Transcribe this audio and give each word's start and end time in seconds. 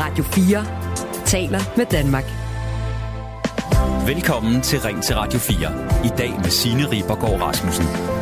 Radio 0.00 0.24
4 0.24 0.66
taler 1.24 1.60
med 1.76 1.86
Danmark. 1.86 2.24
Velkommen 4.06 4.60
til 4.60 4.80
Ring 4.80 5.02
til 5.02 5.16
Radio 5.16 5.38
4. 5.38 5.58
I 6.04 6.08
dag 6.18 6.30
med 6.36 6.50
Signe 6.50 6.90
Ribergaard 6.90 7.42
Rasmussen. 7.42 8.19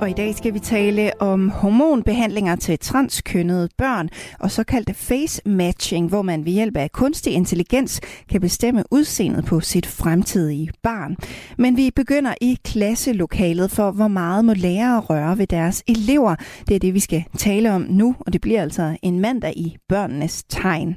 Og 0.00 0.10
i 0.10 0.12
dag 0.12 0.34
skal 0.34 0.54
vi 0.54 0.58
tale 0.58 1.22
om 1.22 1.48
hormonbehandlinger 1.48 2.56
til 2.56 2.78
transkønnede 2.78 3.68
børn 3.78 4.08
og 4.38 4.50
såkaldte 4.50 4.94
face 4.94 5.42
matching, 5.46 6.08
hvor 6.08 6.22
man 6.22 6.44
ved 6.44 6.52
hjælp 6.52 6.76
af 6.76 6.92
kunstig 6.92 7.32
intelligens 7.32 8.00
kan 8.30 8.40
bestemme 8.40 8.84
udseendet 8.90 9.44
på 9.44 9.60
sit 9.60 9.86
fremtidige 9.86 10.70
barn. 10.82 11.16
Men 11.58 11.76
vi 11.76 11.90
begynder 11.96 12.34
i 12.40 12.58
klasselokalet 12.64 13.70
for, 13.70 13.90
hvor 13.90 14.08
meget 14.08 14.44
må 14.44 14.54
lærere 14.54 15.00
røre 15.00 15.38
ved 15.38 15.46
deres 15.46 15.82
elever. 15.88 16.34
Det 16.68 16.74
er 16.74 16.80
det, 16.80 16.94
vi 16.94 17.00
skal 17.00 17.24
tale 17.38 17.72
om 17.72 17.86
nu, 17.88 18.16
og 18.20 18.32
det 18.32 18.40
bliver 18.40 18.62
altså 18.62 18.96
en 19.02 19.20
mandag 19.20 19.52
i 19.56 19.76
børnenes 19.88 20.42
tegn. 20.48 20.96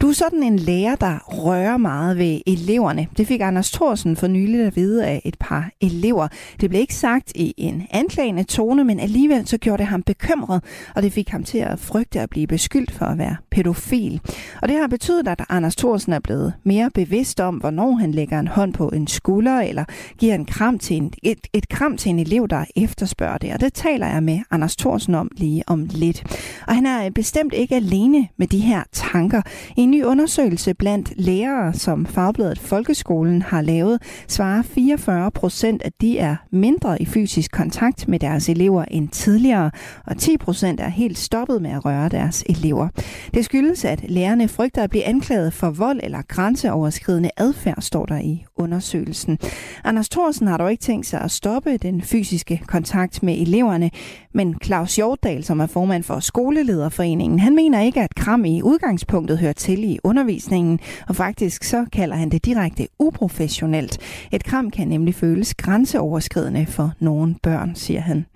Du 0.00 0.08
er 0.08 0.12
sådan 0.12 0.42
en 0.42 0.58
lærer, 0.58 0.96
der 0.96 1.18
rører 1.18 1.76
meget 1.76 2.18
ved 2.18 2.40
eleverne. 2.46 3.06
Det 3.16 3.26
fik 3.26 3.40
Anders 3.40 3.70
Thorsen 3.70 4.16
for 4.16 4.26
nylig 4.26 4.60
at 4.60 4.76
vide 4.76 5.06
af 5.06 5.22
et 5.24 5.36
par 5.40 5.70
elever. 5.80 6.28
Det 6.60 6.70
blev 6.70 6.80
ikke 6.80 6.94
sagt 6.94 7.32
i 7.34 7.54
en 7.56 7.86
anklage 7.90 8.29
beklagende 8.30 8.44
tone, 8.44 8.84
men 8.84 9.00
alligevel 9.00 9.46
så 9.46 9.58
gjorde 9.58 9.78
det 9.78 9.86
ham 9.86 10.02
bekymret, 10.02 10.62
og 10.94 11.02
det 11.02 11.12
fik 11.12 11.28
ham 11.28 11.44
til 11.44 11.58
at 11.58 11.78
frygte 11.78 12.20
at 12.20 12.30
blive 12.30 12.46
beskyldt 12.46 12.92
for 12.92 13.06
at 13.06 13.18
være 13.18 13.36
pædofil. 13.50 14.20
Og 14.62 14.68
det 14.68 14.76
har 14.76 14.86
betydet, 14.86 15.28
at 15.28 15.44
Anders 15.48 15.76
Thorsen 15.76 16.12
er 16.12 16.20
blevet 16.20 16.52
mere 16.64 16.90
bevidst 16.94 17.40
om, 17.40 17.56
hvornår 17.56 17.92
han 17.92 18.12
lægger 18.12 18.40
en 18.40 18.48
hånd 18.48 18.72
på 18.72 18.88
en 18.88 19.06
skulder, 19.06 19.60
eller 19.60 19.84
giver 20.18 20.34
en 20.34 20.44
kram 20.44 20.78
til 20.78 20.96
en, 20.96 21.12
et, 21.22 21.38
et 21.52 21.68
kram 21.68 21.96
til 21.96 22.10
en 22.10 22.18
elev, 22.18 22.48
der 22.48 22.64
efterspørger 22.76 23.38
det. 23.38 23.52
Og 23.52 23.60
det 23.60 23.74
taler 23.74 24.06
jeg 24.06 24.22
med 24.22 24.40
Anders 24.50 24.76
Thorsen 24.76 25.14
om 25.14 25.30
lige 25.36 25.62
om 25.66 25.88
lidt. 25.90 26.24
Og 26.66 26.74
han 26.74 26.86
er 26.86 27.10
bestemt 27.10 27.54
ikke 27.54 27.76
alene 27.76 28.28
med 28.36 28.46
de 28.46 28.58
her 28.58 28.82
tanker, 28.92 29.42
i 29.76 29.80
en 29.80 29.90
ny 29.90 30.04
undersøgelse 30.04 30.74
blandt 30.74 31.12
lærere, 31.16 31.72
som 31.74 32.06
Fagbladet 32.06 32.58
Folkeskolen 32.58 33.42
har 33.42 33.62
lavet, 33.62 34.02
svarer 34.28 34.62
44 34.62 35.30
procent, 35.30 35.82
at 35.82 35.92
de 36.00 36.18
er 36.18 36.36
mindre 36.50 37.02
i 37.02 37.04
fysisk 37.04 37.50
kontakt 37.52 38.08
med 38.08 38.19
deres 38.20 38.48
elever 38.48 38.84
end 38.84 39.08
tidligere, 39.08 39.70
og 40.06 40.16
10 40.16 40.36
procent 40.36 40.80
er 40.80 40.88
helt 40.88 41.18
stoppet 41.18 41.62
med 41.62 41.70
at 41.70 41.84
røre 41.84 42.08
deres 42.08 42.44
elever. 42.46 42.88
Det 43.34 43.44
skyldes, 43.44 43.84
at 43.84 44.04
lærerne 44.08 44.48
frygter 44.48 44.82
at 44.82 44.90
blive 44.90 45.04
anklaget 45.04 45.52
for 45.52 45.70
vold 45.70 46.00
eller 46.02 46.22
grænseoverskridende 46.28 47.30
adfærd, 47.36 47.82
står 47.82 48.06
der 48.06 48.18
i 48.18 48.44
undersøgelsen. 48.56 49.38
Anders 49.84 50.08
Thorsen 50.08 50.46
har 50.46 50.56
dog 50.56 50.70
ikke 50.70 50.82
tænkt 50.82 51.06
sig 51.06 51.20
at 51.20 51.30
stoppe 51.30 51.76
den 51.76 52.02
fysiske 52.02 52.62
kontakt 52.66 53.22
med 53.22 53.38
eleverne, 53.38 53.90
men 54.34 54.54
Claus 54.64 54.96
Hjortdal, 54.96 55.44
som 55.44 55.60
er 55.60 55.66
formand 55.66 56.02
for 56.02 56.20
Skolelederforeningen, 56.20 57.38
han 57.38 57.54
mener 57.54 57.80
ikke, 57.80 58.00
at 58.00 58.14
kram 58.14 58.44
i 58.44 58.62
udgangspunktet 58.62 59.38
hører 59.38 59.52
til 59.52 59.84
i 59.84 59.98
undervisningen, 60.04 60.80
og 61.08 61.16
faktisk 61.16 61.64
så 61.64 61.86
kalder 61.92 62.16
han 62.16 62.30
det 62.30 62.44
direkte 62.44 62.88
uprofessionelt. 62.98 63.98
Et 64.32 64.44
kram 64.44 64.70
kan 64.70 64.88
nemlig 64.88 65.14
føles 65.14 65.54
grænseoverskridende 65.54 66.66
for 66.66 66.92
nogle 67.00 67.34
børn, 67.42 67.74
siger 67.74 68.00
han. 68.00 68.26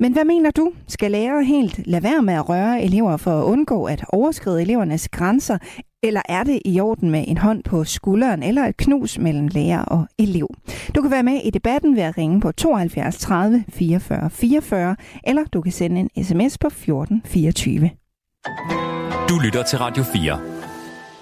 Men 0.00 0.12
hvad 0.12 0.24
mener 0.24 0.50
du? 0.50 0.72
Skal 0.88 1.10
lærere 1.10 1.44
helt 1.44 1.86
lade 1.86 2.02
være 2.02 2.22
med 2.22 2.34
at 2.34 2.48
røre 2.48 2.82
elever 2.82 3.16
for 3.16 3.40
at 3.40 3.44
undgå 3.44 3.84
at 3.84 4.04
overskride 4.08 4.62
elevernes 4.62 5.08
grænser? 5.08 5.58
Eller 6.02 6.22
er 6.28 6.44
det 6.44 6.62
i 6.64 6.80
orden 6.80 7.10
med 7.10 7.24
en 7.28 7.38
hånd 7.38 7.64
på 7.64 7.84
skulderen 7.84 8.42
eller 8.42 8.64
et 8.64 8.76
knus 8.76 9.18
mellem 9.18 9.48
lærer 9.48 9.84
og 9.84 10.06
elev? 10.18 10.48
Du 10.94 11.02
kan 11.02 11.10
være 11.10 11.22
med 11.22 11.40
i 11.44 11.50
debatten 11.50 11.96
ved 11.96 12.02
at 12.02 12.18
ringe 12.18 12.40
på 12.40 12.52
72 12.52 13.18
30 13.18 13.64
44 13.68 14.30
44, 14.30 14.96
eller 15.24 15.44
du 15.44 15.60
kan 15.60 15.72
sende 15.72 16.00
en 16.00 16.24
sms 16.24 16.58
på 16.58 16.70
14 16.70 17.22
24. 17.24 17.90
Du 19.28 19.38
lytter 19.44 19.62
til 19.62 19.78
Radio 19.78 20.02
4. 20.02 20.40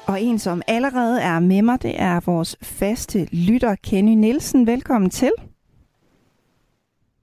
Og 0.07 0.21
en, 0.23 0.39
som 0.39 0.63
allerede 0.67 1.23
er 1.23 1.41
med 1.41 1.63
mig, 1.63 1.83
det 1.83 2.01
er 2.01 2.21
vores 2.27 2.57
faste 2.63 3.29
lytter, 3.33 3.75
Kenny 3.75 4.13
Nielsen. 4.13 4.67
Velkommen 4.67 5.11
til. 5.11 5.33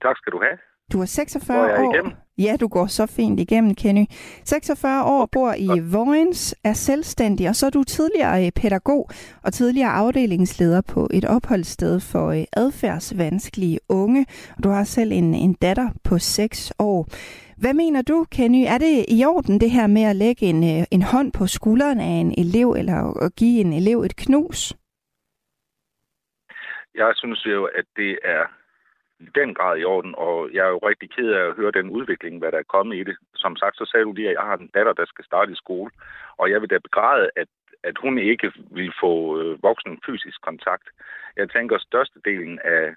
Tak 0.02 0.16
skal 0.16 0.32
du 0.32 0.40
have. 0.42 0.58
Du 0.92 1.00
er 1.00 1.04
46 1.06 1.58
Går 1.58 1.68
jeg 1.68 1.80
år. 1.80 2.23
Ja, 2.38 2.56
du 2.60 2.68
går 2.68 2.86
så 2.86 3.06
fint 3.06 3.40
igennem, 3.40 3.74
Kenny. 3.74 4.04
46 4.44 5.04
år, 5.04 5.28
bor 5.32 5.54
i 5.58 5.80
Vojens, 5.92 6.54
er 6.64 6.72
selvstændig, 6.72 7.48
og 7.48 7.54
så 7.54 7.66
er 7.66 7.70
du 7.70 7.84
tidligere 7.84 8.46
øh, 8.46 8.52
pædagog 8.52 9.10
og 9.44 9.52
tidligere 9.52 9.90
afdelingsleder 9.90 10.80
på 10.94 11.08
et 11.10 11.24
opholdssted 11.24 12.00
for 12.00 12.26
øh, 12.30 12.44
adfærdsvanskelige 12.52 13.78
unge. 13.88 14.26
Og 14.56 14.64
du 14.64 14.68
har 14.68 14.84
selv 14.84 15.12
en, 15.12 15.34
en 15.34 15.54
datter 15.54 15.88
på 16.04 16.18
6 16.18 16.72
år. 16.78 17.08
Hvad 17.58 17.74
mener 17.74 18.02
du, 18.02 18.26
Kenny? 18.30 18.64
Er 18.66 18.78
det 18.78 19.04
i 19.08 19.24
orden 19.24 19.60
det 19.60 19.70
her 19.70 19.86
med 19.86 20.02
at 20.02 20.16
lægge 20.16 20.46
en, 20.46 20.64
øh, 20.64 20.86
en 20.90 21.02
hånd 21.02 21.32
på 21.32 21.46
skulderen 21.46 22.00
af 22.00 22.14
en 22.24 22.34
elev, 22.38 22.70
eller 22.70 23.24
at 23.24 23.36
give 23.36 23.60
en 23.60 23.72
elev 23.72 24.00
et 24.00 24.16
knus? 24.16 24.72
Jeg 26.94 27.12
synes 27.14 27.46
jo, 27.46 27.64
at 27.64 27.84
det 27.96 28.18
er 28.24 28.44
i 29.20 29.28
den 29.34 29.54
grad 29.54 29.78
i 29.78 29.84
orden, 29.84 30.14
og 30.18 30.50
jeg 30.52 30.66
er 30.66 30.68
jo 30.68 30.78
rigtig 30.78 31.10
ked 31.10 31.30
af 31.32 31.48
at 31.48 31.54
høre 31.54 31.70
den 31.70 31.90
udvikling, 31.90 32.38
hvad 32.38 32.52
der 32.52 32.58
er 32.58 32.72
kommet 32.74 32.96
i 32.96 33.04
det. 33.04 33.16
Som 33.34 33.56
sagt, 33.56 33.76
så 33.76 33.84
sagde 33.90 34.04
du 34.04 34.12
lige, 34.12 34.28
at 34.28 34.34
jeg 34.34 34.42
har 34.42 34.56
en 34.56 34.70
datter, 34.74 34.92
der 34.92 35.04
skal 35.06 35.24
starte 35.24 35.52
i 35.52 35.62
skole, 35.62 35.90
og 36.36 36.50
jeg 36.50 36.60
vil 36.60 36.70
da 36.70 36.78
begræde, 36.78 37.30
at, 37.36 37.48
at 37.82 37.96
hun 37.98 38.18
ikke 38.18 38.52
vil 38.70 38.92
få 39.00 39.40
øh, 39.40 39.62
voksen 39.62 40.00
fysisk 40.06 40.42
kontakt. 40.42 40.88
Jeg 41.36 41.50
tænker, 41.50 41.76
at 41.76 41.82
størstedelen 41.82 42.58
af 42.64 42.94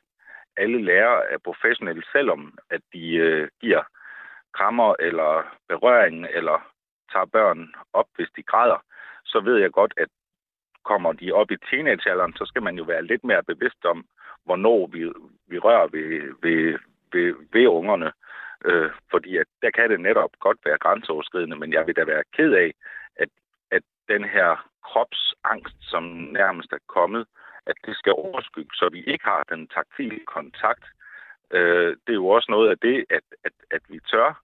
alle 0.58 0.82
lærere 0.84 1.32
er 1.32 1.38
professionelle, 1.38 2.04
selvom 2.12 2.58
at 2.70 2.82
de 2.94 3.16
øh, 3.16 3.48
giver 3.62 3.84
krammer 4.54 4.96
eller 5.00 5.58
berøring, 5.70 6.28
eller 6.34 6.58
tager 7.12 7.26
børn 7.26 7.74
op, 7.94 8.08
hvis 8.16 8.30
de 8.36 8.44
græder, 8.44 8.80
så 9.26 9.40
ved 9.40 9.58
jeg 9.58 9.72
godt, 9.72 9.94
at 9.98 10.08
kommer 10.92 11.14
de 11.14 11.32
op 11.32 11.52
i 11.52 11.58
teenagealderen, 11.70 12.34
så 12.40 12.46
skal 12.46 12.64
man 12.64 12.76
jo 12.78 12.84
være 12.84 13.06
lidt 13.12 13.24
mere 13.24 13.44
bevidst 13.44 13.86
om, 13.86 14.06
hvornår 14.48 14.88
vi, 14.88 15.02
vi 15.52 15.58
rører 15.60 15.88
ved, 15.88 16.10
ved, 16.44 16.80
ved, 17.14 17.36
ved 17.54 17.68
ungerne. 17.68 18.12
Øh, 18.66 18.90
fordi 19.12 19.38
at 19.38 19.48
der 19.62 19.72
kan 19.72 19.90
det 19.90 20.00
netop 20.00 20.34
godt 20.40 20.60
være 20.66 20.78
grænseoverskridende, 20.78 21.58
men 21.62 21.74
jeg 21.74 21.88
vil 21.88 21.96
da 21.96 22.04
være 22.04 22.24
ked 22.38 22.52
af, 22.54 22.72
at, 23.16 23.30
at 23.72 23.84
den 24.10 24.24
her 24.24 24.50
kropsangst, 24.88 25.78
som 25.92 26.04
nærmest 26.40 26.72
er 26.74 26.84
kommet, 26.88 27.26
at 27.66 27.78
det 27.86 27.96
skal 27.96 28.14
overskygge, 28.14 28.74
så 28.74 28.90
vi 28.90 29.04
ikke 29.04 29.26
har 29.26 29.44
den 29.50 29.68
taktile 29.68 30.20
kontakt. 30.36 30.86
Øh, 31.52 31.90
det 32.04 32.12
er 32.14 32.22
jo 32.24 32.28
også 32.28 32.52
noget 32.52 32.70
af 32.70 32.78
det, 32.78 33.06
at, 33.10 33.26
at, 33.44 33.56
at 33.72 33.82
vi 33.90 34.00
tør 34.12 34.42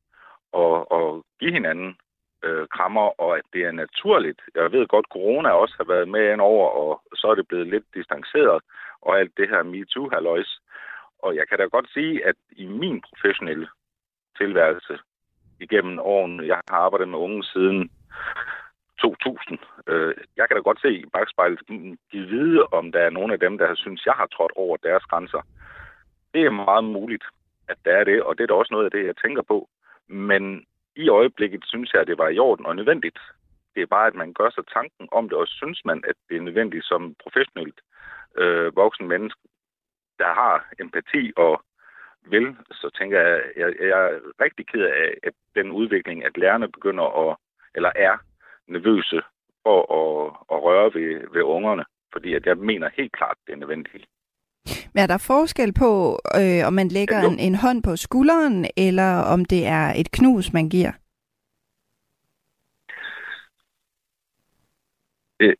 at, 0.64 0.76
at 0.98 1.22
give 1.40 1.54
hinanden 1.54 1.98
øh, 2.44 2.68
krammer, 2.68 3.22
og 3.22 3.38
at 3.38 3.46
det 3.54 3.62
er 3.64 3.72
naturligt. 3.72 4.42
Jeg 4.56 4.72
ved 4.72 4.88
godt, 4.88 5.06
corona 5.12 5.50
også 5.50 5.76
har 5.78 5.88
været 5.94 6.08
med 6.08 6.32
ind 6.32 6.42
over, 6.42 6.68
og 6.70 7.04
så 7.16 7.28
er 7.28 7.36
det 7.36 7.48
blevet 7.48 7.68
lidt 7.68 7.86
distanceret, 7.94 8.62
og 9.06 9.20
alt 9.20 9.38
det 9.38 9.50
her 9.50 9.64
MeToo-halløjs. 9.64 10.52
Og 11.20 11.36
jeg 11.36 11.46
kan 11.50 11.58
da 11.58 11.66
godt 11.66 11.90
sige, 11.94 12.26
at 12.26 12.36
i 12.52 12.66
min 12.66 13.02
professionelle 13.10 13.68
tilværelse 14.38 15.00
igennem 15.60 16.00
årene, 16.00 16.48
jeg 16.48 16.62
har 16.70 16.78
arbejdet 16.78 17.10
med 17.10 17.20
unge 17.20 17.44
siden 17.44 17.92
2000, 19.02 19.60
øh, 19.88 20.14
jeg 20.38 20.46
kan 20.48 20.56
da 20.58 20.62
godt 20.62 20.82
se 20.82 20.92
i 20.94 21.06
bagspejlet, 21.14 21.62
mm, 21.70 21.98
give 22.12 22.28
vide, 22.28 22.64
om 22.78 22.92
der 22.92 23.00
er 23.00 23.10
nogle 23.10 23.34
af 23.34 23.40
dem, 23.40 23.58
der 23.58 23.76
synes, 23.76 24.06
jeg 24.06 24.14
har 24.14 24.28
trådt 24.28 24.52
over 24.56 24.78
deres 24.78 25.04
grænser. 25.04 25.42
Det 26.34 26.42
er 26.46 26.50
meget 26.50 26.84
muligt, 26.84 27.26
at 27.68 27.78
der 27.86 27.92
er 27.92 28.04
det, 28.04 28.24
og 28.24 28.38
det 28.38 28.44
er 28.44 28.48
da 28.48 28.54
også 28.54 28.74
noget 28.74 28.86
af 28.86 28.92
det, 28.92 29.06
jeg 29.06 29.18
tænker 29.18 29.42
på. 29.42 29.70
Men 30.08 30.66
i 30.96 31.10
øjeblikket 31.10 31.64
synes 31.66 31.94
jeg, 31.94 32.02
at 32.02 32.08
det 32.08 32.18
var 32.18 32.30
i 32.30 32.40
orden 32.40 32.66
og 32.66 32.76
nødvendigt. 32.76 33.20
Det 33.76 33.82
er 33.82 33.94
bare, 33.96 34.08
at 34.08 34.16
man 34.16 34.34
gør 34.34 34.50
sig 34.50 34.64
tanken 34.74 35.08
om 35.12 35.30
det, 35.30 35.38
og 35.38 35.48
synes 35.48 35.82
man, 35.86 36.04
at 36.08 36.16
det 36.30 36.38
er 36.38 36.42
nødvendigt 36.42 36.86
som 36.86 37.16
professionelt 37.24 37.80
øh, 38.38 38.76
voksen 38.76 39.08
menneske, 39.08 39.42
der 40.20 40.34
har 40.34 40.70
empati 40.80 41.34
og 41.38 41.64
vil, 42.26 42.58
så 42.72 42.90
tænker 43.00 43.20
jeg, 43.22 43.42
jeg, 43.58 43.74
jeg 43.80 44.00
er 44.12 44.20
rigtig 44.42 44.68
ked 44.68 44.82
af 44.82 45.18
at 45.24 45.34
den 45.56 45.72
udvikling, 45.72 46.26
at 46.26 46.38
lærerne 46.38 46.72
begynder 46.72 47.30
at, 47.30 47.38
eller 47.76 47.92
er 47.96 48.18
nervøse 48.68 49.22
for 49.64 49.80
at, 50.02 50.28
at 50.52 50.64
røre 50.64 50.94
ved, 50.94 51.34
ved 51.34 51.42
ungerne, 51.42 51.86
fordi 52.12 52.34
at 52.34 52.46
jeg 52.46 52.58
mener 52.58 52.90
helt 52.98 53.12
klart, 53.12 53.38
det 53.48 53.54
er 53.54 53.58
nødvendigt. 53.58 54.06
Men 54.94 55.04
er 55.04 55.08
der 55.08 55.26
forskel 55.28 55.74
på, 55.74 56.20
øh, 56.40 56.68
om 56.68 56.74
man 56.74 56.88
lægger 56.88 57.20
en, 57.22 57.40
en 57.40 57.56
hånd 57.56 57.84
på 57.84 57.96
skulderen, 57.96 58.66
eller 58.78 59.12
om 59.34 59.46
det 59.46 59.66
er 59.68 59.94
et 59.96 60.12
knus, 60.12 60.54
man 60.54 60.70
giver? 60.70 60.92
Øh, 65.40 65.56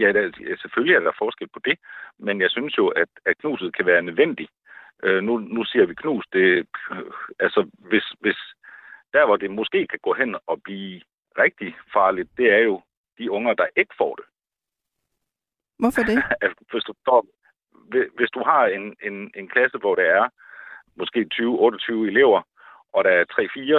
ja, 0.00 0.12
der, 0.12 0.56
selvfølgelig 0.62 0.94
er 0.94 1.00
der 1.00 1.12
forskel 1.18 1.48
på 1.48 1.60
det, 1.64 1.78
men 2.18 2.40
jeg 2.40 2.50
synes 2.50 2.78
jo, 2.78 2.88
at, 2.88 3.08
at 3.26 3.38
knuset 3.38 3.76
kan 3.76 3.86
være 3.86 4.02
nødvendigt. 4.02 4.50
Øh, 5.02 5.22
nu, 5.22 5.38
nu 5.38 5.64
siger 5.64 5.86
vi 5.86 5.94
knus, 5.94 6.24
det, 6.32 6.66
øh, 6.92 7.12
altså 7.40 7.70
hvis, 7.78 8.06
hvis 8.20 8.38
der, 9.12 9.26
hvor 9.26 9.36
det 9.36 9.50
måske 9.50 9.86
kan 9.86 9.98
gå 10.02 10.12
hen 10.12 10.36
og 10.46 10.62
blive 10.62 11.00
rigtig 11.38 11.76
farligt, 11.92 12.28
det 12.36 12.52
er 12.52 12.58
jo 12.58 12.82
de 13.18 13.30
unger, 13.30 13.54
der 13.54 13.66
ikke 13.76 13.94
får 13.98 14.14
det. 14.14 14.24
Hvorfor 15.78 16.02
det? 16.02 16.18
hvis, 16.72 16.84
du, 16.84 16.94
står, 17.02 17.26
hvis 18.16 18.30
du 18.30 18.42
har 18.42 18.66
en, 18.66 18.96
en, 19.02 19.30
en 19.34 19.48
klasse, 19.48 19.78
hvor 19.78 19.94
der 19.94 20.02
er 20.02 20.28
måske 20.96 21.26
20-28 21.34 21.92
elever, 21.92 22.42
og 22.92 23.04
der 23.04 23.10
er 23.10 23.24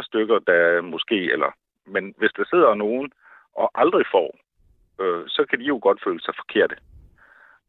3-4 0.01 0.06
stykker, 0.06 0.39
der 0.39 0.81
måske, 0.81 1.31
eller, 1.31 1.51
men 1.85 2.13
hvis 2.18 2.31
der 2.38 2.45
sidder 2.45 2.75
nogen, 2.75 3.12
og 3.56 3.71
aldrig 3.75 4.06
får, 4.12 4.39
øh, 5.01 5.24
så 5.27 5.45
kan 5.50 5.59
de 5.59 5.65
jo 5.65 5.80
godt 5.81 6.03
føle 6.03 6.21
sig 6.21 6.33
forkerte. 6.36 6.75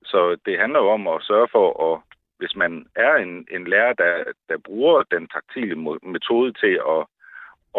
Så 0.04 0.36
det 0.46 0.58
handler 0.58 0.80
jo 0.80 0.88
om 0.90 1.08
at 1.08 1.22
sørge 1.22 1.48
for, 1.52 1.66
at 1.92 2.00
hvis 2.38 2.56
man 2.56 2.86
er 2.96 3.14
en, 3.14 3.46
en 3.50 3.64
lærer, 3.64 3.92
der, 3.92 4.24
der 4.48 4.58
bruger 4.58 5.02
den 5.02 5.28
taktile 5.28 5.76
metode 6.02 6.52
til 6.52 6.80
at, 6.94 7.02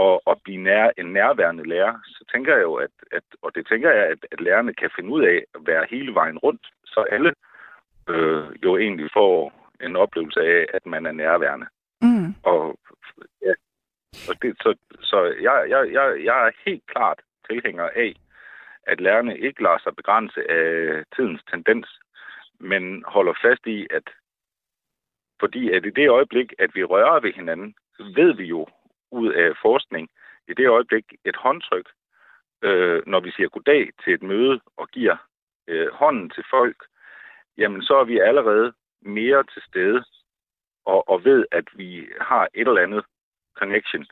at, 0.05 0.19
at 0.27 0.37
blive 0.43 0.63
nær, 0.63 0.91
en 0.97 1.13
nærværende 1.13 1.69
lærer, 1.69 1.93
så 2.05 2.25
tænker 2.33 2.53
jeg 2.53 2.63
jo, 2.63 2.73
at, 2.73 2.91
at 3.11 3.23
og 3.41 3.55
det 3.55 3.67
tænker 3.67 3.89
jeg, 3.91 4.05
at, 4.13 4.25
at 4.31 4.41
lærerne 4.41 4.73
kan 4.73 4.89
finde 4.95 5.09
ud 5.09 5.23
af 5.23 5.43
at 5.55 5.61
være 5.65 5.85
hele 5.89 6.13
vejen 6.13 6.37
rundt, 6.37 6.65
så 6.85 7.05
alle 7.11 7.33
øh, 8.09 8.45
jo 8.65 8.77
egentlig 8.77 9.09
får 9.13 9.53
en 9.81 9.95
oplevelse 9.95 10.39
af, 10.39 10.65
at 10.73 10.85
man 10.85 11.05
er 11.05 11.11
nærværende. 11.11 11.67
Mm. 12.01 12.35
Og, 12.43 12.79
ja, 13.41 13.53
og 14.29 14.41
det, 14.41 14.55
så, 14.61 14.75
så 15.01 15.23
jeg, 15.41 15.65
jeg, 15.69 15.91
jeg, 15.91 16.23
jeg 16.23 16.47
er 16.47 16.51
helt 16.65 16.85
klart 16.87 17.19
tilhænger 17.49 17.89
af, 17.95 18.13
at 18.87 18.99
lærerne 18.99 19.37
ikke 19.37 19.63
lader 19.63 19.77
sig 19.77 19.95
begrænse 19.95 20.51
af 20.51 21.03
tidens 21.15 21.41
tendens, 21.51 21.87
men 22.59 23.03
holder 23.07 23.33
fast 23.41 23.67
i, 23.67 23.87
at 23.89 24.03
fordi 25.39 25.71
at 25.71 25.85
i 25.85 25.89
det 25.89 26.09
øjeblik, 26.09 26.53
at 26.59 26.75
vi 26.75 26.83
rører 26.83 27.19
ved 27.19 27.33
hinanden, 27.33 27.75
så 27.97 28.03
ved 28.15 28.33
vi 28.33 28.45
jo 28.45 28.67
ud 29.11 29.33
af 29.33 29.57
forskning, 29.61 30.09
i 30.47 30.53
det 30.53 30.67
øjeblik 30.67 31.05
et 31.25 31.35
håndtryk, 31.35 31.89
øh, 32.61 33.01
når 33.07 33.19
vi 33.19 33.31
siger 33.31 33.49
goddag 33.49 33.89
til 34.03 34.13
et 34.13 34.23
møde 34.23 34.59
og 34.77 34.87
giver 34.87 35.17
øh, 35.67 35.87
hånden 35.91 36.29
til 36.29 36.43
folk, 36.49 36.77
jamen 37.57 37.81
så 37.81 37.95
er 37.95 38.03
vi 38.03 38.19
allerede 38.19 38.73
mere 39.01 39.43
til 39.43 39.61
stede 39.67 40.03
og, 40.85 41.09
og 41.09 41.25
ved, 41.25 41.45
at 41.51 41.67
vi 41.75 42.07
har 42.21 42.47
et 42.53 42.67
eller 42.67 42.81
andet 42.81 43.05
connection. 43.53 44.05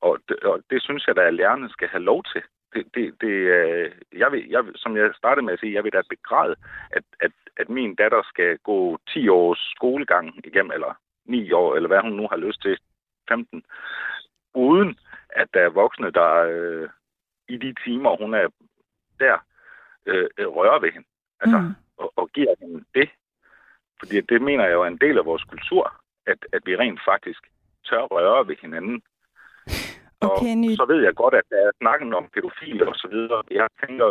Og 0.00 0.18
det, 0.28 0.40
og 0.40 0.62
det 0.70 0.82
synes 0.82 1.06
jeg, 1.06 1.18
at 1.18 1.34
lærerne 1.34 1.70
skal 1.70 1.88
have 1.88 2.02
lov 2.02 2.24
til. 2.32 2.42
Det, 2.76 2.84
det, 2.94 3.20
det, 3.20 3.34
øh, 3.58 3.92
jeg 4.12 4.32
vil, 4.32 4.48
jeg, 4.48 4.64
som 4.74 4.96
jeg 4.96 5.10
startede 5.16 5.44
med 5.44 5.52
at 5.52 5.60
sige, 5.60 5.74
jeg 5.74 5.84
vil 5.84 5.92
da 5.92 6.02
begræde, 6.08 6.56
at, 6.90 7.04
at, 7.20 7.32
at 7.56 7.68
min 7.68 7.94
datter 7.94 8.22
skal 8.22 8.58
gå 8.58 8.98
10 9.08 9.28
års 9.28 9.72
skolegang 9.74 10.46
igennem, 10.46 10.72
eller 10.72 10.92
9 11.24 11.52
år, 11.52 11.76
eller 11.76 11.88
hvad 11.88 12.00
hun 12.00 12.12
nu 12.12 12.28
har 12.30 12.36
lyst 12.36 12.62
til, 12.62 12.78
15, 13.28 13.62
uden 14.54 14.98
at 15.30 15.48
der 15.54 15.60
er 15.60 15.68
voksne, 15.68 16.10
der 16.10 16.32
øh, 16.34 16.88
i 17.48 17.56
de 17.56 17.74
timer, 17.84 18.16
hun 18.22 18.34
er 18.34 18.48
der, 19.20 19.38
øh, 20.06 20.28
rører 20.38 20.80
ved 20.80 20.92
hende. 20.92 21.08
Altså, 21.40 21.58
mm. 21.58 21.74
og, 21.96 22.12
og 22.16 22.28
giver 22.28 22.54
hende 22.60 22.84
det. 22.94 23.08
Fordi 23.98 24.20
det 24.20 24.42
mener 24.42 24.64
jeg 24.64 24.72
jo 24.72 24.82
er 24.82 24.86
en 24.86 24.98
del 24.98 25.18
af 25.18 25.24
vores 25.24 25.44
kultur, 25.44 26.00
at, 26.26 26.38
at 26.52 26.62
vi 26.66 26.76
rent 26.76 27.00
faktisk 27.04 27.40
tør 27.88 28.02
røre 28.02 28.48
ved 28.48 28.56
hinanden. 28.60 29.02
Og 30.30 30.38
Kenny... 30.40 30.72
så 30.80 30.84
ved 30.92 31.00
jeg 31.06 31.14
godt, 31.22 31.34
at 31.40 31.46
der 31.52 31.60
er 31.66 31.70
snakken 31.80 32.14
om 32.18 32.24
pædofile 32.34 32.88
og 32.88 32.96
så 33.02 33.08
videre. 33.14 33.42
Jeg 33.50 33.68
tænker 33.82 34.06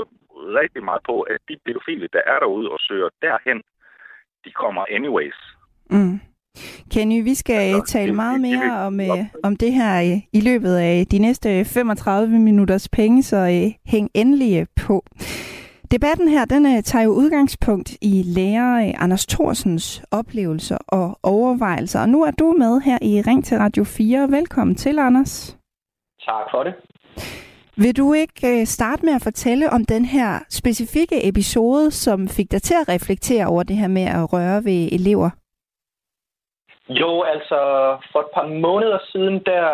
rigtig 0.60 0.84
meget 0.90 1.04
på, 1.10 1.16
at 1.22 1.40
de 1.50 1.56
pædofile, 1.66 2.08
der 2.16 2.22
er 2.34 2.40
derude 2.40 2.68
og 2.76 2.80
søger 2.88 3.10
derhen, 3.22 3.60
de 4.46 4.52
kommer 4.52 4.84
anyways. 4.98 5.40
Mm. 5.90 6.20
Kenny, 6.92 7.24
vi 7.24 7.36
skal 7.36 7.76
altså, 7.76 7.94
tale 7.94 8.14
meget 8.14 8.42
mere 8.42 8.72
om, 8.88 9.00
øh, 9.00 9.26
om 9.44 9.56
det 9.56 9.74
her 9.74 10.02
øh, 10.02 10.18
i 10.34 10.42
løbet 10.42 10.76
af 10.76 11.06
de 11.12 11.20
næste 11.20 11.66
35 11.66 12.40
minutters 12.40 12.90
penge, 12.90 13.24
så 13.24 13.38
øh, 13.38 13.74
hæng 13.86 14.10
endelig 14.14 14.68
på. 14.76 15.06
Debatten 15.92 16.28
her, 16.28 16.46
den 16.46 16.66
øh, 16.66 16.84
tager 16.84 17.04
jo 17.04 17.12
udgangspunkt 17.12 17.98
i 18.02 18.24
lærer 18.26 18.88
øh, 18.88 19.04
Anders 19.04 19.26
Thorsens 19.26 20.04
oplevelser 20.12 20.78
og 20.88 21.20
overvejelser. 21.24 22.02
Og 22.02 22.10
nu 22.10 22.24
er 22.24 22.32
du 22.32 22.56
med 22.58 22.82
her 22.82 22.98
i 23.02 23.22
Ring 23.22 23.46
til 23.46 23.58
Radio 23.58 23.84
4. 23.84 24.32
Velkommen 24.32 24.76
til, 24.76 25.00
Anders. 25.00 25.58
Tak 26.26 26.46
for 26.52 26.64
det. 26.64 26.74
Vil 27.78 27.98
du 27.98 28.14
ikke 28.14 28.60
øh, 28.60 28.66
starte 28.66 29.06
med 29.06 29.14
at 29.16 29.24
fortælle 29.24 29.70
om 29.70 29.86
den 29.86 30.06
her 30.06 30.40
specifikke 30.50 31.28
episode, 31.30 31.92
som 31.92 32.28
fik 32.28 32.52
dig 32.52 32.62
til 32.62 32.76
at 32.82 32.90
reflektere 32.94 33.48
over 33.48 33.64
det 33.64 33.76
her 33.76 33.88
med 33.88 34.06
at 34.20 34.34
røre 34.34 34.64
ved 34.64 34.82
elever? 34.92 35.30
Jo, 36.90 37.22
altså 37.22 37.60
for 38.12 38.20
et 38.20 38.32
par 38.34 38.48
måneder 38.48 39.00
siden, 39.12 39.44
der 39.46 39.66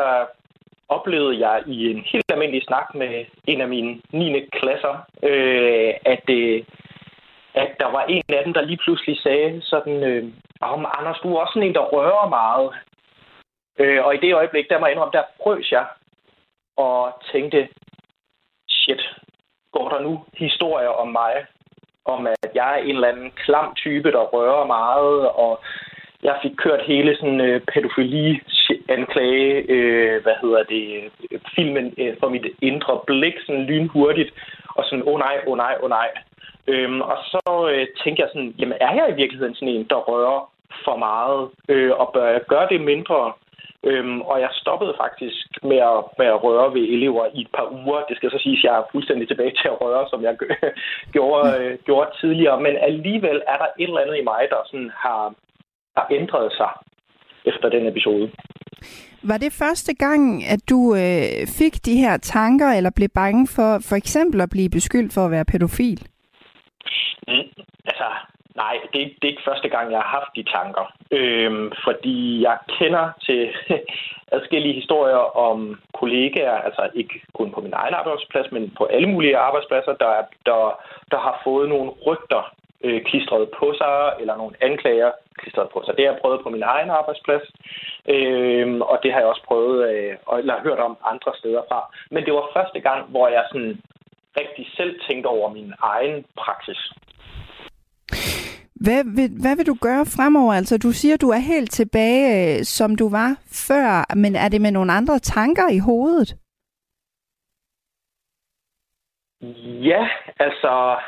oplevede 0.90 1.48
jeg 1.48 1.64
i 1.68 1.92
en 1.92 2.04
helt 2.12 2.32
almindelig 2.32 2.64
snak 2.64 2.96
med 2.96 3.26
en 3.48 3.62
af 3.62 3.68
mine 3.68 4.02
9. 4.14 4.46
klasser, 4.52 4.96
øh, 5.24 5.94
at, 6.06 6.30
øh, 6.30 6.64
at 7.54 7.70
der 7.80 7.92
var 7.92 8.04
en 8.04 8.24
af 8.30 8.44
dem, 8.46 8.54
der 8.54 8.62
lige 8.62 8.84
pludselig 8.84 9.18
sagde 9.22 9.62
sådan, 9.62 10.04
øh, 10.04 10.24
om 10.62 10.86
Anders, 10.98 11.20
du 11.24 11.36
er 11.36 11.40
også 11.40 11.54
sådan 11.54 11.68
en, 11.68 11.76
der 11.76 11.92
rører 11.96 12.30
meget. 12.30 12.70
Øh, 13.80 14.06
og 14.06 14.16
i 14.16 14.18
det 14.18 14.36
øjeblik, 14.36 14.66
der 14.70 14.80
må 14.80 14.86
jeg 14.86 14.94
indrømme, 14.94 15.18
der 15.18 15.24
frøs 15.44 15.72
jeg 15.72 15.86
og 16.86 17.14
tænkte, 17.32 17.68
shit, 18.70 19.02
går 19.74 19.90
der 19.90 20.00
nu 20.00 20.24
historier 20.34 20.90
om 20.90 21.08
mig, 21.08 21.34
om 22.06 22.28
at 22.28 22.52
jeg 22.56 22.74
er 22.74 22.84
en 22.84 22.96
eller 22.96 23.08
anden 23.08 23.32
klam 23.32 23.76
type, 23.76 24.12
der 24.12 24.24
rører 24.34 24.66
meget, 24.66 25.30
og 25.30 25.60
jeg 26.24 26.40
fik 26.42 26.52
kørt 26.58 26.82
hele 26.86 27.16
sådan 27.16 27.42
øh, 27.42 27.62
pædofili-anklage, 27.72 29.66
øh, 29.76 30.24
hvad 30.24 30.36
hedder 30.42 30.64
det, 30.64 31.12
filmen 31.56 31.94
øh, 31.98 32.18
for 32.20 32.30
mit 32.30 32.46
indre 32.62 33.00
blik, 33.08 33.34
sådan 33.46 33.64
lynhurtigt, 33.64 34.34
og 34.76 34.84
sådan, 34.86 35.08
åh 35.08 35.14
oh, 35.14 35.20
nej, 35.20 35.38
åh 35.48 35.52
oh, 35.52 35.58
nej, 35.58 35.76
åh 35.80 35.84
oh, 35.84 35.90
nej. 35.90 36.10
Øhm, 36.68 37.02
og 37.02 37.18
så 37.32 37.70
øh, 37.74 37.88
tænkte 38.04 38.22
jeg 38.22 38.30
sådan, 38.34 38.56
jamen 38.60 38.78
er 38.82 38.94
jeg 38.94 39.10
i 39.10 39.16
virkeligheden 39.22 39.56
sådan 39.56 39.74
en, 39.74 39.88
der 39.90 39.96
rører 39.96 40.52
for 40.86 40.96
meget, 40.96 41.50
øh, 41.70 41.92
og 41.92 42.12
bør 42.14 42.28
jeg 42.30 42.42
gøre 42.48 42.68
det 42.70 42.82
mindre? 42.82 43.34
Øhm, 43.90 44.22
og 44.22 44.40
jeg 44.40 44.50
stoppede 44.62 44.94
faktisk 45.04 45.48
med 45.64 45.80
at, 45.92 46.00
med 46.20 46.28
at 46.36 46.44
røre 46.44 46.74
ved 46.74 46.82
elever 46.96 47.26
i 47.34 47.42
et 47.42 47.52
par 47.58 47.68
uger. 47.80 48.00
Det 48.10 48.18
skal 48.18 48.32
så 48.32 48.40
sige, 48.44 48.58
at 48.58 48.64
jeg 48.64 48.74
er 48.78 48.90
fuldstændig 48.92 49.28
tilbage 49.28 49.52
til 49.60 49.68
at 49.74 49.82
røre, 49.82 50.04
som 50.10 50.24
jeg 50.24 50.38
gjorde, 51.16 51.46
øh, 51.60 51.78
gjorde 51.88 52.10
tidligere. 52.22 52.62
Men 52.62 52.74
alligevel 52.90 53.42
er 53.48 53.58
der 53.58 53.70
et 53.80 53.88
eller 53.90 54.04
andet 54.04 54.18
i 54.18 54.24
mig, 54.32 54.42
der 54.50 54.60
sådan 54.66 54.92
har 54.96 55.34
har 55.98 56.08
ændret 56.12 56.54
sig 56.60 56.72
efter 57.46 57.70
den 57.70 57.88
episode. 57.88 58.32
Var 59.24 59.38
det 59.38 59.54
første 59.54 59.94
gang, 59.96 60.44
at 60.54 60.60
du 60.70 60.96
øh, 60.96 61.48
fik 61.60 61.86
de 61.86 61.96
her 61.98 62.18
tanker, 62.18 62.70
eller 62.70 62.92
blev 62.96 63.10
bange 63.16 63.48
for 63.56 63.72
for 63.90 63.96
eksempel 63.96 64.42
at 64.42 64.50
blive 64.50 64.70
beskyldt 64.70 65.14
for 65.14 65.26
at 65.26 65.32
være 65.32 65.46
pædofil? 65.46 66.08
Mm, 67.28 67.48
altså, 67.86 68.08
nej, 68.56 68.80
det, 68.94 69.00
det 69.18 69.24
er 69.24 69.34
ikke 69.34 69.50
første 69.50 69.70
gang, 69.70 69.92
jeg 69.92 70.00
har 70.00 70.20
haft 70.20 70.36
de 70.36 70.44
tanker. 70.44 70.86
Øhm, 71.12 71.72
fordi 71.84 72.42
jeg 72.42 72.58
kender 72.80 73.10
til 73.26 73.54
adskillige 74.38 74.74
historier 74.74 75.24
om 75.48 75.80
kollegaer, 75.94 76.58
altså 76.68 76.90
ikke 76.94 77.22
kun 77.34 77.52
på 77.52 77.62
min 77.62 77.74
egen 77.74 77.94
arbejdsplads, 77.94 78.52
men 78.52 78.74
på 78.78 78.86
alle 78.86 79.10
mulige 79.10 79.38
arbejdspladser, 79.38 79.94
der, 79.94 80.14
der, 80.46 80.80
der 81.12 81.20
har 81.20 81.42
fået 81.44 81.70
nogle 81.70 81.92
rygter 82.08 82.54
øh, 82.84 83.02
klistret 83.04 83.50
på 83.60 83.74
sig, 83.78 84.14
eller 84.20 84.36
nogle 84.38 84.56
anklager 84.62 85.12
klistret 85.38 85.70
på 85.74 85.84
sig. 85.86 85.98
Det 85.98 86.06
har 86.06 86.12
jeg 86.14 86.22
prøvet 86.22 86.42
på 86.44 86.50
min 86.50 86.64
egen 86.64 86.90
arbejdsplads, 86.90 87.46
øh, 88.14 88.80
og 88.92 89.00
det 89.04 89.14
har 89.14 89.20
jeg 89.20 89.30
også 89.30 89.44
prøvet, 89.48 89.78
øh, 89.90 90.40
eller 90.40 90.62
hørt 90.64 90.80
om 90.80 90.98
andre 91.06 91.32
steder 91.40 91.62
fra. 91.70 91.80
Men 92.12 92.26
det 92.26 92.34
var 92.34 92.50
første 92.54 92.80
gang, 92.80 93.10
hvor 93.10 93.28
jeg 93.28 93.44
sådan 93.52 93.82
rigtig 94.40 94.66
selv 94.78 95.00
tænkte 95.08 95.28
over 95.28 95.50
min 95.54 95.74
egen 95.80 96.26
praksis. 96.38 96.82
Hvad 98.86 99.02
vil, 99.16 99.30
hvad 99.44 99.56
vil 99.58 99.68
du 99.72 99.78
gøre 99.82 100.06
fremover? 100.16 100.54
Altså, 100.54 100.78
du 100.78 100.92
siger, 100.92 101.18
du 101.18 101.30
er 101.30 101.44
helt 101.54 101.72
tilbage, 101.72 102.26
øh, 102.34 102.64
som 102.64 102.96
du 102.96 103.10
var 103.10 103.32
før, 103.68 104.16
men 104.16 104.36
er 104.36 104.50
det 104.50 104.62
med 104.62 104.72
nogle 104.72 104.92
andre 104.94 105.20
tanker 105.20 105.68
i 105.70 105.80
hovedet? 105.80 106.30
Ja, 109.92 110.10
altså, 110.40 111.00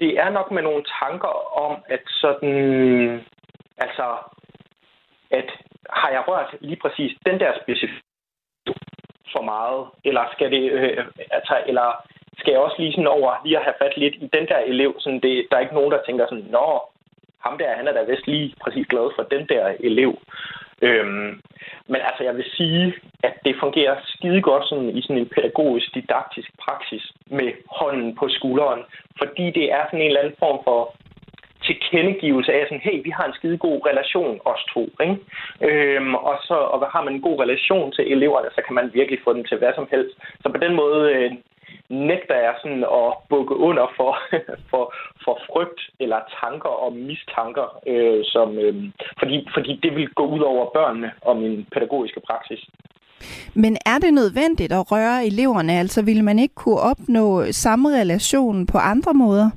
det 0.00 0.10
er 0.18 0.30
nok 0.30 0.50
med 0.50 0.62
nogle 0.62 0.84
tanker 1.02 1.32
om, 1.66 1.72
at 1.88 2.02
sådan, 2.06 2.54
altså, 3.78 4.06
at 5.30 5.48
har 5.90 6.10
jeg 6.10 6.28
rørt 6.28 6.56
lige 6.60 6.80
præcis 6.82 7.12
den 7.26 7.40
der 7.40 7.52
specifikke 7.62 8.02
for 9.32 9.42
meget, 9.42 9.86
eller 10.04 10.24
skal 10.32 10.50
det, 10.50 10.72
øh, 10.72 10.82
øh, 10.98 11.06
altså, 11.30 11.62
eller 11.66 11.88
skal 12.38 12.52
jeg 12.52 12.60
også 12.60 12.76
lige 12.78 12.92
sådan 12.92 13.14
over 13.18 13.40
lige 13.44 13.58
at 13.58 13.64
have 13.64 13.80
fat 13.82 13.96
lidt 13.96 14.14
i 14.14 14.26
den 14.36 14.48
der 14.48 14.58
elev, 14.58 14.94
sådan 14.98 15.20
det, 15.20 15.46
der 15.50 15.56
er 15.56 15.60
ikke 15.60 15.74
nogen, 15.74 15.92
der 15.92 16.02
tænker 16.06 16.26
sådan, 16.26 16.50
nå, 16.50 16.80
ham 17.44 17.58
der, 17.58 17.76
han 17.76 17.88
er 17.88 17.92
da 17.92 18.02
vist 18.02 18.26
lige 18.26 18.54
præcis 18.62 18.86
glad 18.86 19.06
for 19.16 19.22
den 19.22 19.46
der 19.48 19.64
elev. 19.80 20.18
Øhm, 20.82 21.30
men 21.86 22.00
altså, 22.08 22.22
jeg 22.24 22.36
vil 22.36 22.44
sige, 22.56 22.94
at 23.22 23.34
det 23.44 23.54
fungerer 23.60 23.96
skide 24.04 24.42
godt 24.42 24.68
sådan, 24.68 24.88
i 24.98 25.02
sådan 25.02 25.18
en 25.18 25.32
pædagogisk, 25.34 25.94
didaktisk 25.94 26.50
praksis 26.64 27.12
med 27.26 27.52
hånden 27.70 28.16
på 28.16 28.28
skulderen, 28.28 28.82
fordi 29.18 29.50
det 29.50 29.72
er 29.72 29.82
sådan 29.86 30.00
en 30.00 30.06
eller 30.06 30.20
anden 30.20 30.36
form 30.38 30.58
for 30.64 30.94
tilkendegivelse 31.66 32.52
af 32.52 32.64
sådan, 32.66 32.86
hey, 32.88 32.96
vi 33.04 33.10
har 33.10 33.24
en 33.26 33.38
skide 33.38 33.58
god 33.58 33.78
relation, 33.86 34.40
os 34.44 34.62
to. 34.74 34.82
Ikke? 35.06 35.16
Øhm, 35.68 36.14
og 36.14 36.36
så 36.48 36.54
og 36.54 36.90
har 36.94 37.02
man 37.04 37.14
en 37.14 37.22
god 37.22 37.40
relation 37.40 37.92
til 37.92 38.12
eleverne, 38.12 38.48
så 38.54 38.60
kan 38.66 38.74
man 38.74 38.90
virkelig 38.94 39.18
få 39.24 39.32
dem 39.32 39.44
til 39.44 39.58
hvad 39.58 39.72
som 39.74 39.88
helst. 39.90 40.14
Så 40.42 40.48
på 40.48 40.58
den 40.64 40.74
måde 40.74 41.12
øh, 41.12 41.32
nægter 41.92 42.34
jeg 42.34 42.54
sådan 42.62 42.84
at 42.84 43.08
bukke 43.28 43.56
under 43.56 43.86
for, 43.96 44.12
for, 44.70 44.94
for 45.24 45.38
frygt 45.48 45.80
eller 46.00 46.20
tanker 46.40 46.74
og 46.84 46.92
mistanker, 46.92 47.66
øh, 47.86 48.20
som, 48.24 48.58
øh, 48.58 48.74
fordi, 49.18 49.48
fordi 49.54 49.80
det 49.82 49.94
vil 49.96 50.08
gå 50.08 50.24
ud 50.26 50.40
over 50.40 50.64
børnene 50.74 51.10
og 51.22 51.36
min 51.36 51.66
pædagogiske 51.72 52.20
praksis. 52.28 52.60
Men 53.54 53.76
er 53.86 53.98
det 53.98 54.14
nødvendigt 54.14 54.72
at 54.72 54.92
røre 54.92 55.26
eleverne? 55.26 55.72
Altså 55.72 56.04
ville 56.04 56.22
man 56.22 56.38
ikke 56.38 56.54
kunne 56.54 56.80
opnå 56.80 57.44
samme 57.50 57.88
relation 58.00 58.66
på 58.66 58.78
andre 58.78 59.14
måder? 59.14 59.50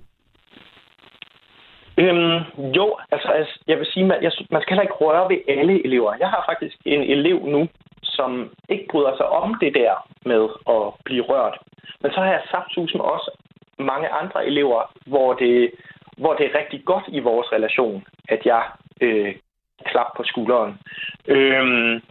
Øhm, 1.97 2.39
jo, 2.77 2.97
altså, 3.11 3.27
altså 3.27 3.59
jeg 3.67 3.77
vil 3.77 3.87
sige, 3.93 4.05
man, 4.05 4.23
jeg, 4.23 4.31
man 4.51 4.61
skal 4.61 4.71
heller 4.71 4.87
ikke 4.87 5.03
røre 5.05 5.29
ved 5.29 5.39
alle 5.47 5.85
elever. 5.85 6.13
Jeg 6.19 6.29
har 6.29 6.43
faktisk 6.49 6.75
en 6.85 7.01
elev 7.01 7.45
nu, 7.45 7.67
som 8.03 8.49
ikke 8.69 8.85
bryder 8.91 9.15
sig 9.17 9.25
om 9.25 9.55
det 9.61 9.73
der 9.73 9.93
med 10.25 10.43
at 10.75 10.83
blive 11.05 11.23
rørt. 11.23 11.57
Men 12.01 12.11
så 12.11 12.19
har 12.19 12.31
jeg 12.31 12.41
saftsusen 12.51 13.01
også 13.01 13.31
mange 13.79 14.09
andre 14.09 14.45
elever, 14.45 14.91
hvor 15.05 15.33
det, 15.33 15.71
hvor 16.17 16.33
det 16.33 16.45
er 16.45 16.59
rigtig 16.59 16.85
godt 16.85 17.03
i 17.07 17.19
vores 17.19 17.51
relation, 17.51 18.05
at 18.29 18.45
jeg 18.45 18.63
øh, 19.01 19.35
klap 19.85 20.17
på 20.17 20.23
skulderen. 20.23 20.79
Øhm, 21.27 22.01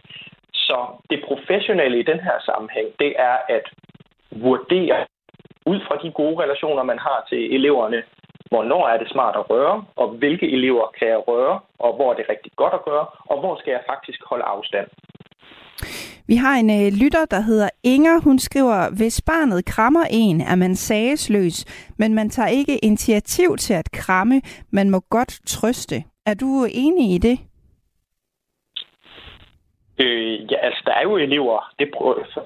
så 0.53 0.77
det 1.09 1.23
professionelle 1.27 1.99
i 1.99 2.09
den 2.11 2.19
her 2.19 2.37
sammenhæng, 2.45 2.87
det 2.99 3.13
er 3.17 3.37
at 3.49 3.65
vurdere 4.31 5.05
ud 5.65 5.79
fra 5.87 5.95
de 6.03 6.11
gode 6.11 6.43
relationer, 6.43 6.83
man 6.83 6.99
har 6.99 7.25
til 7.29 7.55
eleverne, 7.55 8.03
hvornår 8.49 8.87
er 8.87 8.97
det 8.97 9.09
smart 9.09 9.35
at 9.35 9.49
røre, 9.49 9.85
og 9.95 10.07
hvilke 10.09 10.51
elever 10.51 10.87
kan 10.99 11.07
jeg 11.07 11.27
røre, 11.27 11.59
og 11.79 11.95
hvor 11.95 12.11
er 12.11 12.15
det 12.15 12.29
rigtig 12.29 12.51
godt 12.55 12.73
at 12.73 12.85
gøre, 12.85 13.05
og 13.19 13.39
hvor 13.39 13.55
skal 13.59 13.71
jeg 13.71 13.83
faktisk 13.89 14.19
holde 14.29 14.43
afstand. 14.43 14.87
Vi 16.27 16.35
har 16.35 16.55
en 16.55 16.69
øh, 16.69 16.93
lytter, 17.01 17.25
der 17.25 17.41
hedder 17.41 17.69
Inger. 17.83 18.21
Hun 18.21 18.39
skriver, 18.39 18.95
hvis 18.97 19.21
barnet 19.21 19.65
krammer 19.65 20.05
en, 20.11 20.41
er 20.41 20.55
man 20.55 20.75
sagesløs, 20.75 21.65
men 21.99 22.13
man 22.13 22.29
tager 22.29 22.49
ikke 22.49 22.77
initiativ 22.77 23.57
til 23.57 23.73
at 23.73 23.91
kramme. 23.91 24.41
Man 24.71 24.89
må 24.89 24.99
godt 24.99 25.39
trøste. 25.47 25.95
Er 26.25 26.33
du 26.33 26.67
enig 26.71 27.15
i 27.15 27.17
det? 27.17 27.39
Øh, 29.99 30.51
ja, 30.51 30.57
altså, 30.67 30.81
der 30.85 30.93
er 30.93 31.03
jo 31.03 31.15
elever, 31.17 31.73
det 31.79 31.87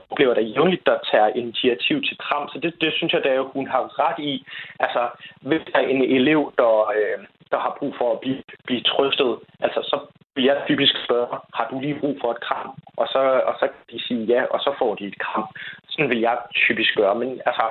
oplever 0.10 0.34
der 0.34 0.42
jævnligt, 0.42 0.86
der 0.86 0.98
tager 1.12 1.28
initiativ 1.28 2.02
til 2.04 2.18
kram, 2.18 2.50
så 2.50 2.60
det, 2.60 2.74
det 2.82 2.94
synes 2.94 3.14
jeg, 3.14 3.24
der 3.24 3.42
hun 3.42 3.68
har 3.68 4.00
ret 4.00 4.20
i. 4.24 4.46
Altså, 4.80 5.10
hvis 5.42 5.62
der 5.74 5.80
er 5.80 5.88
en 5.88 6.02
elev, 6.02 6.54
der, 6.58 6.74
øh, 6.98 7.20
der 7.52 7.60
har 7.60 7.76
brug 7.80 7.94
for 7.98 8.14
at 8.14 8.20
blive, 8.20 8.44
blive 8.66 8.82
trøstet, 8.82 9.38
altså, 9.60 9.80
så 9.92 9.98
vil 10.40 10.50
jeg 10.52 10.58
typisk 10.70 10.96
spørge, 11.06 11.28
har 11.58 11.66
du 11.72 11.76
lige 11.80 12.00
brug 12.02 12.16
for 12.22 12.30
et 12.36 12.42
kram? 12.48 12.70
Og 13.02 13.08
så, 13.14 13.22
og 13.50 13.54
så 13.60 13.66
kan 13.74 13.86
de 13.92 14.00
sige 14.08 14.24
ja, 14.34 14.42
og 14.54 14.60
så 14.66 14.72
får 14.80 14.92
de 15.00 15.06
et 15.12 15.20
kram. 15.26 15.46
Sådan 15.90 16.10
vil 16.12 16.22
jeg 16.28 16.38
typisk 16.66 16.92
gøre, 17.02 17.16
men 17.22 17.30
altså, 17.50 17.66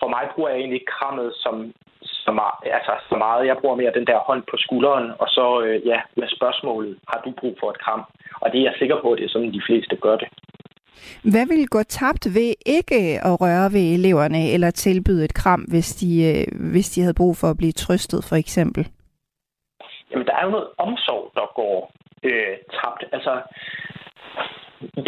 for 0.00 0.08
mig 0.14 0.24
bruger 0.32 0.50
jeg 0.50 0.58
egentlig 0.58 0.82
krammet 0.94 1.28
som, 1.44 1.54
så 2.24 2.32
meget, 2.40 2.56
altså, 2.78 2.92
så 3.10 3.16
meget. 3.24 3.48
Jeg 3.50 3.56
bruger 3.60 3.76
mere 3.80 3.96
den 3.98 4.06
der 4.10 4.18
hånd 4.28 4.42
på 4.50 4.56
skulderen, 4.64 5.06
og 5.22 5.28
så 5.36 5.46
øh, 5.64 5.86
ja, 5.90 5.98
med 6.20 6.28
spørgsmålet, 6.36 6.92
har 7.10 7.20
du 7.24 7.30
brug 7.40 7.54
for 7.60 7.68
et 7.70 7.80
kram? 7.84 8.02
Og 8.42 8.46
det 8.52 8.58
er 8.58 8.68
jeg 8.68 8.76
sikker 8.78 8.96
på, 9.02 9.08
at 9.12 9.18
det 9.18 9.24
er 9.24 9.34
sådan, 9.34 9.52
de 9.58 9.66
fleste 9.68 9.96
gør 9.96 10.16
det. 10.22 10.28
Hvad 11.32 11.46
vil 11.46 11.68
gå 11.76 11.82
tabt 11.82 12.24
ved 12.34 12.50
ikke 12.66 13.00
at 13.28 13.40
røre 13.42 13.72
ved 13.72 13.84
eleverne 13.96 14.42
eller 14.54 14.70
tilbyde 14.70 15.24
et 15.24 15.34
kram, 15.34 15.60
hvis 15.60 15.88
de, 16.00 16.10
øh, 16.30 16.70
hvis 16.72 16.90
de 16.90 17.00
havde 17.00 17.20
brug 17.20 17.36
for 17.36 17.48
at 17.50 17.56
blive 17.56 17.72
trøstet, 17.72 18.24
for 18.28 18.36
eksempel? 18.36 18.82
Jamen, 20.16 20.28
der 20.28 20.36
er 20.36 20.44
jo 20.44 20.50
noget 20.50 20.68
omsorg, 20.78 21.24
der 21.34 21.46
går 21.54 21.92
øh, 22.22 22.56
tabt. 22.76 23.04
Altså, 23.12 23.32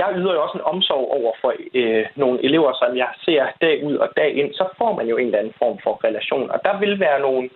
jeg 0.00 0.09
yder 0.17 0.33
jo 0.35 0.43
også 0.43 0.59
en 0.59 0.71
omsorg 0.73 1.07
over 1.19 1.33
for 1.41 1.53
øh, 1.75 2.07
nogle 2.17 2.45
elever, 2.45 2.73
som 2.83 2.97
jeg 2.97 3.09
ser 3.25 3.47
dag 3.61 3.85
ud 3.85 3.97
og 3.97 4.09
dag 4.17 4.31
ind, 4.37 4.55
så 4.55 4.65
får 4.79 4.93
man 4.95 5.07
jo 5.07 5.17
en 5.17 5.27
eller 5.27 5.38
anden 5.38 5.55
form 5.59 5.79
for 5.85 6.05
relation. 6.05 6.50
Og 6.50 6.61
der 6.65 6.79
vil 6.79 7.00
være 7.00 7.21
nogle 7.21 7.50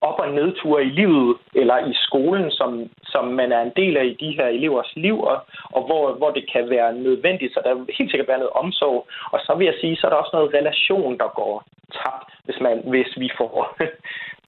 op- 0.00 0.20
og 0.24 0.30
nedture 0.30 0.84
i 0.84 0.90
livet 1.00 1.36
eller 1.54 1.78
i 1.78 1.94
skolen, 1.94 2.50
som, 2.50 2.90
som 3.04 3.24
man 3.24 3.52
er 3.52 3.62
en 3.62 3.72
del 3.76 3.96
af 3.96 4.04
i 4.04 4.16
de 4.20 4.36
her 4.38 4.46
elevers 4.46 4.92
liv, 4.96 5.20
og, 5.22 5.36
og 5.76 5.82
hvor, 5.86 6.12
hvor 6.12 6.30
det 6.30 6.52
kan 6.52 6.70
være 6.70 6.94
nødvendigt. 6.94 7.54
Så 7.54 7.60
der 7.64 7.74
vil 7.74 7.94
helt 7.98 8.10
sikkert 8.10 8.28
være 8.28 8.42
noget 8.44 8.58
omsorg. 8.62 9.06
Og 9.32 9.40
så 9.46 9.54
vil 9.54 9.64
jeg 9.64 9.74
sige, 9.80 9.96
så 9.96 10.06
er 10.06 10.10
der 10.10 10.16
også 10.16 10.36
noget 10.36 10.54
relation, 10.54 11.18
der 11.18 11.28
går 11.40 11.64
tabt, 11.92 12.30
hvis, 12.44 12.60
man, 12.60 12.82
hvis 12.84 13.10
vi 13.16 13.30
får 13.38 13.76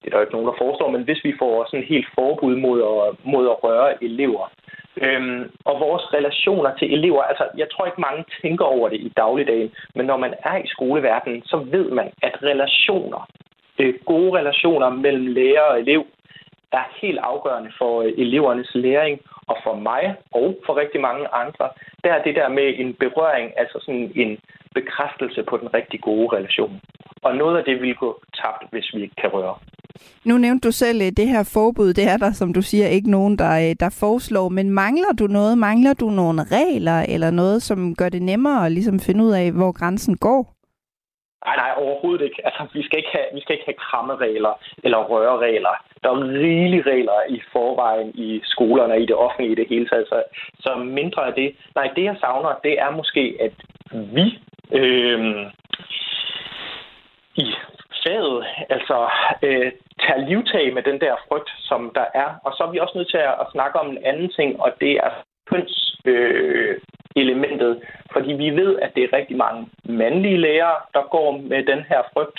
det 0.05 0.09
er 0.09 0.11
der 0.11 0.19
jo 0.19 0.27
ikke 0.27 0.37
nogen, 0.37 0.51
der 0.51 0.63
forestår, 0.63 0.91
men 0.91 1.03
hvis 1.03 1.25
vi 1.25 1.33
får 1.39 1.67
sådan 1.71 1.87
helt 1.87 2.09
forbud 2.15 2.57
mod 2.57 2.79
at, 2.93 3.09
mod 3.33 3.45
at 3.49 3.65
røre 3.65 4.05
elever, 4.05 4.47
Øhm, 5.03 5.51
og 5.65 5.81
vores 5.81 6.15
relationer 6.15 6.77
til 6.79 6.95
elever, 6.95 7.23
altså 7.23 7.49
jeg 7.57 7.67
tror 7.71 7.87
ikke 7.87 8.01
mange 8.01 8.25
tænker 8.43 8.65
over 8.65 8.89
det 8.89 9.01
i 9.01 9.13
dagligdagen, 9.17 9.73
men 9.95 10.07
når 10.07 10.17
man 10.17 10.35
er 10.45 10.57
i 10.57 10.67
skoleverdenen, 10.67 11.43
så 11.45 11.57
ved 11.57 11.91
man, 11.91 12.11
at 12.23 12.43
relationer, 12.43 13.29
øh, 13.79 13.95
gode 14.07 14.39
relationer 14.39 14.89
mellem 14.91 15.27
lærer 15.27 15.63
og 15.63 15.81
elev, 15.81 16.07
er 16.73 16.85
helt 17.03 17.19
afgørende 17.19 17.73
for 17.79 18.03
øh, 18.03 18.13
elevernes 18.19 18.71
læring, 18.75 19.21
og 19.47 19.57
for 19.65 19.75
mig 19.75 20.15
og 20.33 20.57
for 20.67 20.77
rigtig 20.77 21.01
mange 21.01 21.27
andre, 21.29 21.69
der 22.05 22.13
er 22.13 22.23
det 22.23 22.35
der 22.35 22.49
med 22.49 22.75
en 22.77 22.95
berøring, 22.95 23.53
altså 23.57 23.79
sådan 23.81 24.13
en 24.15 24.39
bekræftelse 24.75 25.43
på 25.43 25.57
den 25.57 25.75
rigtig 25.75 26.01
gode 26.01 26.37
relation. 26.37 26.81
Og 27.23 27.37
noget 27.37 27.59
af 27.59 27.65
det 27.65 27.83
vil 27.83 27.95
gå 27.95 28.21
tabt, 28.43 28.65
hvis 28.71 28.95
vi 28.95 29.03
ikke 29.03 29.17
kan 29.17 29.31
røre. 29.31 29.57
Nu 30.25 30.39
nævnte 30.39 30.69
du 30.69 30.73
selv, 30.73 31.01
øh, 31.03 31.13
det 31.17 31.29
her 31.29 31.51
forbud, 31.55 31.93
det 31.93 32.05
er 32.13 32.17
der, 32.17 32.33
som 32.33 32.53
du 32.53 32.63
siger, 32.63 32.87
ikke 32.87 33.11
nogen, 33.11 33.39
der, 33.39 33.53
øh, 33.65 33.75
der 33.81 33.99
foreslår. 34.01 34.49
Men 34.49 34.71
mangler 34.71 35.13
du 35.19 35.27
noget? 35.27 35.59
Mangler 35.59 35.95
du 35.95 36.11
nogle 36.11 36.43
regler 36.59 36.99
eller 37.09 37.31
noget, 37.31 37.63
som 37.63 37.95
gør 37.95 38.09
det 38.09 38.23
nemmere 38.23 38.67
at 38.67 38.73
ligesom 38.73 39.01
finde 39.01 39.25
ud 39.25 39.33
af, 39.33 39.53
hvor 39.53 39.73
grænsen 39.73 40.17
går? 40.17 40.55
Nej, 41.47 41.57
nej, 41.57 41.73
overhovedet 41.77 42.25
ikke. 42.25 42.41
Altså, 42.47 42.63
vi 42.75 42.83
skal 42.83 42.99
ikke 42.99 43.13
have, 43.13 43.29
vi 43.35 43.41
skal 43.41 43.55
ikke 43.55 43.69
have 43.71 43.83
krammeregler 43.87 44.55
eller 44.85 44.99
røreregler. 44.99 45.75
Der 46.03 46.11
er 46.11 46.29
rigelige 46.45 46.83
regler 46.93 47.19
i 47.29 47.41
forvejen 47.53 48.11
i 48.15 48.41
skolerne 48.45 48.95
og 48.95 49.01
i 49.01 49.07
det 49.07 49.17
offentlige 49.17 49.53
i 49.53 49.55
det 49.55 49.67
hele 49.69 49.89
taget. 49.89 50.07
Så, 50.09 50.23
så 50.61 50.75
mindre 50.77 51.27
af 51.27 51.35
det. 51.35 51.57
Nej, 51.75 51.87
det 51.97 52.05
jeg 52.05 52.17
savner, 52.21 52.61
det 52.65 52.81
er 52.81 52.91
måske, 52.91 53.37
at 53.47 53.57
vi 54.17 54.27
øh, 54.73 55.47
i 57.35 57.47
faget 58.05 58.45
altså 58.71 59.09
øh, 59.43 59.73
tager 60.05 60.27
livtag 60.29 60.75
med 60.75 60.83
den 60.83 61.01
der 61.01 61.15
frygt, 61.29 61.51
som 61.59 61.93
der 61.95 62.07
er. 62.15 62.29
Og 62.45 62.53
så 62.57 62.65
er 62.65 62.71
vi 62.71 62.79
også 62.79 62.99
nødt 62.99 63.11
til 63.11 63.23
at, 63.31 63.35
at 63.43 63.51
snakke 63.53 63.79
om 63.81 63.91
en 63.91 64.05
anden 64.05 64.31
ting, 64.39 64.61
og 64.61 64.71
det 64.81 64.93
er 64.93 65.11
køns, 65.51 66.01
øh, 66.05 66.77
elementet, 67.17 67.83
fordi 68.13 68.33
vi 68.33 68.51
ved, 68.51 68.79
at 68.79 68.91
det 68.95 69.05
er 69.05 69.17
rigtig 69.17 69.37
mange 69.37 69.69
mandlige 69.85 70.37
læger, 70.37 70.75
der 70.95 71.03
går 71.11 71.39
med 71.39 71.63
den 71.65 71.83
her 71.89 72.03
frygt 72.13 72.39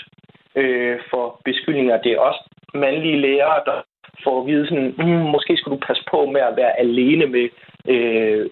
øh, 0.56 1.00
for 1.10 1.42
beskyldninger. 1.46 2.02
Det 2.02 2.12
er 2.12 2.20
også 2.20 2.50
mandlige 2.74 3.22
læger, 3.22 3.64
der 3.66 3.82
får 4.24 4.42
at 4.42 4.48
vide 4.48 4.68
sådan, 4.68 4.96
mm, 4.98 5.30
måske 5.36 5.58
skulle 5.58 5.78
du 5.78 5.86
passe 5.88 6.04
på 6.12 6.26
med 6.26 6.42
at 6.42 6.58
være 6.58 6.80
alene 6.80 7.26
med, 7.26 7.50
øh, 7.88 8.50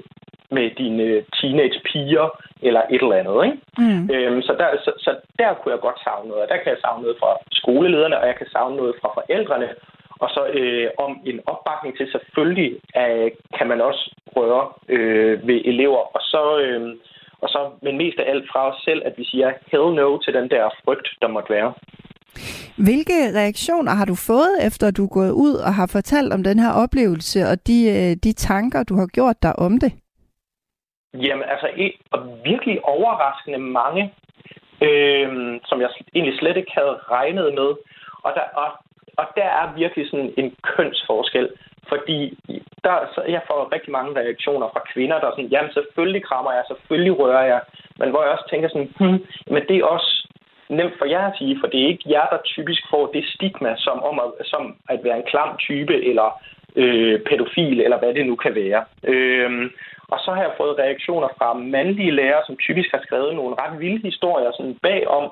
med 0.58 0.68
dine 0.82 1.08
teenage 1.38 1.80
piger 1.88 2.28
eller 2.68 2.82
et 2.94 3.02
eller 3.04 3.22
andet. 3.22 3.38
Ikke? 3.48 3.58
Mm. 3.82 4.04
Øhm, 4.14 4.42
så, 4.48 4.52
der, 4.60 4.68
så, 4.86 4.92
så 5.06 5.12
der 5.40 5.50
kunne 5.54 5.74
jeg 5.76 5.82
godt 5.88 6.00
savne 6.06 6.30
noget. 6.30 6.50
Der 6.50 6.58
kan 6.58 6.74
jeg 6.74 6.82
savne 6.82 7.02
noget 7.06 7.18
fra 7.22 7.32
skolelederne, 7.60 8.20
og 8.20 8.26
jeg 8.28 8.36
kan 8.38 8.50
savne 8.56 8.76
noget 8.76 8.94
fra 9.02 9.10
forældrene 9.18 9.70
og 10.24 10.30
så 10.36 10.42
øh, 10.60 10.88
om 11.06 11.12
en 11.30 11.40
opbakning 11.52 11.92
til 11.98 12.08
selvfølgelig 12.16 12.70
øh, 13.02 13.32
kan 13.58 13.68
man 13.72 13.80
også 13.90 14.04
røre 14.36 14.66
øh, 14.96 15.48
ved 15.48 15.60
elever. 15.72 16.04
Og 16.16 16.22
så, 16.32 16.44
øh, 16.64 16.82
og 17.44 17.50
så, 17.54 17.60
men 17.86 17.98
mest 17.98 18.18
af 18.20 18.26
alt 18.32 18.46
fra 18.52 18.62
os 18.70 18.80
selv, 18.88 19.02
at 19.06 19.14
vi 19.18 19.24
siger 19.32 19.50
hell 19.72 19.88
no 20.00 20.08
til 20.24 20.34
den 20.34 20.48
der 20.54 20.64
frygt, 20.84 21.08
der 21.22 21.28
måtte 21.28 21.54
være. 21.58 21.74
Hvilke 22.88 23.18
reaktioner 23.40 23.92
har 23.92 24.06
du 24.06 24.16
fået, 24.16 24.54
efter 24.68 24.92
du 24.92 25.04
er 25.06 25.16
gået 25.20 25.32
ud 25.32 25.56
og 25.68 25.74
har 25.74 25.88
fortalt 25.98 26.34
om 26.34 26.44
den 26.44 26.60
her 26.60 26.74
oplevelse 26.84 27.40
og 27.52 27.68
de, 27.68 27.78
øh, 27.96 28.12
de 28.24 28.34
tanker, 28.34 28.84
du 28.84 28.96
har 28.96 29.08
gjort 29.08 29.44
dig 29.44 29.60
om 29.60 29.80
det? 29.80 29.92
Jamen, 31.14 31.46
altså 31.50 31.68
og 32.12 32.20
virkelig 32.46 32.86
overraskende 32.86 33.58
mange, 33.58 34.14
øh, 34.82 35.60
som 35.66 35.82
jeg 35.82 35.90
egentlig 36.16 36.40
slet 36.40 36.58
ikke 36.58 36.72
havde 36.74 36.96
regnet 37.12 37.54
med. 37.54 37.70
Og, 38.24 38.32
der, 38.36 38.42
og 38.56 38.72
og 39.18 39.26
der 39.36 39.50
er 39.62 39.74
virkelig 39.76 40.10
sådan 40.10 40.34
en 40.38 40.56
kønsforskel, 40.64 41.50
fordi 41.88 42.38
der, 42.84 42.96
så 43.16 43.22
jeg 43.28 43.42
får 43.48 43.74
rigtig 43.76 43.92
mange 43.92 44.20
reaktioner 44.20 44.68
fra 44.74 44.86
kvinder, 44.94 45.20
der 45.20 45.28
er 45.28 45.32
sådan, 45.32 45.54
jamen 45.56 45.74
selvfølgelig 45.74 46.24
krammer 46.24 46.52
jeg, 46.52 46.64
selvfølgelig 46.68 47.20
rører 47.20 47.46
jeg, 47.54 47.62
men 48.00 48.10
hvor 48.10 48.24
jeg 48.24 48.32
også 48.32 48.48
tænker 48.50 48.70
sådan, 48.70 48.94
hmm, 49.00 49.20
men 49.54 49.64
det 49.68 49.78
er 49.78 49.86
også 49.86 50.28
nemt 50.70 50.98
for 50.98 51.06
jer 51.06 51.26
at 51.28 51.38
sige, 51.38 51.58
for 51.60 51.68
det 51.68 51.80
er 51.82 51.88
ikke 51.88 52.10
jer, 52.10 52.28
der 52.30 52.38
typisk 52.46 52.82
får 52.90 53.06
det 53.16 53.26
stigma, 53.26 53.76
som, 53.78 54.04
om 54.04 54.20
at, 54.20 54.46
som 54.46 54.76
at 54.90 55.00
være 55.04 55.18
en 55.18 55.30
klam 55.32 55.58
type, 55.58 55.96
eller 56.10 56.42
øh, 56.76 57.20
pædofil, 57.20 57.82
eller 57.82 58.00
hvad 58.00 58.14
det 58.14 58.26
nu 58.26 58.36
kan 58.36 58.56
være. 58.56 58.84
Øh, 59.04 59.70
og 60.14 60.20
så 60.26 60.32
har 60.36 60.42
jeg 60.42 60.54
fået 60.58 60.80
reaktioner 60.84 61.30
fra 61.38 61.54
mandlige 61.54 62.16
lærere, 62.20 62.44
som 62.46 62.58
typisk 62.58 62.90
har 62.92 63.02
skrevet 63.04 63.36
nogle 63.36 63.56
ret 63.62 63.80
vilde 63.80 64.02
historier 64.10 64.52
sådan 64.52 64.78
bagom, 64.82 65.26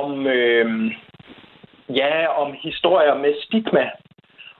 om, 0.00 0.26
øh, 0.26 0.66
ja, 2.00 2.26
om 2.42 2.48
historier 2.62 3.14
med 3.24 3.34
stigma, 3.44 3.86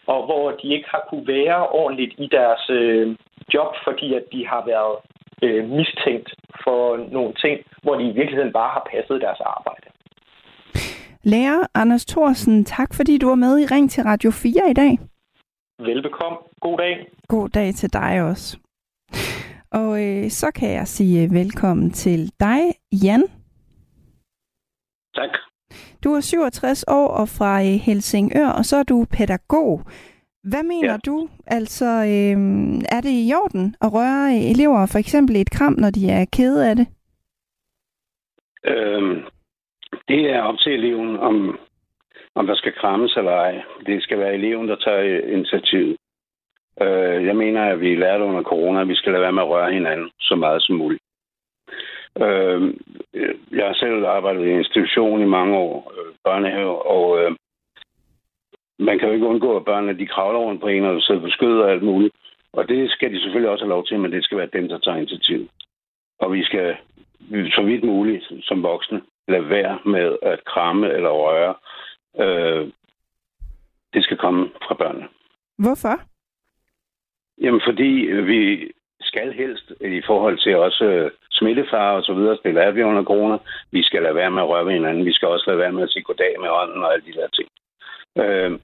og 0.06 0.24
hvor 0.24 0.50
de 0.50 0.66
ikke 0.74 0.88
har 0.90 1.06
kunne 1.10 1.26
være 1.26 1.68
ordentligt 1.68 2.14
i 2.18 2.26
deres 2.26 2.70
øh, 2.70 3.16
job, 3.54 3.70
fordi 3.84 4.14
at 4.14 4.24
de 4.32 4.46
har 4.46 4.62
været 4.72 4.96
øh, 5.42 5.70
mistænkt 5.78 6.30
for 6.64 6.80
nogle 7.16 7.32
ting, 7.34 7.60
hvor 7.82 7.94
de 7.94 8.04
i 8.04 8.16
virkeligheden 8.18 8.52
bare 8.52 8.72
har 8.76 8.88
passet 8.92 9.20
deres 9.20 9.40
arbejde. 9.40 9.86
Lærer 11.22 11.66
Anders 11.74 12.04
Thorsen, 12.04 12.64
tak 12.64 12.94
fordi 12.94 13.18
du 13.18 13.28
var 13.28 13.34
med 13.34 13.58
i 13.58 13.66
Ring 13.74 13.90
til 13.90 14.02
Radio 14.02 14.30
4 14.30 14.70
i 14.70 14.74
dag. 14.74 14.98
Velbekomme. 15.78 16.38
God 16.60 16.78
dag. 16.78 17.06
God 17.28 17.48
dag 17.48 17.74
til 17.74 17.92
dig 17.92 18.22
også. 18.22 18.58
Og 19.80 19.92
øh, 20.06 20.30
så 20.40 20.48
kan 20.58 20.70
jeg 20.78 20.86
sige 20.86 21.30
velkommen 21.40 21.90
til 21.90 22.20
dig, 22.40 22.60
Jan. 23.04 23.24
Tak. 25.14 25.32
Du 26.04 26.08
er 26.14 26.20
67 26.20 26.84
år 26.88 27.08
og 27.20 27.28
fra 27.38 27.52
øh, 27.60 27.76
Helsingør, 27.86 28.48
og 28.58 28.64
så 28.64 28.76
er 28.76 28.82
du 28.82 29.06
pædagog. 29.16 29.80
Hvad 30.50 30.62
mener 30.62 30.92
ja. 30.92 31.06
du? 31.06 31.28
Altså, 31.46 31.84
øh, 31.84 32.36
er 32.96 33.00
det 33.06 33.14
i 33.22 33.32
orden 33.42 33.76
at 33.84 33.92
røre 33.96 34.26
elever 34.52 34.86
for 34.92 34.98
eksempel 34.98 35.36
et 35.36 35.50
kram, 35.50 35.72
når 35.72 35.90
de 35.90 36.10
er 36.10 36.24
kede 36.36 36.68
af 36.70 36.76
det? 36.76 36.86
Øhm, 38.64 39.16
det 40.08 40.20
er 40.34 40.40
op 40.42 40.58
til 40.58 40.72
eleven, 40.72 41.16
om, 41.16 41.58
om 42.34 42.46
der 42.46 42.54
skal 42.54 42.72
krammes 42.80 43.16
eller 43.16 43.32
ej. 43.32 43.62
Det 43.86 44.02
skal 44.02 44.18
være 44.18 44.34
eleven, 44.34 44.68
der 44.68 44.76
tager 44.76 45.26
initiativet. 45.36 45.96
Øh, 46.82 47.26
jeg 47.26 47.36
mener, 47.36 47.62
at 47.62 47.80
vi 47.80 47.94
lærte 47.94 48.24
under 48.24 48.42
corona, 48.42 48.80
at 48.80 48.88
vi 48.88 48.94
skal 48.94 49.12
lade 49.12 49.22
være 49.22 49.32
med 49.32 49.42
at 49.42 49.48
røre 49.48 49.72
hinanden 49.72 50.10
så 50.20 50.34
meget 50.36 50.62
som 50.62 50.76
muligt. 50.76 51.02
Øh, 52.22 52.74
jeg 53.52 53.66
har 53.66 53.74
selv 53.74 54.06
arbejdet 54.06 54.46
i 54.46 54.50
en 54.50 54.58
institution 54.58 55.22
i 55.22 55.34
mange 55.38 55.56
år, 55.56 55.92
øh, 55.96 56.14
børnehave, 56.24 56.86
og 56.86 57.22
øh, 57.22 57.36
man 58.78 58.98
kan 58.98 59.08
jo 59.08 59.14
ikke 59.14 59.26
undgå, 59.26 59.56
at 59.56 59.64
børnene 59.64 59.98
de 59.98 60.06
kravler 60.06 60.40
rundt 60.40 60.60
på 60.60 60.68
en 60.68 60.84
og 60.84 61.02
sidder 61.02 61.20
på 61.20 61.28
skød 61.28 61.60
og 61.60 61.70
alt 61.70 61.82
muligt. 61.82 62.14
Og 62.52 62.68
det 62.68 62.90
skal 62.90 63.12
de 63.12 63.20
selvfølgelig 63.20 63.50
også 63.50 63.64
have 63.64 63.74
lov 63.76 63.86
til, 63.86 63.98
men 63.98 64.12
det 64.12 64.24
skal 64.24 64.38
være 64.38 64.56
dem, 64.58 64.68
der 64.68 64.78
tager 64.78 64.96
initiativ. 64.96 65.48
Og 66.18 66.32
vi 66.32 66.44
skal 66.44 66.76
så 67.30 67.62
vidt 67.64 67.84
muligt 67.84 68.24
som 68.42 68.62
voksne 68.62 69.02
lade 69.28 69.48
være 69.50 69.78
med 69.84 70.16
at 70.22 70.44
kramme 70.44 70.92
eller 70.92 71.10
røre. 71.10 71.54
Øh, 72.20 72.70
det 73.94 74.04
skal 74.04 74.16
komme 74.16 74.50
fra 74.66 74.74
børnene. 74.74 75.08
Hvorfor? 75.58 76.13
Jamen, 77.42 77.60
fordi 77.68 77.90
vi 78.32 78.70
skal 79.00 79.32
helst 79.32 79.72
i 79.80 80.02
forhold 80.06 80.38
til 80.38 80.56
også 80.56 80.84
øh, 80.84 81.10
smittefare 81.30 81.96
og 81.96 82.02
så 82.02 82.14
videre, 82.14 82.38
det 82.44 82.54
lærer 82.54 82.70
vi 82.70 82.82
under 82.82 83.04
corona. 83.04 83.36
Vi 83.70 83.82
skal 83.82 84.02
lade 84.02 84.14
være 84.14 84.30
med 84.30 84.42
at 84.42 84.48
røre 84.48 84.66
ved 84.66 84.72
hinanden. 84.72 85.04
Vi 85.04 85.12
skal 85.12 85.28
også 85.28 85.44
lade 85.46 85.58
være 85.58 85.72
med 85.72 85.82
at 85.82 85.90
sige 85.90 86.02
goddag 86.02 86.34
med 86.40 86.48
hånden 86.48 86.82
og 86.82 86.92
alle 86.92 87.06
de 87.06 87.18
der 87.18 87.28
ting. 87.28 87.48
Øh, 88.18 88.58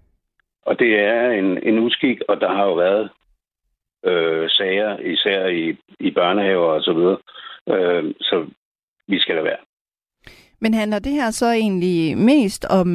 og 0.63 0.79
det 0.79 1.01
er 1.01 1.31
en, 1.31 1.63
en 1.63 1.79
uskik, 1.79 2.21
og 2.29 2.41
der 2.41 2.49
har 2.49 2.65
jo 2.65 2.75
været 2.75 3.11
øh, 4.05 4.51
sager, 4.51 4.99
især 4.99 5.47
i, 5.47 5.77
i 6.01 6.11
børnehaver 6.11 6.67
og 6.67 6.83
så 6.83 6.93
videre. 6.93 7.19
Øh, 7.69 8.15
så 8.21 8.47
vi 9.09 9.19
skal 9.19 9.35
lade 9.35 9.45
være. 9.45 9.63
Men 10.61 10.75
handler 10.75 10.99
det 10.99 11.13
her 11.13 11.31
så 11.31 11.47
egentlig 11.47 12.19
mest 12.19 12.67
om 12.71 12.89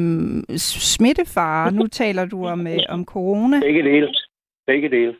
smittefare? 0.56 1.72
Nu 1.72 1.86
taler 1.86 2.24
du 2.24 2.46
om, 2.46 2.66
øh, 2.66 2.78
om 2.88 3.04
corona. 3.04 3.60
Begge 3.60 3.82
dele. 3.82 4.14
Begge 4.66 4.88
dele. 4.88 5.14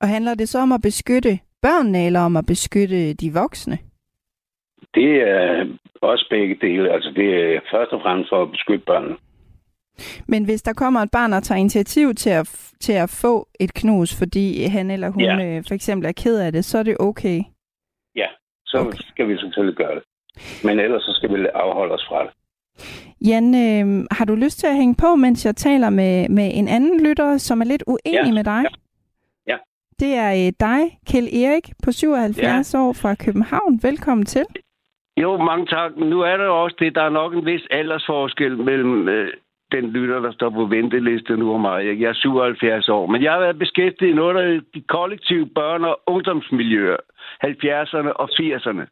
Og 0.00 0.08
handler 0.08 0.34
det 0.34 0.48
så 0.48 0.58
om 0.58 0.72
at 0.72 0.82
beskytte 0.82 1.38
børnene, 1.62 2.06
eller 2.06 2.20
om 2.20 2.36
at 2.36 2.46
beskytte 2.46 3.14
de 3.14 3.32
voksne? 3.32 3.78
Det 4.94 5.12
er 5.22 5.66
også 6.02 6.26
begge 6.30 6.54
dele. 6.60 6.92
Altså 6.92 7.10
det 7.16 7.28
er 7.34 7.60
først 7.72 7.92
og 7.92 8.00
fremmest 8.02 8.28
for 8.28 8.42
at 8.42 8.50
beskytte 8.50 8.84
børnene. 8.86 9.16
Men 10.28 10.44
hvis 10.44 10.62
der 10.62 10.72
kommer 10.72 11.00
et 11.00 11.10
barn 11.10 11.32
og 11.32 11.42
tager 11.42 11.58
initiativ 11.58 12.14
til 12.14 12.30
at, 12.30 12.72
til 12.80 12.92
at 12.92 13.18
få 13.22 13.48
et 13.60 13.74
knus, 13.74 14.18
fordi 14.18 14.64
han 14.64 14.90
eller 14.90 15.08
hun 15.10 15.22
ja. 15.22 15.56
øh, 15.56 15.64
for 15.68 15.74
eksempel 15.74 16.08
er 16.08 16.12
ked 16.12 16.40
af 16.40 16.52
det, 16.52 16.64
så 16.64 16.78
er 16.78 16.82
det 16.82 16.96
okay? 17.00 17.42
Ja, 18.16 18.26
så 18.66 18.78
okay. 18.78 18.98
skal 18.98 19.28
vi 19.28 19.38
selvfølgelig 19.38 19.76
gøre 19.76 19.94
det. 19.94 20.02
Men 20.64 20.78
ellers 20.78 21.02
så 21.02 21.12
skal 21.12 21.34
vi 21.34 21.46
afholde 21.54 21.94
os 21.94 22.06
fra 22.08 22.24
det. 22.24 22.32
Jan, 23.28 23.54
øh, 23.54 24.06
har 24.10 24.24
du 24.24 24.34
lyst 24.34 24.58
til 24.58 24.66
at 24.66 24.76
hænge 24.76 24.94
på, 24.94 25.14
mens 25.14 25.46
jeg 25.46 25.56
taler 25.56 25.90
med, 25.90 26.28
med 26.28 26.50
en 26.54 26.68
anden 26.68 27.06
lytter, 27.06 27.36
som 27.36 27.60
er 27.60 27.64
lidt 27.64 27.84
uenig 27.86 28.26
ja. 28.26 28.32
med 28.34 28.44
dig? 28.44 28.62
Ja. 28.62 28.68
Det 30.00 30.14
er 30.14 30.30
øh, 30.30 30.52
dig, 30.60 30.82
Kjell 31.08 31.28
Erik, 31.42 31.66
på 31.84 31.92
77 31.92 32.74
ja. 32.74 32.80
år 32.80 32.92
fra 33.02 33.14
København. 33.24 33.80
Velkommen 33.82 34.26
til. 34.26 34.46
Jo, 35.16 35.36
mange 35.36 35.66
tak. 35.66 35.96
Nu 35.96 36.20
er 36.20 36.36
der 36.36 36.48
også 36.48 36.76
det, 36.78 36.94
der 36.94 37.02
er 37.02 37.10
nok 37.20 37.34
en 37.34 37.46
vis 37.46 37.66
aldersforskel 37.70 38.58
mellem 38.58 39.08
øh, 39.08 39.32
den 39.72 39.84
lytter, 39.90 40.20
der 40.20 40.32
står 40.32 40.50
på 40.50 40.64
venteliste 40.64 41.36
nu 41.36 41.52
og 41.52 41.60
mig. 41.60 42.00
Jeg 42.00 42.08
er 42.08 42.12
77 42.12 42.88
år, 42.88 43.06
men 43.06 43.22
jeg 43.22 43.32
har 43.32 43.40
været 43.40 43.58
beskæftiget 43.58 44.10
i 44.10 44.14
noget 44.14 44.36
af 44.36 44.60
de 44.74 44.80
kollektive 44.80 45.48
børne- 45.58 45.86
og 45.86 46.00
ungdomsmiljøer, 46.06 46.96
70'erne 47.44 48.12
og 48.12 48.28
80'erne, 48.32 48.84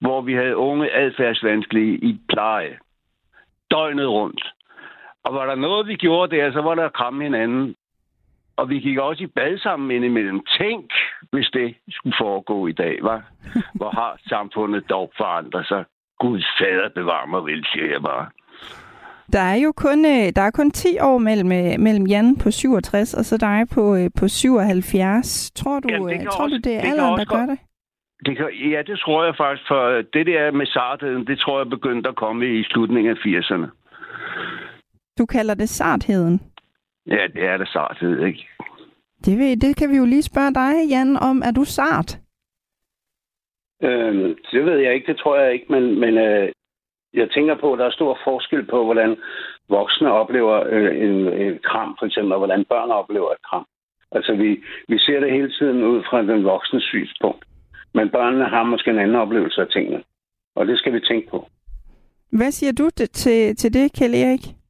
hvor 0.00 0.20
vi 0.20 0.34
havde 0.34 0.56
unge 0.56 0.94
adfærdsvanskelige 0.94 1.94
i 1.94 2.20
pleje. 2.28 2.78
Døgnet 3.70 4.08
rundt. 4.08 4.42
Og 5.24 5.34
var 5.34 5.46
der 5.46 5.54
noget, 5.54 5.86
vi 5.86 5.94
gjorde 5.94 6.36
der, 6.36 6.52
så 6.52 6.60
var 6.60 6.74
der 6.74 6.84
at 6.84 6.92
kramme 6.92 7.24
hinanden. 7.24 7.74
Og 8.56 8.68
vi 8.70 8.78
gik 8.78 8.98
også 8.98 9.22
i 9.24 9.26
bad 9.26 9.58
sammen 9.58 9.90
indimellem. 9.90 10.40
Tænk, 10.58 10.92
hvis 11.32 11.48
det 11.52 11.74
skulle 11.90 12.16
foregå 12.20 12.66
i 12.66 12.72
dag, 12.72 12.98
var. 13.02 13.22
Hvor 13.74 13.90
har 13.90 14.18
samfundet 14.28 14.90
dog 14.90 15.12
forandret 15.16 15.66
sig? 15.66 15.84
Gud 16.18 16.42
fader 16.58 16.88
bevar 16.94 17.26
mig 17.26 17.44
vel, 17.44 17.66
siger 17.72 17.90
jeg 17.92 18.02
bare. 18.02 18.26
Der 19.32 19.40
er 19.40 19.56
jo 19.56 19.72
kun, 19.76 20.04
øh, 20.04 20.26
der 20.36 20.42
er 20.42 20.50
kun 20.50 20.70
10 20.70 20.98
år 21.00 21.18
mellem, 21.18 21.52
øh, 21.52 21.80
mellem 21.80 22.06
Jan 22.06 22.36
på 22.36 22.50
67 22.50 23.14
og 23.14 23.24
så 23.24 23.36
dig 23.38 23.66
på, 23.74 23.96
øh, 23.96 24.10
på 24.18 24.28
77. 24.28 25.50
Tror 25.50 25.80
du, 25.80 25.88
Jamen, 25.90 26.20
det 26.20 26.28
tror 26.28 26.44
også, 26.44 26.56
du, 26.56 26.60
det 26.68 26.76
er 26.76 26.80
det 26.80 26.88
alderen, 26.88 27.18
der 27.18 27.24
gør 27.24 27.46
det? 27.46 27.58
det 28.26 28.36
kan, 28.36 28.48
ja, 28.70 28.82
det 28.86 28.98
tror 28.98 29.24
jeg 29.24 29.34
faktisk, 29.36 29.68
for 29.68 29.82
det 30.12 30.26
der 30.26 30.50
med 30.50 30.66
sartheden, 30.66 31.26
det 31.26 31.38
tror 31.38 31.58
jeg 31.58 31.68
begyndte 31.70 32.08
at 32.08 32.16
komme 32.16 32.58
i 32.58 32.64
slutningen 32.64 33.10
af 33.10 33.18
80'erne. 33.26 33.68
Du 35.18 35.26
kalder 35.26 35.54
det 35.54 35.68
sartheden? 35.68 36.40
Ja, 37.06 37.26
det 37.34 37.44
er 37.44 37.56
det 37.56 37.68
sarthed, 37.68 38.24
ikke? 38.26 38.48
Det, 39.24 39.38
ved, 39.38 39.56
det 39.56 39.76
kan 39.76 39.90
vi 39.90 39.96
jo 39.96 40.04
lige 40.04 40.22
spørge 40.22 40.54
dig, 40.54 40.88
Jan, 40.90 41.16
om. 41.16 41.42
Er 41.44 41.52
du 41.52 41.64
sart? 41.64 42.18
Øhm, 43.82 44.36
det 44.52 44.64
ved 44.64 44.78
jeg 44.78 44.94
ikke, 44.94 45.06
det 45.06 45.20
tror 45.20 45.38
jeg 45.38 45.52
ikke, 45.52 45.66
men, 45.68 46.00
men 46.00 46.18
øh, 46.18 46.52
jeg 47.14 47.30
tænker 47.30 47.54
på, 47.54 47.72
at 47.72 47.78
der 47.78 47.86
er 47.86 47.90
stor 47.90 48.18
forskel 48.24 48.66
på, 48.66 48.84
hvordan 48.84 49.16
voksne 49.68 50.12
oplever 50.12 50.64
øh, 50.66 50.96
en, 51.04 51.16
en 51.42 51.58
kram, 51.64 51.96
for 51.98 52.06
eksempel, 52.06 52.32
og 52.32 52.38
hvordan 52.38 52.64
børn 52.64 52.90
oplever 52.90 53.30
et 53.30 53.42
kram. 53.50 53.66
Altså, 54.12 54.32
vi, 54.34 54.64
vi 54.88 54.98
ser 54.98 55.20
det 55.20 55.32
hele 55.32 55.52
tiden 55.52 55.84
ud 55.84 56.02
fra 56.10 56.22
den 56.22 56.44
voksne 56.44 56.80
synspunkt. 56.80 57.44
Men 57.94 58.10
børnene 58.10 58.44
har 58.44 58.64
måske 58.64 58.90
en 58.90 58.98
anden 58.98 59.16
oplevelse 59.16 59.60
af 59.60 59.68
tingene. 59.68 60.02
Og 60.56 60.66
det 60.66 60.78
skal 60.78 60.92
vi 60.92 61.00
tænke 61.00 61.30
på. 61.30 61.48
Hvad 62.32 62.50
siger 62.50 62.72
du 62.72 62.90
til, 62.90 63.56
til 63.56 63.74
det, 63.74 63.92
Kjell 63.92 64.14
Erik? 64.14 64.63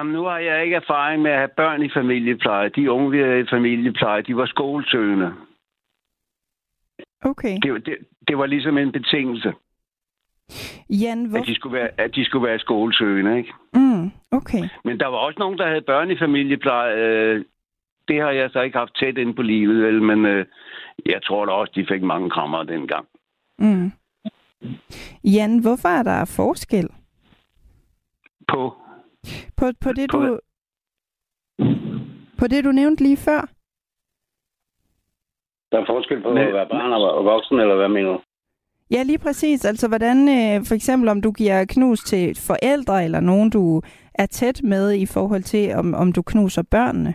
Um, 0.00 0.06
nu 0.06 0.22
har 0.24 0.38
jeg 0.38 0.64
ikke 0.64 0.76
erfaring 0.76 1.22
med 1.22 1.30
at 1.30 1.38
have 1.38 1.50
børn 1.56 1.82
i 1.82 1.90
familiepleje. 1.90 2.68
De 2.68 2.92
unge, 2.92 3.10
vi 3.10 3.18
havde 3.18 3.40
i 3.40 3.46
familiepleje, 3.50 4.22
de 4.22 4.36
var 4.36 4.46
skolesøgende. 4.46 5.34
Okay. 7.22 7.58
Det, 7.62 7.86
det, 7.86 7.96
det 8.28 8.38
var 8.38 8.46
ligesom 8.46 8.78
en 8.78 8.92
betingelse. 8.92 9.52
Jan, 10.90 11.24
hvor... 11.24 11.38
at, 11.38 11.46
de 11.46 11.54
skulle 11.54 11.78
være, 11.78 11.90
at 11.98 12.14
de 12.14 12.24
skulle 12.24 12.48
være 12.48 12.58
skolesøgende, 12.58 13.38
ikke? 13.38 13.52
Mm, 13.74 14.10
okay. 14.30 14.62
Men 14.84 15.00
der 15.00 15.06
var 15.06 15.16
også 15.16 15.38
nogen, 15.38 15.58
der 15.58 15.66
havde 15.66 15.80
børn 15.80 16.10
i 16.10 16.18
familiepleje. 16.18 16.96
Øh, 16.96 17.44
det 18.08 18.20
har 18.20 18.30
jeg 18.30 18.50
så 18.50 18.60
ikke 18.60 18.78
haft 18.78 18.96
tæt 18.96 19.18
ind 19.18 19.36
på 19.36 19.42
livet, 19.42 19.82
vel? 19.82 20.02
men 20.02 20.26
øh, 20.26 20.46
jeg 21.06 21.22
tror 21.22 21.46
da 21.46 21.52
også, 21.52 21.72
de 21.74 21.86
fik 21.88 22.02
mange 22.02 22.30
krammer 22.30 22.62
dengang. 22.62 23.06
Mm. 23.58 23.92
Jan, 25.24 25.58
hvorfor 25.58 25.88
er 25.88 26.02
der 26.02 26.32
forskel? 26.36 26.88
På? 28.48 28.74
På, 29.56 29.66
på 29.84 29.92
det, 29.92 30.10
på... 30.10 30.18
du... 30.18 30.40
På 32.38 32.46
det, 32.46 32.64
du 32.64 32.72
nævnte 32.72 33.02
lige 33.02 33.16
før? 33.16 33.40
Der 35.72 35.80
er 35.80 35.86
forskel 35.86 36.22
på 36.22 36.28
Men... 36.28 36.38
at 36.38 36.54
være 36.54 36.68
barn 36.68 36.92
og 36.92 37.24
voksen, 37.24 37.60
eller 37.60 37.76
hvad 37.76 37.88
mener 37.88 38.10
du? 38.12 38.20
Ja, 38.90 39.02
lige 39.02 39.18
præcis. 39.18 39.64
Altså, 39.64 39.88
hvordan 39.88 40.18
øh, 40.28 40.64
for 40.68 40.74
eksempel, 40.74 41.08
om 41.08 41.20
du 41.20 41.32
giver 41.32 41.64
knus 41.64 42.00
til 42.00 42.36
forældre, 42.46 43.04
eller 43.04 43.20
nogen, 43.20 43.50
du 43.50 43.82
er 44.14 44.26
tæt 44.26 44.60
med 44.64 44.92
i 44.94 45.06
forhold 45.06 45.42
til, 45.42 45.74
om, 45.74 45.94
om 45.94 46.12
du 46.12 46.22
knuser 46.22 46.62
børnene? 46.70 47.14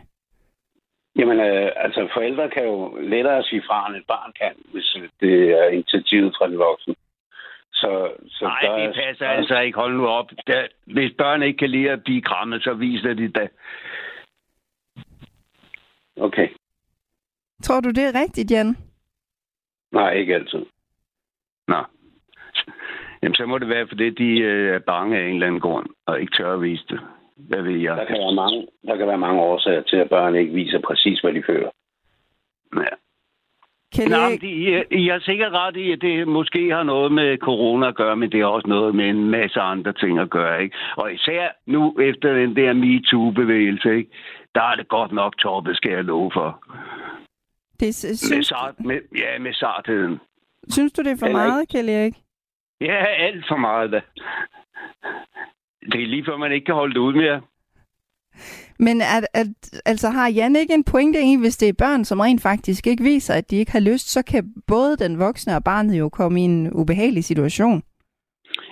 Jamen, 1.19 1.39
øh, 1.39 1.71
altså, 1.75 2.09
forældre 2.13 2.49
kan 2.49 2.63
jo 2.63 2.97
lettere 3.01 3.43
sige 3.43 3.63
fra, 3.67 3.87
end 3.87 3.95
et 3.95 4.07
barn 4.07 4.31
kan, 4.41 4.53
hvis 4.71 4.97
det 5.19 5.35
er 5.59 5.67
initiativet 5.67 6.35
fra 6.37 6.49
de 6.49 6.57
voksne. 6.57 6.95
Så, 7.83 8.11
så 8.27 8.45
Nej, 8.45 8.59
der 8.61 8.87
det 8.87 8.95
passer 8.95 9.25
er... 9.25 9.29
altså 9.29 9.59
ikke. 9.59 9.79
Hold 9.79 9.93
nu 9.97 10.07
op. 10.07 10.29
Der, 10.47 10.67
hvis 10.85 11.11
børn 11.17 11.43
ikke 11.43 11.57
kan 11.57 11.69
lide 11.69 11.91
at 11.91 12.03
blive 12.03 12.21
krammet, 12.21 12.63
så 12.63 12.73
viser 12.73 13.13
de 13.13 13.27
det. 13.27 13.49
Okay. 16.17 16.47
Tror 17.63 17.79
du, 17.81 17.89
det 17.89 18.03
er 18.03 18.19
rigtigt, 18.21 18.51
Jan? 18.51 18.75
Nej, 19.91 20.11
ikke 20.13 20.35
altid. 20.35 20.65
Nå. 21.67 21.79
Jamen, 23.21 23.35
så 23.35 23.45
må 23.45 23.57
det 23.57 23.69
være, 23.69 23.87
fordi 23.87 24.09
de 24.09 24.39
øh, 24.39 24.75
er 24.75 24.79
bange 24.79 25.17
af 25.17 25.27
en 25.27 25.33
eller 25.33 25.47
anden 25.47 25.61
grund, 25.61 25.87
og 26.05 26.21
ikke 26.21 26.33
tør 26.37 26.53
at 26.53 26.61
vise 26.61 26.85
det. 26.89 26.99
Hvad 27.37 27.61
ved 27.61 27.79
jeg? 27.79 27.97
Der 27.97 28.05
kan 28.05 28.17
være 28.17 28.35
mange, 28.35 28.67
der 28.87 28.97
kan 28.97 29.07
være 29.07 29.17
mange 29.17 29.41
årsager 29.41 29.81
til, 29.81 29.95
at 29.97 30.09
børn 30.09 30.35
ikke 30.35 30.53
viser 30.53 30.79
præcis, 30.87 31.19
hvad 31.19 31.33
de 31.33 31.43
føler. 31.45 31.69
Ja. 32.75 32.93
Kan 33.95 34.09
Nej, 34.09 34.29
det... 34.29 34.41
de, 34.41 34.83
I 34.91 35.07
har 35.07 35.19
sikkert 35.19 35.51
ret 35.51 35.75
i, 35.77 35.91
at 35.91 36.01
det 36.01 36.27
måske 36.27 36.69
har 36.69 36.83
noget 36.83 37.11
med 37.11 37.37
corona 37.37 37.87
at 37.87 37.95
gøre, 37.95 38.15
men 38.15 38.31
det 38.31 38.39
har 38.39 38.47
også 38.47 38.67
noget 38.67 38.95
med 38.95 39.09
en 39.09 39.29
masse 39.29 39.59
andre 39.59 39.93
ting 39.93 40.19
at 40.19 40.29
gøre. 40.29 40.63
Ikke? 40.63 40.75
Og 40.97 41.13
især 41.13 41.47
nu 41.67 41.99
efter 41.99 42.33
den 42.33 42.55
der 42.55 42.73
MeToo-bevægelse, 42.73 43.95
ikke? 43.97 44.11
der 44.55 44.61
er 44.61 44.75
det 44.75 44.87
godt 44.87 45.11
nok 45.11 45.37
toppet, 45.37 45.77
skal 45.77 45.91
jeg 45.91 46.03
love 46.03 46.31
for. 46.33 46.63
Det, 47.79 47.87
er- 47.87 48.07
Med 48.09 48.15
synes, 48.17 48.47
sart, 48.47 48.79
med, 48.79 48.99
ja, 49.17 49.39
med 49.39 49.53
sartheden. 49.53 50.19
synes 50.69 50.91
du, 50.93 51.01
det 51.01 51.11
er 51.11 51.17
for 51.19 51.25
Eller 51.25 51.39
meget, 51.47 51.69
Kjell 51.69 51.89
Erik? 51.89 52.13
Ja, 52.81 53.05
alt 53.05 53.45
for 53.47 53.57
meget 53.57 53.91
da. 53.91 54.01
Det 55.91 56.01
er 56.03 56.07
lige 56.07 56.25
før, 56.25 56.37
man 56.37 56.51
ikke 56.51 56.65
kan 56.65 56.75
holde 56.75 56.93
det 56.93 56.99
ud 56.99 57.13
mere. 57.13 57.41
Men 58.87 59.01
at, 59.17 59.25
at, 59.33 59.47
altså 59.85 60.09
har 60.09 60.27
Jan 60.29 60.55
ikke 60.55 60.73
en 60.73 60.83
pointe 60.83 61.19
i, 61.19 61.35
hvis 61.41 61.57
det 61.57 61.69
er 61.69 61.73
børn, 61.83 62.05
som 62.05 62.19
rent 62.19 62.41
faktisk 62.41 62.87
ikke 62.87 63.03
viser, 63.03 63.33
at 63.33 63.51
de 63.51 63.55
ikke 63.55 63.71
har 63.71 63.79
lyst, 63.91 64.07
så 64.11 64.21
kan 64.31 64.43
både 64.67 64.97
den 64.97 65.19
voksne 65.19 65.55
og 65.55 65.63
barnet 65.63 65.99
jo 65.99 66.09
komme 66.09 66.41
i 66.41 66.43
en 66.43 66.73
ubehagelig 66.73 67.23
situation. 67.23 67.83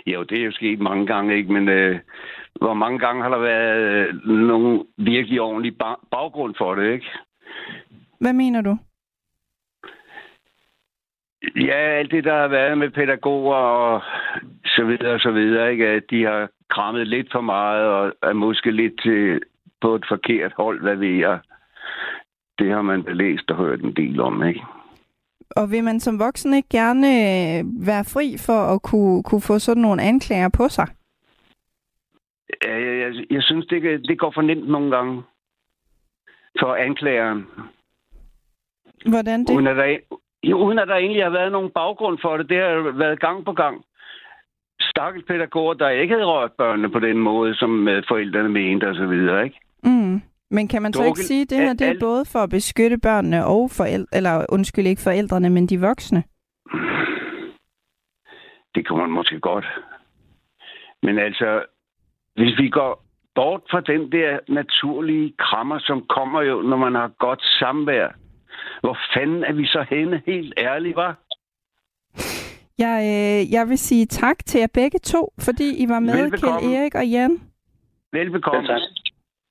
Jo, 0.08 0.24
det 0.24 0.39
er 0.39 0.45
jo 0.45 0.52
sket 0.52 0.80
mange 0.80 1.06
gange, 1.06 1.38
ikke? 1.38 1.54
Men 1.54 1.69
øh, 1.69 2.00
hvor 2.62 2.74
mange 2.74 3.00
gange 3.00 3.24
har 3.24 3.30
der 3.30 3.39
været 3.39 3.82
øh, 3.82 4.13
nogen 4.26 4.86
virkelig 4.97 5.41
ordentlig 5.41 5.74
ba- 5.84 6.08
baggrund 6.12 6.56
for 6.58 6.76
det, 6.76 6.93
ikke? 6.93 7.06
Hvad 8.19 8.34
mener 8.34 8.62
du? 8.62 8.78
Ja, 11.56 11.80
alt 12.00 12.12
det, 12.12 12.24
der 12.24 12.41
har 12.41 12.47
været 12.47 12.78
med 12.78 12.89
pædagoger 12.89 13.56
og 13.56 14.02
så 14.65 14.84
videre 14.86 15.13
og 15.13 15.19
så 15.19 15.32
videre, 15.32 15.71
ikke? 15.71 15.88
At 15.88 16.04
de 16.10 16.24
har 16.24 16.50
krammet 16.69 17.08
lidt 17.08 17.32
for 17.32 17.41
meget 17.41 17.86
og 17.86 18.13
er 18.24 18.34
måske 18.34 18.71
lidt 18.71 19.02
til, 19.02 19.41
på 19.82 19.96
et 19.96 20.06
forkert 20.10 20.54
hold, 20.58 20.82
hvad 20.82 20.96
ved 20.96 21.15
jeg. 21.15 21.39
Det 22.60 22.72
har 22.72 22.82
man 22.82 23.06
læst 23.08 23.52
og 23.52 23.58
hørt 23.58 23.82
en 23.82 23.96
del 23.96 24.22
om, 24.22 24.44
ikke? 24.44 24.63
Og 25.56 25.72
vil 25.72 25.84
man 25.84 26.00
som 26.00 26.20
voksen 26.20 26.54
ikke 26.54 26.70
gerne 26.70 27.08
øh, 27.08 27.88
være 27.88 28.06
fri 28.13 28.36
for 28.46 28.60
at 28.74 28.82
kunne, 28.82 29.24
kunne 29.24 29.41
få 29.41 29.60
sådan 29.60 29.82
nogle 29.82 30.02
anklager 30.02 30.50
på 30.58 30.70
sig? 30.70 30.88
Jeg, 32.63 32.82
jeg, 32.82 33.13
jeg 33.30 33.44
synes, 33.44 33.65
det, 33.65 34.08
det 34.08 34.20
går 34.20 34.32
for 34.36 34.41
nemt 34.41 34.70
nogle 34.70 34.96
gange 34.96 35.24
for 36.60 36.76
anklageren. 36.76 37.46
Hvordan 39.06 39.39
det? 39.39 39.56
Uden 39.56 39.67
at, 39.67 39.76
der, 39.76 39.98
jo, 40.44 40.58
uden 40.58 40.80
at 40.80 40.88
der 40.88 40.96
egentlig 40.96 41.24
har 41.24 41.30
været 41.30 41.52
nogen 41.52 41.72
baggrund 41.76 42.17
for 42.22 42.38
det. 42.38 42.50
Det 42.50 42.58
har 42.58 42.98
været 42.98 43.20
gang 43.20 43.46
på 43.46 43.54
gang. 43.54 43.86
Stakkels 44.82 45.26
pædagoger, 45.28 45.74
der 45.74 45.89
ikke 45.89 46.13
havde 46.13 46.26
rørt 46.26 46.52
børnene 46.58 46.89
på 46.89 47.00
den 47.00 47.17
måde, 47.17 47.56
som 47.56 47.88
øh, 47.88 48.04
forældrene 48.08 48.50
mente 48.50 49.08
videre, 49.08 49.44
ikke? 49.44 49.60
Mm. 49.84 50.22
Men 50.52 50.67
kan 50.67 50.82
man 50.82 50.94
så 50.94 51.04
ikke 51.04 51.20
sige, 51.20 51.41
at 51.41 51.50
det 51.50 51.58
her 51.58 51.74
det 51.74 51.88
er 51.88 52.00
både 52.00 52.26
for 52.26 52.39
at 52.39 52.50
beskytte 52.50 52.98
børnene 52.98 53.46
og 53.46 53.72
forældre, 53.72 54.17
eller 54.17 54.46
undskyld 54.50 54.88
ikke 54.88 55.02
forældrene, 55.02 55.50
men 55.50 55.67
de 55.67 55.82
voksne? 55.82 56.24
Det 58.76 58.88
kunne 58.88 59.00
man 59.00 59.12
måske 59.12 59.39
godt. 59.39 59.65
Men 61.04 61.20
altså, 61.20 61.63
hvis 62.36 62.58
vi 62.58 62.70
går 62.70 63.06
bort 63.36 63.62
fra 63.72 63.82
den 63.82 64.12
der 64.12 64.39
naturlige 64.50 65.34
krammer, 65.39 65.80
som 65.80 66.06
kommer 66.10 66.41
jo, 66.41 66.62
når 66.62 66.78
man 66.78 66.96
har 66.96 67.12
godt 67.20 67.41
samvær, 67.60 68.08
hvor 68.82 68.98
fanden 69.13 69.44
er 69.44 69.54
vi 69.54 69.65
så 69.65 69.86
henne? 69.89 70.22
Helt 70.26 70.54
ærligt, 70.58 70.96
var? 70.96 71.20
Jeg, 72.78 72.98
øh, 73.13 73.54
jeg 73.54 73.70
vil 73.70 73.78
sige 73.78 74.06
tak 74.06 74.46
til 74.46 74.60
jer 74.60 74.67
begge 74.74 75.00
to, 75.00 75.34
fordi 75.39 75.84
I 75.84 75.89
var 75.89 76.00
med, 76.00 76.22
Velbekomme. 76.22 76.60
Kjell 76.60 76.76
Erik 76.76 76.96
og 76.96 77.08
Jan. 77.08 77.41
Velbekomme. 78.13 78.67
Selv 78.67 78.80
tak. 78.80 79.01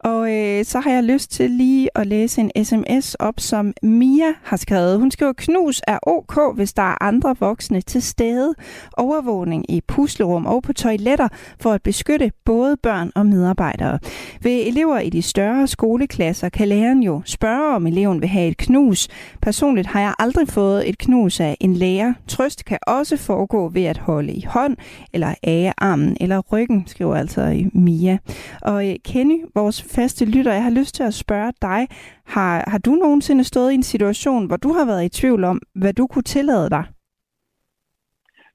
Og 0.00 0.34
øh, 0.34 0.64
så 0.64 0.80
har 0.80 0.90
jeg 0.90 1.02
lyst 1.02 1.30
til 1.30 1.50
lige 1.50 1.88
at 1.94 2.06
læse 2.06 2.40
en 2.40 2.64
sms 2.64 3.14
op, 3.14 3.34
som 3.40 3.72
Mia 3.82 4.32
har 4.42 4.56
skrevet. 4.56 4.98
Hun 4.98 5.10
skriver, 5.10 5.32
knus 5.32 5.82
er 5.86 5.98
ok, 6.02 6.38
hvis 6.54 6.72
der 6.72 6.82
er 6.82 7.02
andre 7.02 7.36
voksne 7.40 7.80
til 7.80 8.02
stede. 8.02 8.54
Overvågning 8.96 9.70
i 9.70 9.80
puslerum 9.80 10.46
og 10.46 10.62
på 10.62 10.72
toiletter 10.72 11.28
for 11.60 11.72
at 11.72 11.82
beskytte 11.82 12.32
både 12.44 12.76
børn 12.76 13.12
og 13.14 13.26
medarbejdere. 13.26 13.98
Ved 14.42 14.66
elever 14.66 14.98
i 14.98 15.10
de 15.10 15.22
større 15.22 15.66
skoleklasser 15.66 16.48
kan 16.48 16.68
læreren 16.68 17.02
jo 17.02 17.22
spørge, 17.24 17.74
om 17.74 17.86
eleven 17.86 18.20
vil 18.20 18.28
have 18.28 18.48
et 18.48 18.56
knus. 18.56 19.08
Personligt 19.42 19.86
har 19.86 20.00
jeg 20.00 20.14
aldrig 20.18 20.48
fået 20.48 20.88
et 20.88 20.98
knus 20.98 21.40
af 21.40 21.56
en 21.60 21.74
lærer. 21.74 22.12
Trøst 22.28 22.64
kan 22.64 22.78
også 22.86 23.16
foregå 23.16 23.68
ved 23.68 23.84
at 23.84 23.98
holde 23.98 24.32
i 24.32 24.44
hånd, 24.48 24.76
eller 25.12 25.34
age 25.42 25.72
armen, 25.78 26.16
eller 26.20 26.38
ryggen, 26.38 26.84
skriver 26.86 27.16
altså 27.16 27.40
øh, 27.40 27.64
Mia. 27.72 28.18
Og 28.62 28.88
øh, 28.88 28.96
Kenny, 29.04 29.40
vores 29.54 29.82
faste 29.96 30.24
lytter, 30.24 30.52
jeg 30.52 30.62
har 30.62 30.78
lyst 30.80 30.94
til 30.94 31.02
at 31.02 31.14
spørge 31.14 31.52
dig, 31.62 31.88
har, 32.26 32.64
har 32.70 32.78
du 32.78 32.90
nogensinde 32.90 33.44
stået 33.44 33.72
i 33.72 33.74
en 33.74 33.82
situation, 33.82 34.46
hvor 34.46 34.56
du 34.56 34.72
har 34.72 34.86
været 34.86 35.04
i 35.04 35.20
tvivl 35.20 35.44
om, 35.44 35.60
hvad 35.74 35.92
du 35.92 36.06
kunne 36.06 36.22
tillade 36.36 36.70
dig? 36.70 36.84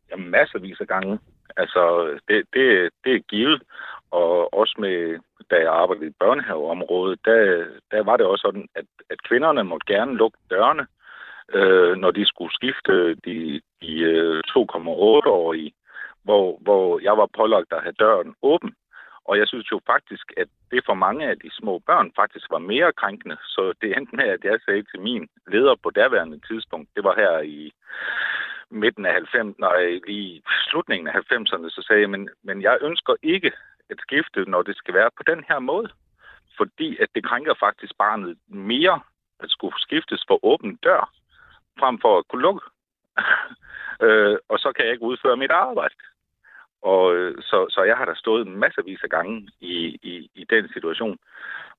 Ja, 0.10 0.15
masservis 0.15 0.80
af 0.82 0.88
gange. 0.88 1.19
Altså, 1.58 2.10
det, 2.28 2.46
det, 2.54 2.89
det 3.04 3.15
er 3.15 3.19
givet. 3.30 3.62
Og 4.12 4.54
også 4.54 4.76
med, 4.80 5.19
da 5.52 5.56
jeg 5.56 5.74
arbejdede 5.74 6.08
i 6.08 6.19
børnehaveområdet, 6.19 7.19
der, 7.26 7.65
der 7.91 8.04
var 8.04 8.17
det 8.17 8.26
også 8.26 8.41
sådan, 8.41 8.67
at, 8.76 8.86
at 9.10 9.24
kvinderne 9.24 9.63
måtte 9.63 9.93
gerne 9.93 10.15
lukke 10.15 10.38
dørene, 10.50 10.88
øh, 11.54 11.96
når 11.98 12.12
de 12.12 12.26
skulle 12.26 12.54
skifte 12.54 13.15
de, 13.15 13.62
de 13.82 13.93
øh, 14.00 14.43
2,8-årige, 14.50 15.74
hvor, 16.24 16.58
hvor 16.62 17.00
jeg 17.00 17.17
var 17.17 17.30
pålagt 17.38 17.74
at 17.74 17.84
have 17.84 18.00
døren 18.00 18.36
åben. 18.41 18.76
Og 19.26 19.38
jeg 19.38 19.48
synes 19.48 19.72
jo 19.72 19.80
faktisk, 19.86 20.34
at 20.38 20.48
det 20.73 20.86
for 20.86 20.93
mange 21.05 21.23
af 21.29 21.36
de 21.39 21.49
små 21.59 21.73
børn 21.89 22.12
faktisk 22.15 22.47
var 22.55 22.63
mere 22.71 22.93
krænkende. 23.01 23.38
Så 23.55 23.73
det 23.81 23.97
endte 23.97 24.15
med, 24.15 24.27
at 24.36 24.43
jeg 24.43 24.59
sagde 24.65 24.83
til 24.83 24.99
min 25.07 25.23
leder 25.53 25.75
på 25.83 25.89
daværende 25.89 26.39
tidspunkt, 26.47 26.89
det 26.95 27.03
var 27.03 27.15
her 27.15 27.39
i 27.39 27.73
midten 28.69 29.05
af 29.05 29.13
90'erne, 29.19 29.53
nej, 29.57 29.99
lige 30.07 30.41
slutningen 30.69 31.07
af 31.07 31.13
90'erne, 31.13 31.69
så 31.69 31.81
sagde 31.88 32.01
jeg, 32.01 32.09
men, 32.09 32.29
men 32.43 32.62
jeg 32.62 32.77
ønsker 32.81 33.15
ikke 33.23 33.51
at 33.89 33.97
skifte, 34.05 34.39
når 34.53 34.62
det 34.62 34.75
skal 34.77 34.93
være 34.93 35.12
på 35.17 35.23
den 35.31 35.43
her 35.49 35.59
måde. 35.59 35.89
Fordi 36.57 36.97
at 37.03 37.09
det 37.15 37.25
krænker 37.25 37.53
faktisk 37.59 37.93
barnet 37.97 38.38
mere 38.47 38.99
at 39.39 39.49
skulle 39.49 39.75
skiftes 39.77 40.23
for 40.27 40.45
åben 40.45 40.75
dør, 40.75 41.13
frem 41.79 41.99
for 42.01 42.17
at 42.17 42.27
kunne 42.27 42.41
lukke. 42.41 42.62
øh, 44.05 44.38
og 44.49 44.59
så 44.59 44.71
kan 44.75 44.86
jeg 44.86 44.93
ikke 44.93 45.09
udføre 45.12 45.38
mit 45.38 45.51
arbejde. 45.51 45.95
Og 46.84 47.15
øh, 47.15 47.41
så, 47.41 47.67
så 47.69 47.84
jeg 47.84 47.98
har 47.98 48.06
da 48.06 48.13
stået 48.15 48.48
masservis 48.48 49.04
af 49.04 49.10
gange 49.10 49.50
i, 49.60 49.76
i, 50.04 50.30
i 50.36 50.46
den 50.50 50.69
situation. 50.74 51.17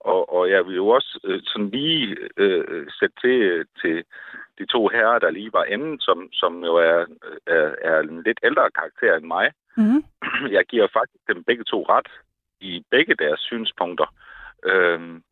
Og, 0.00 0.34
og 0.34 0.50
jeg 0.50 0.66
vil 0.66 0.76
jo 0.76 0.88
også 0.88 1.20
øh, 1.24 1.40
sådan 1.44 1.70
lige 1.70 2.16
øh, 2.36 2.86
sætte 2.98 3.16
til, 3.20 3.66
til 3.80 4.04
de 4.58 4.66
to 4.66 4.88
herrer, 4.88 5.18
der 5.18 5.30
lige 5.30 5.52
var 5.52 5.64
inde, 5.64 6.00
som, 6.00 6.28
som 6.32 6.64
jo 6.64 6.74
er, 6.76 7.06
er, 7.46 7.74
er 7.82 8.00
en 8.00 8.22
lidt 8.22 8.40
ældre 8.42 8.70
karakter 8.70 9.16
end 9.16 9.26
mig. 9.26 9.52
Mm. 9.76 10.04
Jeg 10.56 10.64
giver 10.64 10.88
faktisk 10.92 11.28
dem 11.28 11.44
begge 11.44 11.64
to 11.64 11.82
ret 11.88 12.10
i 12.60 12.84
begge 12.90 13.14
deres 13.14 13.40
synspunkter. 13.40 14.14
Øhm, 14.64 15.22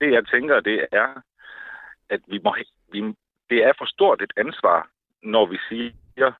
det 0.00 0.12
jeg 0.12 0.26
tænker, 0.26 0.60
det 0.60 0.86
er, 0.92 1.08
at 2.08 2.20
vi 2.26 2.40
må, 2.44 2.56
vi, 2.92 3.14
det 3.50 3.64
er 3.64 3.72
for 3.78 3.84
stort 3.84 4.22
et 4.22 4.32
ansvar, 4.36 4.88
når 5.22 5.46
vi 5.46 5.58
siger 5.68 6.32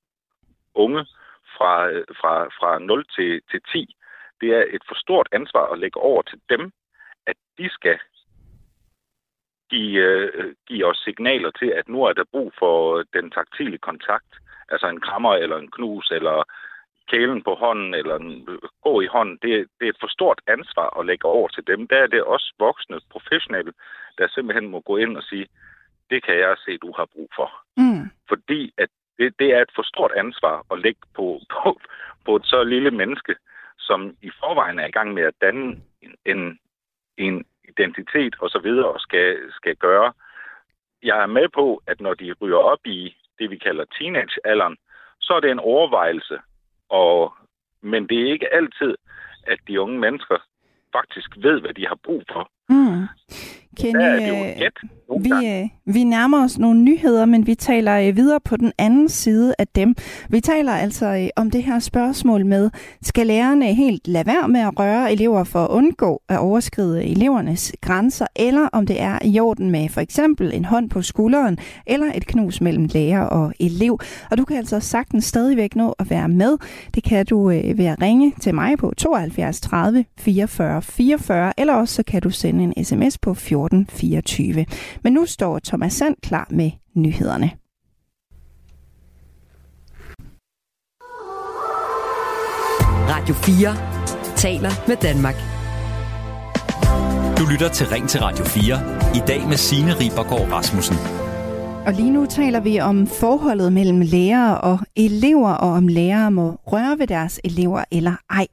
unge 0.74 1.07
fra, 1.56 1.72
fra, 2.20 2.34
fra 2.58 2.78
0 2.78 3.04
til, 3.16 3.40
til 3.50 3.60
10. 3.72 3.96
Det 4.40 4.48
er 4.58 4.64
et 4.76 4.82
for 4.88 4.94
stort 5.04 5.28
ansvar 5.32 5.66
at 5.72 5.78
lægge 5.78 6.00
over 6.00 6.22
til 6.22 6.40
dem, 6.48 6.72
at 7.26 7.36
de 7.58 7.68
skal 7.70 7.98
give, 9.70 10.02
øh, 10.08 10.54
give 10.68 10.86
os 10.86 11.02
signaler 11.04 11.50
til, 11.50 11.70
at 11.80 11.88
nu 11.88 11.98
er 12.04 12.12
der 12.12 12.32
brug 12.32 12.52
for 12.58 13.04
den 13.16 13.30
taktile 13.30 13.78
kontakt. 13.78 14.32
Altså 14.68 14.86
en 14.88 15.00
krammer 15.00 15.34
eller 15.34 15.56
en 15.56 15.70
knus 15.70 16.10
eller 16.10 16.44
kælen 17.10 17.42
på 17.42 17.54
hånden 17.54 17.94
eller 17.94 18.16
en, 18.16 18.48
gå 18.82 19.00
i 19.00 19.06
hånden. 19.06 19.38
Det, 19.42 19.50
det 19.78 19.84
er 19.86 19.92
et 19.92 20.02
for 20.02 20.10
stort 20.16 20.40
ansvar 20.46 20.88
at 20.98 21.06
lægge 21.06 21.26
over 21.28 21.48
til 21.48 21.66
dem. 21.66 21.88
Der 21.88 21.96
er 21.96 22.06
det 22.06 22.22
også 22.22 22.54
voksne 22.58 23.00
professionelle, 23.10 23.72
der 24.18 24.28
simpelthen 24.28 24.68
må 24.68 24.80
gå 24.80 24.96
ind 24.96 25.16
og 25.16 25.22
sige, 25.22 25.46
det 26.10 26.24
kan 26.24 26.36
jeg 26.38 26.56
se, 26.64 26.78
du 26.78 26.92
har 26.96 27.06
brug 27.14 27.30
for. 27.36 27.50
Mm. 27.76 28.04
Fordi 28.28 28.72
at 28.78 28.88
det, 29.18 29.35
det 29.38 29.48
er 29.55 29.61
et 29.62 29.72
for 29.75 29.83
stort 29.83 30.12
ansvar 30.16 30.66
at 30.72 30.79
lægge 30.79 31.01
på, 31.14 31.40
på, 31.53 31.81
på 32.25 32.37
et 32.37 32.46
så 32.46 32.64
lille 32.64 32.90
menneske, 32.90 33.35
som 33.79 34.16
i 34.22 34.31
forvejen 34.40 34.79
er 34.79 34.87
i 34.87 34.90
gang 34.90 35.14
med 35.14 35.22
at 35.22 35.35
danne 35.40 35.81
en, 36.03 36.14
en, 36.27 36.59
en 37.16 37.44
identitet 37.68 38.35
og 38.40 38.51
så 38.51 38.59
videre 38.59 38.88
og 38.88 39.01
skal, 39.01 39.37
skal 39.51 39.77
gøre. 39.77 40.12
Jeg 41.03 41.22
er 41.22 41.27
med 41.27 41.48
på, 41.55 41.83
at 41.87 42.01
når 42.01 42.14
de 42.14 42.35
ryger 42.40 42.57
op 42.57 42.87
i 42.87 43.16
det, 43.38 43.51
vi 43.51 43.57
kalder 43.57 43.85
teenagealderen, 43.98 44.77
så 45.20 45.33
er 45.33 45.40
det 45.40 45.51
en 45.51 45.59
overvejelse. 45.59 46.38
Og, 46.88 47.35
men 47.81 48.09
det 48.09 48.18
er 48.22 48.33
ikke 48.33 48.55
altid, 48.55 48.94
at 49.46 49.59
de 49.68 49.81
unge 49.81 49.98
mennesker 49.98 50.38
faktisk 50.92 51.37
ved, 51.37 51.61
hvad 51.61 51.75
de 51.75 51.87
har 51.87 51.98
brug 52.05 52.22
for. 52.33 52.51
Mm. 52.68 53.07
Kenny, 53.79 54.01
Der 54.01 54.07
er 54.07 54.16
det 54.16 54.29
jo 54.29 54.59
gæt. 54.59 54.79
Nogle 55.12 55.22
Vi, 55.25 55.29
gange. 55.29 55.62
øh, 55.62 55.94
vi 55.94 56.05
nærmer 56.05 56.44
os 56.44 56.59
nogle 56.59 56.81
nyheder, 56.83 57.25
men 57.27 57.46
vi 57.46 57.55
taler 57.55 57.98
øh, 58.09 58.16
videre 58.16 58.40
på 58.44 58.57
den 58.57 58.72
anden 58.79 59.09
side 59.09 59.55
af 59.59 59.66
dem. 59.68 59.94
Vi 60.29 60.40
taler 60.40 60.72
altså 60.72 61.07
øh, 61.07 61.29
om 61.37 61.51
det 61.51 61.62
her 61.62 61.79
spørgsmål 61.79 62.46
med, 62.46 62.70
skal 63.03 63.27
lærerne 63.27 63.75
helt 63.75 64.09
lade 64.09 64.27
være 64.27 64.48
med 64.48 64.61
at 64.61 64.79
røre 64.79 65.12
elever 65.12 65.44
for 65.44 65.64
at 65.64 65.70
undgå 65.70 66.22
at 66.29 66.38
overskride 66.38 67.05
elevernes 67.05 67.72
grænser, 67.81 68.27
eller 68.37 68.68
om 68.72 68.87
det 68.87 69.01
er 69.01 69.18
i 69.25 69.40
orden 69.40 69.70
med 69.70 69.88
for 69.88 70.01
eksempel 70.01 70.55
en 70.55 70.64
hånd 70.64 70.90
på 70.90 71.03
skulderen, 71.03 71.59
eller 71.87 72.07
et 72.14 72.27
knus 72.27 72.61
mellem 72.61 72.88
lærer 72.92 73.20
og 73.20 73.53
elev. 73.61 73.98
Og 74.31 74.38
du 74.38 74.44
kan 74.44 74.57
altså 74.57 74.81
sagtens 74.81 75.25
stadigvæk 75.25 75.77
nå 75.77 75.94
at 75.98 76.11
være 76.11 76.29
med. 76.29 76.57
Det 76.94 77.05
kan 77.05 77.27
du 77.27 77.51
øh, 77.51 77.79
ved 77.79 77.85
at 77.87 78.03
ringe 78.03 78.33
til 78.40 78.55
mig 78.55 78.79
på 78.79 78.92
72 78.96 79.61
30 79.61 80.05
44 80.18 80.83
44, 80.83 81.53
eller 81.61 81.75
også 81.75 81.94
så 81.94 82.03
kan 82.03 82.22
du 82.22 82.31
sende 82.31 82.64
en 82.77 82.85
sms 82.85 83.18
på 83.18 83.31
1424. 83.31 84.66
Men 85.02 85.12
nu 85.12 85.26
står 85.26 85.58
Thomas 85.58 85.92
Sand 85.92 86.16
klar 86.22 86.46
med 86.50 86.70
nyhederne. 86.94 87.50
Radio 93.08 93.34
4 93.34 94.36
taler 94.36 94.70
med 94.88 94.96
Danmark. 94.96 95.34
Du 97.38 97.46
lytter 97.52 97.68
til 97.68 97.86
Ring 97.86 98.08
til 98.08 98.20
Radio 98.20 98.44
4. 98.44 98.62
I 99.14 99.20
dag 99.26 99.48
med 99.48 99.56
Signe 99.56 99.92
Ribergaard 99.94 100.52
Rasmussen. 100.52 100.96
Og 101.86 101.92
lige 101.92 102.10
nu 102.10 102.26
taler 102.26 102.60
vi 102.60 102.80
om 102.80 103.06
forholdet 103.06 103.72
mellem 103.72 104.00
lærere 104.00 104.60
og 104.60 104.78
elever, 104.96 105.50
og 105.50 105.70
om 105.70 105.88
lærere 105.88 106.30
må 106.30 106.58
røre 106.66 106.98
ved 106.98 107.06
deres 107.06 107.40
elever 107.44 107.84
eller 107.90 108.14
ej. 108.30 108.46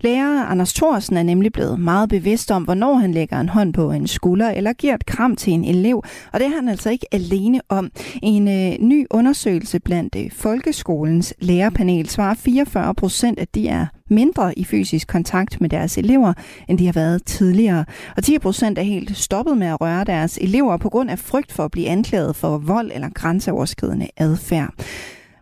Lærer 0.00 0.44
Anders 0.44 0.74
Thorsen 0.74 1.16
er 1.16 1.22
nemlig 1.22 1.52
blevet 1.52 1.80
meget 1.80 2.08
bevidst 2.08 2.50
om, 2.50 2.62
hvornår 2.64 2.94
han 2.94 3.12
lægger 3.12 3.40
en 3.40 3.48
hånd 3.48 3.74
på 3.74 3.90
en 3.90 4.06
skulder 4.06 4.50
eller 4.50 4.72
giver 4.72 4.94
et 4.94 5.06
kram 5.06 5.36
til 5.36 5.52
en 5.52 5.64
elev, 5.64 6.02
og 6.32 6.40
det 6.40 6.46
er 6.46 6.54
han 6.54 6.68
altså 6.68 6.90
ikke 6.90 7.06
alene 7.12 7.60
om. 7.68 7.90
En 8.22 8.48
øh, 8.48 8.78
ny 8.80 9.06
undersøgelse 9.10 9.80
blandt 9.80 10.16
øh, 10.18 10.30
folkeskolens 10.32 11.34
lærerpanel 11.38 12.08
svarer 12.08 12.34
44 12.34 12.94
procent, 12.94 13.38
at 13.38 13.54
de 13.54 13.68
er 13.68 13.86
mindre 14.08 14.58
i 14.58 14.64
fysisk 14.64 15.08
kontakt 15.08 15.60
med 15.60 15.68
deres 15.68 15.98
elever, 15.98 16.32
end 16.68 16.78
de 16.78 16.86
har 16.86 16.92
været 16.92 17.24
tidligere. 17.24 17.84
Og 18.16 18.24
10 18.24 18.38
procent 18.38 18.78
er 18.78 18.82
helt 18.82 19.16
stoppet 19.16 19.58
med 19.58 19.66
at 19.66 19.80
røre 19.80 20.04
deres 20.04 20.38
elever 20.38 20.76
på 20.76 20.88
grund 20.88 21.10
af 21.10 21.18
frygt 21.18 21.52
for 21.52 21.64
at 21.64 21.70
blive 21.70 21.88
anklaget 21.88 22.36
for 22.36 22.58
vold 22.58 22.90
eller 22.94 23.08
grænseoverskridende 23.08 24.08
adfærd. 24.16 24.74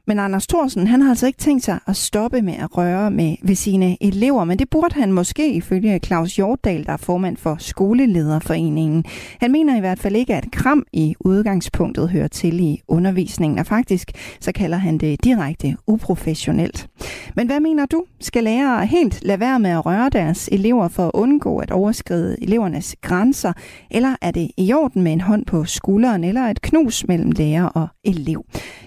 Men 0.07 0.19
Anders 0.19 0.47
Thorsen, 0.47 0.87
han 0.87 1.03
har 1.03 1.09
altså 1.11 1.27
ikke 1.27 1.38
tænkt 1.38 1.64
sig 1.64 1.79
at 1.87 1.97
stoppe 1.97 2.43
med 2.43 2.55
at 2.55 2.79
røre 2.79 3.11
med 3.11 3.37
ved 3.43 3.55
sine 3.55 3.97
elever, 4.01 4.45
men 4.45 4.59
det 4.59 4.71
burde 4.71 4.95
han 4.95 5.12
måske 5.12 5.53
ifølge 5.53 6.01
Claus 6.05 6.37
Hjortdal, 6.37 6.87
der 6.87 6.93
er 6.93 6.97
formand 6.97 7.37
for 7.37 7.57
Skolelederforeningen. 7.59 9.05
Han 9.40 9.53
mener 9.53 9.77
i 9.77 9.81
hvert 9.81 9.99
fald 9.99 10.17
ikke, 10.17 10.35
at 10.35 10.51
kram 10.53 10.87
i 10.93 11.14
udgangspunktet 11.21 12.11
hører 12.11 12.29
til 12.29 12.61
i 12.61 12.81
undervisningen, 12.88 13.59
og 13.59 13.67
faktisk 13.67 14.12
så 14.40 14.53
kalder 14.53 14.79
han 14.79 14.99
det 14.99 15.25
direkte 15.25 15.77
uprofessionelt. 15.87 16.88
Men 17.37 17.47
hvad 17.47 17.61
mener 17.61 17.87
du? 17.87 18.05
Skal 18.21 18.45
lærere 18.45 18.87
helt 18.87 19.19
lade 19.23 19.40
være 19.40 19.61
med 19.61 19.71
at 19.71 19.87
røre 19.87 20.09
deres 20.09 20.49
elever 20.53 20.88
for 20.88 21.07
at 21.07 21.11
undgå 21.14 21.59
at 21.59 21.71
overskride 21.71 22.37
elevernes 22.43 22.97
grænser, 23.03 23.53
eller 23.90 24.17
er 24.23 24.31
det 24.31 24.51
i 24.57 24.73
orden 24.73 25.03
med 25.03 25.12
en 25.12 25.21
hånd 25.21 25.47
på 25.47 25.64
skulderen 25.64 26.25
eller 26.25 26.43
et 26.43 26.62
knus 26.62 27.05
mellem 27.09 27.31
lærer 27.31 27.64
og 27.64 27.88
elev? 28.05 28.45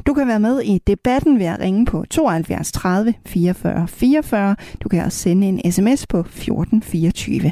Du 0.08 0.14
kan 0.14 0.28
være 0.28 0.40
med 0.40 0.62
i 0.62 0.78
debatten 0.88 1.07
debatten 1.08 1.40
ved 1.40 1.46
at 1.46 1.60
ringe 1.60 1.86
på 1.86 2.06
72 2.10 2.72
30 2.72 3.14
44 3.26 3.88
44. 3.88 4.56
Du 4.84 4.90
kan 4.90 5.06
også 5.06 5.18
sende 5.18 5.48
en 5.48 5.72
sms 5.72 6.08
på 6.08 6.20
1424. 6.20 7.52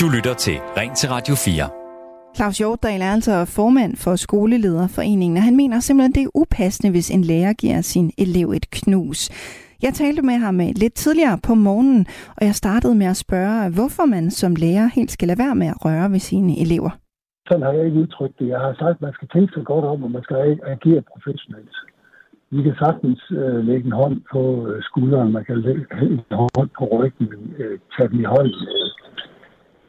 Du 0.00 0.08
lytter 0.08 0.34
til 0.34 0.58
Ring 0.76 0.96
til 0.96 1.08
Radio 1.08 1.34
4. 1.34 1.68
Claus 2.36 2.58
Hjortdal 2.58 3.02
er 3.02 3.12
altså 3.12 3.44
formand 3.44 3.96
for 3.96 4.16
Skolelederforeningen, 4.16 5.36
og 5.36 5.42
han 5.42 5.56
mener 5.56 5.80
simpelthen, 5.80 6.12
det 6.12 6.22
er 6.22 6.28
upassende, 6.34 6.90
hvis 6.90 7.10
en 7.10 7.24
lærer 7.24 7.52
giver 7.52 7.80
sin 7.80 8.12
elev 8.18 8.50
et 8.50 8.70
knus. 8.70 9.30
Jeg 9.82 9.94
talte 9.94 10.22
med 10.22 10.34
ham 10.34 10.60
øh, 10.60 10.68
lidt 10.76 10.94
tidligere 10.94 11.38
på 11.38 11.54
morgenen, 11.54 12.06
og 12.36 12.46
jeg 12.46 12.54
startede 12.54 12.94
med 12.94 13.06
at 13.06 13.16
spørge, 13.16 13.70
hvorfor 13.70 14.04
man 14.04 14.30
som 14.30 14.56
lærer 14.56 14.90
helt 14.94 15.10
skal 15.10 15.28
lade 15.28 15.38
være 15.38 15.54
med 15.54 15.66
at 15.66 15.84
røre 15.84 16.12
ved 16.12 16.20
sine 16.20 16.58
elever. 16.58 16.90
Sådan 17.50 17.66
har 17.66 17.72
jeg 17.72 17.86
ikke 17.86 18.02
udtrykt 18.04 18.38
det. 18.38 18.48
Jeg 18.48 18.60
har 18.60 18.74
sagt, 18.74 18.96
at 18.96 19.02
man 19.06 19.12
skal 19.12 19.28
tænke 19.28 19.52
sig 19.54 19.64
godt 19.64 19.84
om, 19.84 20.04
og 20.04 20.10
man 20.10 20.22
skal 20.22 20.36
agere 20.74 21.02
professionelt. 21.12 21.76
Vi 22.50 22.62
kan 22.62 22.76
sagtens 22.84 23.22
øh, 23.30 23.58
lægge 23.68 23.86
en 23.86 24.00
hånd 24.02 24.16
på 24.32 24.42
øh, 24.68 24.82
skulderen, 24.82 25.32
man 25.32 25.44
kan 25.44 25.60
lægge 25.60 25.86
en 26.02 26.20
hånd 26.56 26.70
på 26.78 26.84
ryggen, 26.98 27.54
øh, 27.58 27.78
tage 27.94 28.08
dem 28.08 28.20
i 28.20 28.28
hånden, 28.34 28.62
øh, 28.76 28.88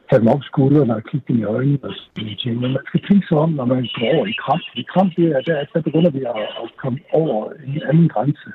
tage 0.09 0.19
dem 0.21 0.27
op 0.27 0.43
skuldrene 0.43 0.95
og 0.95 1.03
kigge 1.03 1.25
dem 1.27 1.37
i 1.39 1.43
øjnene 1.43 1.83
og 1.83 1.93
sådan 1.95 2.37
ting. 2.43 2.55
Men 2.61 2.71
man 2.77 2.85
skal 2.87 3.01
tænke 3.09 3.27
sig 3.27 3.37
om, 3.37 3.51
når 3.51 3.65
man 3.65 3.87
går 3.97 4.07
over 4.15 4.25
i 4.33 4.35
kramp. 4.43 4.63
I 4.75 4.83
kramp, 4.93 5.11
det 5.17 5.25
er, 5.35 5.41
der, 5.41 5.65
der 5.73 5.81
begynder 5.81 6.11
vi 6.11 6.21
at, 6.33 6.41
at 6.63 6.69
komme 6.83 6.99
over 7.13 7.51
en 7.67 7.81
anden 7.89 8.09
grænse. 8.09 8.49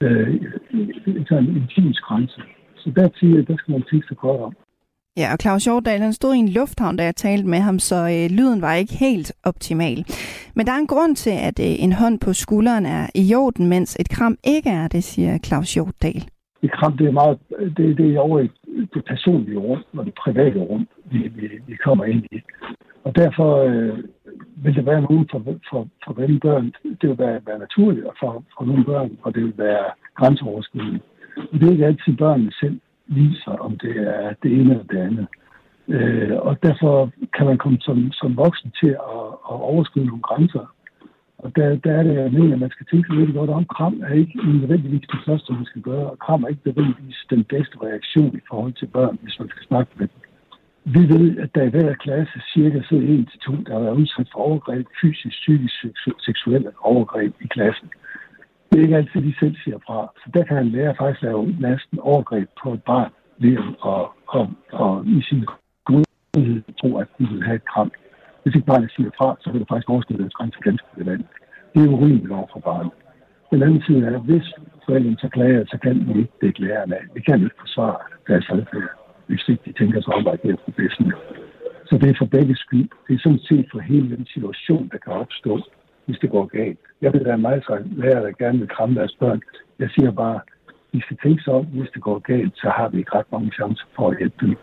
Øh, 0.00 0.28
en 1.40 1.56
intims 1.60 2.00
grænse. 2.00 2.40
Så 2.76 2.90
der, 2.96 3.08
siger, 3.20 3.42
der 3.42 3.56
skal 3.56 3.72
man 3.72 3.84
tænke 3.90 4.06
sig 4.08 4.16
godt 4.16 4.40
om. 4.40 4.54
Ja, 5.20 5.32
og 5.32 5.38
Claus 5.42 5.64
Hjortdal, 5.64 6.00
han 6.00 6.12
stod 6.12 6.34
i 6.34 6.38
en 6.38 6.48
lufthavn, 6.48 6.96
da 6.96 7.04
jeg 7.04 7.16
talte 7.16 7.48
med 7.48 7.58
ham, 7.58 7.78
så 7.78 7.96
øh, 7.96 8.36
lyden 8.38 8.62
var 8.62 8.74
ikke 8.74 8.94
helt 8.94 9.32
optimal. 9.44 9.98
Men 10.56 10.66
der 10.66 10.72
er 10.72 10.78
en 10.78 10.86
grund 10.94 11.16
til, 11.16 11.34
at 11.48 11.58
øh, 11.66 11.84
en 11.84 11.92
hånd 11.92 12.20
på 12.20 12.32
skulderen 12.32 12.86
er 12.86 13.06
i 13.14 13.34
orden, 13.34 13.66
mens 13.66 13.96
et 14.00 14.08
kram 14.08 14.36
ikke 14.44 14.70
er 14.70 14.88
det, 14.88 15.04
siger 15.04 15.38
Claus 15.38 15.74
Hjortdal. 15.74 16.22
Et 16.62 16.72
kram, 16.72 16.96
det 16.96 17.06
er 17.06 17.12
meget, 17.12 17.38
det, 17.76 17.98
det 17.98 18.14
er 18.14 18.20
over 18.20 18.40
i 18.40 18.48
det 18.94 19.04
personlige 19.04 19.58
rum 19.58 19.82
og 19.98 20.04
det 20.06 20.14
private 20.24 20.58
rum, 20.58 20.88
vi, 21.10 21.18
vi, 21.18 21.46
vi 21.66 21.76
kommer 21.84 22.04
ind 22.04 22.24
i. 22.32 22.40
Og 23.04 23.16
derfor 23.16 23.50
øh, 23.68 23.98
vil 24.56 24.74
det 24.74 24.86
være 24.86 25.00
nogen 25.00 25.28
for, 25.30 25.38
for, 25.70 25.88
for 26.04 26.12
hvem 26.12 26.40
børn, 26.40 26.72
det 27.00 27.08
vil 27.10 27.18
være, 27.18 27.40
være 27.46 27.58
naturligt, 27.58 28.06
og 28.06 28.14
for, 28.20 28.44
for 28.58 28.64
nogle 28.64 28.84
børn, 28.84 29.10
og 29.22 29.34
det 29.34 29.42
vil 29.42 29.58
være 29.58 29.84
grænseoverskridende. 30.18 31.00
Og 31.36 31.54
det 31.60 31.68
er 31.68 31.72
ikke 31.72 31.86
altid 31.86 32.16
børnene 32.16 32.52
selv, 32.60 32.80
viser, 33.06 33.50
om 33.50 33.78
det 33.78 33.96
er 33.96 34.34
det 34.42 34.52
ene 34.52 34.70
eller 34.70 34.84
det 34.84 34.98
andet. 34.98 35.26
Øh, 35.88 36.36
og 36.38 36.62
derfor 36.62 37.10
kan 37.36 37.46
man 37.46 37.58
komme 37.58 37.78
som, 37.80 38.12
som 38.12 38.36
voksen 38.36 38.72
til 38.80 38.88
at, 38.88 39.26
at 39.50 39.56
overskride 39.70 40.06
nogle 40.06 40.22
grænser. 40.22 40.66
Og 41.38 41.56
der, 41.56 41.76
der 41.76 41.92
er 41.92 42.02
det, 42.02 42.14
jeg 42.14 42.32
mener, 42.32 42.54
at 42.54 42.60
man 42.60 42.70
skal 42.70 42.86
tænke 42.86 43.14
lidt 43.14 43.34
godt 43.34 43.50
om. 43.50 43.64
Kram 43.64 44.02
er 44.06 44.14
ikke 44.14 44.38
nødvendigvis 44.60 45.08
det 45.12 45.20
første, 45.26 45.52
man 45.52 45.64
skal 45.64 45.82
gøre, 45.82 46.10
og 46.10 46.18
kram 46.18 46.42
er 46.44 46.48
ikke 46.48 46.62
nødvendigvis 46.64 47.18
den 47.30 47.44
bedste 47.44 47.76
reaktion 47.82 48.36
i 48.36 48.40
forhold 48.48 48.72
til 48.72 48.86
børn, 48.86 49.18
hvis 49.22 49.38
man 49.38 49.48
skal 49.48 49.66
snakke 49.66 49.92
med 49.96 50.08
dem. 50.08 50.20
Vi 50.84 51.02
ved, 51.14 51.38
at 51.38 51.54
der 51.54 51.62
i 51.62 51.68
hver 51.68 51.94
klasse 51.94 52.40
cirka 52.54 52.80
sidder 52.88 53.06
en 53.06 53.26
til 53.26 53.40
to, 53.40 53.52
der 53.66 53.72
har 53.72 53.80
været 53.80 54.00
udsat 54.02 54.28
for 54.32 54.40
overgreb, 54.40 54.86
fysisk, 55.00 55.36
psykisk, 55.36 55.74
seksuelle 56.20 56.70
overgreb 56.80 57.34
i 57.40 57.46
klassen 57.46 57.88
det 58.76 58.82
er 58.82 58.86
ikke 58.88 58.96
altid, 58.96 59.20
de 59.28 59.38
selv 59.40 59.56
siger 59.64 59.78
fra. 59.86 59.98
Så 60.20 60.26
der 60.34 60.44
kan 60.44 60.56
en 60.58 60.72
lærer 60.76 60.94
faktisk 61.00 61.22
lave 61.22 61.42
næsten 61.60 61.98
overgreb 61.98 62.48
på 62.62 62.72
et 62.72 62.82
barn 62.82 63.10
ved 63.38 63.54
at 63.56 63.64
og, 64.36 64.50
og 64.72 65.06
i 65.06 65.22
sin 65.28 65.44
godhed 65.84 66.62
tro, 66.80 66.98
at 67.02 67.08
de 67.18 67.24
vil 67.32 67.42
have 67.48 67.56
et 67.56 67.68
kram. 67.72 67.90
Hvis 68.42 68.54
ikke 68.54 68.66
barnet 68.66 68.90
siger 68.96 69.10
fra, 69.18 69.36
så 69.40 69.50
vil 69.50 69.60
det 69.60 69.68
faktisk 69.68 69.90
overskride 69.90 70.22
deres 70.22 70.38
grænse 70.38 70.58
ganske 70.60 70.86
relevant. 70.94 71.26
Det 71.74 71.84
er 71.84 71.94
urimeligt 71.96 72.32
over 72.38 72.48
for 72.52 72.60
barnet. 72.60 72.92
Den 73.50 73.62
anden 73.62 73.82
side 73.86 74.06
er, 74.06 74.14
at 74.18 74.26
hvis 74.28 74.46
forældrene 74.86 75.18
så 75.18 75.28
klager, 75.28 75.64
så 75.72 75.78
kan 75.82 75.94
vi 76.08 76.18
ikke 76.20 76.38
dække 76.42 76.60
lærerne 76.60 76.96
af. 76.96 77.04
Vi 77.14 77.20
kan 77.20 77.42
ikke 77.44 77.62
forsvare 77.64 77.98
deres 78.28 78.46
adfærd, 78.50 78.92
hvis 79.26 79.48
ikke 79.48 79.62
de 79.66 79.72
tænker 79.80 80.00
sig 80.00 80.14
om 80.14 80.26
at 80.26 80.32
agere 80.32 80.56
professionelt. 80.64 81.22
Så 81.88 81.94
det 82.00 82.08
er 82.10 82.18
for 82.18 82.30
begge 82.36 82.56
skyld. 82.56 82.88
Det 83.06 83.14
er 83.14 83.22
sådan 83.26 83.44
set 83.50 83.66
for 83.72 83.80
hele 83.80 84.16
den 84.16 84.26
situation, 84.34 84.88
der 84.92 84.98
kan 85.04 85.12
opstå, 85.12 85.52
hvis 86.06 86.18
det 86.18 86.30
går 86.30 86.46
galt. 86.46 86.78
Jeg 87.00 87.12
vil 87.12 87.24
være 87.24 87.38
meget 87.38 87.64
lærer, 87.96 88.20
der 88.20 88.32
gerne 88.44 88.58
vil 88.58 88.68
kramme 88.68 88.94
deres 88.94 89.16
børn. 89.20 89.42
Jeg 89.78 89.88
siger 89.90 90.10
bare, 90.10 90.40
hvis 90.92 91.00
skal 91.00 91.16
tænke 91.22 91.42
sig 91.42 91.52
om, 91.52 91.66
hvis 91.66 91.90
det 91.94 92.02
går 92.02 92.18
galt, 92.18 92.52
så 92.56 92.68
har 92.76 92.88
vi 92.88 92.98
ikke 92.98 93.14
ret 93.14 93.32
mange 93.32 93.50
chancer 93.50 93.86
for 93.96 94.10
at 94.10 94.18
hjælpe 94.18 94.46
dem. 94.46 94.56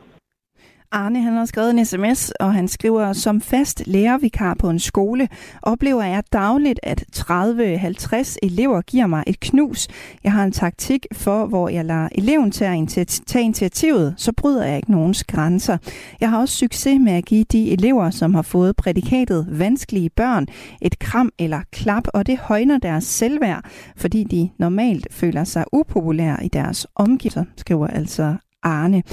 Arne 0.93 1.21
han 1.21 1.33
har 1.33 1.45
skrevet 1.45 1.69
en 1.69 1.85
sms, 1.85 2.31
og 2.39 2.53
han 2.53 2.67
skriver, 2.67 3.13
som 3.13 3.41
fast 3.41 3.83
lærervikar 3.85 4.53
på 4.53 4.69
en 4.69 4.79
skole, 4.79 5.27
oplever 5.61 6.03
jeg 6.03 6.23
dagligt, 6.33 6.79
at 6.83 7.03
30-50 7.15 8.35
elever 8.43 8.81
giver 8.81 9.07
mig 9.07 9.23
et 9.27 9.39
knus. 9.39 9.87
Jeg 10.23 10.31
har 10.31 10.43
en 10.43 10.51
taktik 10.51 11.05
for, 11.13 11.45
hvor 11.45 11.69
jeg 11.69 11.85
lader 11.85 12.09
eleven 12.11 12.51
tage 12.51 12.87
initiativet, 13.39 14.13
så 14.17 14.31
bryder 14.31 14.65
jeg 14.65 14.77
ikke 14.77 14.91
nogens 14.91 15.23
grænser. 15.23 15.77
Jeg 16.21 16.29
har 16.29 16.39
også 16.39 16.55
succes 16.55 16.99
med 16.99 17.13
at 17.13 17.25
give 17.25 17.43
de 17.43 17.71
elever, 17.71 18.09
som 18.09 18.33
har 18.33 18.41
fået 18.41 18.75
prædikatet 18.75 19.47
vanskelige 19.49 20.09
børn, 20.09 20.47
et 20.81 20.99
kram 20.99 21.31
eller 21.39 21.59
klap, 21.71 22.03
og 22.13 22.27
det 22.27 22.37
højner 22.37 22.77
deres 22.77 23.03
selvværd, 23.03 23.65
fordi 23.95 24.23
de 24.23 24.49
normalt 24.59 25.07
føler 25.11 25.43
sig 25.43 25.65
upopulære 25.71 26.45
i 26.45 26.47
deres 26.47 26.87
omgivelser, 26.95 27.45
skriver 27.57 27.87
altså 27.87 28.35
Arne. 28.63 29.03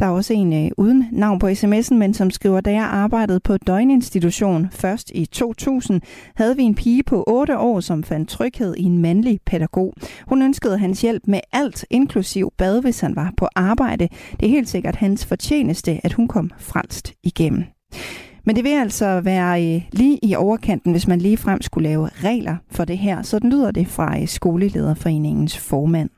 Der 0.00 0.06
er 0.06 0.10
også 0.10 0.32
en 0.34 0.64
øh, 0.64 0.70
uden 0.76 1.08
navn 1.12 1.38
på 1.38 1.46
sms'en, 1.48 1.94
men 1.94 2.14
som 2.14 2.30
skriver, 2.30 2.60
da 2.60 2.72
jeg 2.72 2.84
arbejdede 2.84 3.40
på 3.40 3.56
døgninstitution 3.56 4.68
først 4.70 5.10
i 5.14 5.26
2000, 5.26 6.00
havde 6.34 6.56
vi 6.56 6.62
en 6.62 6.74
pige 6.74 7.02
på 7.02 7.24
8 7.26 7.58
år, 7.58 7.80
som 7.80 8.02
fandt 8.02 8.28
tryghed 8.28 8.74
i 8.76 8.82
en 8.82 8.98
mandlig 8.98 9.40
pædagog. 9.46 9.94
Hun 10.28 10.42
ønskede 10.42 10.78
hans 10.78 11.00
hjælp 11.00 11.22
med 11.26 11.40
alt, 11.52 11.84
inklusiv 11.90 12.52
bad, 12.58 12.80
hvis 12.80 13.00
han 13.00 13.16
var 13.16 13.32
på 13.36 13.48
arbejde. 13.54 14.08
Det 14.40 14.46
er 14.46 14.50
helt 14.50 14.68
sikkert 14.68 14.96
hans 14.96 15.26
fortjeneste, 15.26 16.00
at 16.04 16.12
hun 16.12 16.28
kom 16.28 16.50
frelst 16.58 17.12
igennem. 17.22 17.64
Men 18.44 18.56
det 18.56 18.64
vil 18.64 18.70
altså 18.70 19.20
være 19.20 19.74
øh, 19.74 19.82
lige 19.92 20.18
i 20.22 20.34
overkanten, 20.34 20.92
hvis 20.92 21.08
man 21.08 21.18
lige 21.18 21.36
frem 21.36 21.62
skulle 21.62 21.88
lave 21.88 22.08
regler 22.08 22.56
for 22.70 22.84
det 22.84 22.98
her. 22.98 23.22
Sådan 23.22 23.50
lyder 23.50 23.70
det 23.70 23.88
fra 23.88 24.20
øh, 24.20 24.28
Skolelederforeningens 24.28 25.58
formand 25.58 26.10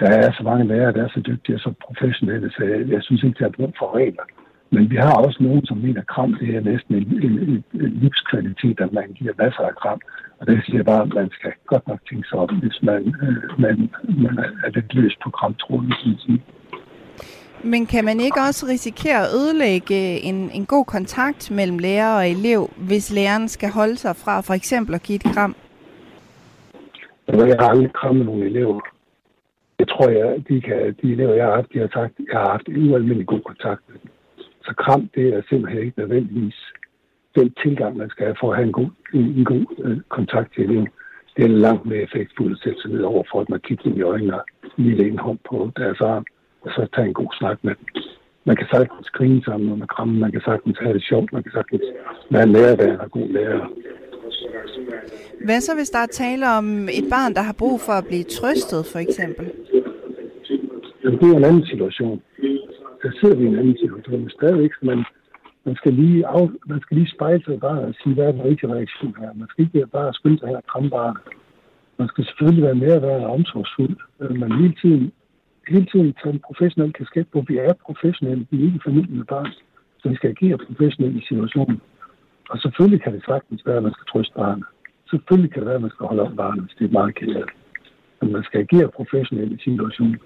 der 0.00 0.06
er 0.06 0.32
så 0.32 0.42
mange 0.42 0.64
lærere, 0.66 0.92
der 0.92 1.04
er 1.04 1.08
så 1.08 1.20
dygtige 1.20 1.56
og 1.56 1.60
så 1.60 1.72
professionelle, 1.86 2.50
så 2.50 2.64
jeg, 2.64 2.88
jeg 2.88 3.02
synes 3.02 3.22
ikke, 3.22 3.38
der 3.38 3.46
er 3.46 3.56
brug 3.58 3.72
for 3.78 3.96
regler. 3.96 4.26
Men 4.70 4.90
vi 4.90 4.96
har 4.96 5.14
også 5.26 5.38
nogen, 5.42 5.66
som 5.66 5.76
mener, 5.76 6.00
at 6.00 6.06
kram 6.06 6.36
det 6.40 6.56
er 6.56 6.60
næsten 6.60 6.94
en, 6.94 7.06
en, 7.26 7.34
en, 7.48 7.64
en 7.84 7.92
livskvalitet, 8.02 8.80
at 8.80 8.92
man 8.92 9.12
giver 9.18 9.32
masser 9.38 9.62
af 9.70 9.74
kram. 9.82 10.00
Og 10.40 10.46
det 10.46 10.64
siger 10.66 10.82
bare, 10.82 11.02
at 11.02 11.14
man 11.14 11.30
skal 11.30 11.52
godt 11.66 11.88
nok 11.88 12.00
tænke 12.08 12.28
sig 12.28 12.38
om, 12.38 12.48
hvis 12.62 12.78
man, 12.82 13.00
øh, 13.22 13.60
man, 13.60 13.90
man 14.24 14.38
er 14.64 14.70
lidt 14.74 14.94
løs 14.94 15.16
på 15.24 15.30
kramtråden. 15.30 15.92
Men 17.64 17.86
kan 17.86 18.04
man 18.04 18.20
ikke 18.20 18.40
også 18.48 18.66
risikere 18.66 19.20
at 19.20 19.28
ødelægge 19.34 20.20
en, 20.20 20.50
en 20.50 20.66
god 20.66 20.84
kontakt 20.84 21.50
mellem 21.50 21.78
lærer 21.78 22.16
og 22.16 22.28
elev, 22.30 22.70
hvis 22.76 23.12
læreren 23.12 23.48
skal 23.48 23.70
holde 23.70 23.96
sig 23.96 24.16
fra 24.16 24.40
for 24.40 24.54
eksempel 24.54 24.94
at 24.94 25.02
give 25.02 25.16
et 25.16 25.34
kram? 25.34 25.56
Jeg 27.28 27.56
har 27.60 27.68
aldrig 27.68 27.92
krammet 27.92 28.26
nogle 28.26 28.46
elever. 28.46 28.80
Jeg 29.78 29.88
tror, 29.88 30.08
jeg, 30.08 30.44
de, 30.48 30.60
kan, 30.60 30.96
de 31.02 31.12
elever, 31.12 31.34
jeg 31.34 31.46
har 31.46 31.54
haft, 31.54 31.72
de 31.72 31.78
har 31.78 31.90
sagt, 31.92 32.14
jeg 32.32 32.40
har 32.40 32.50
haft 32.50 32.68
en 32.68 32.90
ualmindelig 32.90 33.26
god 33.26 33.40
kontakt 33.40 33.82
med 33.88 33.98
dem. 34.02 34.10
Så 34.66 34.74
kram, 34.78 35.10
det 35.14 35.34
er 35.34 35.42
simpelthen 35.48 35.82
ikke 35.82 36.00
nødvendigvis 36.00 36.58
den 37.34 37.54
tilgang, 37.62 37.96
man 37.96 38.10
skal 38.10 38.26
have 38.26 38.36
for 38.40 38.50
at 38.50 38.56
have 38.56 38.66
en 38.66 38.72
god, 38.72 38.90
en, 39.14 39.24
en 39.38 39.44
god 39.44 39.64
øh, 39.78 40.00
kontakt 40.08 40.54
til 40.54 40.64
eleven. 40.64 40.88
Det 41.36 41.44
er 41.44 41.48
langt 41.66 41.86
mere 41.86 42.02
effektfuldt 42.02 42.52
at 42.52 42.62
sætte 42.64 42.80
sig 42.80 42.90
ned 42.90 43.02
over 43.02 43.22
for, 43.32 43.40
at 43.40 43.48
man 43.48 43.60
kigger 43.60 43.84
dem 43.84 43.96
i 43.96 44.02
øjnene 44.02 44.34
og 44.40 44.44
lige 44.76 45.08
en 45.08 45.18
hånd 45.18 45.38
på 45.50 45.70
deres 45.76 46.00
arm, 46.00 46.24
og 46.60 46.70
så 46.70 46.86
tage 46.94 47.06
en 47.06 47.14
god 47.14 47.32
snak 47.38 47.58
med 47.62 47.74
dem. 47.74 48.02
Man 48.44 48.56
kan 48.56 48.66
sagtens 48.72 49.10
grine 49.10 49.44
sammen, 49.44 49.68
når 49.68 49.76
man 49.76 49.88
krammer. 49.88 50.20
Man 50.20 50.32
kan 50.32 50.40
sagtens 50.40 50.78
have 50.78 50.94
det 50.94 51.04
sjovt. 51.04 51.32
Man 51.32 51.42
kan 51.42 51.52
sagtens 51.52 51.82
være 52.30 52.46
lærer, 52.46 52.76
der 52.76 52.98
er 52.98 53.08
god 53.08 53.28
lærer. 53.28 53.68
Hvad 55.44 55.60
så, 55.60 55.74
hvis 55.74 55.90
der 55.90 55.98
er 55.98 56.06
tale 56.06 56.50
om 56.58 56.88
et 56.98 57.06
barn, 57.10 57.34
der 57.34 57.42
har 57.42 57.56
brug 57.62 57.80
for 57.80 57.92
at 57.92 58.06
blive 58.06 58.24
trøstet, 58.24 58.86
for 58.92 58.98
eksempel? 58.98 59.46
Jamen, 61.04 61.18
det 61.20 61.28
er 61.30 61.36
en 61.36 61.44
anden 61.44 61.66
situation. 61.66 62.22
Der 63.02 63.10
sidder 63.20 63.36
vi 63.36 63.44
i 63.44 63.46
en 63.46 63.58
anden 63.58 63.76
situation. 63.84 64.20
Men 64.20 64.30
stadigvæk 64.30 64.72
skal 64.74 64.86
man, 64.86 65.04
man 65.64 65.76
skal 65.76 65.92
lige, 65.92 66.26
af, 66.26 66.48
man 66.66 66.80
skal 66.80 66.96
lige 66.96 67.10
spejle 67.16 67.44
sig 67.44 67.60
bare 67.60 67.80
og 67.80 67.94
sige, 68.02 68.14
hvad 68.14 68.24
er 68.26 68.32
den 68.32 68.44
rigtige 68.44 68.72
reaktion 68.74 69.14
her. 69.20 69.30
Man 69.34 69.48
skal 69.48 69.64
ikke 69.64 69.86
bare 69.86 70.14
skynde 70.14 70.38
sig 70.38 70.48
her 70.48 70.56
og 70.56 70.66
kramme 70.66 70.90
barnet. 70.90 71.22
Man 71.98 72.08
skal 72.08 72.24
selvfølgelig 72.24 72.64
være 72.64 72.82
mere 72.84 73.02
være 73.02 73.26
omsorgsfuld, 73.26 73.96
øh, 74.20 74.36
men 74.40 74.52
hele 74.60 74.74
tiden, 74.82 75.12
hele 75.68 75.86
tiden 75.92 76.14
tage 76.22 76.34
en 76.34 76.44
professionel 76.48 76.92
kasket 76.92 77.26
på. 77.32 77.44
Vi 77.48 77.56
er 77.58 77.72
professionelle, 77.88 78.46
vi 78.50 78.56
er 78.60 78.66
ikke 78.66 78.80
familie 78.88 79.16
med 79.16 79.24
barn, 79.24 79.52
så 80.00 80.08
vi 80.08 80.16
skal 80.16 80.30
agere 80.30 80.58
professionelt 80.58 81.16
i 81.16 81.26
situationen. 81.28 81.80
Og 82.50 82.58
selvfølgelig 82.58 83.02
kan 83.02 83.12
det 83.14 83.22
sagtens 83.24 83.66
være, 83.66 83.76
at 83.76 83.82
man 83.82 83.92
skal 83.92 84.06
trøste 84.12 84.34
barnet. 84.36 84.64
Selvfølgelig 85.10 85.50
kan 85.52 85.60
det 85.60 85.66
være, 85.66 85.80
at 85.80 85.86
man 85.86 85.90
skal 85.90 86.06
holde 86.06 86.22
op 86.22 86.36
barnet, 86.36 86.64
hvis 86.64 86.76
det 86.78 86.84
er 86.84 86.98
meget 87.00 87.14
kedeligt. 87.14 87.50
Men 88.20 88.32
man 88.32 88.44
skal 88.44 88.60
agere 88.60 88.88
professionelt 88.88 89.52
i 89.52 89.64
situationen. 89.64 90.18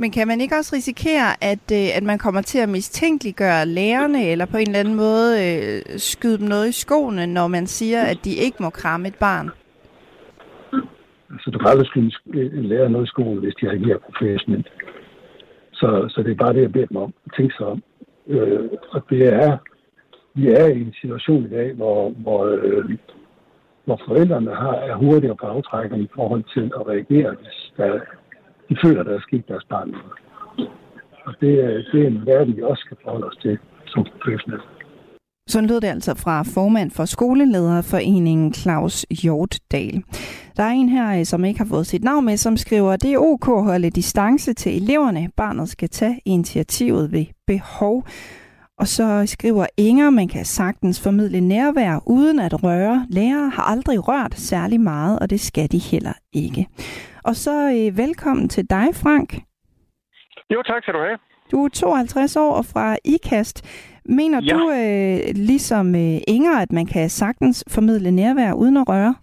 Men 0.00 0.10
kan 0.10 0.28
man 0.28 0.40
ikke 0.40 0.54
også 0.54 0.76
risikere, 0.76 1.44
at, 1.44 1.66
øh, 1.72 1.96
at 1.96 2.02
man 2.02 2.18
kommer 2.18 2.42
til 2.42 2.58
at 2.58 2.68
mistænkeliggøre 2.68 3.66
lærerne, 3.66 4.26
eller 4.26 4.46
på 4.46 4.56
en 4.56 4.66
eller 4.66 4.80
anden 4.80 4.94
måde 4.94 5.30
øh, 5.44 5.98
skyde 5.98 6.38
dem 6.38 6.48
noget 6.48 6.68
i 6.68 6.72
skoene, 6.72 7.26
når 7.26 7.48
man 7.48 7.66
siger, 7.66 8.02
at 8.02 8.18
de 8.24 8.30
ikke 8.30 8.56
må 8.60 8.70
kramme 8.70 9.08
et 9.08 9.14
barn? 9.14 9.50
Altså, 11.32 11.50
du 11.50 11.58
kan 11.58 11.68
aldrig 11.68 11.86
skyde 11.86 12.10
en 12.58 12.64
lærer 12.64 12.88
noget 12.88 13.06
i 13.06 13.08
skolen, 13.08 13.38
hvis 13.38 13.54
de 13.54 13.70
agerer 13.70 13.98
professionelt. 13.98 14.68
Så, 15.72 16.06
så 16.08 16.22
det 16.22 16.30
er 16.30 16.44
bare 16.44 16.52
det, 16.52 16.62
jeg 16.62 16.72
beder 16.72 16.86
dem 16.86 16.96
om. 16.96 17.14
Tænk 17.36 17.52
sig 17.56 17.66
om. 17.66 17.82
Øh, 18.26 18.68
og 18.90 19.04
det 19.10 19.34
er, 19.34 19.58
vi 20.34 20.48
er 20.48 20.66
i 20.66 20.80
en 20.80 20.94
situation 21.00 21.44
i 21.44 21.48
dag, 21.48 21.72
hvor, 21.74 22.10
hvor, 22.10 22.44
øh, 22.44 22.98
hvor 23.84 24.00
forældrene 24.08 24.54
har, 24.54 24.74
er 24.74 24.94
hurtigere 24.94 25.36
på 25.36 25.46
aftrækkerne 25.46 26.02
i 26.02 26.08
forhold 26.14 26.44
til 26.54 26.72
at 26.80 26.86
reagere, 26.88 27.30
hvis 27.40 27.72
der, 27.76 28.00
de 28.68 28.76
føler, 28.84 29.02
der 29.02 29.14
er 29.14 29.20
sket 29.20 29.48
deres 29.48 29.64
barn. 29.64 29.94
Og 31.26 31.34
det, 31.40 31.52
det 31.92 32.02
er 32.02 32.06
en 32.06 32.26
verden, 32.26 32.56
vi 32.56 32.62
også 32.62 32.82
skal 32.86 32.96
forholde 33.02 33.26
os 33.26 33.36
til 33.36 33.58
som 33.86 34.06
professionelle. 34.22 34.64
Sådan 35.48 35.68
lød 35.68 35.80
det 35.80 35.88
altså 35.88 36.14
fra 36.14 36.42
formand 36.42 36.90
for 36.90 37.04
skolelederforeningen 37.04 38.54
Claus 38.54 39.06
Hjortdal. 39.22 40.02
Der 40.56 40.62
er 40.62 40.70
en 40.70 40.88
her, 40.88 41.18
øh, 41.18 41.24
som 41.24 41.44
ikke 41.44 41.60
har 41.60 41.66
fået 41.66 41.86
sit 41.86 42.04
navn 42.04 42.24
med, 42.24 42.36
som 42.36 42.56
skriver, 42.56 42.92
at 42.92 43.02
det 43.02 43.12
er 43.12 43.18
ok 43.18 43.48
at 43.48 43.64
holde 43.64 43.90
distance 43.90 44.52
til 44.54 44.82
eleverne. 44.82 45.28
Barnet 45.36 45.68
skal 45.68 45.88
tage 45.88 46.20
initiativet 46.24 47.12
ved 47.12 47.26
behov. 47.46 48.04
Og 48.78 48.88
så 48.88 49.22
skriver 49.26 49.66
Inger, 49.76 50.10
man 50.10 50.28
kan 50.28 50.44
sagtens 50.44 51.02
formidle 51.02 51.40
nærvær 51.40 52.00
uden 52.06 52.38
at 52.38 52.62
røre. 52.64 53.06
Lærere 53.10 53.48
har 53.48 53.62
aldrig 53.62 54.08
rørt 54.08 54.34
særlig 54.34 54.80
meget, 54.80 55.18
og 55.18 55.30
det 55.30 55.40
skal 55.40 55.72
de 55.72 55.78
heller 55.78 56.12
ikke. 56.32 56.66
Og 57.24 57.36
så 57.36 57.54
øh, 57.70 57.98
velkommen 57.98 58.48
til 58.48 58.70
dig, 58.70 58.86
Frank. 58.94 59.34
Jo, 60.50 60.62
tak 60.62 60.82
skal 60.82 60.94
du 60.94 60.98
have. 60.98 61.18
Du 61.52 61.64
er 61.64 61.68
52 61.68 62.36
år 62.36 62.52
og 62.52 62.64
fra 62.64 62.96
IKAST. 63.04 63.64
Mener 64.04 64.40
ja. 64.42 64.54
du, 64.54 64.70
øh, 64.70 65.34
ligesom 65.34 65.94
øh, 65.94 66.18
Inger, 66.28 66.58
at 66.58 66.72
man 66.72 66.86
kan 66.86 67.10
sagtens 67.10 67.64
formidle 67.68 68.10
nærvær 68.10 68.52
uden 68.52 68.76
at 68.76 68.88
røre? 68.88 69.14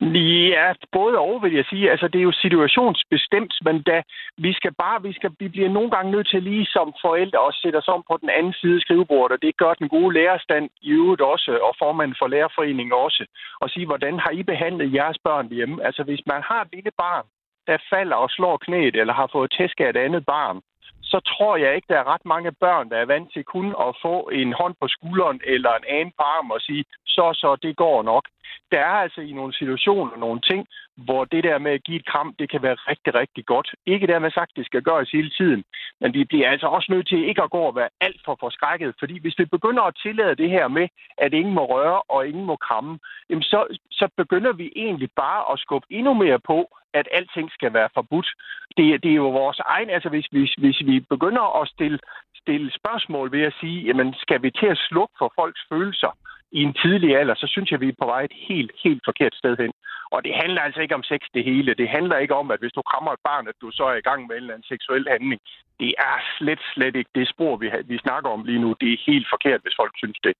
Ja, 0.00 0.72
både 0.92 1.18
og 1.18 1.42
vil 1.42 1.54
jeg 1.54 1.64
sige. 1.64 1.90
Altså, 1.90 2.08
det 2.08 2.18
er 2.18 2.22
jo 2.22 2.32
situationsbestemt, 2.32 3.54
men 3.64 3.82
da 3.82 4.02
vi 4.38 4.52
skal 4.52 4.72
bare, 4.74 5.02
vi, 5.02 5.12
skal, 5.12 5.30
vi 5.38 5.48
bliver 5.48 5.68
nogle 5.68 5.90
gange 5.90 6.10
nødt 6.10 6.28
til 6.28 6.42
lige 6.42 6.66
som 6.66 6.94
forældre 7.00 7.38
at 7.48 7.54
sætte 7.54 7.76
os 7.76 7.88
om 7.88 8.04
på 8.10 8.18
den 8.20 8.30
anden 8.30 8.52
side 8.52 8.74
af 8.74 8.80
skrivebordet, 8.80 9.34
og 9.36 9.42
det 9.42 9.56
gør 9.56 9.74
den 9.74 9.88
gode 9.88 10.14
lærerstand 10.14 10.70
i 10.82 10.90
øvrigt 10.90 11.22
også, 11.22 11.58
og 11.62 11.74
formanden 11.78 12.16
for 12.18 12.26
lærerforeningen 12.26 12.92
også, 12.92 13.26
og 13.60 13.70
sige, 13.70 13.86
hvordan 13.86 14.18
har 14.18 14.30
I 14.30 14.42
behandlet 14.42 14.94
jeres 14.94 15.18
børn 15.24 15.48
hjemme? 15.48 15.84
Altså, 15.84 16.02
hvis 16.02 16.22
man 16.26 16.42
har 16.42 16.60
et 16.62 16.68
lille 16.72 16.90
barn, 16.98 17.24
der 17.66 17.78
falder 17.90 18.16
og 18.16 18.30
slår 18.30 18.56
knæet, 18.56 18.96
eller 18.96 19.14
har 19.14 19.28
fået 19.32 19.54
tæsk 19.58 19.80
af 19.80 19.90
et 19.90 19.96
andet 19.96 20.26
barn, 20.26 20.60
så 21.02 21.20
tror 21.20 21.56
jeg 21.56 21.74
ikke, 21.74 21.86
der 21.88 21.98
er 21.98 22.10
ret 22.14 22.24
mange 22.24 22.52
børn, 22.52 22.90
der 22.90 22.96
er 22.96 23.12
vant 23.14 23.32
til 23.32 23.44
kun 23.44 23.68
at 23.86 23.96
få 24.02 24.28
en 24.32 24.52
hånd 24.52 24.74
på 24.80 24.86
skulderen 24.88 25.40
eller 25.44 25.72
en 25.74 25.84
anden 25.88 26.12
på 26.18 26.22
arm 26.22 26.50
og 26.50 26.60
sige, 26.60 26.84
så 27.06 27.26
så, 27.40 27.56
det 27.62 27.76
går 27.76 28.02
nok. 28.02 28.24
Der 28.72 28.78
er 28.78 28.96
altså 29.04 29.20
i 29.20 29.32
nogle 29.32 29.54
situationer 29.54 30.16
nogle 30.16 30.40
ting, 30.40 30.66
hvor 30.96 31.24
det 31.24 31.44
der 31.44 31.58
med 31.58 31.72
at 31.72 31.84
give 31.84 31.96
et 31.96 32.06
kram, 32.06 32.34
det 32.38 32.50
kan 32.50 32.62
være 32.62 32.74
rigtig, 32.74 33.14
rigtig 33.14 33.46
godt. 33.46 33.68
Ikke 33.86 34.06
dermed 34.06 34.30
sagt, 34.30 34.56
det 34.56 34.66
skal 34.66 34.82
gøres 34.82 35.10
hele 35.10 35.30
tiden, 35.30 35.64
men 36.00 36.14
vi 36.14 36.24
bliver 36.24 36.50
altså 36.50 36.66
også 36.66 36.92
nødt 36.92 37.08
til 37.08 37.28
ikke 37.28 37.42
at 37.42 37.50
gå 37.50 37.58
og 37.58 37.76
være 37.76 37.88
alt 38.00 38.20
for 38.24 38.36
forskrækket, 38.40 38.94
fordi 38.98 39.18
hvis 39.20 39.38
vi 39.38 39.44
begynder 39.44 39.82
at 39.82 39.98
tillade 40.02 40.34
det 40.36 40.50
her 40.50 40.68
med, 40.68 40.88
at 41.18 41.32
ingen 41.32 41.54
må 41.54 41.64
røre 41.64 42.02
og 42.08 42.28
ingen 42.28 42.44
må 42.44 42.56
kramme, 42.56 42.98
jamen 43.30 43.42
så, 43.42 43.78
så 43.90 44.08
begynder 44.16 44.52
vi 44.52 44.72
egentlig 44.76 45.10
bare 45.16 45.52
at 45.52 45.58
skubbe 45.58 45.86
endnu 45.90 46.14
mere 46.14 46.38
på, 46.38 46.68
at 46.98 47.08
alting 47.12 47.50
skal 47.52 47.72
være 47.72 47.88
forbudt. 47.94 48.28
Det, 48.76 49.02
det 49.02 49.10
er 49.10 49.22
jo 49.24 49.30
vores 49.30 49.58
egen, 49.58 49.90
altså 49.90 50.08
hvis, 50.08 50.26
hvis, 50.26 50.52
hvis 50.62 50.78
vi 50.90 51.00
begynder 51.00 51.60
at 51.60 51.68
stille, 51.68 51.98
stille 52.42 52.70
spørgsmål 52.80 53.32
ved 53.32 53.42
at 53.42 53.54
sige, 53.60 53.78
jamen 53.86 54.14
skal 54.14 54.42
vi 54.42 54.50
til 54.50 54.66
at 54.66 54.82
slukke 54.88 55.14
for 55.18 55.32
folks 55.38 55.62
følelser, 55.72 56.12
i 56.52 56.60
en 56.62 56.74
tidlig 56.82 57.16
alder, 57.20 57.34
så 57.34 57.46
synes 57.50 57.70
jeg, 57.70 57.80
vi 57.80 57.88
er 57.88 58.00
på 58.02 58.06
vej 58.06 58.22
et 58.22 58.36
helt, 58.48 58.72
helt 58.84 59.02
forkert 59.04 59.34
sted 59.34 59.56
hen. 59.62 59.72
Og 60.14 60.24
det 60.24 60.32
handler 60.42 60.60
altså 60.62 60.80
ikke 60.80 60.94
om 60.94 61.02
sex 61.02 61.20
det 61.34 61.44
hele. 61.44 61.74
Det 61.74 61.88
handler 61.88 62.16
ikke 62.18 62.34
om, 62.34 62.50
at 62.50 62.60
hvis 62.60 62.76
du 62.78 62.82
krammer 62.90 63.12
et 63.12 63.26
barn, 63.30 63.48
at 63.48 63.58
du 63.60 63.70
så 63.70 63.84
er 63.92 63.96
i 63.98 64.06
gang 64.08 64.20
med 64.26 64.36
en 64.36 64.42
eller 64.42 64.54
anden 64.54 64.72
seksuel 64.72 65.06
handling. 65.10 65.40
Det 65.80 65.94
er 65.98 66.16
slet, 66.38 66.60
slet 66.74 66.96
ikke 66.96 67.10
det 67.14 67.28
spor, 67.28 67.56
vi, 67.56 67.66
vi 67.86 67.98
snakker 67.98 68.30
om 68.30 68.44
lige 68.44 68.60
nu. 68.64 68.74
Det 68.80 68.92
er 68.92 69.04
helt 69.06 69.26
forkert, 69.34 69.60
hvis 69.62 69.78
folk 69.80 69.92
synes 69.96 70.18
det. 70.24 70.34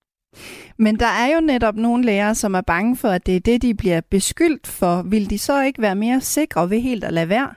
Men 0.79 0.99
der 0.99 1.13
er 1.23 1.29
jo 1.35 1.41
netop 1.41 1.75
nogle 1.75 2.05
lærere, 2.05 2.35
som 2.35 2.55
er 2.55 2.61
bange 2.67 2.97
for, 2.97 3.09
at 3.09 3.27
det 3.27 3.37
er 3.37 3.41
det, 3.41 3.63
de 3.63 3.75
bliver 3.75 4.01
beskyldt 4.11 4.67
for. 4.81 5.11
Vil 5.11 5.31
de 5.31 5.39
så 5.39 5.63
ikke 5.63 5.83
være 5.83 5.95
mere 5.95 6.21
sikre 6.21 6.71
ved 6.71 6.81
helt 6.81 7.05
at 7.05 7.13
lade 7.13 7.29
være? 7.29 7.55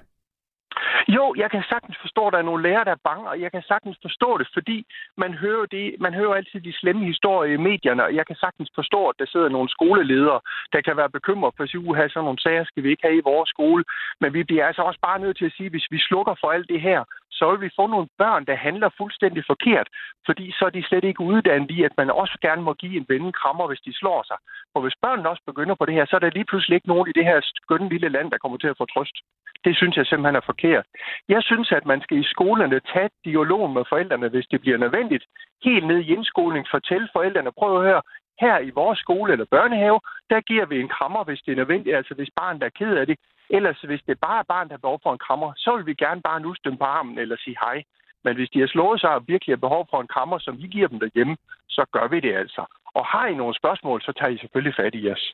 Jo, 1.17 1.34
jeg 1.38 1.52
kan 1.52 1.63
sagtens 1.69 1.98
forstå, 2.02 2.28
at 2.28 2.34
der 2.34 2.39
er 2.39 2.50
nogle 2.50 2.63
lærere, 2.63 2.86
der 2.86 2.91
er 2.91 3.08
bange, 3.10 3.30
og 3.30 3.41
jeg 3.41 3.52
kan 3.52 3.63
sagtens 3.72 3.98
forstå 4.02 4.38
det, 4.38 4.48
fordi 4.54 4.86
man 5.17 5.34
hører, 5.34 5.65
det, 5.65 5.95
man 6.00 6.13
hører 6.13 6.34
altid 6.34 6.60
de 6.62 6.74
slemme 6.74 7.06
historier 7.06 7.54
i 7.54 7.63
medierne, 7.69 8.04
og 8.04 8.15
jeg 8.15 8.26
kan 8.28 8.36
sagtens 8.36 8.69
forstå, 8.76 9.08
at 9.08 9.15
der 9.19 9.26
sidder 9.26 9.50
nogle 9.50 9.69
skoleledere, 9.69 10.39
der 10.74 10.82
kan 10.82 10.98
være 10.98 11.10
bekymret 11.10 11.54
for 11.58 11.63
at 11.63 11.69
sige, 11.69 12.04
at 12.04 12.12
sådan 12.12 12.24
nogle 12.24 12.41
sager 12.45 12.63
skal 12.63 12.84
vi 12.84 12.89
ikke 12.89 13.08
have 13.08 13.17
i 13.17 13.28
vores 13.32 13.50
skole. 13.50 13.84
Men 14.22 14.34
vi 14.34 14.43
bliver 14.43 14.65
altså 14.67 14.82
også 14.82 15.00
bare 15.02 15.19
nødt 15.19 15.38
til 15.38 15.45
at 15.45 15.56
sige, 15.58 15.65
at 15.65 15.72
hvis 15.72 15.91
vi 15.91 16.00
slukker 16.00 16.36
for 16.41 16.52
alt 16.52 16.69
det 16.69 16.82
her, 16.82 17.04
så 17.32 17.52
vil 17.52 17.62
vi 17.62 17.78
få 17.80 17.88
nogle 17.88 18.08
børn, 18.17 18.45
der 18.45 18.56
handler 18.56 18.89
fuldstændig 18.98 19.43
forkert, 19.48 19.88
fordi 20.26 20.45
så 20.58 20.65
er 20.65 20.69
de 20.69 20.88
slet 20.88 21.04
ikke 21.04 21.22
uddannet 21.32 21.72
i, 21.72 21.84
at 21.84 21.98
man 21.98 22.10
også 22.10 22.38
gerne 22.41 22.62
må 22.62 22.74
give 22.74 22.98
en 22.98 23.06
ven 23.10 23.32
krammer, 23.32 23.67
hvis 23.67 23.86
de 23.88 23.93
slår 24.00 24.24
sig. 24.30 24.38
For 24.74 24.80
hvis 24.82 25.02
børnene 25.02 25.30
også 25.30 25.43
begynder 25.45 25.76
på 25.76 25.86
det 25.86 25.93
her, 25.93 26.06
så 26.06 26.15
er 26.15 26.19
der 26.19 26.38
lige 26.38 26.50
pludselig 26.50 26.76
ikke 26.76 26.88
nogen 26.88 27.10
i 27.10 27.17
det 27.17 27.26
her 27.26 27.39
skønne 27.43 27.89
lille 27.89 28.10
land, 28.10 28.32
der 28.32 28.38
kommer 28.38 28.58
til 28.58 28.67
at 28.74 28.78
få 28.78 28.86
trøst. 28.86 29.17
Det 29.65 29.78
synes 29.78 29.98
jeg 29.98 30.06
simpelthen 30.06 30.36
er 30.36 30.50
forkert. 30.52 30.86
Jeg 31.30 31.43
synes, 31.43 31.72
at 31.72 31.86
man 31.86 32.02
skal 32.02 32.17
i 32.17 32.32
skolerne 32.34 32.80
tage 32.93 33.10
dialog 33.26 33.69
med 33.69 33.84
forældrene, 33.89 34.30
hvis 34.30 34.48
det 34.52 34.62
bliver 34.62 34.78
nødvendigt. 34.78 35.24
Helt 35.64 35.88
ned 35.88 35.99
i 35.99 36.14
indskoling 36.16 36.66
fortælle 36.72 37.07
forældrene, 37.14 37.51
prøv 37.51 37.78
at 37.78 37.86
høre, 37.88 38.01
her 38.43 38.60
i 38.60 38.70
vores 38.70 38.99
skole 38.99 39.32
eller 39.34 39.45
børnehave, 39.55 39.99
der 40.30 40.41
giver 40.41 40.66
vi 40.66 40.80
en 40.80 40.93
krammer, 40.95 41.24
hvis 41.24 41.41
det 41.45 41.51
er 41.51 41.55
nødvendigt, 41.55 41.95
altså 41.95 42.14
hvis 42.14 42.30
barnet 42.36 42.64
er 42.64 42.70
ked 42.80 42.93
af 43.01 43.05
det. 43.07 43.18
Ellers, 43.49 43.82
hvis 43.82 44.01
det 44.07 44.20
bare 44.20 44.39
er 44.39 44.49
barn, 44.53 44.68
der 44.68 44.74
har 44.74 44.86
behov 44.88 44.99
for 45.03 45.14
en 45.14 45.26
krammer, 45.28 45.53
så 45.57 45.76
vil 45.76 45.86
vi 45.86 45.93
gerne 45.93 46.22
bare 46.22 46.39
nusse 46.39 46.62
dem 46.66 46.78
på 46.78 46.84
armen 46.84 47.18
eller 47.18 47.38
sige 47.43 47.57
hej. 47.66 47.84
Men 48.24 48.36
hvis 48.36 48.49
de 48.49 48.60
har 48.60 48.68
slået 48.68 48.99
sig 49.01 49.10
og 49.10 49.24
virkelig 49.28 49.51
har 49.53 49.66
behov 49.68 49.88
for 49.89 50.01
en 50.01 50.07
krammer, 50.14 50.38
som 50.39 50.57
vi 50.62 50.68
giver 50.68 50.88
dem 50.88 50.99
derhjemme, 50.99 51.36
så 51.70 51.86
gør 51.93 52.07
vi 52.07 52.20
det 52.20 52.34
altså. 52.36 52.64
Og 52.97 53.05
har 53.05 53.28
I 53.28 53.34
nogle 53.34 53.55
spørgsmål, 53.55 54.01
så 54.01 54.12
tager 54.18 54.32
I 54.32 54.38
selvfølgelig 54.38 54.76
fat 54.76 54.95
i 54.95 55.12
os. 55.12 55.34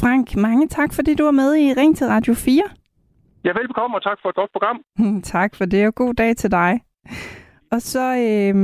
Frank, 0.00 0.36
mange 0.36 0.68
tak, 0.68 0.90
fordi 0.94 1.14
du 1.14 1.24
var 1.24 1.36
med 1.42 1.56
i 1.56 1.74
Ring 1.80 1.96
til 1.96 2.06
Radio 2.06 2.34
4. 2.34 2.85
Ja, 3.46 3.52
velbekomme, 3.52 3.96
og 3.96 4.02
tak 4.02 4.18
for 4.22 4.28
et 4.28 4.34
godt 4.34 4.52
program. 4.52 4.78
tak 5.34 5.54
for 5.54 5.64
det, 5.64 5.86
og 5.86 5.94
god 5.94 6.14
dag 6.14 6.36
til 6.36 6.50
dig. 6.50 6.80
Og 7.72 7.82
så 7.82 8.06
øh, 8.16 8.54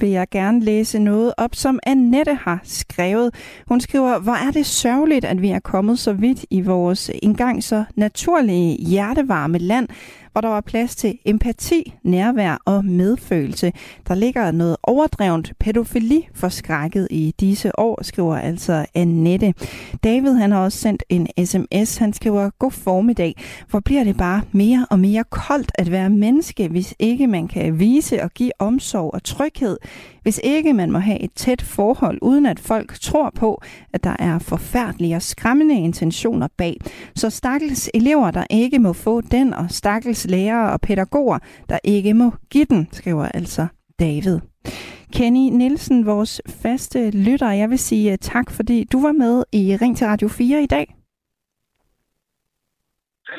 vil 0.00 0.08
jeg 0.08 0.26
gerne 0.30 0.60
læse 0.60 0.98
noget 0.98 1.32
op, 1.38 1.54
som 1.54 1.78
Annette 1.86 2.34
har 2.34 2.60
skrevet. 2.64 3.60
Hun 3.68 3.80
skriver, 3.80 4.18
hvor 4.18 4.32
er 4.48 4.50
det 4.50 4.66
sørgeligt, 4.66 5.24
at 5.24 5.42
vi 5.42 5.50
er 5.50 5.58
kommet 5.60 5.98
så 5.98 6.12
vidt 6.12 6.44
i 6.50 6.60
vores 6.60 7.10
engang 7.22 7.62
så 7.62 7.84
naturlige 7.96 8.76
hjertevarme 8.76 9.58
land, 9.58 9.88
hvor 10.32 10.40
der 10.40 10.48
var 10.48 10.60
plads 10.60 10.96
til 10.96 11.18
empati, 11.24 11.94
nærvær 12.02 12.62
og 12.64 12.84
medfølelse. 12.84 13.72
Der 14.08 14.14
ligger 14.14 14.50
noget 14.50 14.76
overdrevent 14.82 15.52
pædofili 15.60 16.28
forskrækket 16.34 17.08
i 17.10 17.34
disse 17.40 17.78
år, 17.78 18.02
skriver 18.02 18.36
altså 18.36 18.86
Annette. 18.94 19.54
David 20.04 20.34
han 20.34 20.52
har 20.52 20.60
også 20.60 20.78
sendt 20.78 21.02
en 21.08 21.46
sms. 21.46 21.96
Han 21.96 22.12
skriver, 22.12 22.50
god 22.58 22.70
formiddag. 22.70 23.34
Hvor 23.70 23.80
bliver 23.80 24.04
det 24.04 24.16
bare 24.16 24.42
mere 24.52 24.86
og 24.90 25.00
mere 25.00 25.24
koldt 25.30 25.72
at 25.74 25.90
være 25.90 26.10
menneske, 26.10 26.68
hvis 26.68 26.94
ikke 26.98 27.26
man 27.26 27.48
kan 27.48 27.78
vise 27.78 28.22
og 28.22 28.30
give 28.30 28.52
omsorg 28.58 29.14
og 29.14 29.24
tryghed 29.24 29.76
hvis 30.28 30.40
ikke 30.44 30.72
man 30.72 30.90
må 30.90 30.98
have 30.98 31.20
et 31.20 31.32
tæt 31.32 31.62
forhold, 31.62 32.18
uden 32.22 32.46
at 32.46 32.60
folk 32.60 33.00
tror 33.00 33.30
på, 33.34 33.62
at 33.92 34.04
der 34.04 34.16
er 34.18 34.38
forfærdelige 34.38 35.16
og 35.16 35.22
skræmmende 35.22 35.74
intentioner 35.74 36.48
bag. 36.56 36.76
Så 37.14 37.30
stakkels 37.30 37.90
elever, 37.94 38.30
der 38.30 38.44
ikke 38.50 38.78
må 38.78 38.92
få 38.92 39.20
den, 39.20 39.54
og 39.54 39.66
stakkels 39.70 40.26
lærere 40.28 40.72
og 40.72 40.80
pædagoger, 40.80 41.38
der 41.68 41.78
ikke 41.84 42.14
må 42.14 42.32
give 42.50 42.64
den, 42.64 42.88
skriver 42.92 43.28
altså 43.28 43.66
David. 43.98 44.40
Kenny 45.12 45.48
Nielsen, 45.56 46.06
vores 46.06 46.42
faste 46.48 47.10
lytter, 47.10 47.50
jeg 47.50 47.70
vil 47.70 47.78
sige 47.78 48.12
øh, 48.12 48.18
tak, 48.18 48.50
fordi 48.50 48.84
du 48.84 49.02
var 49.02 49.12
med 49.12 49.44
i 49.52 49.76
Ring 49.76 49.96
til 49.96 50.06
Radio 50.06 50.28
4 50.28 50.62
i 50.62 50.66
dag. 50.66 50.94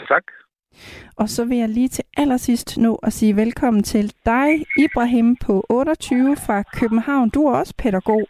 Tak. 0.07 0.23
Og 1.15 1.29
så 1.29 1.45
vil 1.45 1.57
jeg 1.57 1.69
lige 1.69 1.87
til 1.87 2.03
allersidst 2.17 2.77
nå 2.77 2.95
at 2.95 3.13
sige 3.13 3.35
velkommen 3.35 3.83
til 3.83 4.13
dig, 4.25 4.65
Ibrahim 4.77 5.35
på 5.35 5.65
28 5.69 6.35
fra 6.35 6.63
København. 6.63 7.29
Du 7.29 7.45
er 7.47 7.57
også 7.57 7.73
pædagog. 7.77 8.27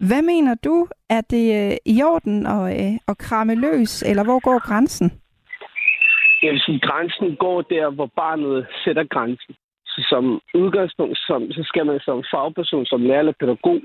Hvad 0.00 0.22
mener 0.22 0.54
du, 0.54 0.86
er 1.08 1.20
det 1.20 1.70
øh, 1.70 1.76
i 1.84 2.02
orden 2.02 2.46
at, 2.46 2.92
øh, 2.92 2.98
at 3.08 3.18
kramme 3.18 3.54
løs, 3.54 4.02
eller 4.02 4.24
hvor 4.24 4.40
går 4.40 4.58
grænsen? 4.58 5.12
Jeg 6.42 6.52
vil 6.52 6.60
sige, 6.60 6.80
grænsen 6.80 7.36
går 7.36 7.62
der, 7.62 7.90
hvor 7.90 8.10
barnet 8.16 8.66
sætter 8.84 9.04
grænsen. 9.04 9.54
Så 9.86 10.06
som 10.08 10.40
udgangspunkt, 10.54 11.18
som, 11.18 11.52
så 11.52 11.62
skal 11.64 11.86
man 11.86 12.00
som 12.00 12.24
fagperson, 12.30 12.86
som 12.86 13.02
lærer 13.02 13.18
eller 13.18 13.40
pædagog, 13.40 13.80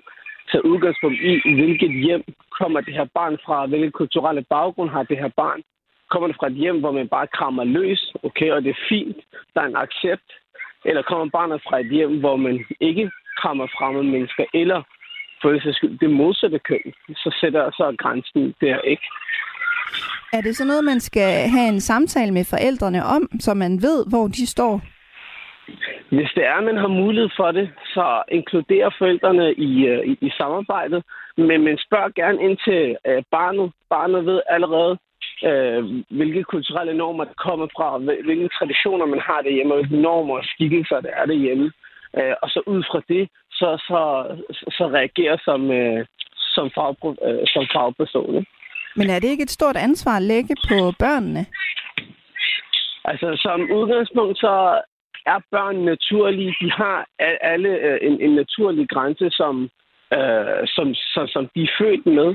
tage 0.52 0.66
udgangspunkt 0.66 1.20
i, 1.22 1.34
hvilket 1.56 1.92
hjem 2.06 2.24
kommer 2.60 2.82
det 2.82 2.94
her 2.94 3.08
barn 3.14 3.38
fra, 3.46 3.66
hvilken 3.66 3.92
kulturelle 3.92 4.46
baggrund 4.50 4.90
har 4.90 5.04
det 5.04 5.18
her 5.18 5.32
barn, 5.38 5.62
Kommer 6.14 6.28
det 6.28 6.38
fra 6.40 6.48
et 6.48 6.62
hjem, 6.64 6.80
hvor 6.80 6.92
man 6.92 7.08
bare 7.08 7.28
krammer 7.38 7.64
løs, 7.64 8.14
okay, 8.24 8.50
og 8.52 8.64
det 8.64 8.70
er 8.70 8.86
fint, 8.90 9.18
der 9.54 9.62
er 9.62 9.66
en 9.66 9.84
accept? 9.86 10.30
Eller 10.86 11.02
kommer 11.02 11.30
barnet 11.38 11.62
fra 11.68 11.80
et 11.80 11.90
hjem, 11.92 12.20
hvor 12.20 12.36
man 12.36 12.66
ikke 12.80 13.12
krammer 13.42 13.68
fremmede 13.78 14.04
mennesker, 14.04 14.46
eller 14.54 14.80
for 15.42 15.50
det 16.02 16.10
modsatte 16.10 16.60
køn, 16.60 16.94
så 17.16 17.38
sætter 17.40 17.72
så 17.72 17.96
grænsen 17.98 18.56
der 18.62 18.80
ikke. 18.80 19.08
Er 20.34 20.42
det 20.42 20.56
så 20.56 20.66
noget, 20.66 20.84
man 20.84 21.00
skal 21.00 21.50
have 21.50 21.68
en 21.68 21.82
samtale 21.82 22.32
med 22.32 22.46
forældrene 22.46 23.04
om, 23.06 23.30
så 23.40 23.54
man 23.54 23.82
ved, 23.82 24.06
hvor 24.10 24.28
de 24.28 24.48
står? 24.48 24.82
Hvis 26.16 26.32
det 26.36 26.46
er, 26.46 26.54
at 26.54 26.64
man 26.64 26.78
har 26.78 26.88
mulighed 26.88 27.30
for 27.36 27.52
det, 27.52 27.70
så 27.86 28.24
inkluderer 28.32 28.90
forældrene 28.98 29.54
i, 29.54 29.88
øh, 29.88 30.08
i, 30.12 30.18
i 30.22 30.30
samarbejdet. 30.38 31.04
Men 31.38 31.64
man 31.64 31.78
spørger 31.86 32.10
gerne 32.22 32.44
ind 32.44 32.58
til 32.68 32.98
øh, 33.08 33.24
barnet. 33.32 33.72
Barnet 33.90 34.26
ved 34.26 34.42
allerede, 34.50 34.98
øh, 35.50 35.84
hvilke 36.10 36.44
kulturelle 36.44 36.94
normer 36.94 37.24
det 37.24 37.38
kommer 37.38 37.68
fra, 37.76 37.98
hvilke 37.98 38.50
traditioner 38.58 39.06
man 39.06 39.20
har 39.20 39.42
derhjemme, 39.42 39.74
og 39.74 39.80
hvilke 39.80 40.02
normer 40.02 40.36
og 40.38 40.46
skikkelser 40.46 41.02
der 41.02 41.14
er 41.22 41.26
derhjemme. 41.26 41.72
Øh, 42.18 42.36
og 42.42 42.50
så 42.50 42.60
ud 42.68 42.84
fra 42.92 43.02
det, 43.10 43.30
så, 43.52 43.70
så, 43.88 44.02
så 44.78 44.84
reagerer 44.98 45.38
som, 45.48 45.72
øh, 45.72 46.06
som, 46.56 46.72
fagpro, 46.76 47.10
øh, 47.28 47.44
som 47.54 47.66
fagperson. 47.74 48.46
Men 48.96 49.10
er 49.10 49.20
det 49.20 49.28
ikke 49.28 49.44
et 49.44 49.58
stort 49.60 49.78
ansvar 49.78 50.16
at 50.18 50.22
lægge 50.34 50.56
på 50.70 50.78
børnene? 51.00 51.46
Altså, 53.06 53.28
som 53.44 53.72
udgangspunkt, 53.72 54.38
så 54.40 54.82
er 55.26 55.40
børn 55.52 55.76
naturlige. 55.76 56.56
De 56.62 56.72
har 56.72 57.08
alle 57.42 57.70
øh, 57.70 57.98
en, 58.02 58.22
en 58.22 58.36
naturlig 58.36 58.90
grænse, 58.90 59.30
som, 59.30 59.70
øh, 60.14 60.68
som, 60.76 60.94
som, 60.94 61.28
som 61.28 61.50
de 61.56 61.64
er 61.64 61.76
født 61.80 62.06
med. 62.06 62.30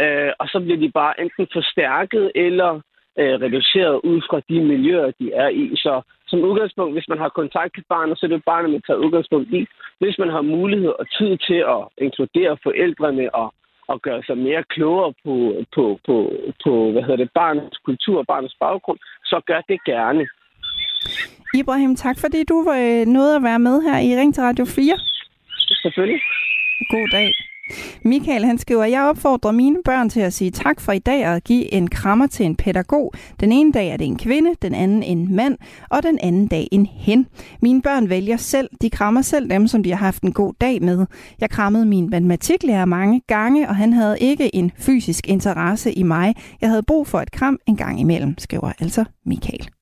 Øh, 0.00 0.32
og 0.38 0.46
så 0.48 0.60
bliver 0.60 0.80
de 0.80 0.90
bare 0.90 1.20
enten 1.20 1.46
forstærket 1.52 2.32
eller 2.34 2.80
øh, 3.20 3.34
reduceret 3.44 4.00
ud 4.10 4.20
fra 4.28 4.40
de 4.48 4.60
miljøer, 4.72 5.10
de 5.20 5.32
er 5.32 5.48
i. 5.48 5.76
Så 5.76 6.02
som 6.28 6.40
udgangspunkt, 6.40 6.94
hvis 6.94 7.08
man 7.08 7.18
har 7.18 7.28
kontakt 7.28 7.74
til 7.74 7.84
barnet, 7.88 8.18
så 8.18 8.26
er 8.26 8.30
det 8.30 8.50
barnet, 8.52 8.70
man 8.70 8.82
tager 8.86 9.04
udgangspunkt 9.04 9.48
i. 9.60 9.66
Hvis 9.98 10.18
man 10.18 10.28
har 10.28 10.42
mulighed 10.42 10.92
og 11.00 11.06
tid 11.18 11.38
til 11.38 11.60
at 11.74 11.82
inkludere 11.98 12.56
forældrene 12.62 13.34
og, 13.34 13.54
og 13.88 14.02
gøre 14.02 14.22
sig 14.26 14.38
mere 14.38 14.62
klogere 14.74 15.12
på, 15.24 15.34
på, 15.74 15.84
på, 16.06 16.14
på 16.64 16.70
hvad 16.92 17.02
hedder 17.02 17.16
det, 17.24 17.30
barnets 17.34 17.78
kultur 17.88 18.18
og 18.18 18.26
barnets 18.26 18.56
baggrund, 18.60 18.98
så 19.24 19.40
gør 19.46 19.60
det 19.68 19.78
gerne. 19.84 20.22
Ibrahim, 21.54 21.96
tak 21.96 22.16
fordi 22.20 22.44
du 22.44 22.64
var 22.64 22.78
øh, 22.86 23.06
nået 23.06 23.36
at 23.36 23.42
være 23.42 23.58
med 23.58 23.76
her 23.82 23.98
i 24.08 24.10
Ring 24.20 24.34
til 24.34 24.42
Radio 24.42 24.64
4. 24.64 24.98
Selvfølgelig. 25.82 26.20
God 26.90 27.08
dag. 27.12 27.28
Michael 28.04 28.44
han 28.44 28.58
skriver, 28.58 28.84
jeg 28.84 29.02
opfordrer 29.02 29.52
mine 29.52 29.76
børn 29.84 30.10
til 30.10 30.20
at 30.20 30.32
sige 30.32 30.50
tak 30.50 30.80
for 30.80 30.92
i 30.92 30.98
dag 30.98 31.28
og 31.28 31.42
give 31.42 31.74
en 31.74 31.88
krammer 31.88 32.26
til 32.26 32.46
en 32.46 32.56
pædagog. 32.56 33.12
Den 33.40 33.52
ene 33.52 33.72
dag 33.72 33.88
er 33.88 33.96
det 33.96 34.06
en 34.06 34.18
kvinde, 34.18 34.50
den 34.62 34.74
anden 34.74 35.02
en 35.02 35.36
mand, 35.36 35.58
og 35.90 36.02
den 36.02 36.18
anden 36.22 36.46
dag 36.46 36.68
en 36.72 36.86
hen. 36.86 37.26
Mine 37.62 37.82
børn 37.82 38.08
vælger 38.08 38.36
selv, 38.36 38.68
de 38.82 38.90
krammer 38.90 39.22
selv 39.22 39.50
dem, 39.50 39.68
som 39.68 39.82
de 39.82 39.90
har 39.90 39.96
haft 39.96 40.22
en 40.22 40.32
god 40.32 40.52
dag 40.60 40.82
med. 40.82 41.06
Jeg 41.40 41.50
krammede 41.50 41.86
min 41.86 42.10
matematiklærer 42.10 42.84
mange 42.84 43.22
gange, 43.26 43.68
og 43.68 43.76
han 43.76 43.92
havde 43.92 44.18
ikke 44.20 44.54
en 44.54 44.72
fysisk 44.78 45.28
interesse 45.28 45.92
i 45.92 46.02
mig. 46.02 46.34
Jeg 46.60 46.68
havde 46.68 46.82
brug 46.82 47.06
for 47.06 47.20
et 47.20 47.30
kram 47.30 47.58
en 47.66 47.76
gang 47.76 48.00
imellem, 48.00 48.38
skriver 48.38 48.72
altså 48.80 49.04
Michael. 49.24 49.75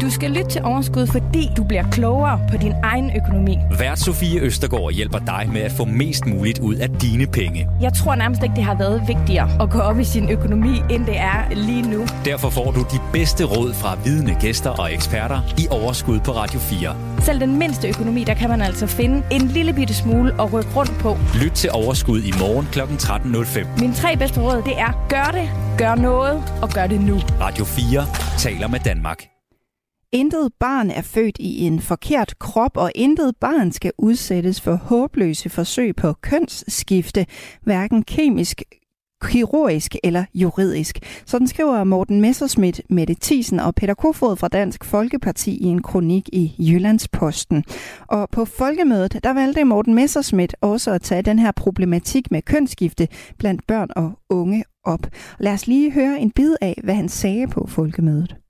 Du 0.00 0.10
skal 0.10 0.30
lytte 0.30 0.50
til 0.50 0.64
Overskud, 0.64 1.06
fordi 1.06 1.50
du 1.56 1.64
bliver 1.64 1.84
klogere 1.90 2.40
på 2.50 2.56
din 2.56 2.72
egen 2.82 3.10
økonomi. 3.16 3.58
Vært 3.78 3.98
Sofie 3.98 4.40
Østergaard 4.40 4.92
hjælper 4.92 5.18
dig 5.18 5.48
med 5.52 5.60
at 5.60 5.72
få 5.72 5.84
mest 5.84 6.26
muligt 6.26 6.58
ud 6.58 6.74
af 6.74 6.90
dine 6.90 7.26
penge. 7.26 7.68
Jeg 7.80 7.92
tror 7.92 8.14
nærmest 8.14 8.42
ikke, 8.42 8.54
det 8.56 8.64
har 8.64 8.74
været 8.74 9.02
vigtigere 9.08 9.62
at 9.62 9.70
gå 9.70 9.78
op 9.78 9.98
i 9.98 10.04
sin 10.04 10.28
økonomi, 10.30 10.82
end 10.90 11.06
det 11.06 11.18
er 11.18 11.54
lige 11.54 11.82
nu. 11.82 12.06
Derfor 12.24 12.50
får 12.50 12.70
du 12.70 12.80
de 12.80 12.98
bedste 13.12 13.44
råd 13.44 13.74
fra 13.74 13.98
vidne 14.04 14.36
gæster 14.40 14.70
og 14.70 14.94
eksperter 14.94 15.40
i 15.58 15.66
Overskud 15.70 16.20
på 16.20 16.32
Radio 16.32 16.60
4. 16.60 16.96
Selv 17.20 17.40
den 17.40 17.58
mindste 17.58 17.88
økonomi, 17.88 18.24
der 18.24 18.34
kan 18.34 18.48
man 18.48 18.62
altså 18.62 18.86
finde 18.86 19.22
en 19.30 19.42
lille 19.42 19.72
bitte 19.72 19.94
smule 19.94 20.32
at 20.42 20.52
rykke 20.52 20.70
rundt 20.76 20.98
på. 20.98 21.16
Lyt 21.42 21.52
til 21.52 21.70
Overskud 21.72 22.22
i 22.22 22.32
morgen 22.38 22.68
kl. 22.72 22.80
13.05. 22.80 23.80
Mine 23.80 23.94
tre 23.94 24.16
bedste 24.16 24.40
råd, 24.40 24.62
det 24.62 24.78
er 24.78 25.06
gør 25.08 25.38
det, 25.38 25.50
gør 25.78 25.94
noget 25.94 26.42
og 26.62 26.68
gør 26.68 26.86
det 26.86 27.00
nu. 27.00 27.20
Radio 27.40 27.64
4 27.64 28.06
taler 28.38 28.68
med 28.68 28.80
Danmark. 28.80 29.33
Intet 30.14 30.52
barn 30.60 30.90
er 30.90 31.02
født 31.02 31.36
i 31.40 31.60
en 31.66 31.80
forkert 31.80 32.38
krop, 32.38 32.76
og 32.76 32.90
intet 32.94 33.36
barn 33.40 33.72
skal 33.72 33.92
udsættes 33.98 34.60
for 34.60 34.74
håbløse 34.74 35.50
forsøg 35.50 35.96
på 35.96 36.12
kønsskifte, 36.12 37.26
hverken 37.62 38.02
kemisk, 38.02 38.62
kirurgisk 39.24 39.96
eller 40.04 40.24
juridisk. 40.34 40.98
Sådan 41.26 41.46
skriver 41.46 41.84
Morten 41.84 42.20
Messerschmidt, 42.20 42.80
Mette 42.90 43.16
Thiesen 43.20 43.60
og 43.60 43.74
Peter 43.74 43.94
Kofod 43.94 44.36
fra 44.36 44.48
Dansk 44.48 44.84
Folkeparti 44.84 45.56
i 45.56 45.64
en 45.64 45.82
kronik 45.82 46.28
i 46.32 46.52
Jyllandsposten. 46.58 47.64
Og 48.06 48.28
på 48.30 48.44
folkemødet, 48.44 49.20
der 49.24 49.32
valgte 49.32 49.64
Morten 49.64 49.94
Messerschmidt 49.94 50.56
også 50.60 50.90
at 50.90 51.02
tage 51.02 51.22
den 51.22 51.38
her 51.38 51.52
problematik 51.52 52.30
med 52.30 52.42
kønsskifte 52.42 53.08
blandt 53.38 53.66
børn 53.66 53.88
og 53.96 54.12
unge 54.30 54.64
op. 54.84 55.06
Lad 55.38 55.52
os 55.52 55.66
lige 55.66 55.92
høre 55.92 56.18
en 56.20 56.30
bid 56.30 56.54
af, 56.60 56.80
hvad 56.84 56.94
han 56.94 57.08
sagde 57.08 57.46
på 57.48 57.66
folkemødet. 57.66 58.43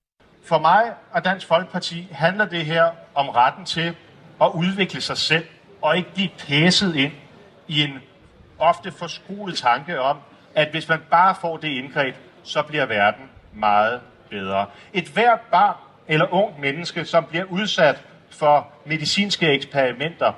For 0.44 0.58
mig 0.58 0.92
og 1.12 1.24
Dansk 1.24 1.46
Folkeparti 1.46 2.08
handler 2.12 2.44
det 2.44 2.64
her 2.64 2.90
om 3.14 3.28
retten 3.28 3.64
til 3.64 3.96
at 4.40 4.50
udvikle 4.54 5.00
sig 5.00 5.16
selv 5.16 5.46
og 5.82 5.96
ikke 5.96 6.10
blive 6.14 6.28
pæset 6.38 6.96
ind 6.96 7.12
i 7.68 7.82
en 7.82 7.98
ofte 8.58 8.92
forskruet 8.92 9.56
tanke 9.58 10.00
om, 10.00 10.18
at 10.54 10.70
hvis 10.70 10.88
man 10.88 11.00
bare 11.10 11.34
får 11.40 11.56
det 11.56 11.68
indgreb, 11.68 12.14
så 12.42 12.62
bliver 12.62 12.86
verden 12.86 13.30
meget 13.52 14.00
bedre. 14.30 14.66
Et 14.92 15.08
hvert 15.08 15.40
barn 15.40 15.76
eller 16.08 16.34
ung 16.34 16.60
menneske, 16.60 17.04
som 17.04 17.24
bliver 17.24 17.44
udsat 17.44 18.02
for 18.30 18.68
medicinske 18.86 19.48
eksperimenter 19.48 20.32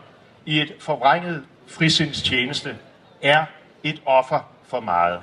i 0.44 0.60
et 0.60 0.72
forvrænget 0.80 1.44
frisindstjeneste, 1.66 2.76
er 3.22 3.44
et 3.82 4.02
offer 4.06 4.50
for 4.68 4.80
meget. 4.80 5.20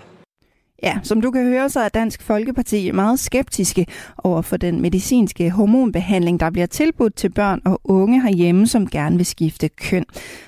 Ja, 0.84 1.00
som 1.04 1.22
du 1.22 1.32
kan 1.32 1.44
høre, 1.46 1.70
så 1.70 1.80
er 1.80 1.90
Dansk 1.90 2.22
Folkeparti 2.22 2.92
meget 2.92 3.20
skeptiske 3.20 3.86
over 4.18 4.42
for 4.42 4.58
den 4.58 4.82
medicinske 4.82 5.50
hormonbehandling, 5.50 6.40
der 6.40 6.50
bliver 6.50 6.66
tilbudt 6.66 7.16
til 7.16 7.30
børn 7.30 7.62
og 7.66 7.82
unge 7.84 8.22
herhjemme, 8.22 8.68
som 8.68 8.88
gerne 8.88 9.18
vil 9.18 9.26
skifte 9.26 9.70
køn. 9.70 10.06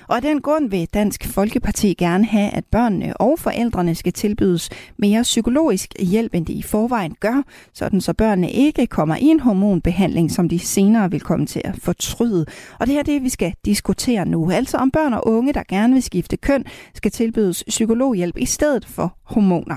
Og 0.08 0.16
af 0.16 0.22
den 0.22 0.40
grund 0.40 0.70
vil 0.70 0.88
Dansk 0.94 1.26
Folkeparti 1.26 1.94
gerne 1.94 2.24
have, 2.24 2.50
at 2.50 2.64
børnene 2.64 3.16
og 3.16 3.38
forældrene 3.38 3.94
skal 3.94 4.12
tilbydes 4.12 4.70
mere 4.98 5.22
psykologisk 5.22 5.94
hjælp, 6.00 6.34
end 6.34 6.46
de 6.46 6.52
i 6.52 6.62
forvejen 6.62 7.14
gør, 7.20 7.42
sådan 7.72 8.00
så 8.00 8.12
børnene 8.12 8.50
ikke 8.50 8.86
kommer 8.86 9.16
i 9.16 9.24
en 9.24 9.40
hormonbehandling, 9.40 10.30
som 10.30 10.48
de 10.48 10.58
senere 10.58 11.10
vil 11.10 11.20
komme 11.20 11.46
til 11.46 11.62
at 11.64 11.74
fortryde. 11.82 12.46
Og 12.80 12.86
det 12.86 12.92
her 12.92 13.00
er 13.00 13.04
det, 13.04 13.22
vi 13.22 13.28
skal 13.28 13.54
diskutere 13.64 14.26
nu. 14.26 14.50
Altså 14.50 14.76
om 14.76 14.90
børn 14.90 15.12
og 15.12 15.28
unge, 15.28 15.52
der 15.52 15.62
gerne 15.68 15.92
vil 15.92 16.02
skifte 16.02 16.36
køn, 16.36 16.64
skal 16.94 17.10
tilbydes 17.10 17.64
psykologhjælp 17.68 18.36
i 18.38 18.46
stedet 18.46 18.84
for 18.84 19.16
hormoner. 19.24 19.76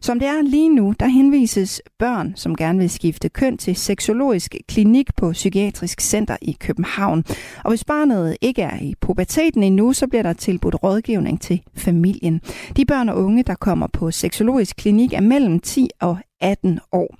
Som 0.00 0.18
det 0.18 0.28
er 0.28 0.42
lige 0.42 0.68
nu, 0.68 0.94
der 1.00 1.06
henvises 1.06 1.82
børn, 1.98 2.32
som 2.36 2.56
gerne 2.56 2.78
vil 2.78 2.90
skifte 2.90 3.28
køn 3.28 3.58
til 3.58 3.76
seksologisk 3.76 4.54
klinik 4.68 5.16
på 5.16 5.32
Psykiatrisk 5.32 6.00
Center 6.00 6.36
i 6.42 6.56
København. 6.60 7.24
Og 7.64 7.70
hvis 7.70 7.84
barnet 7.84 8.36
ikke 8.40 8.62
er 8.62 8.78
i 8.80 8.94
puberteten 9.00 9.62
endnu, 9.62 9.92
så 9.92 10.06
bliver 10.06 10.22
der 10.22 10.32
tilbudt 10.32 10.82
rådgivning 10.82 11.40
til 11.40 11.62
familien. 11.76 12.40
De 12.76 12.84
børn 12.84 13.08
og 13.08 13.16
unge, 13.16 13.42
der 13.42 13.54
kommer 13.54 13.86
på 13.92 14.10
seksologisk 14.10 14.76
klinik, 14.76 15.12
er 15.12 15.20
mellem 15.20 15.60
10 15.60 15.88
og 16.00 16.16
18 16.40 16.80
år. 16.92 17.16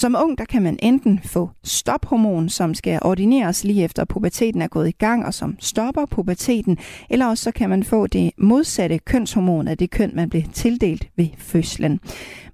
Som 0.00 0.16
ung, 0.18 0.38
der 0.38 0.44
kan 0.44 0.62
man 0.62 0.78
enten 0.82 1.20
få 1.24 1.50
stophormon, 1.64 2.48
som 2.48 2.74
skal 2.74 2.98
ordineres 3.02 3.64
lige 3.64 3.84
efter 3.84 4.04
puberteten 4.04 4.62
er 4.62 4.68
gået 4.68 4.88
i 4.88 4.92
gang, 4.98 5.26
og 5.26 5.34
som 5.34 5.56
stopper 5.60 6.06
puberteten, 6.06 6.78
eller 7.10 7.26
også 7.26 7.44
så 7.44 7.50
kan 7.50 7.70
man 7.70 7.84
få 7.84 8.06
det 8.06 8.30
modsatte 8.38 8.98
kønshormon 8.98 9.68
af 9.68 9.78
det 9.78 9.90
køn, 9.90 10.10
man 10.14 10.30
blev 10.30 10.42
tildelt 10.52 11.08
ved 11.16 11.26
fødslen. 11.38 12.00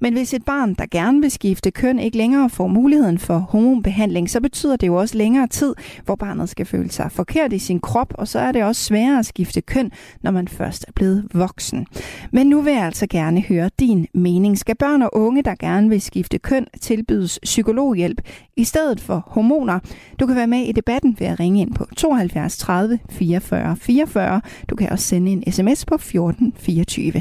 Men 0.01 0.13
hvis 0.13 0.35
et 0.35 0.45
barn, 0.45 0.75
der 0.75 0.87
gerne 0.91 1.21
vil 1.21 1.31
skifte 1.31 1.71
køn, 1.71 1.99
ikke 1.99 2.17
længere 2.17 2.51
får 2.51 2.67
muligheden 2.67 3.19
for 3.19 3.39
hormonbehandling, 3.39 4.31
så 4.31 4.41
betyder 4.41 4.77
det 4.77 4.87
jo 4.87 4.95
også 4.95 5.19
længere 5.19 5.47
tid, 5.47 5.75
hvor 6.05 6.15
barnet 6.15 6.49
skal 6.49 6.67
føle 6.67 6.91
sig 6.91 7.13
forkert 7.13 7.53
i 7.53 7.59
sin 7.59 7.81
krop, 7.81 8.15
og 8.19 8.29
så 8.29 8.39
er 8.39 8.53
det 8.53 8.65
også 8.65 8.83
sværere 8.83 9.19
at 9.19 9.27
skifte 9.27 9.61
køn, 9.61 9.91
når 10.23 10.31
man 10.31 10.49
først 10.49 10.85
er 10.89 10.93
blevet 10.93 11.29
voksen. 11.35 11.87
Men 12.33 12.47
nu 12.47 12.61
vil 12.61 12.73
jeg 12.73 12.85
altså 12.85 13.07
gerne 13.07 13.43
høre 13.43 13.71
din 13.79 14.07
mening. 14.15 14.59
Skal 14.59 14.77
børn 14.77 15.03
og 15.03 15.17
unge, 15.17 15.43
der 15.43 15.55
gerne 15.55 15.89
vil 15.89 16.01
skifte 16.01 16.39
køn, 16.39 16.67
tilbydes 16.81 17.34
psykologhjælp 17.43 18.21
i 18.57 18.65
stedet 18.65 19.01
for 19.01 19.25
hormoner? 19.27 19.79
Du 20.21 20.27
kan 20.27 20.37
være 20.37 20.47
med 20.47 20.59
i 20.59 20.73
debatten 20.73 21.17
ved 21.19 21.27
at 21.27 21.41
ringe 21.41 21.61
ind 21.61 21.75
på 21.75 21.87
72 21.97 22.59
30 22.59 22.99
44 23.11 23.77
44. 23.77 24.41
Du 24.71 24.77
kan 24.77 24.91
også 24.91 25.05
sende 25.05 25.33
en 25.33 25.53
sms 25.53 25.85
på 25.85 25.99
14 25.99 26.53
24. 26.57 27.13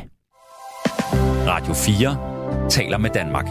Radio 1.48 1.74
4 1.74 2.70
taler 2.70 2.98
med 2.98 3.10
Danmark. 3.10 3.48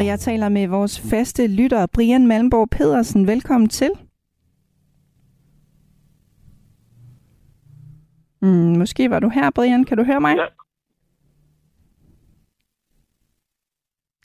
Og 0.00 0.06
jeg 0.06 0.20
taler 0.20 0.48
med 0.48 0.66
vores 0.66 1.00
faste 1.00 1.46
lytter, 1.46 1.86
Brian 1.86 2.26
Malmborg 2.26 2.70
Pedersen. 2.70 3.26
Velkommen 3.26 3.68
til. 3.68 3.90
Mm, 8.42 8.78
måske 8.78 9.10
var 9.10 9.20
du 9.20 9.28
her, 9.28 9.50
Brian. 9.50 9.84
Kan 9.84 9.96
du 9.96 10.04
høre 10.04 10.20
mig? 10.20 10.36
Ja. 10.36 10.44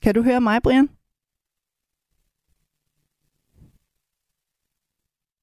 Kan 0.02 0.14
du 0.14 0.22
høre 0.22 0.40
mig, 0.40 0.62
Brian? 0.62 0.88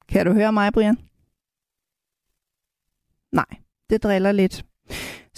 Kan 0.09 0.25
du 0.25 0.33
høre 0.33 0.51
mig, 0.51 0.73
Brian? 0.73 0.97
Nej, 3.31 3.45
det 3.89 4.03
driller 4.03 4.31
lidt 4.31 4.65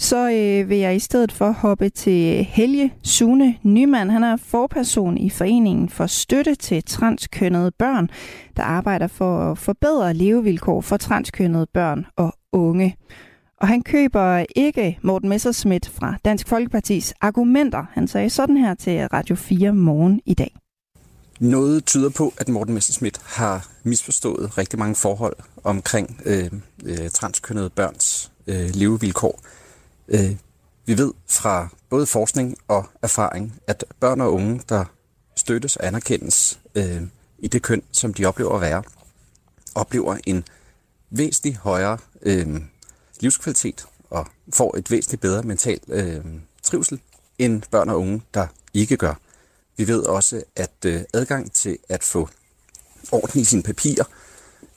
så 0.02 0.30
øh, 0.30 0.68
vil 0.68 0.78
jeg 0.78 0.96
i 0.96 0.98
stedet 0.98 1.32
for 1.32 1.50
hoppe 1.50 1.88
til 1.88 2.44
Helge 2.44 2.94
Sune 3.02 3.56
Nyman. 3.62 4.10
Han 4.10 4.24
er 4.24 4.36
forperson 4.36 5.18
i 5.18 5.30
Foreningen 5.30 5.88
for 5.88 6.06
Støtte 6.06 6.54
til 6.54 6.84
Transkønnede 6.84 7.70
Børn, 7.70 8.08
der 8.56 8.62
arbejder 8.62 9.06
for 9.06 9.50
at 9.50 9.58
forbedre 9.58 10.14
levevilkår 10.14 10.80
for 10.80 10.96
transkønnede 10.96 11.66
børn 11.74 12.06
og 12.16 12.34
unge. 12.52 12.96
Og 13.60 13.68
han 13.68 13.82
køber 13.82 14.44
ikke 14.56 14.98
Morten 15.02 15.28
Messerschmidt 15.28 15.88
fra 15.88 16.16
Dansk 16.24 16.48
Folkepartis 16.48 17.14
argumenter. 17.20 17.84
Han 17.92 18.08
sagde 18.08 18.30
sådan 18.30 18.56
her 18.56 18.74
til 18.74 19.06
Radio 19.06 19.34
4 19.34 19.72
morgen 19.72 20.20
i 20.26 20.34
dag. 20.34 20.61
Noget 21.42 21.84
tyder 21.84 22.10
på, 22.10 22.34
at 22.38 22.48
Morten 22.48 22.74
Messerschmidt 22.74 23.20
har 23.24 23.68
misforstået 23.82 24.58
rigtig 24.58 24.78
mange 24.78 24.94
forhold 24.94 25.36
omkring 25.64 26.20
øh, 26.24 26.50
øh, 26.84 27.10
transkønnede 27.10 27.70
børns 27.70 28.32
øh, 28.46 28.70
levevilkår. 28.74 29.40
Øh, 30.08 30.36
vi 30.86 30.98
ved 30.98 31.12
fra 31.28 31.68
både 31.90 32.06
forskning 32.06 32.56
og 32.68 32.86
erfaring, 33.02 33.60
at 33.66 33.84
børn 34.00 34.20
og 34.20 34.34
unge, 34.34 34.62
der 34.68 34.84
støttes 35.36 35.76
og 35.76 35.86
anerkendes 35.86 36.60
øh, 36.74 37.02
i 37.38 37.48
det 37.48 37.62
køn, 37.62 37.82
som 37.92 38.14
de 38.14 38.24
oplever 38.24 38.54
at 38.54 38.60
være, 38.60 38.82
oplever 39.74 40.16
en 40.26 40.44
væsentligt 41.10 41.56
højere 41.56 41.98
øh, 42.22 42.60
livskvalitet 43.20 43.86
og 44.10 44.26
får 44.54 44.76
et 44.76 44.90
væsentligt 44.90 45.22
bedre 45.22 45.42
mental 45.42 45.80
øh, 45.88 46.24
trivsel 46.62 47.00
end 47.38 47.62
børn 47.70 47.88
og 47.88 48.00
unge, 48.00 48.22
der 48.34 48.46
ikke 48.74 48.96
gør. 48.96 49.14
Vi 49.82 49.88
ved 49.88 50.02
også, 50.02 50.42
at 50.56 50.72
øh, 50.86 51.00
adgang 51.14 51.52
til 51.52 51.78
at 51.88 52.02
få 52.02 52.28
orden 53.12 53.40
i 53.40 53.44
sine 53.44 53.62
papirer 53.62 54.04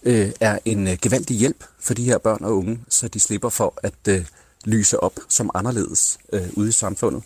øh, 0.04 0.32
er 0.40 0.60
en 0.66 0.88
øh, 0.88 0.98
gevaldig 1.02 1.38
hjælp 1.38 1.64
for 1.80 1.94
de 1.94 2.04
her 2.04 2.18
børn 2.18 2.44
og 2.44 2.58
unge, 2.58 2.80
så 2.90 3.08
de 3.08 3.20
slipper 3.20 3.50
for 3.50 3.74
at 3.84 4.08
øh, 4.10 4.26
lyse 4.64 5.00
op 5.00 5.20
som 5.30 5.50
anderledes 5.54 6.18
øh, 6.34 6.50
ude 6.54 6.70
i 6.70 6.72
samfundet. 6.72 7.24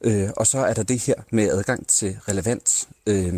Øh, 0.00 0.28
og 0.36 0.46
så 0.46 0.58
er 0.58 0.74
der 0.74 0.82
det 0.82 1.00
her 1.00 1.14
med 1.30 1.50
adgang 1.50 1.86
til 1.86 2.18
relevant 2.28 2.88
øh, 3.06 3.34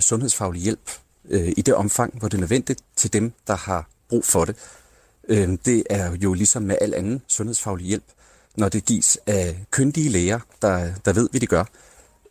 sundhedsfaglig 0.00 0.62
hjælp 0.62 0.90
øh, 1.28 1.52
i 1.56 1.62
det 1.62 1.74
omfang, 1.74 2.18
hvor 2.18 2.28
det 2.28 2.36
er 2.36 2.40
nødvendigt 2.40 2.82
til 2.96 3.12
dem, 3.12 3.32
der 3.46 3.56
har 3.56 3.88
brug 4.08 4.24
for 4.24 4.44
det. 4.44 4.56
Øh, 5.28 5.58
det 5.64 5.82
er 5.90 6.16
jo 6.16 6.34
ligesom 6.34 6.62
med 6.62 6.76
al 6.80 6.94
anden 6.94 7.22
sundhedsfaglig 7.28 7.86
hjælp, 7.86 8.06
når 8.56 8.68
det 8.68 8.84
gives 8.84 9.18
af 9.26 9.66
kyndige 9.70 10.08
læger, 10.08 10.40
der, 10.62 10.92
der 11.04 11.12
ved, 11.12 11.28
hvad 11.30 11.40
de 11.40 11.46
gør, 11.46 11.64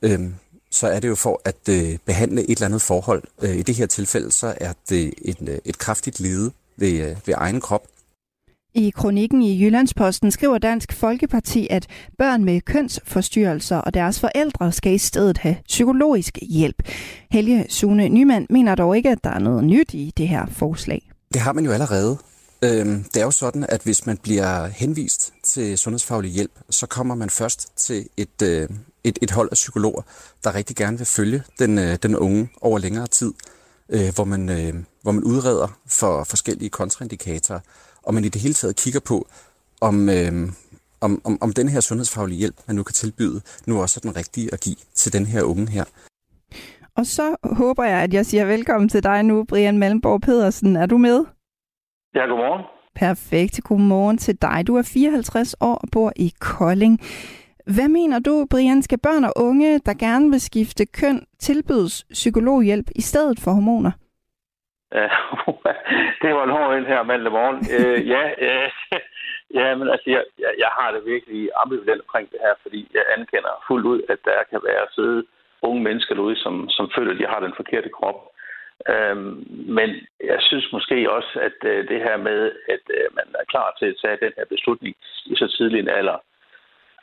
øh, 0.02 0.20
så 0.72 0.88
er 0.88 1.00
det 1.00 1.08
jo 1.08 1.16
for 1.16 1.42
at 1.46 1.70
øh, 1.70 1.98
behandle 2.06 2.42
et 2.42 2.50
eller 2.50 2.66
andet 2.66 2.82
forhold. 2.82 3.24
Øh, 3.42 3.56
I 3.56 3.62
det 3.62 3.76
her 3.76 3.86
tilfælde, 3.86 4.32
så 4.32 4.54
er 4.62 4.74
det 4.90 5.14
et, 5.22 5.60
et 5.66 5.78
kraftigt 5.78 6.20
lede 6.20 6.52
ved, 6.78 6.92
øh, 6.92 7.18
ved 7.26 7.34
egen 7.38 7.62
krop, 7.62 7.88
i 8.78 8.90
kronikken 8.90 9.42
i 9.42 9.64
Jyllandsposten 9.64 10.32
skriver 10.32 10.58
Dansk 10.58 10.94
Folkeparti, 10.94 11.68
at 11.70 11.88
børn 12.18 12.44
med 12.44 12.62
kønsforstyrrelser 12.62 13.78
og 13.78 13.94
deres 13.94 14.20
forældre 14.20 14.72
skal 14.72 14.94
i 14.94 14.98
stedet 14.98 15.38
have 15.38 15.58
psykologisk 15.68 16.38
hjælp. 16.42 16.84
Helge 17.32 17.66
Sune 17.70 18.10
Nyman 18.10 18.48
mener 18.50 18.76
dog 18.76 18.98
ikke, 18.98 19.10
at 19.10 19.24
der 19.24 19.30
er 19.30 19.40
noget 19.40 19.64
nyt 19.64 19.94
i 19.94 20.14
det 20.18 20.28
her 20.28 20.46
forslag. 20.46 21.12
Det 21.34 21.42
har 21.42 21.54
man 21.54 21.66
jo 21.66 21.72
allerede. 21.72 22.18
Øhm, 22.62 23.04
det 23.04 23.20
er 23.20 23.26
jo 23.26 23.32
sådan, 23.32 23.66
at 23.70 23.82
hvis 23.82 24.06
man 24.06 24.18
bliver 24.18 24.68
henvist 24.68 25.34
til 25.44 25.78
sundhedsfaglig 25.78 26.32
hjælp, 26.32 26.52
så 26.70 26.88
kommer 26.88 27.16
man 27.16 27.30
først 27.30 27.78
til 27.78 28.10
et, 28.18 28.42
øh, 28.44 28.70
et, 29.08 29.20
et 29.22 29.32
hold 29.32 29.50
af 29.52 29.56
psykologer, 29.56 30.02
der 30.44 30.56
rigtig 30.56 30.76
gerne 30.76 30.98
vil 30.98 31.08
følge 31.08 31.44
den, 31.60 31.78
øh, 31.78 31.98
den 32.04 32.16
unge 32.16 32.50
over 32.62 32.80
længere 32.80 33.08
tid, 33.08 33.34
øh, 33.90 34.10
hvor, 34.16 34.24
man, 34.24 34.42
hvor 35.02 35.12
man 35.12 35.24
udreder 35.24 35.68
for 35.88 36.24
forskellige 36.24 36.70
kontraindikatorer 36.70 37.60
og 38.08 38.14
man 38.14 38.24
i 38.24 38.30
det 38.30 38.42
hele 38.42 38.54
taget 38.54 38.76
kigger 38.76 39.00
på, 39.00 39.28
om, 39.82 40.10
øh, 40.10 40.34
om, 41.02 41.22
om, 41.26 41.38
om 41.42 41.52
den 41.54 41.70
her 41.70 41.80
sundhedsfaglige 41.80 42.40
hjælp, 42.40 42.56
man 42.68 42.76
nu 42.76 42.84
kan 42.84 42.94
tilbyde, 42.94 43.42
nu 43.68 43.82
også 43.82 44.00
er 44.00 44.06
den 44.08 44.16
rigtige 44.16 44.50
at 44.54 44.60
give 44.60 44.76
til 44.96 45.14
den 45.14 45.26
her 45.26 45.44
unge 45.44 45.70
her. 45.70 45.84
Og 46.98 47.06
så 47.06 47.36
håber 47.44 47.84
jeg, 47.84 48.00
at 48.02 48.14
jeg 48.14 48.26
siger 48.26 48.46
velkommen 48.46 48.90
til 48.90 49.04
dig 49.04 49.24
nu, 49.24 49.44
Brian 49.44 49.78
Malmborg 49.78 50.22
Pedersen. 50.22 50.76
Er 50.76 50.86
du 50.86 50.98
med? 50.98 51.26
Ja, 52.16 52.20
godmorgen. 52.20 52.64
Perfekt. 52.96 53.64
Godmorgen 53.64 54.18
til 54.18 54.42
dig. 54.42 54.68
Du 54.68 54.76
er 54.76 54.82
54 54.82 55.56
år 55.60 55.76
og 55.76 55.88
bor 55.92 56.14
i 56.16 56.34
Kolding. 56.40 57.02
Hvad 57.76 57.90
mener 57.90 58.20
du, 58.20 58.48
Brian, 58.52 58.82
skal 58.82 59.00
børn 59.08 59.24
og 59.30 59.34
unge, 59.48 59.80
der 59.88 59.94
gerne 60.06 60.30
vil 60.34 60.42
skifte 60.50 60.84
køn, 61.00 61.20
tilbydes 61.40 61.96
psykologhjælp 62.20 62.88
i 62.96 63.02
stedet 63.02 63.38
for 63.44 63.52
hormoner? 63.52 63.92
det 66.22 66.32
var 66.36 66.44
en 66.44 66.56
hård 66.58 66.78
ind 66.78 66.88
her 66.94 67.04
mandag 67.04 67.32
morgen. 67.32 67.60
Øh, 67.76 68.00
ja, 68.14 68.24
øh, 68.48 68.70
ja, 69.60 69.76
men 69.76 69.88
altså, 69.94 70.08
jeg, 70.16 70.24
jeg, 70.64 70.72
har 70.78 70.90
det 70.92 71.02
virkelig 71.14 71.50
ambivalent 71.64 72.02
omkring 72.06 72.32
det 72.32 72.40
her, 72.46 72.56
fordi 72.62 72.82
jeg 72.94 73.04
anerkender 73.14 73.64
fuldt 73.68 73.86
ud, 73.86 74.00
at 74.10 74.20
der 74.26 74.40
kan 74.52 74.62
være 74.70 74.86
sidde 74.96 75.26
unge 75.62 75.82
mennesker 75.84 76.16
derude, 76.16 76.38
som, 76.46 76.70
som 76.70 76.86
føler, 76.96 77.12
at 77.14 77.20
de 77.20 77.32
har 77.34 77.40
den 77.40 77.54
forkerte 77.60 77.90
krop. 77.98 78.20
Øhm, 78.92 79.34
men 79.78 79.90
jeg 80.32 80.40
synes 80.42 80.68
måske 80.72 81.12
også, 81.18 81.34
at 81.48 81.58
øh, 81.72 81.88
det 81.92 82.00
her 82.08 82.18
med, 82.18 82.40
at 82.76 82.84
øh, 82.98 83.08
man 83.18 83.28
er 83.42 83.46
klar 83.54 83.76
til 83.80 83.86
at 83.86 84.00
tage 84.02 84.24
den 84.26 84.34
her 84.38 84.46
beslutning 84.54 84.96
i 85.26 85.36
så 85.36 85.48
tidlig 85.58 85.80
en 85.80 85.90
alder, 86.00 86.18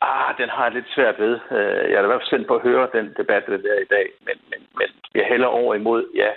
ah, 0.01 0.39
den 0.39 0.49
har 0.49 0.65
jeg 0.65 0.75
lidt 0.75 0.95
svært 0.95 1.19
ved. 1.19 1.35
Øh, 1.51 1.91
jeg 1.91 1.99
er 1.99 2.05
i 2.05 2.07
hvert 2.07 2.21
fald 2.21 2.31
spændt 2.31 2.49
på 2.49 2.57
at 2.57 2.67
høre 2.69 2.89
den 2.93 3.15
debat, 3.17 3.47
der 3.47 3.55
er 3.55 3.83
i 3.83 3.93
dag, 3.97 4.07
men, 4.27 4.37
men, 4.51 4.61
men 4.79 4.89
jeg 5.15 5.27
hælder 5.27 5.47
over 5.47 5.75
imod, 5.75 6.03
ja, 6.15 6.31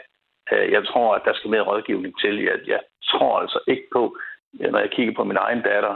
øh, 0.52 0.72
jeg 0.72 0.86
tror, 0.86 1.16
at 1.16 1.22
der 1.26 1.34
skal 1.34 1.50
mere 1.50 1.68
rådgivning 1.72 2.20
til. 2.20 2.44
Jeg, 2.44 2.58
jeg 2.68 2.82
tror 3.12 3.40
altså 3.40 3.60
ikke 3.68 3.88
på, 3.94 4.18
øh, 4.62 4.72
når 4.72 4.80
jeg 4.80 4.92
kigger 4.92 5.14
på 5.14 5.24
min 5.24 5.38
egen 5.38 5.62
datter 5.62 5.96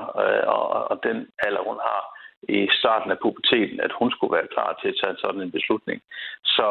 og, 0.56 0.92
og 0.92 1.00
den 1.04 1.28
alder, 1.46 1.62
hun 1.70 1.80
har 1.88 2.02
i 2.50 2.68
starten 2.80 3.12
af 3.12 3.20
puberteten, 3.20 3.80
at 3.80 3.92
hun 4.00 4.12
skulle 4.12 4.36
være 4.38 4.54
klar 4.56 4.80
til 4.82 4.88
at 4.90 5.00
tage 5.02 5.18
sådan 5.18 5.42
en 5.42 5.52
beslutning. 5.52 6.02
Så 6.46 6.68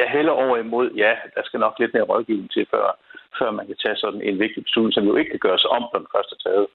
jeg 0.00 0.08
hælder 0.10 0.32
over 0.32 0.56
imod, 0.56 0.90
ja, 0.90 1.12
der 1.34 1.42
skal 1.44 1.60
nok 1.60 1.78
lidt 1.78 1.94
mere 1.94 2.10
rådgivning 2.12 2.50
til, 2.50 2.66
før, 2.70 2.98
før 3.38 3.50
man 3.50 3.66
kan 3.66 3.76
tage 3.82 3.96
sådan 3.96 4.22
en 4.22 4.38
vigtig 4.38 4.64
beslutning, 4.64 4.94
som 4.94 5.04
jo 5.04 5.16
ikke 5.16 5.30
kan 5.30 5.44
gøres 5.46 5.64
om, 5.64 5.82
når 5.92 5.98
den 5.98 6.12
første 6.14 6.36
er 6.38 6.50
taget. 6.50 6.66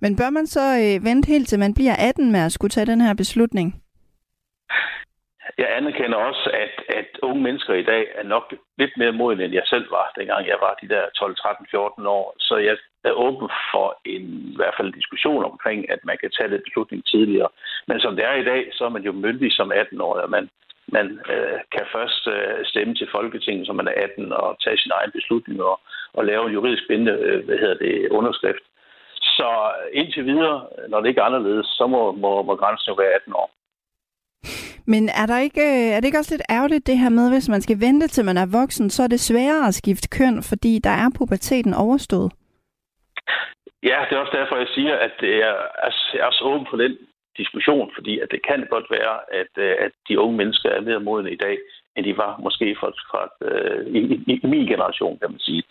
Men 0.00 0.16
bør 0.16 0.30
man 0.30 0.46
så 0.46 0.60
øh, 0.60 1.04
vente 1.04 1.26
helt 1.26 1.48
til 1.48 1.58
man 1.58 1.74
bliver 1.74 1.96
18 1.98 2.32
med 2.32 2.40
at 2.40 2.52
skulle 2.52 2.70
tage 2.70 2.86
den 2.86 3.00
her 3.00 3.14
beslutning? 3.14 3.82
jeg 5.62 5.68
anerkender 5.78 6.18
også, 6.18 6.50
at, 6.64 6.74
at 7.00 7.10
unge 7.22 7.42
mennesker 7.42 7.74
i 7.74 7.88
dag 7.92 8.04
er 8.20 8.26
nok 8.34 8.54
lidt 8.78 8.94
mere 8.96 9.12
modne, 9.12 9.44
end 9.44 9.54
jeg 9.54 9.66
selv 9.66 9.86
var, 9.90 10.12
dengang 10.18 10.46
jeg 10.46 10.58
var 10.60 10.72
de 10.82 10.88
der 10.94 11.04
12, 11.18 11.36
13, 11.36 11.66
14 11.70 12.06
år. 12.06 12.34
Så 12.38 12.56
jeg 12.56 12.76
er 13.04 13.12
åben 13.26 13.48
for 13.72 13.88
en 14.04 14.24
i 14.52 14.56
hvert 14.56 14.74
fald 14.78 14.92
diskussion 14.92 15.44
omkring, 15.44 15.90
at 15.90 16.00
man 16.04 16.16
kan 16.20 16.30
tage 16.30 16.50
den 16.50 16.62
beslutning 16.66 17.00
tidligere. 17.06 17.48
Men 17.88 18.00
som 18.00 18.16
det 18.16 18.24
er 18.24 18.34
i 18.34 18.48
dag, 18.52 18.62
så 18.72 18.84
er 18.84 18.92
man 18.96 19.02
jo 19.08 19.12
myndig 19.12 19.52
som 19.52 19.72
18-årig, 19.72 20.22
og 20.22 20.30
man, 20.30 20.50
man 20.96 21.06
øh, 21.32 21.58
kan 21.74 21.86
først 21.96 22.22
øh, 22.36 22.58
stemme 22.64 22.94
til 22.94 23.08
Folketinget, 23.16 23.66
som 23.66 23.76
man 23.76 23.88
er 23.88 23.96
18, 23.96 24.32
og 24.32 24.56
tage 24.64 24.78
sin 24.78 24.92
egen 24.98 25.12
beslutning 25.18 25.62
og, 25.62 25.80
og 26.12 26.24
lave 26.24 26.46
en 26.46 26.52
juridisk 26.56 26.84
bindende 26.88 27.16
øh, 27.28 27.44
hvad 27.44 27.58
hedder 27.58 27.78
det, 27.84 28.08
underskrift. 28.08 28.64
Så 29.38 29.48
indtil 29.92 30.24
videre, 30.26 30.66
når 30.88 31.00
det 31.00 31.08
ikke 31.08 31.20
er 31.20 31.24
anderledes, 31.30 31.66
så 31.66 31.86
må, 31.86 32.12
må, 32.12 32.42
må 32.42 32.56
grænsen 32.56 32.88
jo 32.88 32.94
være 32.94 33.14
18 33.14 33.32
år. 33.32 33.50
Men 34.92 35.02
er, 35.08 35.26
der 35.26 35.38
ikke, 35.38 35.60
øh, 35.60 35.90
er 35.94 35.98
det 35.98 36.08
ikke 36.08 36.18
også 36.22 36.34
lidt 36.34 36.50
ærgerligt 36.50 36.86
det 36.86 36.98
her 36.98 37.08
med, 37.08 37.32
hvis 37.32 37.48
man 37.48 37.60
skal 37.60 37.80
vente 37.80 38.08
til 38.08 38.24
man 38.24 38.36
er 38.36 38.52
voksen, 38.60 38.90
så 38.90 39.02
er 39.02 39.06
det 39.08 39.20
sværere 39.20 39.66
at 39.66 39.74
skifte 39.74 40.08
køn, 40.18 40.42
fordi 40.50 40.72
der 40.86 40.94
er 41.02 41.08
puberteten 41.18 41.74
overstået? 41.74 42.32
Ja, 43.82 43.98
det 44.06 44.12
er 44.14 44.22
også 44.24 44.36
derfor, 44.40 44.56
jeg 44.56 44.70
siger, 44.74 44.94
at 44.96 45.16
jeg 45.22 45.52
er 46.20 46.24
også 46.24 46.42
åben 46.44 46.66
for 46.70 46.76
den 46.76 46.98
diskussion, 47.36 47.90
fordi 47.94 48.18
at 48.18 48.28
det 48.30 48.40
kan 48.48 48.66
godt 48.70 48.88
være, 48.90 49.14
at, 49.40 49.52
øh, 49.56 49.74
at 49.86 49.92
de 50.08 50.20
unge 50.20 50.36
mennesker 50.36 50.68
er 50.70 50.80
mere 50.80 51.00
modne 51.00 51.32
i 51.32 51.42
dag, 51.46 51.58
end 51.96 52.04
de 52.06 52.16
var 52.16 52.32
måske 52.46 52.76
fra, 52.80 52.88
fra 53.10 53.22
uh, 53.46 53.80
i, 53.96 53.98
i, 54.30 54.40
i 54.44 54.46
min 54.46 54.66
generation, 54.66 55.18
kan 55.18 55.30
man 55.30 55.40
sige. 55.40 55.62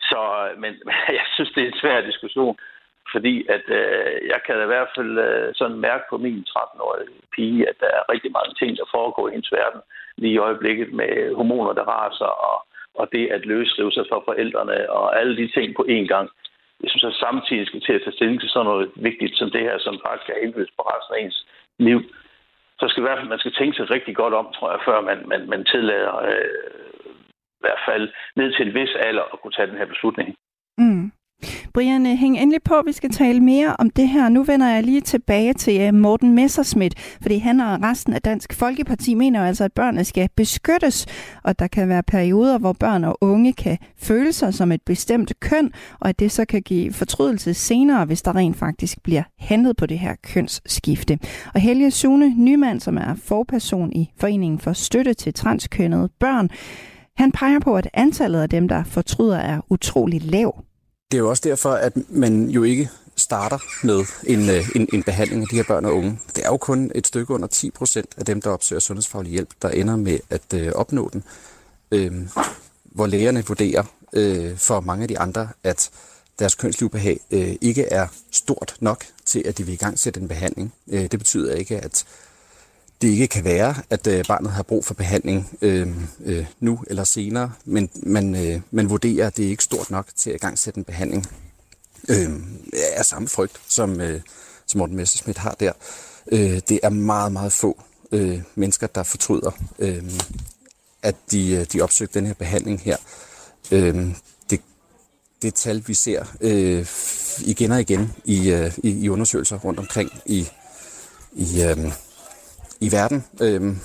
Så, 0.00 0.20
men 0.62 0.72
jeg 1.20 1.26
synes, 1.34 1.50
det 1.54 1.62
er 1.62 1.66
en 1.66 1.80
svær 1.80 2.00
diskussion. 2.00 2.56
Fordi 3.12 3.34
at 3.56 3.64
øh, 3.80 4.28
jeg 4.32 4.40
kan 4.46 4.62
i 4.62 4.70
hvert 4.72 4.90
fald 4.96 5.18
øh, 5.18 5.54
sådan 5.54 5.78
mærke 5.88 6.04
på 6.10 6.16
min 6.18 6.44
13-årige 6.48 7.08
pige, 7.34 7.68
at 7.70 7.76
der 7.80 7.90
er 7.98 8.12
rigtig 8.12 8.30
mange 8.38 8.54
ting, 8.60 8.70
der 8.76 8.92
foregår 8.96 9.28
i 9.28 9.32
hendes 9.34 9.52
verden 9.52 9.80
lige 10.16 10.34
i 10.34 10.44
øjeblikket 10.46 10.92
med 10.92 11.34
hormoner, 11.34 11.72
der 11.72 11.84
raser, 11.94 12.32
og, 12.48 12.56
og 12.94 13.08
det 13.12 13.26
at 13.36 13.46
løsrive 13.46 13.92
sig 13.92 14.04
fra 14.10 14.18
forældrene, 14.28 14.90
og 14.90 15.20
alle 15.20 15.36
de 15.36 15.48
ting 15.56 15.76
på 15.76 15.84
én 15.88 16.06
gang. 16.14 16.28
Jeg 16.82 16.90
synes, 16.90 17.04
at 17.04 17.20
samtidig 17.26 17.66
skal 17.66 17.80
til 17.80 17.92
at 17.92 18.02
tage 18.02 18.16
stilling 18.16 18.40
til 18.40 18.50
sådan 18.50 18.66
noget 18.70 18.90
vigtigt 18.96 19.34
som 19.36 19.50
det 19.50 19.60
her, 19.60 19.78
som 19.78 19.94
faktisk 20.06 20.28
er 20.30 20.42
indflydelse 20.44 20.74
på 20.76 20.82
resten 20.82 21.14
af 21.14 21.20
ens 21.20 21.46
liv. 21.78 22.00
Så 22.80 22.84
skal 22.88 23.02
i 23.02 23.06
hvert 23.06 23.18
fald, 23.18 23.34
man 23.34 23.38
skal 23.38 23.54
tænke 23.54 23.76
sig 23.76 23.90
rigtig 23.90 24.16
godt 24.16 24.34
om, 24.34 24.46
tror 24.52 24.70
jeg, 24.70 24.80
før 24.88 25.00
man, 25.00 25.18
man, 25.28 25.48
man 25.48 25.64
tillader 25.64 26.16
øh, 26.30 26.50
i 27.58 27.62
hvert 27.64 27.82
fald 27.88 28.04
ned 28.36 28.52
til 28.52 28.66
en 28.66 28.74
vis 28.74 28.94
alder 28.94 29.22
at 29.32 29.40
kunne 29.40 29.52
tage 29.52 29.70
den 29.70 29.78
her 29.78 29.86
beslutning. 29.86 30.28
Mm. 30.78 31.12
Brian, 31.74 32.06
øh, 32.06 32.16
hæng 32.16 32.38
endelig 32.38 32.62
på, 32.62 32.82
vi 32.86 32.92
skal 32.92 33.10
tale 33.10 33.40
mere 33.40 33.76
om 33.78 33.90
det 33.90 34.08
her. 34.08 34.28
Nu 34.28 34.42
vender 34.42 34.68
jeg 34.68 34.82
lige 34.82 35.00
tilbage 35.00 35.52
til 35.52 35.80
øh, 35.80 35.94
Morten 35.94 36.32
Messerschmidt, 36.32 37.18
fordi 37.22 37.38
han 37.38 37.60
og 37.60 37.82
resten 37.82 38.12
af 38.12 38.22
Dansk 38.22 38.52
Folkeparti 38.52 39.14
mener 39.14 39.44
altså, 39.44 39.64
at 39.64 39.72
børnene 39.72 40.04
skal 40.04 40.28
beskyttes, 40.36 41.06
og 41.44 41.58
der 41.58 41.66
kan 41.66 41.88
være 41.88 42.02
perioder, 42.02 42.58
hvor 42.58 42.72
børn 42.72 43.04
og 43.04 43.18
unge 43.20 43.52
kan 43.52 43.78
føle 43.96 44.32
sig 44.32 44.54
som 44.54 44.72
et 44.72 44.82
bestemt 44.82 45.40
køn, 45.40 45.72
og 46.00 46.08
at 46.08 46.18
det 46.18 46.32
så 46.32 46.44
kan 46.44 46.62
give 46.62 46.92
fortrydelse 46.92 47.54
senere, 47.54 48.04
hvis 48.04 48.22
der 48.22 48.36
rent 48.36 48.56
faktisk 48.56 49.02
bliver 49.02 49.22
handlet 49.38 49.76
på 49.76 49.86
det 49.86 49.98
her 49.98 50.14
kønsskifte. 50.22 51.18
Og 51.54 51.60
Helge 51.60 51.90
Sune 51.90 52.34
Nymand, 52.36 52.80
som 52.80 52.96
er 52.96 53.14
forperson 53.14 53.92
i 53.92 54.10
Foreningen 54.20 54.58
for 54.58 54.72
Støtte 54.72 55.14
til 55.14 55.34
Transkønnede 55.34 56.08
Børn, 56.20 56.50
han 57.16 57.32
peger 57.32 57.58
på, 57.58 57.76
at 57.76 57.88
antallet 57.94 58.40
af 58.40 58.48
dem, 58.48 58.68
der 58.68 58.84
fortryder, 58.84 59.38
er 59.38 59.60
utrolig 59.70 60.22
lav. 60.24 60.64
Det 61.10 61.16
er 61.16 61.18
jo 61.18 61.28
også 61.28 61.42
derfor, 61.46 61.70
at 61.70 61.92
man 62.08 62.50
jo 62.50 62.62
ikke 62.62 62.90
starter 63.16 63.58
med 63.86 64.04
en, 64.26 64.50
øh, 64.50 64.68
en, 64.76 64.88
en 64.92 65.02
behandling 65.02 65.42
af 65.42 65.48
de 65.48 65.56
her 65.56 65.62
børn 65.62 65.84
og 65.84 65.94
unge. 65.94 66.18
Det 66.36 66.44
er 66.44 66.48
jo 66.48 66.56
kun 66.56 66.92
et 66.94 67.06
stykke 67.06 67.34
under 67.34 67.46
10 67.46 67.70
procent 67.70 68.14
af 68.16 68.24
dem, 68.24 68.42
der 68.42 68.50
opsøger 68.50 68.80
sundhedsfaglig 68.80 69.32
hjælp, 69.32 69.48
der 69.62 69.68
ender 69.68 69.96
med 69.96 70.18
at 70.30 70.54
øh, 70.54 70.72
opnå 70.72 71.10
den. 71.12 71.24
Øh, 71.90 72.12
hvor 72.84 73.06
lægerne 73.06 73.46
vurderer 73.46 73.84
øh, 74.12 74.56
for 74.56 74.80
mange 74.80 75.02
af 75.02 75.08
de 75.08 75.18
andre, 75.18 75.48
at 75.64 75.90
deres 76.38 76.54
kønslivbehag 76.54 77.20
øh, 77.30 77.56
ikke 77.60 77.84
er 77.84 78.06
stort 78.30 78.76
nok 78.80 79.04
til, 79.24 79.42
at 79.46 79.58
de 79.58 79.66
vil 79.66 79.72
i 79.72 79.76
gang 79.76 79.98
sætte 79.98 80.20
en 80.20 80.28
behandling. 80.28 80.74
Øh, 80.88 81.02
det 81.02 81.18
betyder 81.18 81.54
ikke, 81.54 81.78
at 81.78 82.04
det 83.00 83.08
ikke 83.08 83.26
kan 83.26 83.44
være, 83.44 83.74
at 83.90 84.06
øh, 84.06 84.24
barnet 84.24 84.52
har 84.52 84.62
brug 84.62 84.84
for 84.84 84.94
behandling 84.94 85.58
øh, 85.62 85.88
øh, 86.24 86.46
nu 86.60 86.84
eller 86.86 87.04
senere, 87.04 87.52
men 87.64 87.90
man, 88.02 88.34
øh, 88.34 88.60
man 88.70 88.90
vurderer, 88.90 89.26
at 89.26 89.36
det 89.36 89.44
er 89.44 89.50
ikke 89.50 89.64
stort 89.64 89.90
nok 89.90 90.06
til 90.16 90.30
at 90.30 90.36
igangsætte 90.36 90.78
en 90.78 90.84
behandling 90.84 91.26
øh, 92.08 92.30
af 92.96 93.04
samme 93.04 93.28
frygt, 93.28 93.60
som, 93.68 94.00
øh, 94.00 94.20
som 94.66 94.78
Morten 94.78 94.96
Messerschmidt 94.96 95.38
har 95.38 95.56
der. 95.60 95.72
Øh, 96.32 96.60
det 96.68 96.80
er 96.82 96.88
meget, 96.88 97.32
meget 97.32 97.52
få 97.52 97.82
øh, 98.12 98.40
mennesker, 98.54 98.86
der 98.86 99.02
fortryder, 99.02 99.50
øh, 99.78 100.10
at 101.02 101.16
de, 101.30 101.50
øh, 101.50 101.66
de 101.72 101.80
opsøgte 101.80 102.18
den 102.18 102.26
her 102.26 102.34
behandling 102.34 102.80
her. 102.80 102.96
Øh, 103.70 104.06
det, 104.50 104.60
det 105.42 105.54
tal, 105.54 105.84
vi 105.86 105.94
ser 105.94 106.24
øh, 106.40 106.86
igen 107.40 107.72
og 107.72 107.80
igen 107.80 108.12
i, 108.24 108.50
øh, 108.50 108.78
i, 108.78 108.90
i 108.90 109.08
undersøgelser 109.08 109.58
rundt 109.58 109.78
omkring 109.78 110.10
i, 110.26 110.48
i 111.32 111.62
øh, 111.62 111.92
i 112.80 112.92
verden 112.92 113.24
øh, 113.40 113.76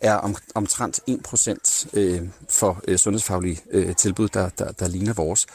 er 0.00 0.14
om, 0.14 0.36
omtrent 0.54 1.00
1% 1.10 1.86
øh, 1.98 2.22
for 2.50 2.80
øh, 2.88 2.98
sundhedsfaglige 2.98 3.60
øh, 3.70 3.96
tilbud, 3.96 4.28
der, 4.28 4.48
der, 4.48 4.72
der 4.72 4.88
ligner 4.88 5.12
vores. 5.12 5.46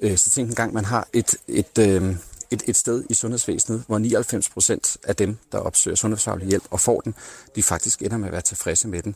Øh, 0.00 0.16
så 0.16 0.30
tænk 0.30 0.48
en 0.48 0.54
gang, 0.54 0.72
man 0.74 0.84
har 0.84 1.08
et, 1.12 1.34
et, 1.48 1.78
øh, 1.78 2.16
et, 2.50 2.62
et 2.68 2.76
sted 2.76 3.04
i 3.10 3.14
sundhedsvæsenet, 3.14 3.84
hvor 3.86 3.98
99% 3.98 4.96
af 5.04 5.16
dem, 5.16 5.36
der 5.52 5.58
opsøger 5.58 5.94
sundhedsfaglig 5.94 6.48
hjælp 6.48 6.64
og 6.70 6.80
får 6.80 7.00
den, 7.00 7.14
de 7.56 7.62
faktisk 7.62 8.02
ender 8.02 8.16
med 8.16 8.26
at 8.26 8.32
være 8.32 8.42
tilfredse 8.42 8.88
med 8.88 9.02
den. 9.02 9.14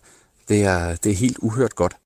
Det 0.48 0.62
er, 0.62 0.96
det 0.96 1.12
er 1.12 1.16
helt 1.16 1.38
uhørt 1.38 1.74
godt. 1.74 1.96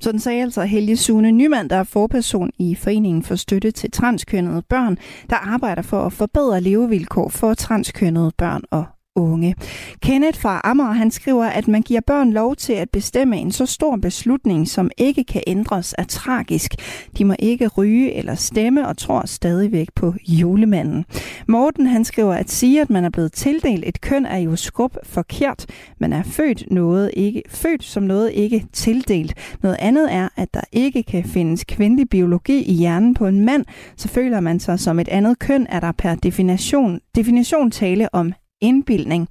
Sådan 0.00 0.20
sagde 0.20 0.42
altså 0.42 0.62
Helge 0.62 0.96
Sune 0.96 1.30
Nymand, 1.30 1.70
der 1.70 1.76
er 1.76 1.84
forperson 1.84 2.50
i 2.58 2.74
Foreningen 2.74 3.22
for 3.22 3.36
Støtte 3.36 3.70
til 3.70 3.90
Transkønnede 3.90 4.62
Børn, 4.62 4.98
der 5.30 5.36
arbejder 5.36 5.82
for 5.82 6.06
at 6.06 6.12
forbedre 6.12 6.60
levevilkår 6.60 7.28
for 7.28 7.54
transkønnede 7.54 8.32
børn 8.38 8.62
og 8.70 8.84
unge. 9.16 9.54
Kenneth 10.02 10.40
fra 10.40 10.60
Amager, 10.64 10.92
han 10.92 11.10
skriver, 11.10 11.44
at 11.44 11.68
man 11.68 11.82
giver 11.82 12.00
børn 12.06 12.32
lov 12.32 12.56
til 12.56 12.72
at 12.72 12.90
bestemme 12.90 13.36
en 13.36 13.52
så 13.52 13.66
stor 13.66 13.96
beslutning, 13.96 14.68
som 14.68 14.90
ikke 14.98 15.24
kan 15.24 15.42
ændres, 15.46 15.94
er 15.98 16.04
tragisk. 16.04 16.74
De 17.18 17.24
må 17.24 17.34
ikke 17.38 17.68
ryge 17.68 18.14
eller 18.14 18.34
stemme 18.34 18.88
og 18.88 18.98
tror 18.98 19.26
stadigvæk 19.26 19.88
på 19.94 20.14
julemanden. 20.28 21.04
Morten, 21.48 21.86
han 21.86 22.04
skriver, 22.04 22.34
at 22.34 22.50
sige, 22.50 22.80
at 22.80 22.90
man 22.90 23.04
er 23.04 23.10
blevet 23.10 23.32
tildelt 23.32 23.84
et 23.86 24.00
køn, 24.00 24.26
er 24.26 24.38
jo 24.38 24.56
skrub 24.56 24.96
forkert. 25.02 25.66
Man 25.98 26.12
er 26.12 26.22
født, 26.22 26.64
noget 26.70 27.10
ikke, 27.16 27.42
født 27.48 27.84
som 27.84 28.02
noget 28.02 28.32
ikke 28.34 28.66
tildelt. 28.72 29.34
Noget 29.62 29.76
andet 29.78 30.12
er, 30.12 30.28
at 30.36 30.54
der 30.54 30.60
ikke 30.72 31.02
kan 31.02 31.24
findes 31.24 31.64
kvindelig 31.64 32.08
biologi 32.08 32.62
i 32.62 32.72
hjernen 32.72 33.14
på 33.14 33.26
en 33.26 33.44
mand, 33.44 33.64
så 33.96 34.08
føler 34.08 34.40
man 34.40 34.60
sig 34.60 34.80
som 34.80 34.98
et 34.98 35.08
andet 35.08 35.38
køn, 35.38 35.66
er 35.68 35.80
der 35.80 35.92
per 35.92 36.14
definition, 36.14 37.00
definition 37.14 37.70
tale 37.70 38.14
om 38.14 38.32
indbildning. 38.60 39.28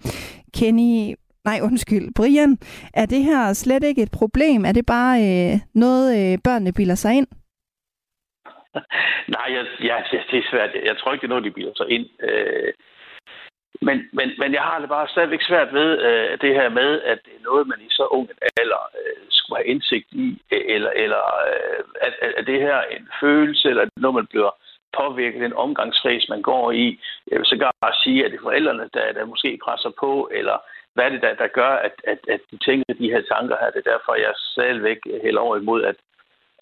Kenny, 0.58 1.16
nej 1.46 1.60
undskyld, 1.64 2.14
Brian, 2.16 2.58
er 2.94 3.06
det 3.06 3.24
her 3.24 3.54
slet 3.54 3.84
ikke 3.84 4.02
et 4.02 4.12
problem? 4.12 4.66
Er 4.66 4.72
det 4.72 4.86
bare 4.86 5.16
øh, 5.28 5.54
noget, 5.74 6.08
øh, 6.18 6.38
børnene 6.44 6.74
bilder 6.74 6.96
sig 6.96 7.14
ind? 7.18 7.28
Nej, 9.36 9.48
jeg, 9.56 9.66
jeg, 9.84 10.06
det 10.32 10.40
er 10.40 10.50
svært. 10.52 10.70
Jeg 10.86 10.98
tror 10.98 11.14
ikke, 11.14 11.22
det 11.22 11.28
er 11.28 11.36
noget, 11.36 11.44
de 11.44 11.52
bilder 11.52 11.74
sig 11.76 11.90
ind. 11.90 12.06
Øh, 12.20 12.74
men, 13.82 13.98
men, 14.14 14.28
men 14.38 14.54
jeg 14.54 14.62
har 14.62 14.80
det 14.80 14.90
bare 14.90 15.08
stadigvæk 15.08 15.42
svært 15.42 15.74
ved 15.74 15.90
øh, 16.08 16.38
det 16.42 16.54
her 16.54 16.70
med, 16.70 17.02
at 17.02 17.20
det 17.26 17.34
er 17.36 17.44
noget, 17.50 17.68
man 17.68 17.80
i 17.82 17.90
så 17.90 18.06
ung 18.06 18.30
en 18.30 18.38
alder 18.62 18.84
øh, 19.02 19.26
skulle 19.30 19.58
have 19.60 19.72
indsigt 19.74 20.08
i, 20.12 20.42
øh, 20.54 20.62
eller, 20.76 20.92
eller 21.04 21.24
øh, 21.52 21.84
at, 22.02 22.14
at 22.38 22.48
det 22.48 22.60
her 22.62 22.82
en 22.82 23.08
følelse, 23.22 23.70
eller 23.70 23.86
noget, 23.98 24.16
man 24.16 24.28
bliver 24.28 24.52
påvirke 25.00 25.44
den 25.46 25.54
omgangsfase, 25.54 26.26
man 26.30 26.42
går 26.42 26.72
i. 26.72 27.00
Jeg 27.32 27.38
vil 27.40 27.46
så 27.46 27.72
bare 27.82 27.94
sige, 28.04 28.26
at 28.26 28.32
det 28.32 28.38
er 28.38 28.48
forældrene, 28.50 28.90
der, 28.94 29.12
der 29.12 29.26
måske 29.26 29.60
presser 29.66 29.92
på, 30.00 30.30
eller 30.32 30.58
hvad 30.94 31.06
er 31.06 31.10
det, 31.10 31.22
der, 31.22 31.34
der 31.44 31.48
gør, 31.48 31.74
at, 31.88 31.96
at, 32.12 32.20
at 32.34 32.42
de 32.52 32.58
tænker 32.58 32.94
de 32.94 33.12
her 33.14 33.22
tanker 33.34 33.58
her. 33.62 33.70
Det 33.72 33.82
er 33.82 33.92
derfor, 33.94 34.14
jeg 34.16 34.34
selvvæk 34.36 35.00
hælder 35.24 35.42
over 35.42 35.58
imod, 35.58 35.84
at, 35.84 35.98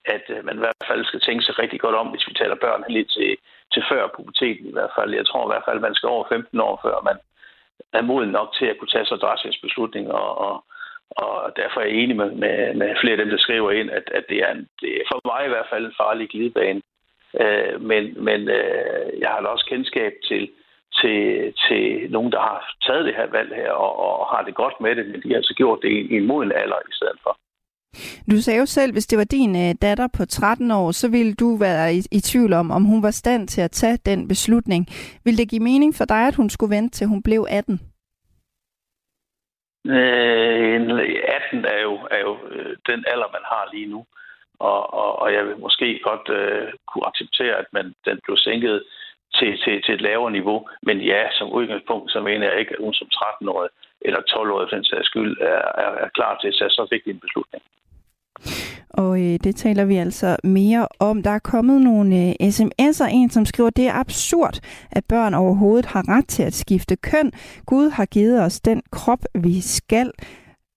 at 0.05 0.25
øh, 0.29 0.45
man 0.45 0.55
i 0.55 0.63
hvert 0.63 0.85
fald 0.89 1.05
skal 1.05 1.21
tænke 1.21 1.43
sig 1.43 1.59
rigtig 1.59 1.79
godt 1.79 1.95
om, 1.95 2.07
hvis 2.07 2.27
vi 2.27 2.33
taler 2.33 2.55
børn 2.55 2.83
lidt 2.89 3.09
til, 3.17 3.37
til 3.73 3.83
før 3.89 4.13
puberteten 4.15 4.65
i 4.69 4.75
hvert 4.77 4.93
fald. 4.97 5.13
Jeg 5.13 5.25
tror 5.25 5.43
i 5.45 5.51
hvert 5.51 5.65
fald, 5.67 5.77
at 5.77 5.87
man 5.87 5.95
skal 5.95 6.09
over 6.09 6.25
15 6.29 6.59
år, 6.59 6.79
før 6.85 6.95
man 7.09 7.17
er 7.93 8.01
moden 8.01 8.31
nok 8.31 8.49
til 8.59 8.65
at 8.65 8.77
kunne 8.77 8.93
tage 8.93 9.05
så 9.05 9.15
drastiske 9.15 9.61
beslutninger, 9.61 10.13
og, 10.13 10.33
og, 10.47 10.63
og 11.45 11.51
derfor 11.55 11.81
er 11.81 11.85
jeg 11.85 11.95
enig 11.95 12.15
med, 12.15 12.31
med, 12.31 12.73
med 12.73 12.95
flere 13.01 13.17
af 13.17 13.21
dem, 13.21 13.29
der 13.29 13.37
skriver 13.37 13.71
ind, 13.71 13.89
at, 13.91 14.05
at 14.17 14.25
det, 14.29 14.37
er 14.37 14.51
en, 14.51 14.67
det 14.81 14.91
er 14.97 15.05
for 15.11 15.19
mig 15.31 15.45
i 15.45 15.53
hvert 15.53 15.69
fald 15.71 15.85
en 15.85 15.99
farlig 16.01 16.29
glidebane 16.29 16.81
Øh, 17.41 17.81
men 17.81 18.23
men 18.23 18.39
øh, 18.49 19.19
jeg 19.21 19.29
har 19.29 19.41
da 19.41 19.47
også 19.47 19.65
kendskab 19.69 20.13
til, 20.23 20.49
til, 20.99 21.19
til 21.67 22.11
nogen, 22.11 22.31
der 22.31 22.39
har 22.39 22.75
taget 22.87 23.05
det 23.05 23.15
her 23.15 23.27
valg 23.37 23.55
her 23.55 23.71
og, 23.71 24.19
og 24.19 24.25
har 24.35 24.43
det 24.43 24.55
godt 24.55 24.73
med 24.81 24.95
det, 24.95 25.05
men 25.05 25.21
de 25.23 25.29
har 25.29 25.35
altså 25.35 25.53
gjort 25.57 25.79
det 25.81 25.89
i, 25.89 25.99
i 26.13 26.17
en 26.17 26.27
moden 26.27 26.51
alder 26.51 26.79
i 26.89 26.93
stedet 26.93 27.19
for. 27.23 27.37
Du 28.31 28.37
sagde 28.41 28.59
jo 28.59 28.65
selv, 28.65 28.91
hvis 28.91 29.07
det 29.07 29.17
var 29.17 29.23
din 29.23 29.55
øh, 29.55 29.75
datter 29.81 30.07
på 30.17 30.25
13 30.25 30.71
år, 30.71 30.91
så 30.91 31.11
ville 31.11 31.33
du 31.33 31.57
være 31.59 31.93
i, 31.93 31.99
i 32.11 32.19
tvivl 32.19 32.53
om, 32.53 32.71
om 32.71 32.83
hun 32.83 33.03
var 33.03 33.11
stand 33.11 33.47
til 33.47 33.61
at 33.61 33.71
tage 33.71 33.97
den 34.05 34.27
beslutning. 34.27 34.87
Vil 35.25 35.37
det 35.37 35.49
give 35.49 35.63
mening 35.63 35.95
for 35.95 36.05
dig, 36.05 36.27
at 36.27 36.35
hun 36.35 36.49
skulle 36.49 36.75
vente 36.75 36.97
til 36.97 37.07
hun 37.07 37.23
blev 37.23 37.45
18? 37.49 37.79
Øh, 39.87 40.75
en, 40.75 40.91
18 40.91 41.65
er 41.65 41.81
jo, 41.87 41.93
er 42.11 42.19
jo 42.27 42.33
øh, 42.51 42.75
den 42.89 42.99
alder, 43.11 43.29
man 43.35 43.45
har 43.51 43.69
lige 43.73 43.89
nu. 43.93 44.05
Og, 44.59 44.93
og, 44.93 45.19
og 45.19 45.33
jeg 45.33 45.45
vil 45.47 45.57
måske 45.57 45.99
godt 46.03 46.29
øh, 46.39 46.67
kunne 46.89 47.07
acceptere, 47.07 47.55
at 47.55 47.65
man, 47.73 47.85
den 48.05 48.19
blev 48.23 48.37
sænket 48.37 48.83
til, 49.33 49.57
til, 49.63 49.81
til 49.83 49.93
et 49.93 50.01
lavere 50.01 50.31
niveau. 50.31 50.67
Men 50.83 50.97
ja, 51.01 51.21
som 51.31 51.53
udgangspunkt, 51.53 52.11
så 52.11 52.19
mener 52.21 52.45
jeg 52.49 52.59
ikke, 52.59 52.71
at 52.71 52.83
hun 52.83 52.93
som 52.93 53.07
13-årig 53.13 53.69
eller 54.01 54.19
12-årig 54.19 54.67
for 54.69 54.75
den 54.75 54.85
sags 54.85 55.07
skyld 55.07 55.37
er, 55.41 55.63
er, 55.83 55.91
er 56.05 56.09
klar 56.17 56.37
til 56.37 56.47
at 56.47 56.55
tage 56.59 56.69
så 56.69 56.87
vigtig 56.91 57.11
en 57.11 57.19
beslutning. 57.19 57.63
Og 58.89 59.19
øh, 59.19 59.39
det 59.43 59.55
taler 59.55 59.85
vi 59.85 59.95
altså 59.95 60.37
mere 60.43 60.87
om. 60.99 61.23
Der 61.23 61.29
er 61.29 61.39
kommet 61.39 61.81
nogle 61.81 62.15
øh, 62.15 62.31
sms'er, 62.41 63.09
en 63.11 63.29
som 63.29 63.45
skriver, 63.45 63.69
det 63.69 63.87
er 63.87 63.93
absurd, 63.93 64.59
at 64.91 65.03
børn 65.09 65.33
overhovedet 65.33 65.85
har 65.85 66.17
ret 66.17 66.27
til 66.27 66.43
at 66.43 66.53
skifte 66.53 66.95
køn. 66.95 67.31
Gud 67.65 67.89
har 67.89 68.05
givet 68.05 68.41
os 68.41 68.59
den 68.59 68.83
krop, 68.91 69.19
vi 69.33 69.61
skal. 69.61 70.11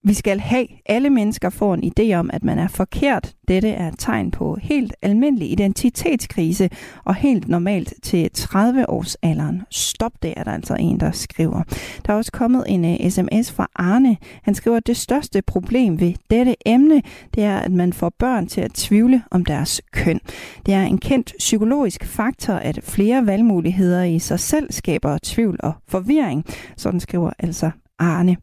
Vi 0.04 0.14
skal 0.14 0.40
have, 0.40 0.66
alle 0.86 1.10
mennesker 1.10 1.50
får 1.50 1.74
en 1.74 1.92
idé 1.92 2.14
om, 2.14 2.30
at 2.32 2.44
man 2.44 2.58
er 2.58 2.68
forkert. 2.68 3.34
Dette 3.48 3.68
er 3.68 3.88
et 3.88 3.98
tegn 3.98 4.30
på 4.30 4.58
helt 4.62 4.94
almindelig 5.02 5.50
identitetskrise 5.52 6.70
og 7.04 7.14
helt 7.14 7.48
normalt 7.48 7.94
til 8.02 8.30
30 8.34 8.90
års 8.90 9.14
alderen. 9.14 9.62
Stop 9.70 10.12
det, 10.22 10.34
er 10.36 10.44
der 10.44 10.52
altså 10.52 10.74
en, 10.74 11.00
der 11.00 11.10
skriver. 11.10 11.62
Der 12.06 12.12
er 12.12 12.16
også 12.16 12.32
kommet 12.32 12.64
en 12.68 12.84
øh, 12.84 12.96
uh, 13.04 13.10
sms 13.10 13.52
fra 13.52 13.68
Arne. 13.74 14.16
Han 14.42 14.54
skriver, 14.54 14.76
at 14.76 14.86
det 14.86 14.96
største 14.96 15.42
problem 15.42 16.00
ved 16.00 16.14
dette 16.30 16.56
emne, 16.66 17.02
det 17.34 17.44
er, 17.44 17.58
at 17.58 17.72
man 17.72 17.92
får 17.92 18.12
børn 18.18 18.46
til 18.46 18.60
at 18.60 18.72
tvivle 18.72 19.22
om 19.30 19.44
deres 19.44 19.80
køn. 19.92 20.20
Det 20.66 20.74
er 20.74 20.82
en 20.82 20.98
kendt 20.98 21.34
psykologisk 21.38 22.04
faktor, 22.04 22.54
at 22.54 22.80
flere 22.82 23.26
valgmuligheder 23.26 24.02
i 24.02 24.18
sig 24.18 24.40
selv 24.40 24.72
skaber 24.72 25.18
tvivl 25.22 25.56
og 25.62 25.72
forvirring. 25.88 26.44
Sådan 26.76 27.00
skriver 27.00 27.30
altså 27.38 27.70
Arne. 27.98 28.36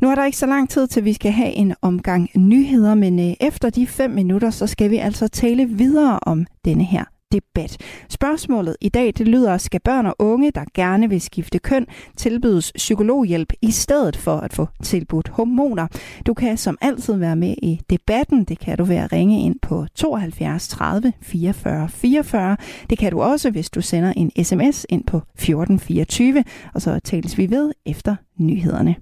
Nu 0.00 0.10
er 0.10 0.14
der 0.14 0.24
ikke 0.24 0.38
så 0.38 0.46
lang 0.46 0.70
tid 0.70 0.86
til, 0.86 1.04
vi 1.04 1.12
skal 1.12 1.32
have 1.32 1.52
en 1.52 1.74
omgang 1.82 2.30
nyheder, 2.36 2.94
men 2.94 3.18
øh, 3.18 3.34
efter 3.40 3.70
de 3.70 3.86
fem 3.86 4.10
minutter, 4.10 4.50
så 4.50 4.66
skal 4.66 4.90
vi 4.90 4.96
altså 4.96 5.28
tale 5.28 5.66
videre 5.66 6.18
om 6.22 6.46
denne 6.64 6.84
her 6.84 7.04
debat. 7.34 7.76
Spørgsmålet 8.08 8.76
i 8.80 8.88
dag, 8.88 9.06
det 9.18 9.28
lyder, 9.28 9.58
skal 9.58 9.80
børn 9.80 10.06
og 10.06 10.16
unge, 10.18 10.50
der 10.50 10.64
gerne 10.74 11.08
vil 11.08 11.20
skifte 11.20 11.58
køn, 11.58 11.86
tilbydes 12.16 12.72
psykologhjælp 12.76 13.52
i 13.62 13.70
stedet 13.70 14.16
for 14.16 14.36
at 14.36 14.52
få 14.52 14.68
tilbudt 14.82 15.28
hormoner? 15.28 15.86
Du 16.26 16.34
kan 16.34 16.56
som 16.56 16.78
altid 16.80 17.16
være 17.16 17.36
med 17.36 17.54
i 17.62 17.80
debatten. 17.90 18.44
Det 18.44 18.58
kan 18.58 18.78
du 18.78 18.84
ved 18.84 18.96
at 18.96 19.12
ringe 19.12 19.42
ind 19.42 19.56
på 19.62 19.86
72 19.94 20.68
30 20.68 21.12
44 21.22 21.88
44. 21.88 22.56
Det 22.90 22.98
kan 22.98 23.10
du 23.10 23.22
også, 23.22 23.50
hvis 23.50 23.70
du 23.70 23.80
sender 23.80 24.12
en 24.16 24.44
sms 24.44 24.86
ind 24.88 25.04
på 25.04 25.16
1424, 25.16 26.44
og 26.74 26.82
så 26.82 27.00
tales 27.04 27.38
vi 27.38 27.50
ved 27.50 27.72
efter 27.86 28.16
nyhederne. 28.38 28.94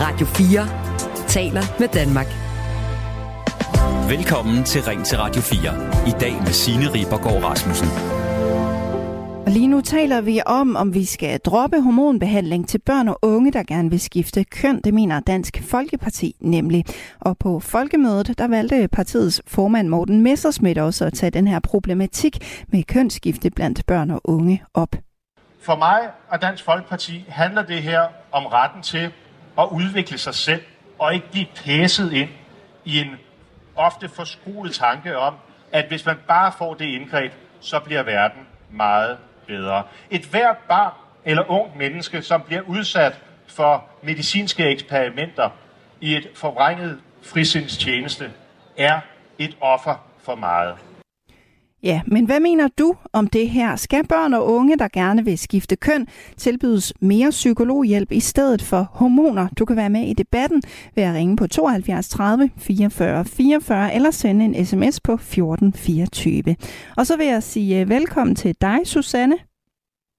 Radio 0.00 0.26
4 0.26 1.28
taler 1.28 1.62
med 1.80 1.88
Danmark. 1.88 2.26
Velkommen 4.16 4.64
til 4.64 4.82
Ring 4.82 5.04
til 5.06 5.18
Radio 5.18 5.40
4. 5.42 5.60
I 6.08 6.10
dag 6.20 6.32
med 6.32 6.52
Signe 6.52 6.86
Ribergaard 6.94 7.44
Rasmussen. 7.44 7.88
Og 9.46 9.52
lige 9.52 9.66
nu 9.66 9.80
taler 9.80 10.20
vi 10.20 10.40
om, 10.46 10.76
om 10.76 10.94
vi 10.94 11.04
skal 11.04 11.38
droppe 11.38 11.80
hormonbehandling 11.80 12.68
til 12.68 12.78
børn 12.78 13.08
og 13.08 13.18
unge, 13.22 13.52
der 13.52 13.62
gerne 13.62 13.90
vil 13.90 14.00
skifte 14.00 14.44
køn. 14.44 14.80
Det 14.84 14.94
mener 14.94 15.20
Dansk 15.20 15.62
Folkeparti 15.70 16.36
nemlig. 16.40 16.84
Og 17.20 17.38
på 17.38 17.60
folkemødet, 17.60 18.38
der 18.38 18.48
valgte 18.48 18.88
partiets 18.88 19.42
formand 19.46 19.88
Morten 19.88 20.20
Messersmith 20.20 20.82
også 20.82 21.04
at 21.04 21.12
tage 21.12 21.30
den 21.30 21.46
her 21.48 21.60
problematik 21.60 22.64
med 22.68 22.84
kønsskifte 22.84 23.50
blandt 23.50 23.86
børn 23.86 24.10
og 24.10 24.20
unge 24.24 24.62
op. 24.74 24.96
For 25.62 25.76
mig 25.76 26.00
og 26.28 26.42
Dansk 26.42 26.64
Folkeparti 26.64 27.24
handler 27.28 27.62
det 27.62 27.82
her 27.82 28.02
om 28.32 28.46
retten 28.46 28.82
til 28.82 29.12
at 29.58 29.68
udvikle 29.70 30.18
sig 30.18 30.34
selv, 30.34 30.62
og 30.98 31.14
ikke 31.14 31.30
blive 31.30 31.46
pæset 31.56 32.12
ind 32.12 32.28
i 32.84 32.98
en 32.98 33.16
ofte 33.76 34.08
forskruet 34.08 34.74
tanke 34.74 35.18
om, 35.18 35.34
at 35.72 35.86
hvis 35.88 36.06
man 36.06 36.16
bare 36.28 36.52
får 36.58 36.74
det 36.74 36.84
indgreb, 36.84 37.32
så 37.60 37.80
bliver 37.80 38.02
verden 38.02 38.46
meget 38.70 39.18
bedre. 39.46 39.82
Et 40.10 40.24
hvert 40.24 40.56
barn 40.68 40.92
eller 41.24 41.50
ung 41.50 41.78
menneske, 41.78 42.22
som 42.22 42.42
bliver 42.42 42.62
udsat 42.62 43.20
for 43.46 43.84
medicinske 44.02 44.64
eksperimenter 44.64 45.50
i 46.00 46.16
et 46.16 46.28
forvrænget 46.34 47.00
frisindstjeneste, 47.22 48.32
er 48.76 49.00
et 49.38 49.56
offer 49.60 50.06
for 50.22 50.34
meget. 50.34 50.76
Ja, 51.82 52.00
men 52.06 52.26
hvad 52.26 52.40
mener 52.40 52.68
du 52.78 52.94
om 53.12 53.26
det 53.26 53.48
her? 53.50 53.76
Skal 53.76 54.06
børn 54.08 54.34
og 54.34 54.46
unge, 54.52 54.78
der 54.78 54.88
gerne 54.88 55.24
vil 55.24 55.38
skifte 55.38 55.76
køn, 55.76 56.06
tilbydes 56.36 56.92
mere 57.00 57.30
psykologhjælp 57.30 58.12
i 58.12 58.20
stedet 58.20 58.62
for 58.62 58.90
hormoner? 58.92 59.48
Du 59.58 59.64
kan 59.64 59.76
være 59.76 59.90
med 59.90 60.02
i 60.02 60.12
debatten 60.12 60.62
ved 60.94 61.04
at 61.04 61.14
ringe 61.14 61.36
på 61.36 61.46
72 61.46 62.08
30 62.08 62.50
44 62.56 63.24
44 63.24 63.94
eller 63.94 64.10
sende 64.10 64.44
en 64.44 64.66
sms 64.66 65.00
på 65.00 65.12
1424. 65.12 66.56
Og 66.96 67.06
så 67.06 67.16
vil 67.16 67.26
jeg 67.26 67.42
sige 67.42 67.80
øh, 67.80 67.88
velkommen 67.88 68.36
til 68.36 68.56
dig, 68.60 68.78
Susanne. 68.84 69.36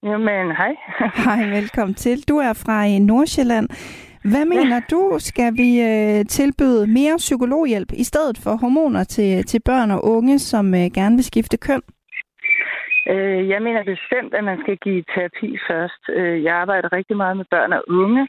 Jamen, 0.02 0.56
hej. 0.56 0.74
hej, 1.24 1.48
velkommen 1.48 1.94
til. 1.94 2.28
Du 2.28 2.38
er 2.38 2.52
fra 2.52 2.88
øh, 2.88 2.98
Nordsjælland. 2.98 3.68
Hvad 4.30 4.44
mener 4.44 4.80
ja. 4.80 4.88
du, 4.90 5.16
skal 5.18 5.50
vi 5.62 5.70
øh, 5.90 6.26
tilbyde 6.26 6.86
mere 6.86 7.16
psykologhjælp 7.16 7.92
i 7.92 8.04
stedet 8.04 8.38
for 8.44 8.50
hormoner 8.62 9.04
til, 9.04 9.44
til 9.44 9.60
børn 9.64 9.90
og 9.90 10.04
unge, 10.04 10.38
som 10.38 10.74
øh, 10.74 10.86
gerne 10.94 11.16
vil 11.16 11.24
skifte 11.24 11.56
køn? 11.56 11.82
Øh, 13.12 13.48
jeg 13.48 13.62
mener 13.62 13.82
bestemt, 13.84 14.34
at 14.34 14.44
man 14.44 14.58
skal 14.62 14.76
give 14.76 15.04
terapi 15.14 15.58
først. 15.68 16.02
Øh, 16.08 16.44
jeg 16.44 16.54
arbejder 16.54 16.92
rigtig 16.92 17.16
meget 17.16 17.36
med 17.36 17.44
børn 17.50 17.72
og 17.72 17.84
unge, 17.88 18.28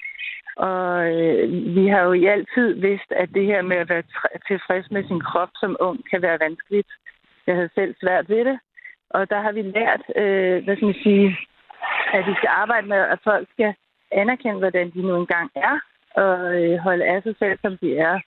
og 0.55 0.87
øh, 1.13 1.75
vi 1.75 1.87
har 1.87 2.01
jo 2.01 2.11
i 2.13 2.25
altid 2.25 2.73
vidst, 2.73 3.11
at 3.11 3.29
det 3.33 3.45
her 3.45 3.61
med 3.61 3.77
at 3.77 3.89
være 3.89 4.03
tilfreds 4.47 4.91
med 4.91 5.03
sin 5.07 5.21
krop 5.21 5.49
som 5.55 5.77
ung 5.79 5.99
kan 6.09 6.21
være 6.21 6.39
vanskeligt. 6.39 6.91
Jeg 7.47 7.55
havde 7.55 7.69
selv 7.75 7.95
svært 8.01 8.29
ved 8.29 8.45
det, 8.45 8.59
og 9.09 9.29
der 9.29 9.41
har 9.41 9.51
vi 9.51 9.61
lært, 9.61 10.03
øh, 10.21 10.63
hvad 10.63 10.75
skal 10.75 10.85
man 10.85 11.03
sige, 11.03 11.37
at 12.13 12.23
vi 12.29 12.33
skal 12.37 12.51
arbejde 12.61 12.87
med, 12.87 12.97
at 12.97 13.19
folk 13.23 13.47
skal 13.53 13.73
anerkende, 14.21 14.59
hvordan 14.59 14.91
de 14.91 15.01
nu 15.01 15.15
engang 15.15 15.49
er, 15.55 15.75
og 16.15 16.61
øh, 16.61 16.77
holde 16.77 17.05
af 17.05 17.23
sig 17.23 17.35
selv, 17.39 17.59
som 17.61 17.77
de 17.77 17.97
er. 17.97 18.19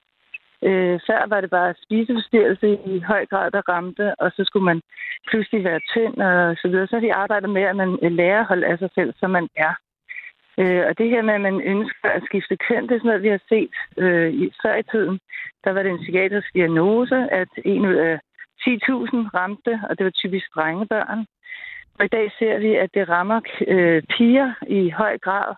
Øh, 0.62 1.00
før 1.06 1.26
var 1.28 1.40
det 1.40 1.50
bare 1.50 1.74
spiseforstyrrelse 1.84 2.78
i 2.86 3.00
høj 3.00 3.26
grad, 3.26 3.50
der 3.50 3.68
ramte, 3.68 4.14
og 4.14 4.30
så 4.36 4.44
skulle 4.44 4.64
man 4.64 4.80
pludselig 5.28 5.64
være 5.64 5.80
tynd 5.92 6.16
og 6.16 6.56
så 6.56 6.68
videre. 6.68 6.86
Så 6.86 7.00
de 7.00 7.14
arbejder 7.14 7.48
med, 7.48 7.62
at 7.62 7.76
man 7.76 7.98
øh, 8.02 8.12
lærer 8.12 8.40
at 8.40 8.46
holde 8.46 8.66
af 8.66 8.78
sig 8.78 8.90
selv, 8.94 9.14
som 9.20 9.30
man 9.30 9.48
er. 9.56 9.74
Øh, 10.58 10.84
og 10.88 10.98
det 10.98 11.08
her 11.10 11.22
med, 11.22 11.34
at 11.34 11.40
man 11.40 11.60
ønsker 11.60 12.08
at 12.08 12.22
skifte 12.26 12.56
køn, 12.56 12.82
det 12.82 12.94
er 12.94 12.98
sådan 12.98 13.08
noget, 13.08 13.22
vi 13.22 13.28
har 13.28 13.42
set 13.48 13.74
øh, 13.96 14.30
i, 14.32 14.52
før 14.62 14.74
i 14.76 14.82
tiden. 14.82 15.20
Der 15.64 15.70
var 15.72 15.82
det 15.82 15.90
en 15.90 16.02
psykiatrisk 16.02 16.54
diagnose, 16.54 17.16
at 17.40 17.48
en 17.64 17.86
ud 17.86 17.94
af 17.94 18.18
10.000 18.60 18.70
ramte, 19.38 19.80
og 19.88 19.98
det 19.98 20.04
var 20.04 20.10
typisk 20.10 20.46
drengebørn. 20.54 21.26
Og 21.98 22.04
i 22.04 22.08
dag 22.08 22.30
ser 22.38 22.58
vi, 22.58 22.74
at 22.74 22.90
det 22.94 23.08
rammer 23.08 23.40
øh, 23.68 24.02
piger 24.02 24.52
i 24.66 24.90
høj 24.90 25.18
grad, 25.18 25.54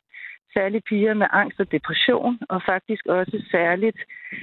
særligt 0.55 0.84
piger 0.84 1.14
med 1.14 1.26
angst 1.30 1.61
og 1.61 1.72
depression, 1.72 2.38
og 2.49 2.62
faktisk 2.66 3.07
også 3.07 3.44
særligt 3.51 3.99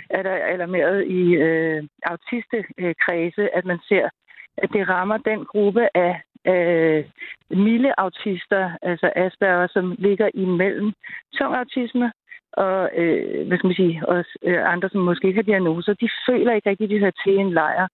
er 0.10 0.24
der 0.24 0.32
alarmeret 0.32 1.08
i 1.08 1.36
øh, 1.36 1.84
autistekredse, 2.04 3.56
at 3.58 3.66
man 3.66 3.80
ser, 3.90 4.10
at 4.58 4.70
det 4.74 4.90
rammer 4.90 5.18
den 5.18 5.46
gruppe 5.46 5.98
af 5.98 6.22
øh, 6.48 7.06
milde 7.50 7.94
autister, 7.98 8.72
altså 8.82 9.12
Asperger, 9.16 9.68
som 9.68 9.96
ligger 10.00 10.30
imellem 10.34 10.94
tung 11.38 11.56
autisme 11.56 12.12
og, 12.54 12.90
øh, 12.98 13.48
hvad 13.48 13.58
skal 13.58 13.68
man 13.68 13.76
sige, 13.76 14.08
og 14.08 14.26
øh, 14.44 14.72
andre, 14.74 14.90
som 14.90 15.02
måske 15.02 15.28
ikke 15.28 15.38
har 15.38 15.52
diagnoser, 15.52 15.94
de 15.94 16.10
føler 16.30 16.54
ikke 16.54 16.70
rigtig, 16.70 16.84
at 16.84 16.90
de 16.90 17.00
hører 17.00 17.22
til 17.26 17.38
en 17.38 17.52
lejr. 17.54 17.88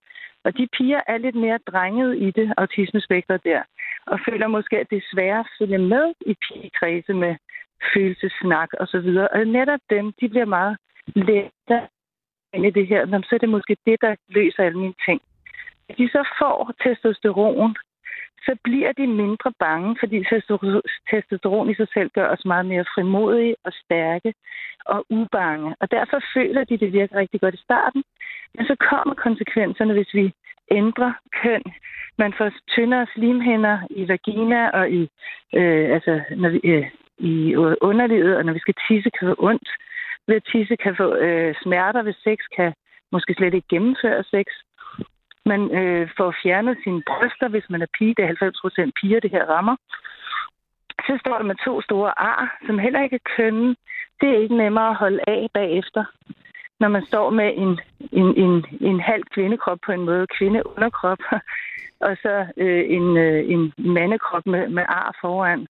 Og 0.43 0.57
de 0.57 0.67
piger 0.77 1.01
er 1.07 1.17
lidt 1.17 1.35
mere 1.35 1.59
drenget 1.71 2.17
i 2.17 2.31
det 2.31 2.53
autismespektret 2.57 3.43
der, 3.43 3.61
og 4.05 4.19
føler 4.29 4.47
måske, 4.47 4.79
at 4.79 4.89
det 4.89 4.97
er 4.97 5.11
sværere 5.13 5.39
at 5.39 5.51
følge 5.59 5.77
med 5.77 6.13
i 6.25 6.33
pigekredse 6.45 7.13
med 7.13 7.35
følelsesnak 7.93 8.69
og 8.73 8.87
så 8.87 8.99
videre. 8.99 9.27
Og 9.27 9.45
netop 9.45 9.79
dem, 9.89 10.13
de 10.21 10.29
bliver 10.29 10.45
meget 10.45 10.77
lettere 11.15 11.87
ind 12.53 12.65
i 12.65 12.69
det 12.69 12.87
her. 12.87 12.99
Jamen, 12.99 13.23
så 13.23 13.35
er 13.35 13.39
det 13.39 13.49
måske 13.49 13.77
det, 13.85 14.01
der 14.01 14.15
løser 14.29 14.63
alle 14.63 14.79
mine 14.79 14.93
ting. 15.05 15.21
Hvis 15.85 15.97
de 15.97 16.07
så 16.07 16.23
får 16.39 16.73
testosteron, 16.83 17.75
så 18.45 18.55
bliver 18.63 18.91
de 18.91 19.07
mindre 19.07 19.51
bange, 19.59 19.95
fordi 19.99 20.17
testosteron 21.11 21.69
i 21.69 21.75
sig 21.75 21.87
selv 21.93 22.09
gør 22.09 22.27
os 22.27 22.45
meget 22.45 22.65
mere 22.65 22.85
frimodige 22.95 23.55
og 23.63 23.71
stærke 23.73 24.33
og 24.85 25.05
ubange. 25.09 25.75
Og 25.79 25.91
derfor 25.91 26.19
føler 26.33 26.63
de, 26.63 26.77
det 26.77 26.93
virker 26.93 27.15
rigtig 27.15 27.41
godt 27.41 27.53
i 27.55 27.63
starten. 27.67 28.03
Men 28.55 28.65
så 28.65 28.75
kommer 28.89 29.15
konsekvenserne, 29.15 29.93
hvis 29.93 30.13
vi 30.13 30.33
ændrer 30.71 31.13
køn. 31.41 31.63
Man 32.17 32.33
får 32.37 32.51
tyndere 32.67 33.07
slimhænder 33.13 33.79
i 33.89 34.07
vagina 34.07 34.69
og 34.69 34.89
i, 34.89 35.01
øh, 35.53 35.93
altså, 35.95 36.21
når 36.35 36.49
vi, 36.49 36.59
øh, 36.63 36.89
i 37.21 37.55
underlivet, 37.89 38.37
og 38.37 38.45
når 38.45 38.53
vi 38.53 38.59
skal 38.59 38.75
tisse, 38.87 39.09
kan 39.09 39.27
få 39.27 39.35
ondt 39.39 39.69
ved 40.27 40.35
at 40.35 40.47
tisse, 40.51 40.75
kan 40.75 40.95
få 40.95 41.15
øh, 41.15 41.55
smerter 41.63 42.01
ved 42.03 42.13
sex, 42.23 42.37
kan 42.57 42.73
måske 43.11 43.33
slet 43.33 43.53
ikke 43.53 43.67
gennemføre 43.67 44.23
sex. 44.23 44.45
Man 45.45 45.61
øh, 45.79 46.09
får 46.17 46.35
fjernet 46.43 46.77
sine 46.83 47.01
bryster, 47.09 47.47
hvis 47.47 47.69
man 47.69 47.81
er 47.81 47.93
pige. 47.97 48.15
Det 48.15 48.23
er 48.23 48.27
90 48.27 48.61
procent 48.61 48.93
piger, 49.01 49.19
det 49.19 49.31
her 49.31 49.45
rammer. 49.45 49.75
så 51.07 51.17
står 51.19 51.37
der 51.37 51.43
med 51.43 51.55
to 51.65 51.81
store 51.81 52.19
ar, 52.19 52.57
som 52.65 52.79
heller 52.79 53.01
ikke 53.03 53.15
er 53.15 53.29
kønne. 53.35 53.75
Det 54.21 54.29
er 54.29 54.41
ikke 54.43 54.57
nemmere 54.57 54.89
at 54.89 54.95
holde 54.95 55.19
af 55.27 55.47
bagefter, 55.53 56.03
når 56.79 56.87
man 56.87 57.05
står 57.05 57.29
med 57.29 57.49
en, 57.63 57.79
en, 58.11 58.29
en, 58.43 58.65
en 58.81 58.99
halv 58.99 59.23
kvindekrop 59.33 59.79
på 59.85 59.91
en 59.91 60.05
måde, 60.05 60.27
kvindeunderkrop, 60.37 61.21
og 62.07 62.17
så 62.23 62.45
øh, 62.57 62.83
en, 62.97 63.17
øh, 63.17 63.49
en 63.53 63.73
mandekrop 63.77 64.45
med, 64.45 64.69
med 64.69 64.85
ar 64.87 65.17
foran, 65.21 65.67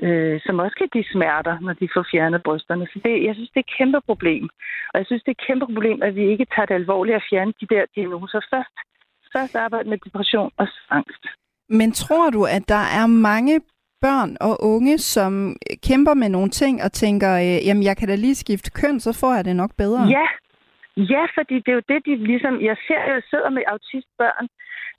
øh, 0.00 0.40
som 0.46 0.58
også 0.58 0.76
kan 0.76 0.88
give 0.92 1.04
smerter, 1.12 1.58
når 1.60 1.72
de 1.72 1.88
får 1.94 2.04
fjernet 2.12 2.42
brysterne. 2.42 2.86
Så 2.92 3.00
det, 3.04 3.24
jeg 3.26 3.34
synes, 3.34 3.50
det 3.50 3.60
er 3.60 3.68
et 3.68 3.76
kæmpe 3.78 4.00
problem. 4.06 4.44
Og 4.92 4.98
jeg 4.98 5.06
synes, 5.06 5.22
det 5.22 5.28
er 5.28 5.38
et 5.40 5.46
kæmpe 5.46 5.66
problem, 5.66 6.02
at 6.02 6.14
vi 6.14 6.24
ikke 6.32 6.46
tager 6.54 6.66
det 6.66 6.74
alvorligt 6.74 7.16
at 7.16 7.26
fjerne 7.30 7.52
de 7.60 7.66
der 7.74 7.84
diagnoser 7.94 8.40
først. 8.52 8.76
Først 9.36 9.56
arbejde 9.56 9.88
med 9.88 9.98
depression 9.98 10.50
og 10.56 10.68
angst. 10.90 11.24
Men 11.68 11.92
tror 11.92 12.30
du, 12.30 12.44
at 12.44 12.64
der 12.68 12.84
er 13.00 13.06
mange 13.06 13.60
børn 14.00 14.30
og 14.48 14.54
unge, 14.72 14.98
som 14.98 15.32
kæmper 15.88 16.14
med 16.14 16.28
nogle 16.28 16.50
ting 16.50 16.82
og 16.86 16.92
tænker, 16.92 17.30
øh, 17.44 17.66
jamen 17.66 17.82
jeg 17.82 17.96
kan 17.96 18.08
da 18.08 18.14
lige 18.14 18.34
skifte 18.34 18.70
køn, 18.80 19.00
så 19.00 19.10
får 19.20 19.34
jeg 19.34 19.44
det 19.44 19.56
nok 19.56 19.72
bedre? 19.82 20.02
Ja, 20.18 20.26
ja 20.96 21.22
fordi 21.36 21.54
det 21.64 21.70
er 21.72 21.78
jo 21.80 21.88
det, 21.92 22.00
de 22.06 22.12
ligesom... 22.30 22.54
Jeg 22.60 22.76
ser, 22.86 23.00
jeg 23.14 23.22
sidder 23.30 23.50
med 23.50 23.62
autistbørn. 23.66 24.46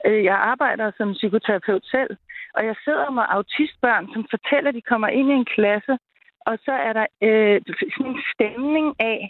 Øh, 0.06 0.24
jeg 0.24 0.36
arbejder 0.52 0.86
som 0.98 1.08
psykoterapeut 1.12 1.84
selv, 1.94 2.10
og 2.56 2.66
jeg 2.68 2.76
sidder 2.84 3.10
med 3.10 3.24
autistbørn, 3.28 4.06
som 4.12 4.26
fortæller, 4.34 4.68
at 4.68 4.74
de 4.74 4.90
kommer 4.92 5.08
ind 5.08 5.28
i 5.30 5.34
en 5.34 5.50
klasse, 5.56 5.94
og 6.48 6.54
så 6.64 6.72
er 6.72 6.92
der 6.92 7.06
øh, 7.28 7.60
sådan 7.94 8.12
en 8.12 8.22
stemning 8.34 8.88
af, 8.98 9.20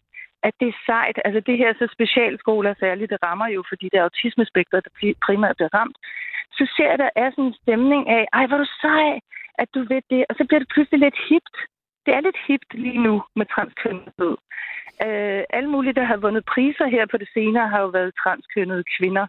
at 0.46 0.54
det 0.60 0.68
er 0.68 0.82
sejt. 0.86 1.18
Altså 1.24 1.40
det 1.48 1.56
her 1.58 1.70
så 1.74 1.86
specialskoler 1.96 2.74
særligt, 2.74 3.10
det 3.10 3.18
rammer 3.26 3.48
jo, 3.56 3.60
fordi 3.68 3.84
det 3.92 3.98
er 3.98 4.08
autismespektret, 4.08 4.84
der 4.84 5.14
primært 5.26 5.56
bliver 5.56 5.74
ramt. 5.78 5.96
Så 6.58 6.64
ser 6.76 6.96
der 6.96 7.10
er 7.16 7.30
sådan 7.30 7.44
en 7.44 7.60
stemning 7.62 8.02
af, 8.08 8.26
ej, 8.32 8.46
hvor 8.46 8.58
du 8.58 8.68
sej, 8.80 9.20
at 9.62 9.68
du 9.74 9.80
ved 9.92 10.02
det. 10.10 10.24
Og 10.28 10.34
så 10.38 10.44
bliver 10.44 10.60
det 10.60 10.72
pludselig 10.74 11.00
lidt 11.00 11.18
hipt. 11.28 11.56
Det 12.06 12.14
er 12.14 12.20
lidt 12.20 12.40
hipt 12.46 12.70
lige 12.74 13.02
nu 13.06 13.22
med 13.36 13.46
transkønnethed. 13.54 14.34
Øh, 15.06 15.42
alle 15.56 15.70
mulige, 15.74 15.98
der 16.00 16.04
har 16.04 16.16
vundet 16.16 16.44
priser 16.44 16.86
her 16.86 17.06
på 17.06 17.16
det 17.16 17.28
senere, 17.34 17.68
har 17.68 17.80
jo 17.80 17.88
været 17.88 18.18
transkønnede 18.22 18.84
kvinder. 18.96 19.26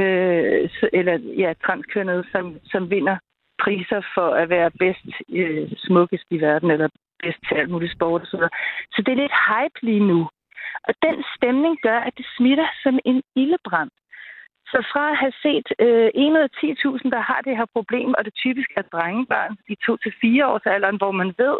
Øh, 0.00 0.70
eller 0.92 1.18
ja, 1.42 1.52
transkønnede, 1.66 2.24
som, 2.32 2.58
som 2.64 2.90
vinder 2.90 3.16
priser 3.62 4.00
for 4.14 4.28
at 4.30 4.48
være 4.48 4.70
bedst 4.70 5.06
øh, 5.28 5.70
smukkest 5.76 6.24
i 6.30 6.40
verden, 6.40 6.70
eller 6.70 6.88
bedst 7.22 7.38
til 7.48 7.54
alt 7.54 7.70
muligt 7.70 7.92
sport 7.92 8.22
og 8.22 8.26
så. 8.26 8.48
Så 8.92 9.02
det 9.02 9.12
er 9.12 9.22
lidt 9.22 9.40
hype 9.48 9.78
lige 9.86 10.06
nu. 10.12 10.20
Og 10.88 10.94
den 11.02 11.24
stemning 11.36 11.74
gør, 11.82 11.98
at 12.00 12.14
det 12.18 12.26
smitter 12.36 12.68
som 12.82 12.98
en 13.04 13.22
ildebrand. 13.36 13.90
Så 14.72 14.78
fra 14.92 15.10
at 15.10 15.16
have 15.16 15.36
set 15.44 15.68
øh, 15.78 16.10
1 16.14 16.30
ud 16.32 16.42
af 16.46 16.50
10.000, 16.64 17.10
der 17.14 17.22
har 17.30 17.40
det 17.46 17.56
her 17.56 17.68
problem, 17.76 18.14
og 18.18 18.24
det 18.24 18.34
typisk 18.34 18.70
er 18.76 18.82
drengebørn 18.82 19.56
i 19.72 19.74
2-4 19.84 20.44
års 20.50 20.66
alderen, 20.74 20.96
hvor 20.96 21.12
man 21.20 21.34
ved, 21.38 21.56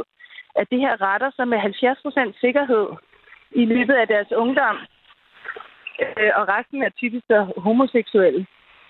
at 0.61 0.67
det 0.71 0.81
her 0.85 0.95
retter 1.07 1.31
sig 1.37 1.49
med 1.49 1.59
70% 1.59 2.41
sikkerhed 2.41 2.87
i 3.51 3.65
løbet 3.65 3.95
af 3.95 4.09
deres 4.09 4.33
ungdom, 4.33 4.77
øh, 6.01 6.33
og 6.39 6.49
resten 6.49 6.83
er 6.83 6.89
typisk 6.89 7.25
så 7.27 7.53
homoseksuelle. 7.57 8.47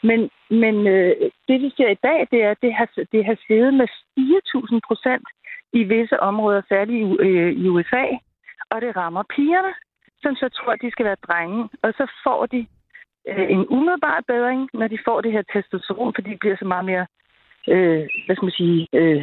Men, 0.09 0.31
men 0.51 0.87
øh, 0.87 1.15
det, 1.49 1.59
vi 1.65 1.71
ser 1.77 1.91
i 1.91 2.03
dag, 2.09 2.29
det 2.31 2.43
er, 2.45 2.51
at 2.51 2.63
det 2.63 2.75
har, 2.75 2.89
det 3.13 3.25
har 3.25 3.37
steget 3.45 3.75
med 3.75 3.89
4.000 4.19 4.79
procent 4.89 5.27
i 5.73 5.83
visse 5.83 6.21
områder, 6.21 6.63
særligt 6.69 7.01
i, 7.03 7.17
øh, 7.27 7.53
i 7.53 7.69
USA, 7.69 8.05
og 8.71 8.81
det 8.81 8.97
rammer 8.97 9.23
pigerne, 9.37 9.73
som 10.23 10.37
så 10.37 10.49
tror, 10.49 10.73
at 10.73 10.83
de 10.83 10.91
skal 10.91 11.07
være 11.07 11.25
drenge, 11.27 11.69
og 11.83 11.93
så 11.99 12.05
får 12.25 12.47
de 12.47 12.67
øh, 13.29 13.47
en 13.55 13.67
umiddelbar 13.69 14.25
bedring, 14.27 14.69
når 14.75 14.89
de 14.89 14.99
får 15.05 15.21
det 15.21 15.33
her 15.33 15.43
testosteron, 15.53 16.15
fordi 16.15 16.31
de 16.31 16.43
bliver 16.43 16.57
så 16.57 16.65
meget 16.65 16.85
mere, 16.85 17.07
øh, 17.73 18.05
hvad 18.25 18.37
skal 18.37 18.49
man 18.49 18.61
sige, 18.63 18.89
øh, 18.93 19.23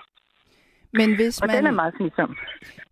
Men 0.93 1.15
hvis 1.15 1.41
og 1.41 1.47
man, 1.47 1.57
den 1.57 1.65
er 1.65 1.71
meget 1.71 1.93
smitsom. 1.97 2.37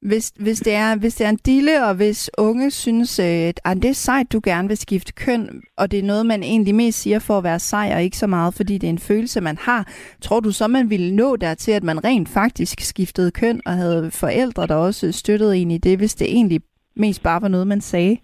Hvis, 0.01 0.29
hvis, 0.29 0.59
det 0.59 0.73
er, 0.73 0.99
hvis 0.99 1.15
det 1.15 1.25
er 1.25 1.29
en 1.29 1.39
dille, 1.45 1.85
og 1.85 1.95
hvis 1.95 2.31
unge 2.37 2.71
synes, 2.71 3.19
at 3.19 3.59
ah, 3.65 3.75
det 3.75 3.85
er 3.85 3.93
sejt, 3.93 4.33
du 4.33 4.41
gerne 4.43 4.67
vil 4.67 4.77
skifte 4.77 5.13
køn, 5.25 5.61
og 5.77 5.91
det 5.91 5.99
er 5.99 6.03
noget, 6.03 6.25
man 6.25 6.43
egentlig 6.43 6.75
mest 6.75 7.01
siger 7.01 7.19
for 7.19 7.37
at 7.37 7.43
være 7.43 7.59
sej, 7.59 7.91
og 7.95 8.03
ikke 8.03 8.17
så 8.17 8.27
meget, 8.27 8.53
fordi 8.57 8.73
det 8.77 8.87
er 8.87 8.95
en 8.99 9.07
følelse, 9.11 9.41
man 9.41 9.57
har, 9.57 9.81
tror 10.21 10.39
du 10.39 10.51
så, 10.51 10.67
man 10.67 10.89
ville 10.89 11.15
nå 11.15 11.35
dertil, 11.35 11.71
at 11.71 11.83
man 11.83 12.03
rent 12.03 12.29
faktisk 12.29 12.79
skiftede 12.79 13.31
køn, 13.31 13.61
og 13.65 13.73
havde 13.73 14.11
forældre, 14.11 14.67
der 14.67 14.75
også 14.75 15.11
støttede 15.11 15.57
en 15.57 15.71
i 15.71 15.77
det, 15.77 15.97
hvis 15.97 16.15
det 16.15 16.27
egentlig 16.27 16.61
mest 16.95 17.23
bare 17.23 17.41
var 17.41 17.47
noget, 17.47 17.67
man 17.67 17.81
sagde? 17.81 18.17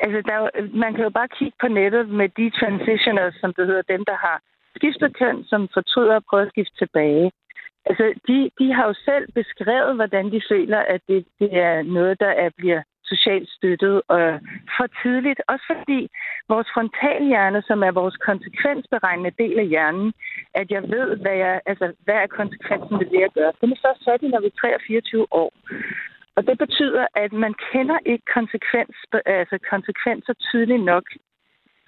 Altså, 0.00 0.18
der, 0.30 0.38
man 0.84 0.94
kan 0.94 1.04
jo 1.04 1.10
bare 1.10 1.28
kigge 1.38 1.56
på 1.60 1.68
nettet 1.68 2.08
med 2.08 2.28
de 2.38 2.46
transitioners, 2.60 3.34
som 3.40 3.50
det 3.56 3.66
hedder, 3.66 3.92
dem, 3.94 4.02
der 4.10 4.16
har 4.26 4.36
skiftet 4.76 5.16
køn, 5.20 5.44
som 5.50 5.68
fortryder 5.76 6.16
at 6.16 6.26
prøve 6.30 6.42
at 6.46 6.52
skifte 6.54 6.76
tilbage. 6.82 7.30
Altså, 7.88 8.04
de, 8.28 8.50
de 8.58 8.72
har 8.74 8.86
jo 8.86 8.94
selv 9.04 9.32
beskrevet, 9.32 9.94
hvordan 9.94 10.32
de 10.32 10.40
føler, 10.50 10.78
at 10.78 11.00
det, 11.08 11.26
det 11.40 11.50
er 11.56 11.82
noget, 11.82 12.20
der 12.20 12.32
er, 12.44 12.50
bliver 12.56 12.82
socialt 13.12 13.48
støttet 13.56 14.02
og 14.08 14.40
for 14.76 14.86
tidligt. 15.02 15.40
Også 15.52 15.64
fordi 15.72 16.00
vores 16.48 16.68
frontalhjerne, 16.74 17.62
som 17.68 17.78
er 17.82 17.92
vores 18.00 18.16
konsekvensberegnende 18.28 19.32
del 19.42 19.58
af 19.58 19.66
hjernen, 19.66 20.12
at 20.54 20.70
jeg 20.70 20.82
ved, 20.82 21.08
hvad, 21.22 21.36
jeg, 21.44 21.60
altså, 21.66 21.86
hvad 22.04 22.14
er 22.14 22.36
konsekvensen 22.40 22.98
ved 23.00 23.06
det, 23.12 23.20
jeg 23.26 23.32
gør. 23.38 23.50
Den 23.60 23.72
er 23.72 23.82
først 23.86 24.04
sat 24.04 24.22
når 24.22 24.40
vi 24.40 24.46
er 24.46 24.60
23 24.60 25.26
år. 25.30 25.52
Og 26.36 26.46
det 26.46 26.58
betyder, 26.58 27.06
at 27.14 27.32
man 27.32 27.54
kender 27.72 27.98
ikke 28.06 28.26
konsekvens, 28.38 28.94
altså 29.26 29.58
konsekvenser 29.70 30.32
tydeligt 30.32 30.84
nok, 30.84 31.04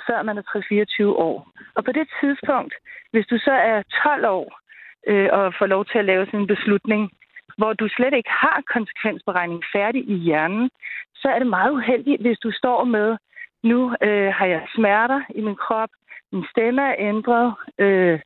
før 0.07 0.23
man 0.23 0.39
er 0.39 0.63
24 0.69 1.17
år. 1.17 1.37
Og 1.77 1.85
på 1.85 1.93
det 1.93 2.07
tidspunkt, 2.21 2.75
hvis 3.13 3.27
du 3.27 3.39
så 3.39 3.53
er 3.53 3.83
12 4.03 4.27
år, 4.27 4.61
øh, 5.07 5.29
og 5.33 5.55
få 5.59 5.67
lov 5.67 5.85
til 5.85 5.99
at 5.99 6.05
lave 6.05 6.27
sådan 6.27 6.41
en 6.41 6.47
beslutning, 6.47 7.11
hvor 7.57 7.73
du 7.73 7.89
slet 7.89 8.15
ikke 8.15 8.31
har 8.31 8.63
konsekvensberegning 8.75 9.63
færdig 9.73 10.03
i 10.09 10.15
hjernen, 10.15 10.71
så 11.15 11.29
er 11.29 11.39
det 11.39 11.47
meget 11.47 11.71
uheldigt, 11.71 12.21
hvis 12.21 12.39
du 12.39 12.51
står 12.53 12.85
med, 12.85 13.17
nu 13.63 13.97
øh, 14.03 14.33
har 14.35 14.47
jeg 14.47 14.67
smerter 14.75 15.21
i 15.35 15.41
min 15.41 15.57
krop, 15.57 15.89
min 16.33 16.45
stemme 16.51 16.83
er 16.83 16.95
ændret, 16.99 17.55
øh, 17.79 18.21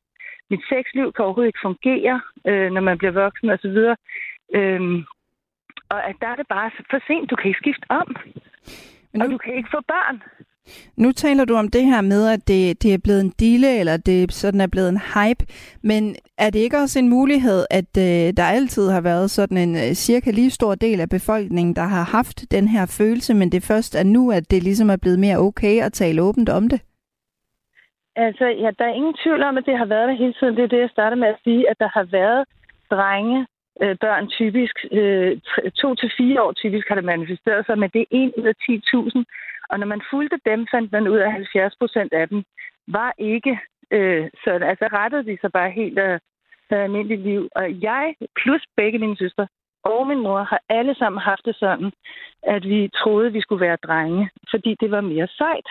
mit 0.49 0.63
sexliv 0.69 1.13
kan 1.13 1.25
overhovedet 1.25 1.49
ikke 1.49 1.65
fungere, 1.67 2.21
øh, 2.47 2.71
når 2.71 2.81
man 2.81 2.97
bliver 2.97 3.11
voksen 3.11 3.49
osv. 3.49 3.77
Øhm, 4.55 5.05
og 5.89 6.09
at 6.09 6.15
der 6.21 6.27
er 6.27 6.35
det 6.35 6.47
bare 6.47 6.71
for 6.91 6.99
sent. 7.07 7.29
Du 7.29 7.35
kan 7.35 7.47
ikke 7.47 7.63
skifte 7.63 7.85
om. 7.89 8.15
Men 9.11 9.19
nu... 9.19 9.25
Og 9.25 9.31
du 9.31 9.37
kan 9.37 9.53
ikke 9.53 9.69
få 9.71 9.81
børn. 9.87 10.23
Nu 10.97 11.11
taler 11.11 11.45
du 11.45 11.55
om 11.55 11.67
det 11.67 11.85
her 11.85 12.01
med, 12.01 12.27
at 12.27 12.47
det, 12.47 12.83
det 12.83 12.93
er 12.93 12.97
blevet 13.03 13.21
en 13.21 13.33
dille, 13.39 13.79
eller 13.79 13.97
det 13.97 14.33
sådan 14.33 14.61
er 14.61 14.67
blevet 14.67 14.89
en 14.89 15.01
hype. 15.13 15.43
Men 15.83 16.15
er 16.37 16.49
det 16.49 16.59
ikke 16.59 16.77
også 16.77 16.99
en 16.99 17.09
mulighed, 17.09 17.65
at 17.69 17.91
øh, 17.97 18.33
der 18.37 18.43
altid 18.57 18.89
har 18.89 19.01
været 19.01 19.31
sådan 19.31 19.57
en 19.57 19.75
øh, 19.75 19.93
cirka 20.05 20.31
lige 20.31 20.49
stor 20.49 20.75
del 20.75 20.99
af 20.99 21.09
befolkningen, 21.09 21.75
der 21.75 21.87
har 21.95 22.03
haft 22.03 22.51
den 22.51 22.67
her 22.67 22.85
følelse, 22.99 23.33
men 23.33 23.51
det 23.51 23.63
først 23.63 23.95
er 23.95 24.03
nu, 24.03 24.31
at 24.31 24.51
det 24.51 24.63
ligesom 24.63 24.89
er 24.89 24.97
blevet 25.01 25.19
mere 25.19 25.37
okay 25.37 25.81
at 25.81 25.93
tale 25.93 26.21
åbent 26.21 26.49
om 26.49 26.69
det? 26.69 26.81
Altså, 28.15 28.45
ja, 28.45 28.69
der 28.79 28.85
er 28.85 28.93
ingen 28.93 29.15
tvivl 29.23 29.43
om, 29.43 29.57
at 29.57 29.65
det 29.65 29.77
har 29.77 29.85
været 29.85 30.07
der 30.07 30.15
hele 30.15 30.33
tiden. 30.33 30.55
Det 30.55 30.63
er 30.63 30.67
det, 30.67 30.79
jeg 30.79 30.89
starter 30.89 31.17
med 31.17 31.27
at 31.27 31.39
sige, 31.43 31.69
at 31.69 31.79
der 31.79 31.89
har 31.97 32.03
været 32.03 32.45
drenge, 32.91 33.45
øh, 33.81 33.95
børn 34.03 34.27
typisk, 34.27 34.75
øh, 34.91 35.31
to 35.81 35.95
til 35.95 36.11
fire 36.17 36.41
år 36.43 36.51
typisk 36.51 36.87
har 36.87 36.95
det 36.95 37.03
manifesteret 37.03 37.65
sig, 37.65 37.79
men 37.79 37.89
det 37.93 38.01
er 38.01 38.05
en 38.11 38.31
ud 38.37 38.45
af 38.51 38.55
10.000, 38.63 39.23
og 39.69 39.79
når 39.79 39.87
man 39.87 40.01
fulgte 40.11 40.39
dem, 40.45 40.67
fandt 40.71 40.91
man 40.91 41.07
ud 41.07 41.17
af, 41.17 41.25
at 41.25 41.31
70 41.31 41.75
procent 41.75 42.13
af 42.13 42.29
dem 42.29 42.43
var 42.87 43.13
ikke 43.17 43.59
øh, 43.91 44.29
sådan. 44.43 44.63
Altså 44.63 44.85
rettede 44.93 45.25
de 45.25 45.37
sig 45.41 45.51
bare 45.51 45.71
helt 45.71 45.99
af, 45.99 46.13
øh, 46.13 46.19
almindeligt 46.83 47.21
liv. 47.21 47.49
Og 47.55 47.81
jeg, 47.81 48.15
plus 48.41 48.63
begge 48.77 48.99
mine 48.99 49.17
søstre 49.17 49.47
og 49.83 50.07
min 50.07 50.19
mor, 50.19 50.43
har 50.43 50.61
alle 50.69 50.95
sammen 50.95 51.21
haft 51.21 51.45
det 51.45 51.55
sådan, 51.55 51.91
at 52.43 52.63
vi 52.63 52.89
troede, 52.95 53.31
vi 53.31 53.41
skulle 53.41 53.65
være 53.65 53.83
drenge, 53.87 54.29
fordi 54.49 54.75
det 54.81 54.91
var 54.91 55.01
mere 55.01 55.27
sejt. 55.27 55.67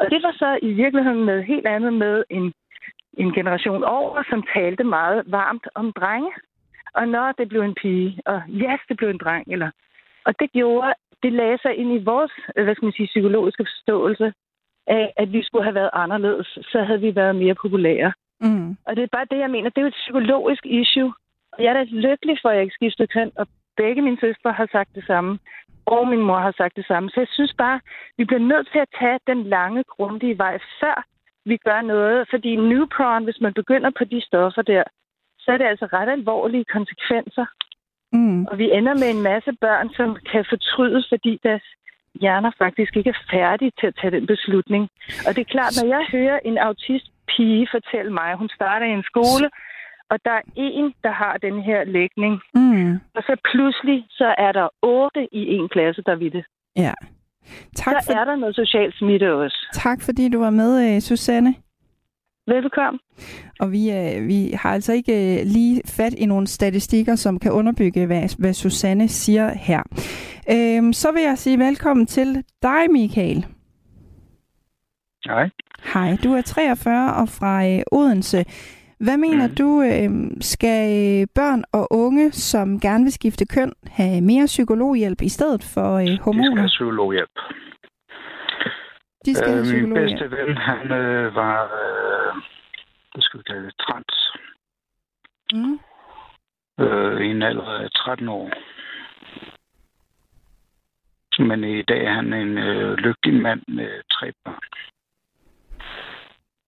Og 0.00 0.10
det 0.10 0.22
var 0.22 0.32
så 0.32 0.58
i 0.62 0.72
virkeligheden 0.72 1.24
med 1.24 1.42
helt 1.42 1.66
andet 1.66 1.92
med 1.92 2.24
en, 2.30 2.52
en 3.12 3.32
generation 3.32 3.84
over, 3.84 4.22
som 4.30 4.44
talte 4.54 4.84
meget 4.84 5.22
varmt 5.26 5.68
om 5.74 5.92
drenge. 5.92 6.32
Og 6.94 7.08
når 7.08 7.32
det 7.32 7.48
blev 7.48 7.62
en 7.62 7.74
pige, 7.82 8.20
og 8.26 8.42
yes, 8.48 8.80
det 8.88 8.96
blev 8.96 9.08
en 9.10 9.18
dreng, 9.24 9.44
eller... 9.52 9.70
Og 10.24 10.40
det 10.40 10.52
gjorde, 10.52 10.94
det 11.22 11.32
lagde 11.32 11.58
sig 11.62 11.76
ind 11.76 11.92
i 11.92 12.04
vores, 12.04 12.32
hvad 12.54 12.74
skal 12.74 12.86
man 12.86 12.92
sige, 12.92 13.06
psykologiske 13.06 13.64
forståelse 13.64 14.32
af, 14.86 15.12
at 15.16 15.32
vi 15.32 15.42
skulle 15.42 15.64
have 15.64 15.74
været 15.74 15.90
anderledes, 15.92 16.58
så 16.72 16.82
havde 16.82 17.00
vi 17.00 17.14
været 17.14 17.36
mere 17.36 17.54
populære. 17.54 18.12
Mm. 18.40 18.76
Og 18.86 18.96
det 18.96 19.02
er 19.02 19.16
bare 19.16 19.30
det, 19.30 19.38
jeg 19.38 19.50
mener. 19.50 19.70
Det 19.70 19.78
er 19.78 19.86
jo 19.86 19.94
et 19.94 20.02
psykologisk 20.04 20.66
issue. 20.66 21.14
Og 21.52 21.62
jeg 21.62 21.70
er 21.70 21.74
da 21.74 21.84
lykkelig 21.90 22.38
for, 22.42 22.48
at 22.48 22.54
jeg 22.54 22.62
ikke 22.62 22.74
skiftede 22.74 23.08
køn, 23.08 23.30
og 23.36 23.46
begge 23.76 24.02
mine 24.02 24.18
søstre 24.20 24.52
har 24.52 24.68
sagt 24.72 24.94
det 24.94 25.04
samme, 25.06 25.38
og 25.86 26.08
min 26.08 26.22
mor 26.22 26.38
har 26.38 26.54
sagt 26.56 26.76
det 26.76 26.86
samme. 26.86 27.10
Så 27.10 27.20
jeg 27.20 27.28
synes 27.30 27.54
bare, 27.58 27.80
vi 28.18 28.24
bliver 28.24 28.48
nødt 28.52 28.68
til 28.72 28.78
at 28.78 28.94
tage 29.00 29.18
den 29.26 29.44
lange, 29.44 29.84
grundige 29.84 30.38
vej, 30.38 30.58
før 30.80 31.04
vi 31.44 31.56
gør 31.56 31.80
noget. 31.80 32.28
Fordi 32.30 32.56
Newpron, 32.56 33.24
hvis 33.24 33.40
man 33.40 33.54
begynder 33.54 33.90
på 33.98 34.04
de 34.04 34.20
stoffer 34.20 34.62
der, 34.62 34.84
så 35.38 35.52
er 35.52 35.58
det 35.58 35.64
altså 35.64 35.86
ret 35.92 36.08
alvorlige 36.08 36.64
konsekvenser. 36.64 37.46
Mm. 38.12 38.44
Og 38.50 38.58
vi 38.58 38.66
ender 38.78 38.94
med 38.94 39.10
en 39.10 39.22
masse 39.22 39.52
børn, 39.60 39.88
som 39.96 40.16
kan 40.32 40.44
fortryde, 40.48 41.02
fordi 41.08 41.40
deres 41.42 41.66
hjerner 42.20 42.50
faktisk 42.58 42.96
ikke 42.96 43.10
er 43.10 43.22
færdige 43.30 43.72
til 43.80 43.86
at 43.86 43.96
tage 44.00 44.10
den 44.10 44.26
beslutning. 44.26 44.88
Og 45.26 45.30
det 45.34 45.40
er 45.40 45.52
klart, 45.56 45.72
når 45.78 45.88
jeg 45.88 46.02
hører 46.12 46.38
en 46.44 46.58
autistpige 46.58 47.68
fortælle 47.70 48.12
mig, 48.12 48.28
at 48.32 48.38
hun 48.38 48.48
starter 48.48 48.86
i 48.86 48.94
en 49.00 49.06
skole, 49.12 49.48
og 50.10 50.18
der 50.24 50.30
er 50.30 50.44
en, 50.56 50.94
der 51.04 51.12
har 51.12 51.36
den 51.46 51.62
her 51.62 51.84
lægning. 51.84 52.40
Mm. 52.54 52.92
Og 53.16 53.22
så 53.28 53.36
pludselig, 53.50 54.06
så 54.10 54.34
er 54.38 54.52
der 54.52 54.68
otte 54.82 55.22
i 55.32 55.42
en 55.56 55.68
klasse, 55.68 56.02
der 56.06 56.16
ved 56.16 56.30
det. 56.30 56.44
Ja. 56.76 56.92
Tak 57.76 57.94
så 57.94 58.06
for... 58.06 58.18
er 58.20 58.24
der 58.24 58.36
noget 58.36 58.54
social 58.54 58.92
smitte 58.92 59.34
også. 59.34 59.68
Tak 59.72 59.98
fordi 60.02 60.28
du 60.28 60.38
var 60.38 60.50
med, 60.50 60.94
øh, 60.94 61.00
Susanne. 61.00 61.54
Velbekomme. 62.48 62.98
Og 63.60 63.72
vi, 63.72 63.90
øh, 63.90 64.26
vi 64.26 64.50
har 64.54 64.72
altså 64.72 64.92
ikke 64.92 65.40
øh, 65.40 65.46
lige 65.46 65.82
fat 65.86 66.14
i 66.18 66.26
nogle 66.26 66.46
statistikker, 66.46 67.14
som 67.14 67.38
kan 67.38 67.52
underbygge, 67.52 68.06
hvad, 68.06 68.38
hvad 68.38 68.52
Susanne 68.52 69.08
siger 69.08 69.54
her. 69.54 69.82
Øhm, 70.50 70.92
så 70.92 71.12
vil 71.12 71.22
jeg 71.22 71.38
sige 71.38 71.58
velkommen 71.58 72.06
til 72.06 72.44
dig, 72.62 72.90
Michael. 72.90 73.46
Hej. 75.24 75.50
Hej, 75.94 76.16
du 76.24 76.32
er 76.32 76.42
43 76.42 77.14
og 77.14 77.28
fra 77.28 77.66
øh, 77.66 77.82
Odense. 77.92 78.44
Hvad 79.00 79.16
mener 79.16 79.46
mm. 79.48 79.54
du, 79.54 79.82
øh, 79.82 80.10
skal 80.40 80.88
børn 81.34 81.64
og 81.72 81.86
unge, 81.90 82.32
som 82.32 82.80
gerne 82.80 83.04
vil 83.04 83.12
skifte 83.12 83.46
køn, 83.46 83.72
have 83.90 84.20
mere 84.20 84.46
psykologhjælp 84.46 85.22
i 85.22 85.28
stedet 85.28 85.62
for 85.74 85.90
øh, 85.94 86.18
hormoner? 86.24 86.44
De 86.44 86.46
skal 86.46 86.58
have 86.58 86.68
psykologhjælp. 86.68 87.36
De 89.26 89.34
skal 89.34 89.48
have 89.48 89.60
øh, 89.60 89.64
Min 89.64 89.72
psykologhjælp. 89.72 90.20
bedste 90.20 90.36
ven, 90.36 90.56
han 90.56 90.82
øh, 91.02 91.34
var, 91.34 91.58
øh, 91.82 92.07
det 93.18 93.24
skal 93.24 93.38
vi 93.38 93.42
kalde 93.42 93.66
det, 93.66 93.74
trans. 93.78 94.14
Mm. 95.52 95.78
Øh, 96.80 97.20
I 97.26 97.30
en 97.30 97.42
alder 97.42 97.70
af 97.84 97.90
13 97.90 98.28
år. 98.28 98.50
Men 101.48 101.64
i 101.64 101.82
dag 101.82 102.04
er 102.04 102.12
han 102.12 102.32
en 102.32 102.58
øh, 102.58 102.96
lykkelig 102.96 103.42
mand 103.42 103.62
med 103.68 104.02
tre 104.12 104.32
børn. 104.44 104.62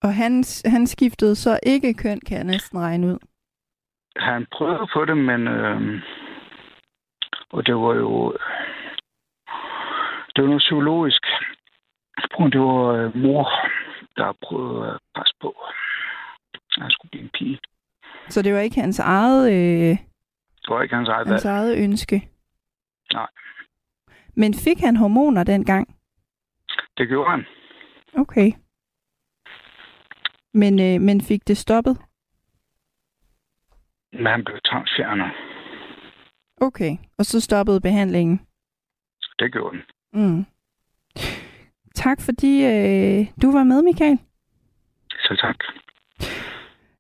Og 0.03 0.15
han, 0.15 0.45
han 0.65 0.87
skiftede 0.87 1.35
så 1.35 1.61
ikke 1.63 1.95
køn, 1.95 2.21
kan 2.21 2.37
jeg 2.37 2.45
næsten 2.45 2.79
regne 2.79 3.07
ud. 3.07 3.19
Han 4.17 4.47
prøvede 4.53 4.87
på 4.93 5.05
det, 5.05 5.17
men... 5.17 5.49
Øh, 5.49 6.03
og 7.51 7.67
det 7.67 7.75
var 7.75 7.95
jo... 7.95 8.37
Det 10.35 10.43
var 10.43 10.49
noget 10.49 10.61
psykologisk. 10.61 11.23
Det 12.53 12.61
var 12.61 12.87
øh, 12.93 13.17
mor, 13.17 13.51
der 14.17 14.33
prøvede 14.43 14.91
at 14.91 14.99
presse 15.15 15.35
på. 15.41 15.55
Han 16.79 16.91
skulle 16.91 17.11
blive 17.11 17.25
en 17.25 17.31
pige. 17.39 17.59
Så 18.29 18.43
det 18.43 18.55
var 18.55 18.61
ikke 18.61 18.81
hans 18.81 18.99
eget, 18.99 19.53
øh, 19.53 19.99
Det 20.63 20.69
var 20.69 20.83
ikke 20.83 20.95
hans 20.95 21.09
eget 21.09 21.29
hans 21.29 21.45
valg. 21.45 21.57
eget 21.57 21.79
ønske. 21.85 22.29
Nej, 23.13 23.27
Men 24.37 24.55
fik 24.55 24.79
han 24.81 24.97
hormoner 24.97 25.45
dengang? 25.45 25.97
det 26.99 27.09
gjorde 27.09 27.31
han. 27.31 27.45
Okay. 28.15 28.53
Men, 30.55 30.81
øh, 30.81 31.01
men 31.01 31.21
fik 31.21 31.49
det 31.49 31.57
stoppet? 31.57 31.99
Men 34.13 34.27
han 34.27 34.45
blev 34.45 34.59
tvangsfjernet. 34.65 35.31
Okay. 36.61 36.97
Og 37.19 37.25
så 37.25 37.41
stoppede 37.41 37.81
behandlingen? 37.81 38.41
Det 39.39 39.53
gjorde 39.53 39.77
den. 39.77 39.85
Mm. 40.13 40.45
Tak 41.95 42.21
fordi 42.21 42.65
øh, 42.65 43.27
du 43.43 43.53
var 43.53 43.65
med, 43.65 43.83
Michael. 43.83 44.19
Så 45.11 45.37
tak. 45.41 45.57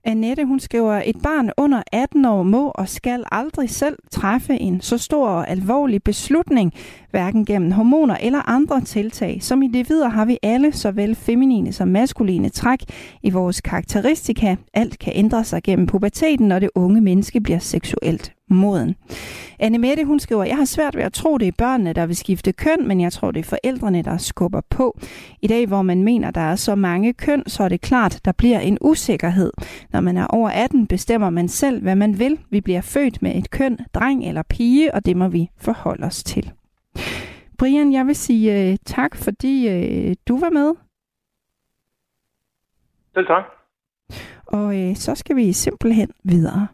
Annette, 0.04 0.44
hun 0.44 0.60
skriver, 0.60 1.02
et 1.04 1.16
barn 1.22 1.50
under 1.56 1.82
18 1.92 2.24
år 2.24 2.42
må 2.42 2.68
og 2.68 2.88
skal 2.88 3.24
aldrig 3.32 3.70
selv 3.70 3.96
træffe 4.10 4.54
en 4.54 4.80
så 4.80 4.98
stor 4.98 5.28
og 5.28 5.50
alvorlig 5.50 6.02
beslutning, 6.02 6.72
hverken 7.10 7.44
gennem 7.44 7.72
hormoner 7.72 8.16
eller 8.20 8.48
andre 8.48 8.80
tiltag. 8.80 9.38
Som 9.42 9.62
individer 9.62 10.08
har 10.08 10.24
vi 10.24 10.38
alle 10.42 10.72
såvel 10.72 11.14
feminine 11.14 11.72
som 11.72 11.88
maskuline 11.88 12.48
træk 12.48 12.80
i 13.22 13.30
vores 13.30 13.60
karakteristika. 13.60 14.56
Alt 14.74 14.98
kan 14.98 15.12
ændre 15.16 15.44
sig 15.44 15.62
gennem 15.62 15.86
puberteten, 15.86 16.48
når 16.48 16.58
det 16.58 16.70
unge 16.74 17.00
menneske 17.00 17.40
bliver 17.40 17.58
seksuelt 17.58 18.32
moden. 18.50 18.96
Anne 19.58 19.78
Mette, 19.78 20.04
hun 20.04 20.20
skriver, 20.20 20.44
jeg 20.44 20.56
har 20.56 20.64
svært 20.64 20.96
ved 20.96 21.02
at 21.02 21.12
tro, 21.12 21.38
det 21.38 21.48
er 21.48 21.52
børnene, 21.58 21.92
der 21.92 22.06
vil 22.06 22.16
skifte 22.16 22.52
køn, 22.52 22.88
men 22.88 23.00
jeg 23.00 23.12
tror, 23.12 23.30
det 23.30 23.40
er 23.40 23.44
forældrene, 23.44 24.02
der 24.02 24.16
skubber 24.16 24.60
på. 24.70 24.98
I 25.42 25.46
dag, 25.46 25.66
hvor 25.66 25.82
man 25.82 26.02
mener, 26.02 26.30
der 26.30 26.40
er 26.40 26.56
så 26.56 26.74
mange 26.74 27.12
køn, 27.12 27.42
så 27.46 27.62
er 27.62 27.68
det 27.68 27.80
klart, 27.80 28.20
der 28.24 28.32
bliver 28.32 28.60
en 28.60 28.78
usikkerhed. 28.80 29.52
Når 29.92 30.00
man 30.00 30.16
er 30.16 30.26
over 30.26 30.50
18, 30.50 30.86
bestemmer 30.86 31.30
man 31.30 31.48
selv, 31.48 31.82
hvad 31.82 31.96
man 31.96 32.18
vil. 32.18 32.38
Vi 32.50 32.60
bliver 32.60 32.80
født 32.80 33.22
med 33.22 33.34
et 33.34 33.50
køn, 33.50 33.78
dreng 33.94 34.24
eller 34.24 34.42
pige, 34.42 34.94
og 34.94 35.06
det 35.06 35.16
må 35.16 35.28
vi 35.28 35.50
forholde 35.56 36.06
os 36.06 36.24
til. 36.24 36.52
Brian, 37.58 37.92
jeg 37.92 38.06
vil 38.06 38.16
sige 38.16 38.70
uh, 38.70 38.76
tak, 38.86 39.16
fordi 39.16 39.66
uh, 39.68 40.14
du 40.28 40.38
var 40.38 40.50
med. 40.50 40.74
Selv 43.14 43.26
tak. 43.26 43.44
Og 44.46 44.66
uh, 44.66 44.94
så 44.94 45.14
skal 45.14 45.36
vi 45.36 45.52
simpelthen 45.52 46.10
videre. 46.24 46.68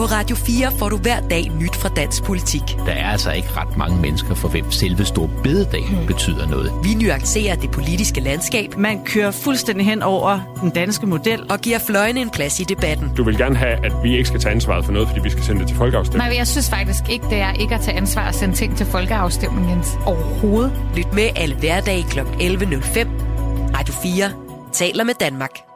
På 0.00 0.06
Radio 0.06 0.36
4 0.36 0.72
får 0.78 0.88
du 0.88 0.96
hver 0.96 1.20
dag 1.20 1.50
nyt 1.60 1.76
fra 1.76 1.88
dansk 1.88 2.22
politik. 2.22 2.62
Der 2.86 2.92
er 2.92 3.10
altså 3.10 3.32
ikke 3.32 3.48
ret 3.56 3.76
mange 3.76 4.00
mennesker, 4.00 4.34
for 4.34 4.48
hvem 4.48 4.70
selve 4.70 5.04
store 5.04 5.30
bededag 5.42 5.84
mm. 5.90 6.06
betyder 6.06 6.46
noget. 6.46 6.72
Vi 6.82 6.94
nuancerer 6.94 7.56
det 7.56 7.70
politiske 7.70 8.20
landskab. 8.20 8.76
Man 8.76 9.04
kører 9.04 9.30
fuldstændig 9.30 9.86
hen 9.86 10.02
over 10.02 10.38
den 10.60 10.70
danske 10.70 11.06
model. 11.06 11.46
Og 11.50 11.58
giver 11.58 11.78
fløjene 11.78 12.20
en 12.20 12.30
plads 12.30 12.60
i 12.60 12.64
debatten. 12.64 13.14
Du 13.16 13.24
vil 13.24 13.36
gerne 13.36 13.56
have, 13.56 13.84
at 13.86 13.92
vi 14.02 14.16
ikke 14.16 14.28
skal 14.28 14.40
tage 14.40 14.54
ansvaret 14.54 14.84
for 14.84 14.92
noget, 14.92 15.08
fordi 15.08 15.20
vi 15.20 15.30
skal 15.30 15.44
sende 15.44 15.60
det 15.60 15.68
til 15.68 15.76
folkeafstemning. 15.76 16.28
Nej, 16.28 16.36
jeg 16.36 16.46
synes 16.46 16.70
faktisk 16.70 17.08
ikke, 17.08 17.26
det 17.30 17.38
er 17.38 17.52
ikke 17.52 17.74
at 17.74 17.80
tage 17.80 17.96
ansvar 17.96 18.28
og 18.28 18.34
sende 18.34 18.54
ting 18.54 18.76
til 18.76 18.86
folkeafstemning, 18.86 19.70
Jens. 19.70 19.98
Overhovedet. 20.06 20.72
Lyt 20.96 21.12
med 21.12 21.28
alle 21.36 21.54
hverdage 21.54 22.02
kl. 22.02 22.18
11.05. 22.18 22.24
Radio 23.78 23.94
4 24.02 24.32
taler 24.72 25.04
med 25.04 25.14
Danmark. 25.20 25.69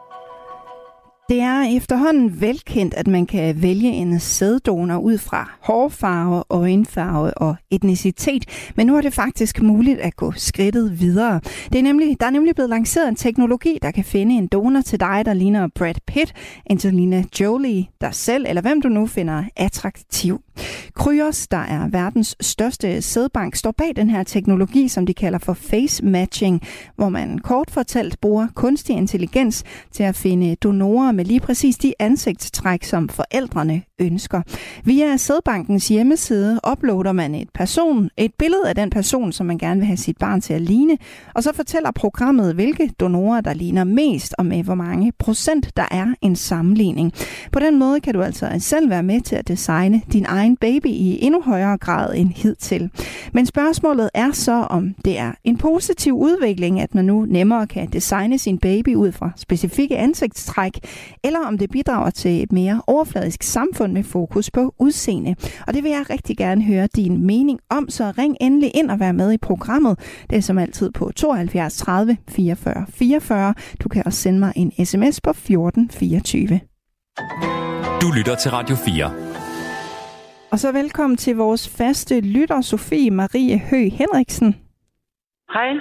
Det 1.29 1.41
er 1.41 1.77
efterhånden 1.77 2.41
velkendt, 2.41 2.93
at 2.93 3.07
man 3.07 3.25
kan 3.25 3.61
vælge 3.61 3.91
en 3.91 4.19
sæddonor 4.19 4.97
ud 4.97 5.17
fra 5.17 5.57
hårfarve, 5.61 6.43
øjenfarve 6.49 7.33
og 7.37 7.55
etnicitet, 7.71 8.71
men 8.75 8.87
nu 8.87 8.95
er 8.97 9.01
det 9.01 9.13
faktisk 9.13 9.61
muligt 9.61 9.99
at 9.99 10.15
gå 10.15 10.31
skridtet 10.31 10.99
videre. 10.99 11.41
Det 11.71 11.79
er 11.79 11.83
nemlig, 11.83 12.19
der 12.19 12.25
er 12.25 12.29
nemlig 12.29 12.55
blevet 12.55 12.69
lanceret 12.69 13.09
en 13.09 13.15
teknologi, 13.15 13.79
der 13.81 13.91
kan 13.91 14.03
finde 14.03 14.35
en 14.35 14.47
donor 14.47 14.81
til 14.81 14.99
dig, 14.99 15.23
der 15.25 15.33
ligner 15.33 15.67
Brad 15.75 15.95
Pitt, 16.07 16.33
Angelina 16.69 17.23
Jolie, 17.39 17.85
dig 18.01 18.13
selv, 18.13 18.45
eller 18.49 18.61
hvem 18.61 18.81
du 18.81 18.89
nu 18.89 19.07
finder 19.07 19.43
attraktiv. 19.55 20.44
Kryos, 20.93 21.47
der 21.47 21.57
er 21.57 21.87
verdens 21.87 22.35
største 22.41 23.01
sædbank, 23.01 23.55
står 23.55 23.71
bag 23.71 23.91
den 23.95 24.09
her 24.09 24.23
teknologi, 24.23 24.87
som 24.87 25.05
de 25.05 25.13
kalder 25.13 25.39
for 25.39 25.53
face 25.53 26.05
matching, 26.05 26.61
hvor 26.95 27.09
man 27.09 27.39
kort 27.39 27.71
fortalt 27.71 28.21
bruger 28.21 28.47
kunstig 28.55 28.95
intelligens 28.95 29.63
til 29.91 30.03
at 30.03 30.15
finde 30.15 30.55
donorer 30.55 31.11
med 31.11 31.25
lige 31.25 31.39
præcis 31.39 31.77
de 31.77 31.93
ansigtstræk, 31.99 32.83
som 32.83 33.09
forældrene 33.09 33.81
ønsker. 33.99 34.41
Via 34.83 35.17
sædbankens 35.17 35.87
hjemmeside 35.87 36.59
uploader 36.71 37.11
man 37.11 37.35
et, 37.35 37.49
person, 37.53 38.09
et 38.17 38.31
billede 38.39 38.69
af 38.69 38.75
den 38.75 38.89
person, 38.89 39.31
som 39.31 39.45
man 39.45 39.57
gerne 39.57 39.79
vil 39.79 39.87
have 39.87 39.97
sit 39.97 40.17
barn 40.17 40.41
til 40.41 40.53
at 40.53 40.61
ligne, 40.61 40.97
og 41.33 41.43
så 41.43 41.53
fortæller 41.53 41.91
programmet, 41.91 42.55
hvilke 42.55 42.91
donorer, 42.99 43.41
der 43.41 43.53
ligner 43.53 43.83
mest, 43.83 44.35
og 44.37 44.45
med 44.45 44.63
hvor 44.63 44.75
mange 44.75 45.11
procent 45.19 45.71
der 45.77 45.85
er 45.91 46.07
en 46.21 46.35
sammenligning. 46.35 47.13
På 47.51 47.59
den 47.59 47.79
måde 47.79 47.99
kan 47.99 48.13
du 48.13 48.21
altså 48.21 48.49
selv 48.59 48.89
være 48.89 49.03
med 49.03 49.21
til 49.21 49.35
at 49.35 49.47
designe 49.47 50.01
din 50.13 50.25
egen 50.27 50.44
egen 50.45 50.57
baby 50.57 50.87
i 50.87 51.25
endnu 51.25 51.41
højere 51.41 51.77
grad 51.77 52.15
end 52.15 52.29
hidtil. 52.29 52.89
Men 53.33 53.45
spørgsmålet 53.45 54.09
er 54.13 54.31
så, 54.31 54.51
om 54.53 54.95
det 55.05 55.19
er 55.19 55.31
en 55.43 55.57
positiv 55.57 56.13
udvikling, 56.13 56.81
at 56.81 56.95
man 56.95 57.05
nu 57.05 57.25
nemmere 57.25 57.67
kan 57.67 57.87
designe 57.93 58.37
sin 58.37 58.57
baby 58.57 58.95
ud 58.95 59.11
fra 59.11 59.31
specifikke 59.35 59.97
ansigtstræk, 59.97 60.79
eller 61.23 61.39
om 61.39 61.57
det 61.57 61.69
bidrager 61.69 62.09
til 62.09 62.43
et 62.43 62.51
mere 62.51 62.81
overfladisk 62.87 63.43
samfund 63.43 63.93
med 63.93 64.03
fokus 64.03 64.51
på 64.51 64.73
udseende. 64.79 65.35
Og 65.67 65.73
det 65.73 65.83
vil 65.83 65.91
jeg 65.91 66.09
rigtig 66.09 66.37
gerne 66.37 66.63
høre 66.63 66.87
din 66.95 67.25
mening 67.25 67.59
om, 67.69 67.89
så 67.89 68.13
ring 68.17 68.37
endelig 68.41 68.71
ind 68.75 68.91
og 68.91 68.99
vær 68.99 69.11
med 69.11 69.31
i 69.31 69.37
programmet. 69.37 69.99
Det 70.29 70.37
er 70.37 70.41
som 70.41 70.57
altid 70.57 70.91
på 70.91 71.11
72 71.15 71.77
30 71.77 72.17
44 72.29 72.85
44. 72.89 73.53
Du 73.79 73.89
kan 73.89 74.03
også 74.05 74.19
sende 74.19 74.39
mig 74.39 74.53
en 74.55 74.85
sms 74.85 75.21
på 75.21 75.33
14 75.33 75.89
24. 75.89 76.59
Du 78.01 78.11
lytter 78.11 78.35
til 78.35 78.51
Radio 78.51 78.75
4. 78.75 79.24
Og 80.51 80.59
så 80.59 80.71
velkommen 80.71 81.17
til 81.17 81.35
vores 81.35 81.69
faste 81.69 82.19
lytter, 82.19 82.61
Sofie 82.61 83.11
Marie 83.11 83.59
Hø 83.59 83.89
Henriksen. 83.89 84.55
Hej. 85.53 85.73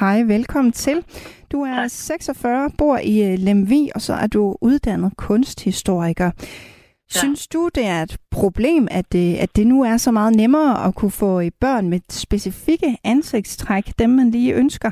Hej, 0.00 0.22
velkommen 0.22 0.72
til. 0.72 1.04
Du 1.52 1.62
er 1.62 1.88
46, 1.88 2.70
bor 2.78 2.98
i 2.98 3.32
øh, 3.32 3.38
Lemvi, 3.38 3.90
og 3.94 4.00
så 4.00 4.14
er 4.14 4.26
du 4.26 4.56
uddannet 4.60 5.16
kunsthistoriker. 5.16 6.24
Ja. 6.24 7.18
Synes 7.18 7.48
du, 7.48 7.70
det 7.74 7.86
er 7.86 8.02
et 8.02 8.16
problem, 8.30 8.88
at 8.90 9.12
det, 9.12 9.36
at 9.36 9.56
det 9.56 9.66
nu 9.66 9.82
er 9.82 9.96
så 9.96 10.10
meget 10.10 10.36
nemmere 10.36 10.84
at 10.86 10.94
kunne 10.94 11.10
få 11.10 11.40
børn 11.60 11.88
med 11.88 12.00
specifikke 12.10 12.96
ansigtstræk, 13.04 13.92
dem 13.98 14.10
man 14.10 14.30
lige 14.30 14.54
ønsker? 14.54 14.90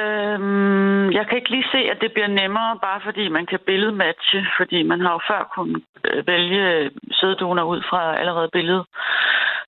Øhm, 0.00 1.12
jeg 1.18 1.24
kan 1.26 1.38
ikke 1.38 1.50
lige 1.50 1.72
se, 1.74 1.80
at 1.92 1.98
det 2.00 2.12
bliver 2.12 2.30
nemmere, 2.40 2.78
bare 2.82 3.00
fordi 3.04 3.28
man 3.28 3.46
kan 3.46 3.60
billedmatche, 3.66 4.46
fordi 4.58 4.82
man 4.82 5.00
har 5.00 5.12
jo 5.12 5.20
før 5.30 5.42
kunnet 5.54 5.82
øh, 6.08 6.26
vælge 6.26 6.90
sæddoner 7.18 7.62
ud 7.62 7.80
fra 7.90 8.18
allerede 8.20 8.50
billedet. 8.52 8.84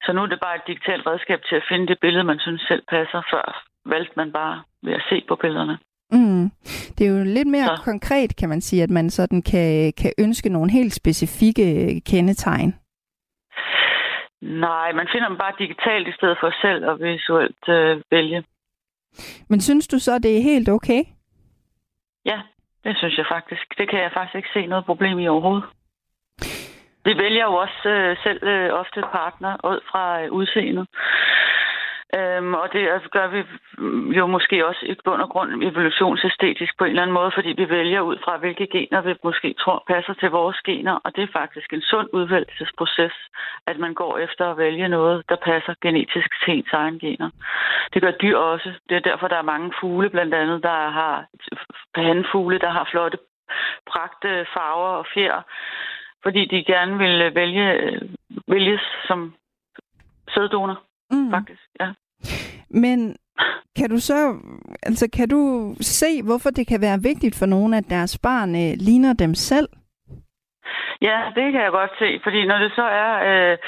Så 0.05 0.13
nu 0.13 0.23
er 0.23 0.27
det 0.27 0.41
bare 0.41 0.57
et 0.57 0.67
digitalt 0.67 1.07
redskab 1.07 1.41
til 1.49 1.57
at 1.57 1.69
finde 1.69 1.87
det 1.87 1.99
billede, 2.01 2.25
man 2.25 2.39
synes 2.39 2.63
selv 2.69 2.83
passer. 2.89 3.23
Før 3.33 3.47
valgte 3.87 4.13
man 4.17 4.33
bare 4.33 4.63
ved 4.83 4.93
at 4.93 5.07
se 5.11 5.25
på 5.29 5.35
billederne. 5.37 5.79
Mm. 6.11 6.51
Det 6.95 7.07
er 7.07 7.19
jo 7.19 7.25
lidt 7.25 7.49
mere 7.49 7.77
så. 7.77 7.83
konkret, 7.85 8.37
kan 8.37 8.49
man 8.49 8.61
sige, 8.61 8.83
at 8.83 8.91
man 8.91 9.11
sådan 9.11 9.43
kan, 9.43 9.93
kan 10.01 10.13
ønske 10.19 10.49
nogle 10.49 10.71
helt 10.71 10.95
specifikke 10.95 11.67
kendetegn. 12.11 12.75
Nej, 14.43 14.93
man 14.93 15.09
finder 15.13 15.29
dem 15.29 15.39
bare 15.39 15.53
digitalt 15.59 16.09
i 16.09 16.13
stedet 16.13 16.37
for 16.41 16.51
selv 16.63 16.91
at 16.91 17.01
visuelt 17.01 17.69
øh, 17.69 18.01
vælge. 18.11 18.45
Men 19.51 19.61
synes 19.61 19.89
du 19.89 19.99
så, 19.99 20.19
det 20.19 20.37
er 20.37 20.43
helt 20.43 20.69
okay? 20.69 21.03
Ja, 22.25 22.41
det 22.85 22.97
synes 22.99 23.19
jeg 23.19 23.27
faktisk. 23.29 23.79
Det 23.79 23.91
kan 23.91 24.01
jeg 24.01 24.11
faktisk 24.15 24.37
ikke 24.37 24.55
se 24.55 24.67
noget 24.67 24.85
problem 24.85 25.19
i 25.19 25.29
overhovedet. 25.29 25.69
Vi 27.05 27.13
vælger 27.25 27.45
jo 27.45 27.55
også 27.55 27.89
øh, 27.89 28.17
selv 28.23 28.43
øh, 28.43 28.71
ofte 28.73 29.01
partner 29.13 29.53
ud 29.73 29.81
fra 29.91 30.23
øh, 30.23 30.33
udseendet. 30.33 30.87
Øhm, 32.15 32.55
og 32.55 32.73
det 32.73 32.89
altså, 32.89 33.09
gør 33.09 33.29
vi 33.29 33.41
jo 34.19 34.27
måske 34.27 34.67
også 34.67 34.87
i 34.87 34.95
bund 35.05 35.23
og 35.23 35.29
grund 35.29 35.63
evolutionsæstetisk 35.63 36.79
på 36.79 36.85
en 36.85 36.91
eller 36.91 37.03
anden 37.03 37.15
måde, 37.15 37.31
fordi 37.35 37.49
vi 37.49 37.69
vælger 37.69 38.01
ud 38.01 38.19
fra, 38.25 38.37
hvilke 38.37 38.67
gener 38.67 39.01
vi 39.01 39.15
måske 39.25 39.55
tror 39.61 39.85
passer 39.89 40.15
til 40.15 40.31
vores 40.31 40.59
gener. 40.65 40.95
Og 41.05 41.17
det 41.17 41.23
er 41.23 41.33
faktisk 41.33 41.73
en 41.73 41.83
sund 41.83 42.09
udvælgelsesproces, 42.13 43.13
at 43.67 43.79
man 43.79 43.95
går 43.95 44.19
efter 44.19 44.51
at 44.51 44.59
vælge 44.59 44.89
noget, 44.89 45.23
der 45.29 45.37
passer 45.37 45.75
genetisk 45.83 46.31
til 46.45 46.55
ens 46.59 46.73
egen 46.73 46.99
gener. 46.99 47.31
Det 47.95 48.03
gør 48.03 48.11
dyr 48.11 48.37
også. 48.37 48.73
Det 48.89 48.97
er 48.97 49.09
derfor, 49.11 49.29
der 49.29 49.37
er 49.37 49.53
mange 49.53 49.73
fugle, 49.81 50.11
blandt 50.11 50.35
andet, 50.35 50.63
der 50.63 50.91
har 50.91 51.27
hanfugle, 51.95 52.59
der 52.59 52.71
har 52.71 52.89
flotte 52.91 53.19
pragte 53.87 54.47
farver 54.55 54.93
og 55.01 55.07
fjer, 55.15 55.43
fordi 56.23 56.45
de 56.45 56.65
gerne 56.65 56.99
vil 56.99 57.35
vælge, 57.35 58.01
vælges 58.49 58.81
som 59.07 59.35
sæddonor 60.35 60.88
mm. 61.11 61.31
faktisk. 61.31 61.63
Ja. 61.81 61.91
Men 62.71 63.17
kan 63.77 63.91
du 63.91 63.99
så, 63.99 64.37
altså 64.83 65.09
kan 65.13 65.29
du 65.29 65.75
se, 65.81 66.23
hvorfor 66.23 66.51
det 66.51 66.67
kan 66.67 66.81
være 66.81 67.03
vigtigt 67.03 67.39
for 67.39 67.47
nogen, 67.47 67.75
at 67.75 67.91
deres 67.91 68.19
barn 68.19 68.51
øh, 68.55 68.73
ligner 68.87 69.13
dem 69.13 69.35
selv? 69.35 69.69
Ja, 71.03 71.19
det 71.35 71.53
kan 71.53 71.63
jeg 71.63 71.71
godt 71.71 71.91
se, 71.99 72.21
fordi 72.23 72.47
når 72.47 72.59
det 72.59 72.73
så 72.75 72.83
er, 72.83 73.13
øh, 73.29 73.59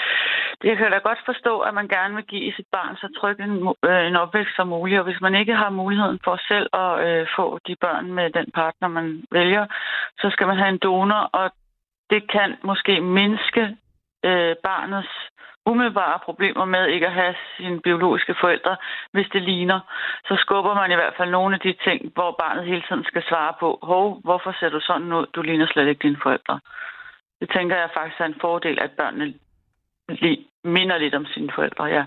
det 0.63 0.77
kan 0.77 0.85
jeg 0.85 0.93
da 0.93 0.99
godt 0.99 1.19
forstå, 1.25 1.59
at 1.59 1.75
man 1.75 1.89
gerne 1.89 2.15
vil 2.15 2.25
give 2.25 2.53
sit 2.53 2.67
barn 2.73 2.97
så 2.97 3.09
tryg 3.21 3.41
en, 3.41 3.75
øh, 3.89 4.07
en 4.07 4.17
opvækst 4.17 4.57
som 4.57 4.69
muligt, 4.69 4.99
og 4.99 5.05
hvis 5.05 5.21
man 5.21 5.35
ikke 5.35 5.55
har 5.55 5.71
muligheden 5.71 6.19
for 6.25 6.37
selv 6.49 6.69
at 6.73 6.93
øh, 7.07 7.27
få 7.37 7.59
de 7.67 7.77
børn 7.81 8.13
med 8.13 8.31
den 8.31 8.47
partner, 8.55 8.89
man 8.89 9.25
vælger, 9.31 9.67
så 10.19 10.31
skal 10.31 10.47
man 10.47 10.57
have 10.57 10.69
en 10.69 10.79
donor, 10.79 11.23
og 11.33 11.51
det 12.11 12.31
kan 12.31 12.57
måske 12.65 13.01
mindske 13.01 13.63
øh, 14.25 14.55
barnets 14.63 15.15
umiddelbare 15.67 16.19
problemer 16.25 16.65
med 16.65 16.87
ikke 16.87 17.07
at 17.07 17.13
have 17.13 17.35
sine 17.57 17.81
biologiske 17.81 18.35
forældre, 18.41 18.77
hvis 19.13 19.29
det 19.33 19.43
ligner, 19.43 19.81
så 20.29 20.37
skubber 20.45 20.75
man 20.75 20.93
i 20.93 20.95
hvert 20.95 21.15
fald 21.17 21.31
nogle 21.31 21.55
af 21.55 21.61
de 21.61 21.75
ting, 21.87 22.13
hvor 22.15 22.37
barnet 22.43 22.65
hele 22.65 22.83
tiden 22.89 23.05
skal 23.05 23.23
svare 23.29 23.55
på, 23.61 23.79
hov, 23.83 24.21
hvorfor 24.25 24.57
ser 24.61 24.69
du 24.69 24.81
sådan 24.81 25.13
ud? 25.13 25.27
Du 25.35 25.43
ligner 25.43 25.67
slet 25.67 25.89
ikke 25.89 26.03
dine 26.03 26.21
forældre. 26.23 26.61
Det 27.41 27.51
tænker 27.57 27.77
jeg 27.77 27.91
faktisk 27.95 28.21
er 28.21 28.25
en 28.25 28.41
fordel, 28.41 28.79
at 28.81 28.91
børnene 28.91 29.35
minder 30.65 30.99
lidt 30.99 31.15
om 31.15 31.27
sine 31.27 31.51
forældre, 31.55 31.85
ja. 31.85 32.05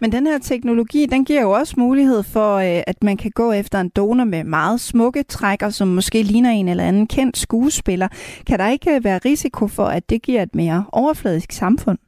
Men 0.00 0.12
den 0.12 0.26
her 0.26 0.38
teknologi, 0.38 1.06
den 1.06 1.24
giver 1.24 1.42
jo 1.42 1.50
også 1.50 1.74
mulighed 1.78 2.22
for, 2.32 2.56
øh, 2.56 2.82
at 2.86 3.02
man 3.02 3.16
kan 3.16 3.30
gå 3.30 3.52
efter 3.52 3.80
en 3.80 3.90
donor 3.96 4.24
med 4.24 4.44
meget 4.44 4.80
smukke 4.80 5.22
trækker, 5.22 5.70
som 5.70 5.88
måske 5.88 6.22
ligner 6.22 6.50
en 6.50 6.68
eller 6.68 6.84
anden 6.84 7.06
kendt 7.06 7.36
skuespiller. 7.36 8.08
Kan 8.46 8.58
der 8.58 8.68
ikke 8.68 8.94
øh, 8.94 9.04
være 9.04 9.20
risiko 9.24 9.68
for, 9.68 9.86
at 9.86 10.10
det 10.10 10.22
giver 10.22 10.42
et 10.42 10.54
mere 10.54 10.84
overfladisk 10.92 11.52
samfund? 11.52 11.98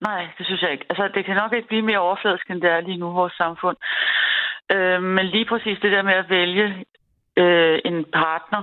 Nej, 0.00 0.28
det 0.38 0.46
synes 0.46 0.62
jeg 0.62 0.72
ikke. 0.72 0.86
Altså, 0.88 1.08
det 1.14 1.24
kan 1.24 1.36
nok 1.36 1.52
ikke 1.52 1.68
blive 1.68 1.82
mere 1.82 1.98
overfladisk, 1.98 2.50
end 2.50 2.62
det 2.62 2.70
er 2.70 2.80
lige 2.80 2.96
nu 2.96 3.10
i 3.10 3.14
vores 3.14 3.32
samfund. 3.32 3.76
Øh, 4.72 5.02
men 5.02 5.26
lige 5.26 5.44
præcis 5.44 5.78
det 5.82 5.92
der 5.92 6.02
med 6.02 6.14
at 6.14 6.30
vælge 6.30 6.84
øh, 7.36 7.78
en 7.84 8.04
partner, 8.04 8.62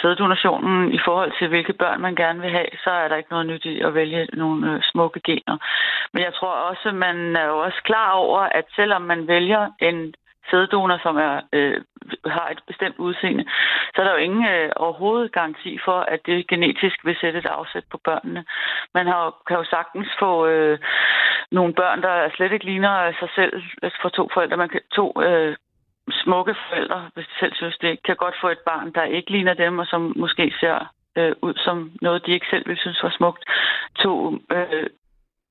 sæddonationen 0.00 0.92
i 0.92 0.98
forhold 1.04 1.32
til, 1.38 1.48
hvilke 1.48 1.72
børn 1.72 2.00
man 2.00 2.14
gerne 2.14 2.40
vil 2.40 2.50
have, 2.50 2.66
så 2.84 2.90
er 2.90 3.08
der 3.08 3.16
ikke 3.16 3.30
noget 3.30 3.46
nyt 3.46 3.64
i 3.64 3.80
at 3.80 3.94
vælge 3.94 4.28
nogle 4.32 4.72
øh, 4.72 4.80
smukke 4.82 5.20
gener. 5.20 5.56
Men 6.12 6.22
jeg 6.22 6.34
tror 6.34 6.54
også, 6.70 6.92
man 6.92 7.36
er 7.36 7.46
jo 7.46 7.58
også 7.58 7.80
klar 7.84 8.10
over, 8.10 8.40
at 8.40 8.64
selvom 8.76 9.02
man 9.02 9.28
vælger 9.28 9.70
en 9.80 10.14
sæddonor, 10.50 10.98
som 11.02 11.16
er, 11.16 11.40
øh, 11.52 11.80
har 12.26 12.48
et 12.48 12.60
bestemt 12.66 12.96
udseende, 12.98 13.44
så 13.94 14.00
er 14.00 14.04
der 14.04 14.12
jo 14.12 14.24
ingen 14.26 14.46
øh, 14.48 14.70
overhovedet 14.76 15.32
garanti 15.32 15.78
for, 15.84 15.98
at 16.00 16.20
det 16.26 16.48
genetisk 16.48 16.96
vil 17.04 17.16
sætte 17.20 17.38
et 17.38 17.46
afsæt 17.46 17.84
på 17.90 17.98
børnene. 18.04 18.44
Man 18.94 19.06
har, 19.06 19.34
kan 19.46 19.56
jo 19.56 19.64
sagtens 19.64 20.08
få 20.18 20.46
øh, 20.46 20.78
nogle 21.50 21.74
børn, 21.74 22.02
der 22.02 22.30
slet 22.34 22.52
ikke 22.52 22.64
ligner 22.64 23.12
sig 23.18 23.28
selv, 23.34 23.62
altså 23.82 23.98
fra 24.02 24.08
for 24.08 24.08
to 24.08 24.30
forældre. 24.34 24.56
Man 24.56 24.68
kan, 24.68 24.80
to 24.92 25.22
øh, 25.22 25.56
smukke 26.10 26.54
forældre, 26.68 27.10
hvis 27.14 27.26
de 27.26 27.38
selv 27.40 27.54
synes 27.54 27.78
det, 27.78 28.02
kan 28.02 28.16
godt 28.16 28.34
få 28.40 28.48
et 28.48 28.62
barn, 28.66 28.92
der 28.92 29.02
ikke 29.04 29.30
ligner 29.30 29.54
dem, 29.54 29.78
og 29.78 29.86
som 29.86 30.12
måske 30.16 30.54
ser 30.60 30.92
øh, 31.16 31.32
ud 31.42 31.54
som 31.56 31.92
noget, 32.00 32.26
de 32.26 32.32
ikke 32.32 32.46
selv 32.50 32.66
vil 32.68 32.76
synes 32.76 33.02
var 33.02 33.14
smukt. 33.18 33.44
To 33.98 34.38
øh, 34.52 34.86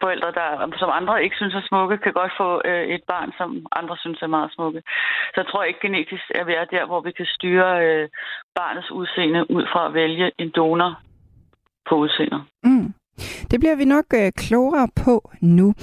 forældre, 0.03 0.29
der, 0.39 0.49
som 0.81 0.89
andre 0.99 1.23
ikke 1.23 1.35
synes 1.39 1.55
er 1.55 1.67
smukke, 1.69 1.97
kan 1.97 2.13
godt 2.13 2.33
få 2.41 2.49
øh, 2.69 2.83
et 2.95 3.03
barn, 3.13 3.29
som 3.39 3.49
andre 3.79 3.95
synes 4.03 4.19
er 4.21 4.35
meget 4.37 4.51
smukke. 4.55 4.81
Så 5.31 5.37
jeg 5.41 5.47
tror 5.47 5.63
ikke 5.63 5.85
genetisk, 5.87 6.25
at 6.35 6.47
vi 6.47 6.53
er 6.53 6.65
der, 6.75 6.85
hvor 6.85 7.01
vi 7.01 7.11
kan 7.11 7.27
styre 7.35 7.69
øh, 7.85 8.09
barnets 8.55 8.91
udseende 8.91 9.41
ud 9.55 9.65
fra 9.71 9.81
at 9.87 9.93
vælge 9.93 10.31
en 10.37 10.49
donor 10.55 10.91
på 11.89 11.95
udseendet. 11.95 12.41
Mm. 12.63 12.93
Det 13.51 13.59
bliver 13.59 13.75
vi 13.75 13.85
nok 13.85 14.05
øh, 14.13 14.31
klogere 14.37 14.87
på 15.03 15.15
nu. 15.41 15.73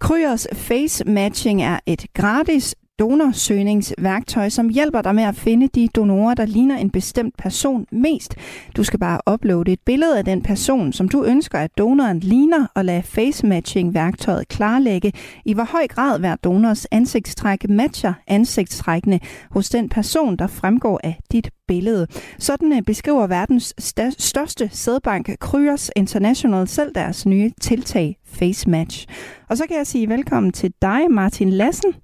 Kryers 0.00 0.48
face 0.68 1.04
matching 1.18 1.62
er 1.62 1.78
et 1.86 2.02
gratis 2.14 2.76
donorsøgningsværktøj, 2.98 4.48
som 4.48 4.68
hjælper 4.68 5.02
dig 5.02 5.14
med 5.14 5.22
at 5.22 5.36
finde 5.36 5.68
de 5.68 5.88
donorer, 5.88 6.34
der 6.34 6.46
ligner 6.46 6.76
en 6.76 6.90
bestemt 6.90 7.36
person 7.38 7.86
mest. 7.92 8.34
Du 8.76 8.84
skal 8.84 8.98
bare 8.98 9.32
uploade 9.32 9.72
et 9.72 9.80
billede 9.84 10.18
af 10.18 10.24
den 10.24 10.42
person, 10.42 10.92
som 10.92 11.08
du 11.08 11.24
ønsker, 11.24 11.58
at 11.58 11.78
donoren 11.78 12.20
ligner, 12.20 12.66
og 12.74 12.84
lade 12.84 13.02
face 13.02 13.46
matching 13.46 13.94
værktøjet 13.94 14.48
klarlægge, 14.48 15.12
i 15.44 15.52
hvor 15.52 15.64
høj 15.64 15.86
grad 15.86 16.18
hver 16.18 16.36
donors 16.36 16.86
ansigtstræk 16.90 17.68
matcher 17.68 18.12
ansigtstrækkene 18.26 19.20
hos 19.50 19.68
den 19.68 19.88
person, 19.88 20.36
der 20.36 20.46
fremgår 20.46 21.00
af 21.04 21.20
dit 21.32 21.50
billede. 21.68 22.06
Sådan 22.38 22.72
øh, 22.72 22.82
beskriver 22.82 23.26
verdens 23.26 23.74
største 24.18 24.68
sædbank 24.72 25.38
Kryos 25.40 25.90
International 25.96 26.68
selv 26.68 26.94
deres 26.94 27.26
nye 27.26 27.50
tiltag 27.60 28.16
Face 28.26 28.70
Match. 28.70 29.06
Og 29.48 29.56
så 29.56 29.64
kan 29.68 29.76
jeg 29.76 29.86
sige 29.86 30.08
velkommen 30.08 30.52
til 30.52 30.72
dig, 30.82 31.10
Martin 31.10 31.50
Lassen. 31.50 31.94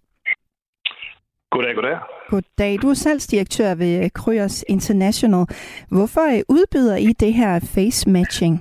Goddag, 1.54 1.74
goddag. 1.74 1.98
Goddag. 2.28 2.72
Du 2.82 2.88
er 2.90 2.94
salgsdirektør 2.94 3.70
ved 3.82 4.10
Kryos 4.20 4.64
International. 4.68 5.44
Hvorfor 5.96 6.24
øh, 6.34 6.42
udbyder 6.56 6.96
I 7.08 7.10
det 7.24 7.32
her 7.40 7.52
face 7.74 8.10
matching? 8.10 8.54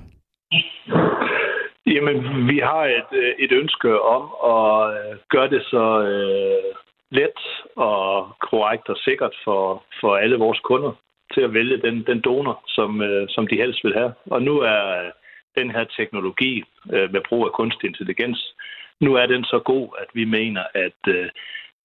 Jamen, 1.94 2.18
vi 2.52 2.58
har 2.70 2.84
et, 3.00 3.12
øh, 3.24 3.34
et 3.46 3.52
ønske 3.62 4.02
om 4.02 4.24
at 4.56 4.72
øh, 4.98 5.18
gøre 5.34 5.50
det 5.50 5.64
så 5.74 5.86
uh, 6.14 6.70
let 7.18 7.40
og 7.76 8.02
korrekt 8.50 8.90
og 8.90 8.98
sikkert 8.98 9.36
for, 9.44 9.84
for 10.02 10.16
alle 10.16 10.38
vores 10.46 10.60
kunder 10.60 10.92
til 11.34 11.42
at 11.42 11.54
vælge 11.54 11.78
den, 11.86 11.96
den 12.10 12.20
donor, 12.22 12.64
som, 12.68 13.00
uh, 13.00 13.24
som 13.30 13.48
de 13.48 13.56
helst 13.64 13.80
vil 13.84 13.94
have. 13.94 14.14
Og 14.26 14.42
nu 14.42 14.60
er 14.60 15.12
den 15.58 15.72
her 15.72 15.86
teknologi 15.98 16.64
øh, 16.94 17.12
med 17.14 17.22
brug 17.30 17.46
af 17.46 17.52
kunstig 17.52 17.88
intelligens, 17.88 18.56
nu 19.00 19.16
er 19.16 19.26
den 19.26 19.44
så 19.44 19.60
god, 19.66 19.88
at 20.02 20.10
vi 20.14 20.26
mener, 20.26 20.64
at, 20.74 21.02
øh, 21.08 21.30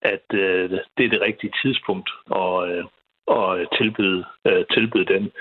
at 0.02 0.27
øh, 0.35 0.70
det 0.97 1.05
er 1.05 1.10
det 1.10 1.20
rigtige 1.20 1.52
tidspunkt 1.62 2.10
at, 2.31 2.70
øh, 2.70 2.85
at 3.39 3.68
tilbyde, 3.78 4.24
øh, 4.47 4.64
tilbyde 4.74 5.12
den. 5.14 5.32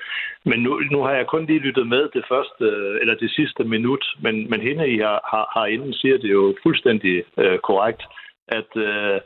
Men 0.45 0.59
nu, 0.59 0.79
nu 0.91 0.99
har 1.01 1.11
jeg 1.11 1.27
kun 1.27 1.45
lige 1.45 1.59
lyttet 1.59 1.87
med 1.87 2.09
det 2.13 2.25
første, 2.29 2.65
eller 3.01 3.15
det 3.15 3.31
sidste 3.31 3.63
minut, 3.63 4.05
men, 4.19 4.49
men 4.49 4.61
hende, 4.61 4.89
I 4.89 4.97
har, 4.97 5.19
har, 5.31 5.49
har 5.53 5.65
inden, 5.65 5.93
siger 5.93 6.17
det 6.17 6.31
jo 6.31 6.55
fuldstændig 6.63 7.23
øh, 7.37 7.59
korrekt, 7.59 8.03
at 8.47 8.77
øh, 8.77 9.21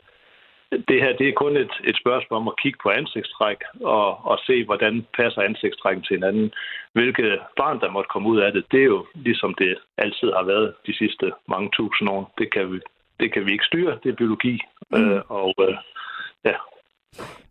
det 0.88 1.02
her 1.02 1.16
det 1.16 1.28
er 1.28 1.32
kun 1.32 1.56
et, 1.56 1.74
et 1.84 1.96
spørgsmål 1.96 2.40
om 2.40 2.48
at 2.48 2.60
kigge 2.62 2.78
på 2.82 2.88
ansigtstræk 2.90 3.60
og, 3.80 4.26
og 4.26 4.38
se, 4.46 4.64
hvordan 4.64 5.06
passer 5.16 5.42
ansigtstrækken 5.42 6.04
til 6.04 6.16
hinanden. 6.16 6.52
Hvilket 6.92 7.40
barn, 7.56 7.80
der 7.80 7.90
måtte 7.90 8.08
komme 8.08 8.28
ud 8.28 8.38
af 8.38 8.52
det, 8.52 8.64
det 8.72 8.80
er 8.80 8.90
jo 8.96 9.06
ligesom 9.14 9.54
det 9.54 9.78
altid 9.98 10.32
har 10.32 10.42
været 10.42 10.74
de 10.86 10.94
sidste 10.96 11.32
mange 11.48 11.70
tusind 11.72 12.08
år. 12.10 12.34
Det 12.38 12.52
kan 12.52 12.72
vi, 12.72 12.80
det 13.20 13.32
kan 13.32 13.46
vi 13.46 13.52
ikke 13.52 13.64
styre, 13.64 13.98
det 14.02 14.08
er 14.10 14.16
biologi. 14.16 14.60
Mm. 14.90 15.10
Øh, 15.10 15.20
og 15.28 15.54
øh, 15.60 15.74
ja, 16.44 16.54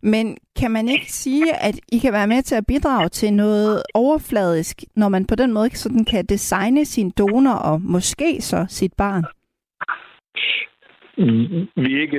men 0.02 0.36
kan 0.60 0.70
man 0.70 0.88
ikke 0.88 1.12
sige, 1.12 1.54
at 1.68 1.80
I 1.92 1.98
kan 1.98 2.12
være 2.12 2.26
med 2.26 2.42
til 2.42 2.54
at 2.54 2.66
bidrage 2.68 3.08
til 3.08 3.32
noget 3.32 3.82
overfladisk, 3.94 4.76
når 4.96 5.08
man 5.08 5.26
på 5.26 5.34
den 5.34 5.52
måde 5.52 5.70
sådan 5.70 6.04
kan 6.04 6.24
designe 6.26 6.84
sin 6.84 7.10
donor 7.18 7.58
og 7.70 7.80
måske 7.82 8.40
så 8.40 8.64
sit 8.68 8.92
barn? 8.98 9.24
Vi 11.76 11.96
er 11.96 12.00
ikke 12.00 12.16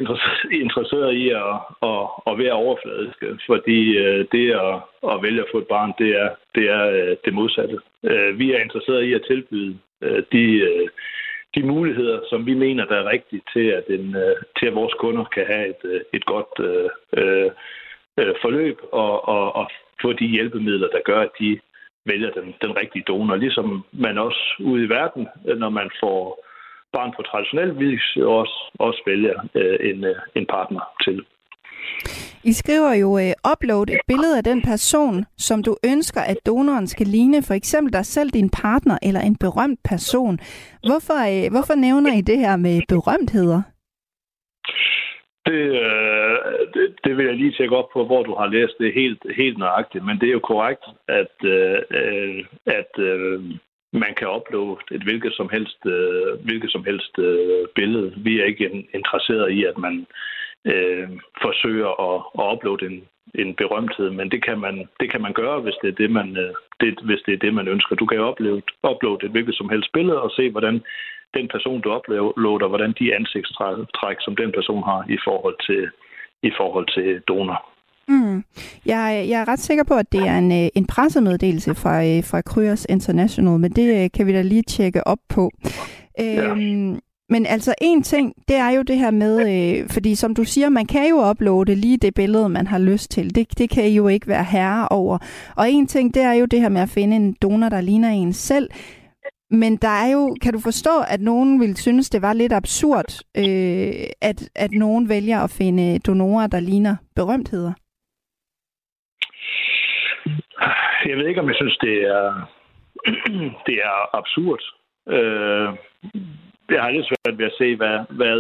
interesseret 0.52 1.14
i 1.14 1.30
at, 1.30 1.54
at, 1.92 2.04
at 2.30 2.38
være 2.38 2.52
overfladiske, 2.52 3.28
fordi 3.50 3.98
øh, 3.98 4.26
det 4.32 4.52
at, 4.52 4.76
at 5.12 5.24
vælge 5.24 5.42
at 5.42 5.52
få 5.52 5.58
et 5.58 5.68
barn, 5.68 5.94
det 5.98 6.10
er 6.22 6.30
det, 6.56 6.70
er 6.70 6.84
øh, 6.88 7.16
det 7.26 7.34
modsatte. 7.34 7.78
Vi 8.38 8.52
er 8.52 8.60
interesseret 8.60 9.04
i 9.04 9.14
at 9.14 9.26
tilbyde 9.28 9.78
de, 10.32 10.44
de 11.56 11.64
muligheder, 11.64 12.20
som 12.30 12.46
vi 12.46 12.54
mener, 12.54 12.86
der 12.86 12.96
er 12.96 13.10
rigtige 13.10 13.42
til, 13.54 13.66
at, 13.80 13.86
en, 13.88 14.16
øh, 14.16 14.36
til 14.60 14.66
at 14.66 14.76
vores 14.76 14.94
kunder 14.94 15.24
kan 15.24 15.46
have 15.46 15.68
et, 15.70 15.84
øh, 15.84 16.02
et 16.14 16.26
godt 16.26 16.54
øh, 16.60 16.90
øh, 17.18 18.36
forløb 18.42 18.78
og, 18.92 19.30
og, 19.30 19.56
og 19.56 19.72
få 20.02 20.14
de 20.14 20.28
hjælpemidler, 20.28 20.88
der 20.88 21.02
gør, 21.06 21.20
at 21.20 21.32
de 21.40 21.60
vælger 22.06 22.32
den, 22.32 22.56
den 22.62 22.78
rigtige 22.82 23.04
donor. 23.08 23.36
Ligesom 23.36 23.86
man 23.92 24.18
også 24.18 24.44
ude 24.60 24.84
i 24.84 24.90
verden, 24.90 25.28
når 25.58 25.70
man 25.70 25.90
får 26.00 26.46
barn 26.94 27.14
på 27.16 27.22
traditionel 27.22 27.80
vis 27.80 28.06
også, 28.16 28.58
også 28.80 29.02
vælger 29.06 29.38
øh, 29.56 29.78
en, 29.90 30.04
øh, 30.04 30.16
en 30.36 30.46
partner 30.46 30.82
til. 31.04 31.26
I 32.44 32.54
skriver 32.54 32.94
jo, 32.94 33.10
øh, 33.18 33.34
upload 33.52 33.88
et 33.90 34.02
billede 34.08 34.38
af 34.38 34.44
den 34.44 34.62
person, 34.62 35.26
som 35.38 35.64
du 35.64 35.78
ønsker, 35.92 36.22
at 36.22 36.38
donoren 36.46 36.88
skal 36.88 37.08
ligne. 37.08 37.44
For 37.48 37.54
eksempel 37.54 37.94
dig 37.94 38.06
selv, 38.06 38.30
din 38.30 38.50
partner 38.50 38.98
eller 39.02 39.22
en 39.22 39.38
berømt 39.46 39.80
person. 39.90 40.40
Hvorfor, 40.88 41.20
øh, 41.32 41.52
hvorfor 41.54 41.76
nævner 41.76 42.12
I 42.20 42.22
det 42.22 42.38
her 42.38 42.56
med 42.56 42.82
berømtheder? 42.90 43.62
Det, 45.46 45.64
øh, 45.86 46.38
det, 46.74 46.86
det 47.04 47.18
vil 47.18 47.26
jeg 47.26 47.36
lige 47.36 47.56
tjekke 47.58 47.76
op 47.76 47.90
på, 47.94 48.06
hvor 48.06 48.24
du 48.24 48.34
har 48.36 48.48
læst 48.48 48.76
det 48.80 48.94
helt, 48.94 49.24
helt 49.36 49.58
nøjagtigt. 49.58 50.06
Men 50.06 50.20
det 50.20 50.28
er 50.28 50.38
jo 50.40 50.50
korrekt, 50.52 50.86
at, 51.08 51.36
øh, 51.44 51.78
at 52.66 52.92
øh, 53.00 53.40
man 53.94 54.14
kan 54.18 54.28
uploade 54.38 54.78
et 54.92 55.04
hvilket 55.04 55.34
som 55.34 55.50
helst, 55.52 55.82
øh, 55.86 56.46
hvilket 56.46 56.72
som 56.72 56.84
helst 56.84 57.20
øh, 57.20 57.68
billede. 57.76 58.14
Vi 58.18 58.40
er 58.40 58.46
ikke 58.46 58.88
interesseret 58.94 59.52
i, 59.52 59.66
at 59.66 59.78
man 59.78 59.96
øh, 60.00 60.41
forsøger 61.42 61.92
at, 62.10 62.18
at 62.40 62.54
uploade 62.54 62.86
en, 62.90 62.98
en 63.36 63.56
berømthed, 63.56 64.10
men 64.10 64.32
det 64.32 64.46
kan 64.46 64.60
man, 64.60 64.88
det 65.00 65.12
kan 65.12 65.22
man 65.22 65.34
gøre, 65.34 65.60
hvis 65.62 65.78
det 65.82 65.90
er 65.90 65.98
det, 66.02 66.12
man, 66.12 66.38
øh, 66.38 66.54
det, 66.82 67.00
hvis 67.08 67.22
det 67.26 67.34
er 67.34 67.44
det, 67.46 67.54
man 67.54 67.68
ønsker. 67.68 67.96
Du 67.96 68.06
kan 68.06 68.18
jo 68.18 68.30
uploade, 68.30 68.62
uploade 68.92 69.26
et 69.26 69.32
hvilket 69.32 69.56
som 69.56 69.70
helst 69.70 69.90
billede 69.94 70.22
og 70.22 70.32
se, 70.32 70.50
hvordan 70.52 70.84
den 71.34 71.48
person, 71.48 71.82
du 71.82 71.90
uploader, 71.96 72.68
hvordan 72.68 72.94
de 73.00 73.16
ansigtstræk, 73.16 74.18
som 74.20 74.36
den 74.36 74.52
person 74.52 74.84
har 74.84 75.06
i 75.10 75.18
forhold 75.28 75.58
til, 75.68 75.90
i 76.44 76.52
forhold 76.58 76.88
til 76.96 77.22
donor. 77.28 77.72
Mm. 78.08 78.44
Jeg, 78.86 79.26
jeg 79.30 79.42
er 79.42 79.48
ret 79.48 79.60
sikker 79.60 79.84
på, 79.84 79.94
at 79.94 80.12
det 80.12 80.22
er 80.28 80.38
en, 80.38 80.52
øh, 80.52 80.70
en 80.76 80.88
pressemeddelelse 80.88 81.76
fra, 81.76 81.96
øh, 82.06 82.24
fra 82.32 82.42
Kryos 82.42 82.86
International, 82.90 83.60
men 83.60 83.72
det 83.72 84.04
øh, 84.04 84.10
kan 84.16 84.28
vi 84.28 84.34
da 84.34 84.42
lige 84.42 84.64
tjekke 84.64 85.08
op 85.08 85.20
på. 85.30 85.52
Ja. 86.18 86.52
Øhm, 86.52 87.00
men 87.34 87.46
altså 87.46 87.76
en 87.82 88.04
ting, 88.04 88.34
det 88.48 88.56
er 88.56 88.70
jo 88.70 88.82
det 88.82 88.98
her 88.98 89.12
med, 89.12 89.36
øh, 89.52 89.90
fordi 89.90 90.16
som 90.16 90.36
du 90.36 90.44
siger, 90.44 90.70
man 90.70 90.86
kan 90.86 91.10
jo 91.10 91.30
uploade 91.30 91.76
lige 91.76 91.98
det 91.98 92.14
billede, 92.14 92.50
man 92.50 92.68
har 92.68 92.80
lyst 92.80 93.12
til. 93.12 93.36
Det, 93.36 93.60
det 93.60 93.70
kan 93.70 93.84
I 93.84 93.96
jo 93.96 94.08
ikke 94.08 94.28
være 94.28 94.44
herre 94.44 94.88
over. 94.88 95.18
Og 95.58 95.70
en 95.70 95.88
ting, 95.88 96.14
det 96.14 96.24
er 96.24 96.34
jo 96.34 96.46
det 96.46 96.62
her 96.62 96.70
med 96.70 96.82
at 96.82 96.90
finde 96.90 97.16
en 97.16 97.36
donor, 97.42 97.70
der 97.70 97.82
ligner 97.82 98.10
en 98.10 98.34
selv. 98.34 98.70
Men 99.52 99.76
der 99.76 99.96
er 100.04 100.12
jo, 100.12 100.38
kan 100.42 100.54
du 100.54 100.60
forstå, 100.60 100.92
at 101.08 101.22
nogen 101.22 101.60
vil 101.60 101.78
synes, 101.78 102.10
det 102.10 102.22
var 102.22 102.34
lidt 102.34 102.54
absurd, 102.54 103.10
øh, 103.38 103.94
at, 104.22 104.50
at 104.56 104.72
nogen 104.72 105.10
vælger 105.10 105.40
at 105.40 105.50
finde 105.50 106.00
donorer, 106.00 106.48
der 106.48 106.60
ligner 106.60 106.96
berømtheder? 107.16 107.74
Jeg 111.06 111.18
ved 111.18 111.28
ikke, 111.28 111.42
om 111.42 111.48
jeg 111.48 111.56
synes, 111.56 111.78
det 111.78 111.96
er, 112.04 112.52
det 113.68 113.78
er 113.90 114.16
absurd. 114.18 114.62
Øh, 115.10 115.70
jeg 116.72 116.82
har 116.84 116.92
lidt 116.92 117.08
svært 117.08 117.38
ved 117.38 117.46
at 117.46 117.58
se, 117.58 117.76
hvad, 117.76 117.98
hvad, 118.10 118.40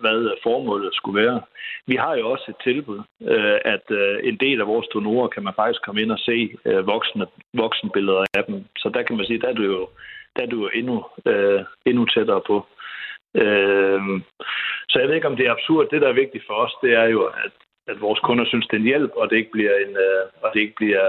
hvad 0.00 0.18
formålet 0.42 0.94
skulle 0.94 1.22
være. 1.22 1.40
Vi 1.86 1.96
har 1.96 2.14
jo 2.16 2.30
også 2.30 2.44
et 2.48 2.62
tilbud, 2.64 3.00
øh, 3.22 3.58
at 3.64 3.86
øh, 3.90 4.18
en 4.22 4.36
del 4.36 4.60
af 4.60 4.66
vores 4.66 4.88
donorer 4.94 5.28
kan 5.28 5.42
man 5.42 5.54
faktisk 5.56 5.82
komme 5.82 6.02
ind 6.02 6.12
og 6.12 6.18
se 6.18 6.56
øh, 6.64 6.86
voksne, 6.86 7.26
voksenbilleder 7.54 8.24
af 8.34 8.44
dem. 8.44 8.64
Så 8.78 8.88
der 8.94 9.02
kan 9.02 9.16
man 9.16 9.26
sige, 9.26 9.40
der 9.40 9.48
er 9.48 9.58
du 9.60 9.62
jo, 9.62 9.88
der 10.36 10.42
er 10.42 10.46
du 10.46 10.60
jo 10.62 10.70
endnu, 10.74 11.04
endnu 11.86 12.04
tættere 12.04 12.42
på. 12.46 12.66
Så 14.88 14.96
jeg 14.98 15.08
ved 15.08 15.14
ikke, 15.14 15.26
om 15.26 15.36
det 15.36 15.46
er 15.46 15.52
absurd. 15.52 15.88
Det, 15.90 16.02
der 16.02 16.08
er 16.08 16.22
vigtigt 16.22 16.44
for 16.46 16.54
os, 16.54 16.74
det 16.82 16.92
er 16.94 17.04
jo, 17.04 17.22
at, 17.24 17.52
at 17.88 18.00
vores 18.00 18.20
kunder 18.20 18.44
synes, 18.44 18.66
det 18.66 18.76
er 18.76 18.80
en 18.80 18.92
hjælp, 18.92 19.12
og 19.16 19.30
det 19.30 19.36
ikke 19.36 19.50
bliver 19.50 19.74
en, 19.86 19.96
og 20.42 20.50
det 20.54 20.60
ikke 20.60 20.74
bliver 20.76 21.06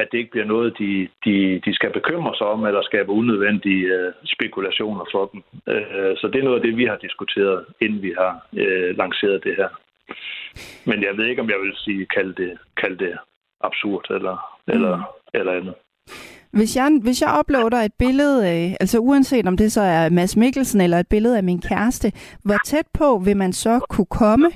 at 0.00 0.08
det 0.12 0.18
ikke 0.18 0.30
bliver 0.30 0.46
noget, 0.46 0.78
de, 0.78 1.08
de, 1.24 1.60
de 1.64 1.74
skal 1.74 1.92
bekymre 1.92 2.34
sig 2.38 2.46
om, 2.46 2.66
eller 2.66 2.82
skabe 2.82 3.10
unødvendige 3.10 3.86
øh, 3.96 4.12
spekulationer 4.24 5.04
for 5.12 5.24
dem. 5.32 5.40
Øh, 5.74 6.12
så 6.16 6.24
det 6.32 6.38
er 6.38 6.44
noget 6.44 6.60
af 6.60 6.64
det, 6.66 6.76
vi 6.76 6.84
har 6.84 6.96
diskuteret, 6.96 7.64
inden 7.80 8.02
vi 8.02 8.12
har 8.20 8.32
øh, 8.62 8.96
lanceret 8.98 9.44
det 9.44 9.54
her. 9.56 9.68
Men 10.90 11.02
jeg 11.02 11.16
ved 11.16 11.26
ikke, 11.26 11.42
om 11.42 11.50
jeg 11.50 11.60
vil 11.64 11.72
sige, 11.76 12.06
kalde 12.06 12.34
det, 12.42 12.58
kalde 12.82 12.98
det 13.04 13.18
absurd 13.60 14.06
eller, 14.10 14.36
mm. 14.66 14.72
eller, 14.74 14.96
eller 15.34 15.52
andet. 15.52 15.74
Hvis 16.50 16.76
jeg, 16.76 17.00
hvis 17.02 17.22
jeg 17.22 17.36
uploader 17.40 17.80
et 17.82 17.92
billede, 17.98 18.38
øh, 18.52 18.76
altså 18.80 18.98
uanset 18.98 19.46
om 19.46 19.56
det 19.56 19.72
så 19.72 19.80
er 19.80 20.10
Mads 20.10 20.36
Mikkelsen 20.36 20.80
eller 20.80 20.98
et 20.98 21.08
billede 21.10 21.36
af 21.36 21.44
min 21.44 21.60
kæreste, 21.60 22.12
hvor 22.44 22.58
tæt 22.64 22.86
på 22.94 23.22
vil 23.24 23.36
man 23.36 23.52
så 23.52 23.80
kunne 23.90 24.06
komme? 24.10 24.50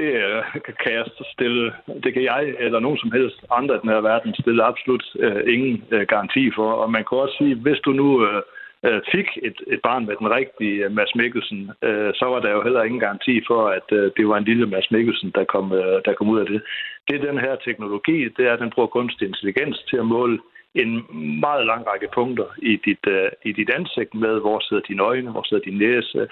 Det 0.00 0.76
kan 0.82 0.92
jeg 0.92 1.04
stille, 1.34 1.72
det 2.04 2.12
kan 2.14 2.22
jeg 2.22 2.54
eller 2.58 2.80
nogen 2.80 2.98
som 2.98 3.12
helst 3.12 3.38
andre 3.50 3.74
i 3.74 3.78
den 3.82 3.90
her 3.90 4.00
verden 4.00 4.34
stille 4.34 4.64
absolut 4.64 5.04
øh, 5.18 5.54
ingen 5.54 5.84
øh, 5.90 6.06
garanti 6.06 6.50
for. 6.56 6.72
Og 6.72 6.90
man 6.90 7.04
kan 7.04 7.18
også 7.18 7.36
sige, 7.38 7.54
hvis 7.54 7.80
du 7.84 7.92
nu 7.92 8.08
øh, 8.26 8.42
øh 8.86 9.00
fik 9.12 9.28
et, 9.42 9.58
et 9.66 9.80
barn 9.82 10.06
med 10.06 10.16
den 10.20 10.30
rigtige 10.38 10.84
øh, 10.84 10.92
Mads 10.92 11.14
Mikkelsen, 11.14 11.70
øh, 11.82 12.10
så 12.14 12.24
var 12.32 12.40
der 12.40 12.50
jo 12.50 12.62
heller 12.62 12.82
ingen 12.82 13.00
garanti 13.00 13.34
for, 13.46 13.62
at 13.78 13.88
øh, 13.92 14.12
det 14.16 14.28
var 14.28 14.36
en 14.36 14.48
lille 14.50 14.66
Mads 14.66 14.90
Mikkelsen, 14.90 15.30
der 15.34 15.44
kom, 15.44 15.72
øh, 15.72 15.96
der 16.04 16.12
kom 16.14 16.28
ud 16.28 16.40
af 16.40 16.46
det. 16.46 16.62
Det 17.08 17.14
er 17.16 17.30
den 17.30 17.38
her 17.38 17.56
teknologi, 17.56 18.28
det 18.36 18.44
er, 18.46 18.52
at 18.52 18.62
den 18.62 18.70
bruger 18.70 18.88
kunstig 18.88 19.28
intelligens 19.28 19.78
til 19.90 19.96
at 19.96 20.06
måle 20.06 20.38
en 20.74 20.92
meget 21.40 21.66
lang 21.66 21.86
række 21.86 22.08
punkter 22.14 22.48
i 22.58 22.76
dit, 22.86 23.04
øh, 23.08 23.30
i 23.44 23.52
dit 23.52 23.70
ansigt 23.78 24.14
med, 24.14 24.40
hvor 24.40 24.60
sidder 24.60 24.82
dine 24.88 25.02
øjne, 25.02 25.30
hvor 25.30 25.42
sidder 25.42 25.62
din 25.62 25.78
næse, 25.78 26.28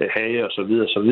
øh, 0.00 0.08
hage 0.16 0.46
osv. 0.46 0.72
osv 0.86 1.10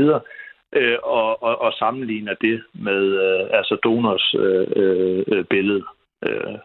øh, 0.72 0.98
og, 1.02 1.42
og, 1.42 1.60
og 1.60 1.72
sammenligner 1.72 2.34
det 2.34 2.62
med 2.74 3.02
øh, 3.26 3.58
altså 3.58 3.76
donors 3.84 4.34
øh, 4.38 4.66
øh, 4.76 5.44
billede. 5.44 5.84
Øh, 6.26 6.58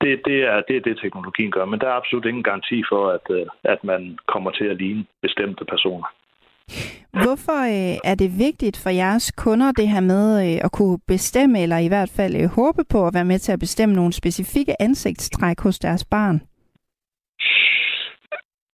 det, 0.00 0.20
det, 0.24 0.38
er, 0.50 0.62
det 0.68 0.76
er 0.76 0.80
det, 0.80 0.98
teknologien 1.02 1.50
gør, 1.50 1.64
men 1.64 1.80
der 1.80 1.86
er 1.86 2.00
absolut 2.00 2.24
ingen 2.24 2.42
garanti 2.42 2.82
for, 2.88 3.10
at, 3.10 3.26
øh, 3.30 3.46
at 3.64 3.84
man 3.84 4.18
kommer 4.26 4.50
til 4.50 4.64
at 4.64 4.76
ligne 4.76 5.04
bestemte 5.22 5.64
personer. 5.64 6.08
Hvorfor 7.22 7.60
øh, 7.74 7.96
er 8.10 8.14
det 8.14 8.38
vigtigt 8.38 8.76
for 8.82 8.90
jeres 8.90 9.32
kunder 9.32 9.72
det 9.72 9.88
her 9.88 10.00
med 10.00 10.26
øh, 10.46 10.64
at 10.64 10.72
kunne 10.72 10.98
bestemme, 11.08 11.62
eller 11.62 11.78
i 11.78 11.88
hvert 11.88 12.12
fald 12.16 12.34
øh, 12.36 12.48
håbe 12.56 12.82
på 12.92 13.06
at 13.06 13.14
være 13.14 13.24
med 13.24 13.38
til 13.38 13.52
at 13.52 13.58
bestemme 13.58 13.94
nogle 13.94 14.12
specifikke 14.12 14.82
ansigtstræk 14.82 15.60
hos 15.60 15.78
deres 15.78 16.04
barn? 16.04 16.42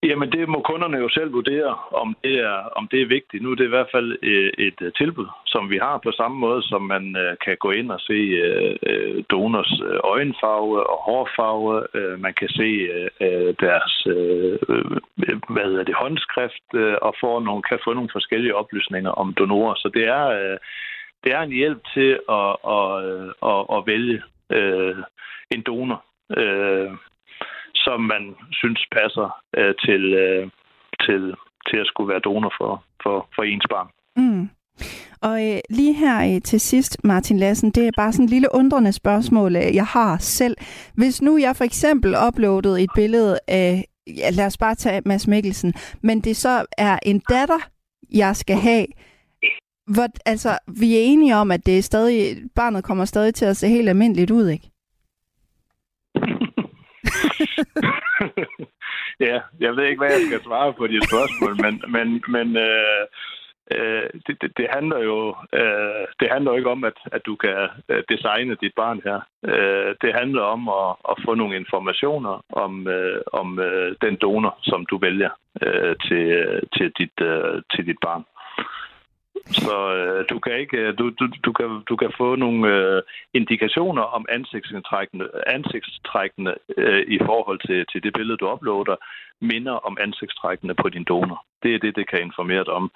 Jamen, 0.02 0.32
det 0.32 0.48
må 0.48 0.62
kunderne 0.62 0.98
jo 0.98 1.08
selv 1.08 1.32
vurdere, 1.32 1.78
om 1.92 2.16
det 2.24 2.34
er, 2.38 2.56
om 2.78 2.88
det 2.88 3.02
er 3.02 3.06
vigtigt. 3.06 3.42
Nu 3.42 3.50
er 3.50 3.54
det 3.54 3.64
i 3.64 3.74
hvert 3.76 3.90
fald 3.94 4.18
øh, 4.22 4.52
et, 4.58 4.78
øh, 4.82 4.92
tilbud, 4.92 5.26
som 5.46 5.70
vi 5.70 5.78
har 5.78 5.98
på 5.98 6.12
samme 6.12 6.38
måde, 6.38 6.62
som 6.62 6.82
man 6.82 7.16
øh, 7.16 7.36
kan 7.44 7.56
gå 7.56 7.70
ind 7.70 7.90
og 7.90 8.00
se 8.00 8.18
donors 9.30 9.80
øjenfarve 10.04 10.90
og 10.90 10.98
hårfarve. 11.06 11.86
Man 12.18 12.34
kan 12.34 12.48
se 12.48 12.88
deres 13.64 13.94
hvad 15.54 15.64
hedder 15.64 15.84
det, 15.84 15.94
håndskrift 15.94 16.68
og 17.02 17.14
få 17.20 17.38
nogle, 17.38 17.62
kan 17.62 17.78
få 17.84 17.92
nogle 17.92 18.10
forskellige 18.12 18.54
oplysninger 18.54 19.10
om 19.10 19.34
donorer. 19.34 19.74
Så 19.74 19.90
det 19.94 20.04
er, 20.06 20.56
det 21.24 21.32
er 21.32 21.40
en 21.40 21.52
hjælp 21.52 21.80
til 21.94 22.10
at, 22.28 22.52
at, 22.76 22.86
at, 23.50 23.60
at 23.76 23.80
vælge 23.86 24.22
en 25.50 25.62
donor 25.66 26.04
som 27.84 28.00
man 28.00 28.24
synes 28.52 28.80
passer 28.96 29.28
øh, 29.58 29.74
til, 29.84 30.02
øh, 30.24 30.44
til, 31.04 31.34
til 31.68 31.76
at 31.82 31.86
skulle 31.86 32.12
være 32.12 32.26
donor 32.26 32.52
for, 32.60 32.84
for, 33.02 33.16
for 33.34 33.42
ens 33.42 33.66
barn. 33.70 33.88
Mm. 34.16 34.48
Og 35.22 35.48
øh, 35.48 35.60
lige 35.70 35.94
her 35.94 36.34
øh, 36.34 36.42
til 36.42 36.60
sidst, 36.60 37.04
Martin 37.04 37.38
Lassen, 37.38 37.70
det 37.70 37.86
er 37.86 37.90
bare 37.96 38.12
sådan 38.12 38.24
en 38.24 38.30
lille 38.30 38.48
undrende 38.54 38.92
spørgsmål, 38.92 39.56
øh, 39.56 39.74
jeg 39.74 39.86
har 39.86 40.16
selv. 40.18 40.56
Hvis 40.94 41.22
nu 41.22 41.38
jeg 41.38 41.56
for 41.56 41.64
eksempel 41.64 42.14
uploadede 42.28 42.82
et 42.82 42.90
billede 42.94 43.38
af, 43.48 43.84
ja, 44.06 44.30
lad 44.30 44.46
os 44.46 44.58
bare 44.58 44.74
tage 44.74 45.02
Mads 45.06 45.26
Mikkelsen, 45.26 45.74
men 46.02 46.20
det 46.20 46.36
så 46.36 46.64
er 46.78 46.98
en 47.02 47.22
datter, 47.28 47.68
jeg 48.12 48.36
skal 48.36 48.56
have, 48.56 48.86
hvor, 49.86 50.06
altså, 50.26 50.58
vi 50.80 50.96
er 50.96 51.00
enige 51.00 51.36
om, 51.36 51.50
at 51.50 51.66
det 51.66 51.78
er 51.78 51.82
stadig, 51.82 52.36
barnet 52.54 52.84
kommer 52.84 53.04
stadig 53.04 53.34
til 53.34 53.44
at 53.44 53.56
se 53.56 53.68
helt 53.68 53.88
almindeligt 53.88 54.30
ud, 54.30 54.48
ikke? 54.48 54.69
ja, 59.26 59.40
jeg 59.60 59.76
ved 59.76 59.84
ikke, 59.84 60.00
hvad 60.00 60.10
jeg 60.10 60.26
skal 60.26 60.42
svare 60.42 60.72
på 60.72 60.86
de 60.86 60.98
spørgsmål, 61.08 61.54
men, 61.64 61.74
men, 61.94 62.22
men 62.34 62.56
øh, 62.56 63.04
øh, 63.76 64.08
det, 64.26 64.34
det, 64.40 64.50
det 64.58 64.66
handler 64.74 64.98
jo 64.98 65.36
øh, 65.52 66.04
det 66.20 66.28
handler 66.32 66.50
jo 66.50 66.56
ikke 66.56 66.70
om, 66.70 66.84
at, 66.84 66.98
at 67.12 67.22
du 67.26 67.36
kan 67.36 67.68
øh, 67.88 68.02
designe 68.08 68.54
dit 68.62 68.74
barn 68.76 69.00
her. 69.04 69.18
Øh, 69.52 69.94
det 70.02 70.12
handler 70.20 70.42
om 70.42 70.68
at, 70.68 70.90
at 71.10 71.16
få 71.24 71.34
nogle 71.34 71.56
informationer 71.56 72.44
om, 72.52 72.88
øh, 72.88 73.20
om 73.32 73.58
øh, 73.58 73.96
den 74.02 74.16
donor, 74.22 74.58
som 74.62 74.86
du 74.86 74.98
vælger 74.98 75.30
øh, 75.62 75.96
til, 76.06 76.26
til, 76.76 76.92
dit, 76.98 77.16
øh, 77.20 77.62
til 77.72 77.86
dit 77.86 78.00
barn. 78.02 78.24
Så 79.46 79.94
øh, 79.94 80.24
du 80.30 80.38
kan 80.38 80.58
ikke 80.58 80.92
du, 80.92 81.10
du, 81.20 81.28
du, 81.44 81.52
kan, 81.52 81.82
du 81.88 81.96
kan 81.96 82.12
få 82.18 82.36
nogle 82.36 82.68
øh, 82.74 83.02
indikationer 83.34 84.02
om 84.02 84.26
ansigtstrækkende, 84.28 85.26
ansigtstrækkende 85.46 86.54
øh, 86.76 87.02
i 87.08 87.18
forhold 87.28 87.60
til, 87.66 87.86
til 87.92 88.02
det 88.02 88.12
billede, 88.12 88.36
du 88.38 88.52
uploader, 88.52 88.96
minder 89.40 89.72
om 89.72 89.96
ansigtstrækkende 90.00 90.74
på 90.74 90.88
din 90.88 91.04
donor. 91.04 91.44
Det 91.62 91.74
er 91.74 91.78
det, 91.78 91.96
det 91.96 92.10
kan 92.10 92.22
informere 92.22 92.64
dig 92.64 92.72
om. 92.72 92.90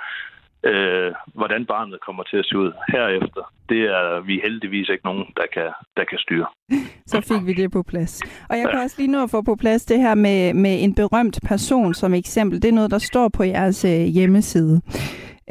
Øh, 0.67 1.13
hvordan 1.35 1.67
barnet 1.67 2.01
kommer 2.01 2.23
til 2.23 2.37
at 2.37 2.47
se 2.47 2.59
ud 2.59 2.73
herefter, 2.89 3.53
det 3.69 3.81
er 3.81 4.21
vi 4.21 4.41
heldigvis 4.45 4.89
ikke 4.89 5.05
nogen, 5.05 5.25
der 5.37 5.47
kan, 5.55 5.71
der 5.97 6.05
kan 6.05 6.19
styre. 6.19 6.47
Så 7.13 7.21
fik 7.21 7.47
vi 7.47 7.63
det 7.63 7.73
på 7.73 7.83
plads. 7.83 8.23
Og 8.51 8.59
jeg 8.59 8.69
kan 8.71 8.81
også 8.81 8.97
lige 8.99 9.13
nå 9.13 9.23
at 9.23 9.31
få 9.31 9.43
på 9.43 9.57
plads 9.57 9.85
det 9.85 9.99
her 9.99 10.15
med, 10.15 10.55
med 10.55 10.85
en 10.85 10.95
berømt 10.95 11.39
person 11.49 11.95
som 11.95 12.15
eksempel. 12.15 12.63
Det 12.63 12.69
er 12.69 12.73
noget, 12.73 12.91
der 12.91 12.99
står 12.99 13.29
på 13.29 13.43
jeres 13.43 13.85
øh, 13.85 14.01
hjemmeside. 14.17 14.81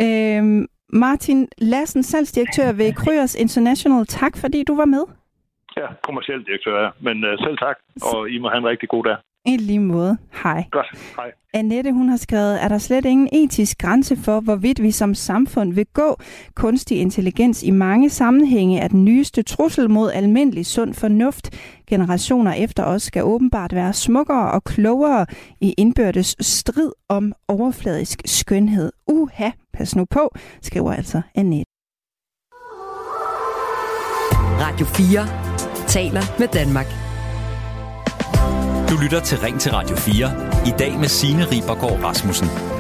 Øh, 0.02 0.68
Martin 0.94 1.48
Lassen, 1.58 2.04
salgsdirektør 2.04 2.72
ved 2.72 2.94
Kryos 2.94 3.36
International. 3.36 4.06
Tak, 4.06 4.34
fordi 4.38 4.64
du 4.64 4.76
var 4.76 4.86
med. 4.86 5.04
Ja, 5.78 5.88
kommersiel 6.08 6.46
direktør, 6.46 6.76
ja. 6.84 6.90
Men 7.00 7.24
uh, 7.24 7.32
selv 7.46 7.58
tak, 7.58 7.78
og 8.12 8.30
I 8.30 8.38
må 8.38 8.50
have 8.50 8.58
en 8.58 8.72
rigtig 8.74 8.90
god 8.90 9.04
dag. 9.04 9.18
I 9.46 9.58
lige 9.58 9.80
måde. 9.80 10.18
Hej. 10.44 10.66
Godt. 10.72 10.86
Hej. 11.16 11.32
Annette, 11.54 11.92
hun 11.94 12.10
har 12.10 12.18
skrevet, 12.18 12.64
er 12.64 12.68
der 12.68 12.78
slet 12.78 13.06
ingen 13.06 13.30
etisk 13.32 13.78
grænse 13.78 14.18
for, 14.18 14.40
hvorvidt 14.40 14.84
vi 14.84 14.92
som 14.92 15.16
samfund 15.16 15.74
vil 15.74 15.86
gå? 15.94 16.18
Kunstig 16.56 17.00
intelligens 17.00 17.64
i 17.64 17.72
mange 17.72 18.10
sammenhænge 18.10 18.80
er 18.80 18.88
den 18.88 19.06
nyeste 19.06 19.44
trussel 19.44 19.90
mod 19.90 20.12
almindelig 20.12 20.66
sund 20.66 20.94
fornuft. 20.94 21.50
Generationer 21.88 22.54
efter 22.54 22.84
os 22.84 23.04
skal 23.04 23.24
åbenbart 23.24 23.76
være 23.76 23.94
smukkere 23.94 24.52
og 24.52 24.64
klogere 24.64 25.26
i 25.62 25.74
indbyrdes 25.78 26.36
strid 26.40 26.92
om 27.10 27.34
overfladisk 27.48 28.22
skønhed. 28.26 28.92
Uha, 29.08 29.50
pas 29.74 29.96
nu 29.96 30.06
på, 30.06 30.36
skriver 30.62 30.94
altså 30.94 31.22
Annette. 31.36 31.72
Radio 34.60 34.86
4 34.86 35.88
taler 35.88 36.40
med 36.40 36.48
Danmark. 36.48 37.03
Du 38.94 38.98
lytter 38.98 39.20
til 39.20 39.40
Ring 39.40 39.60
til 39.60 39.72
Radio 39.72 39.96
4. 39.96 40.32
I 40.66 40.74
dag 40.80 41.00
med 41.00 41.08
Signe 41.08 41.46
Ribergaard 41.52 42.04
Rasmussen. 42.04 42.73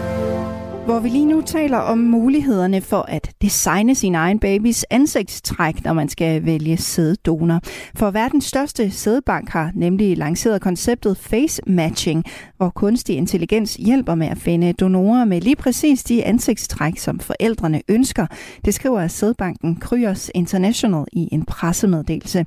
Hvor 0.85 0.99
vi 0.99 1.10
lige 1.10 1.26
nu 1.26 1.41
taler 1.41 1.77
om 1.77 1.97
mulighederne 1.97 2.81
for 2.81 3.05
at 3.07 3.31
designe 3.41 3.95
sin 3.95 4.15
egen 4.15 4.39
babys 4.39 4.85
ansigtstræk, 4.89 5.84
når 5.84 5.93
man 5.93 6.10
skal 6.10 6.45
vælge 6.45 6.77
sæddonor. 6.77 7.60
For 7.95 8.11
verdens 8.11 8.45
største 8.45 8.91
sædbank 8.91 9.49
har 9.49 9.72
nemlig 9.76 10.18
lanceret 10.18 10.61
konceptet 10.61 11.18
face 11.18 11.61
matching, 11.68 12.23
hvor 12.57 12.69
kunstig 12.69 13.18
intelligens 13.18 13.76
hjælper 13.76 14.15
med 14.15 14.27
at 14.27 14.38
finde 14.38 14.73
donorer 14.73 15.26
med 15.26 15.41
lige 15.41 15.55
præcis 15.55 16.03
de 16.03 16.23
ansigtstræk, 16.23 16.97
som 16.97 17.19
forældrene 17.19 17.81
ønsker. 17.89 18.27
Det 18.65 18.73
skriver 18.73 19.07
sædbanken 19.07 19.76
Kryos 19.76 20.31
International 20.35 21.05
i 21.14 21.30
en 21.31 21.45
pressemeddelelse. 21.45 22.45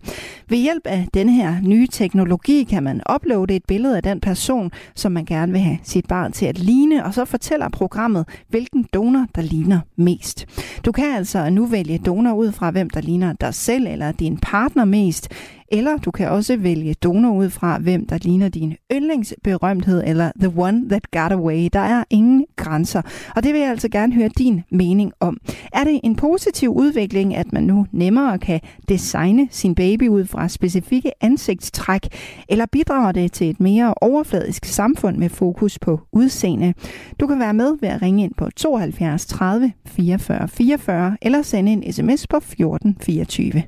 Ved 0.48 0.58
hjælp 0.58 0.86
af 0.86 1.06
denne 1.14 1.32
her 1.32 1.54
nye 1.62 1.86
teknologi 1.86 2.64
kan 2.64 2.82
man 2.82 3.00
uploade 3.14 3.56
et 3.56 3.64
billede 3.68 3.96
af 3.96 4.02
den 4.02 4.20
person, 4.20 4.70
som 4.94 5.12
man 5.12 5.24
gerne 5.24 5.52
vil 5.52 5.60
have 5.60 5.78
sit 5.82 6.06
barn 6.08 6.32
til 6.32 6.46
at 6.46 6.58
ligne, 6.58 7.04
og 7.04 7.14
så 7.14 7.24
fortæller 7.24 7.68
programmet, 7.68 8.26
hvilken 8.48 8.86
donor, 8.94 9.27
der 9.35 9.43
ligner 9.43 9.81
mest. 9.97 10.47
Du 10.85 10.93
kan 10.93 11.16
altså 11.16 11.51
nu 11.51 11.66
vælge 11.66 11.98
donor 11.98 12.32
ud 12.32 12.53
fra, 12.53 12.70
hvem 12.70 12.90
der 12.90 13.01
ligner 13.01 13.32
dig 13.32 13.55
selv 13.55 13.86
eller 13.86 14.12
din 14.12 14.36
partner 14.36 14.85
mest, 14.85 15.28
eller 15.72 15.97
du 15.97 16.10
kan 16.10 16.28
også 16.28 16.56
vælge 16.56 16.94
donor 16.94 17.30
ud 17.30 17.51
fra, 17.51 17.78
hvem 17.78 18.06
der 18.06 18.18
ligner 18.22 18.48
din 18.48 18.76
yndlingsberømthed 18.93 20.02
eller 20.06 20.30
the 20.40 20.52
one 20.56 20.88
that 20.88 21.10
got 21.10 21.32
away. 21.32 21.68
Der 21.72 21.80
er 21.80 22.05
ingen 22.10 22.47
grænser. 22.56 23.02
Og 23.36 23.43
det 23.43 23.52
vil 23.52 23.60
jeg 23.60 23.70
altså 23.70 23.88
gerne 23.88 24.14
høre 24.14 24.28
din 24.38 24.62
mening 24.70 25.12
om. 25.20 25.38
Er 25.72 25.84
det 25.84 26.01
en 26.05 26.16
positiv 26.16 26.70
udvikling, 26.70 27.36
at 27.36 27.52
man 27.52 27.62
nu 27.62 27.86
nemmere 27.93 28.38
kan 28.38 28.60
designe 28.88 29.48
sin 29.51 29.74
baby 29.74 30.09
ud 30.09 30.26
fra 30.26 30.48
specifikke 30.48 31.24
ansigtstræk, 31.24 32.01
eller 32.48 32.66
bidrager 32.72 33.12
det 33.12 33.32
til 33.32 33.51
et 33.51 33.60
mere 33.60 33.94
overfladisk 33.94 34.64
samfund 34.64 35.16
med 35.16 35.28
fokus 35.28 35.78
på 35.78 36.01
udseende? 36.12 36.74
Du 37.20 37.26
kan 37.26 37.40
være 37.40 37.55
med 37.55 37.76
ved 37.80 37.88
at 37.88 38.02
ringe 38.02 38.24
ind 38.24 38.34
på 38.36 38.51
72 38.56 39.26
30 39.26 39.72
44 39.86 40.48
44 40.48 41.16
eller 41.22 41.43
sende 41.43 41.72
en 41.72 41.93
sms 41.93 42.26
på 42.26 42.40
14 42.40 42.97
24. 43.01 43.62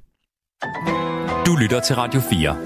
Du 1.49 1.57
lytter 1.57 1.81
til 1.81 1.97
Radio 1.97 2.21
4. 2.21 2.57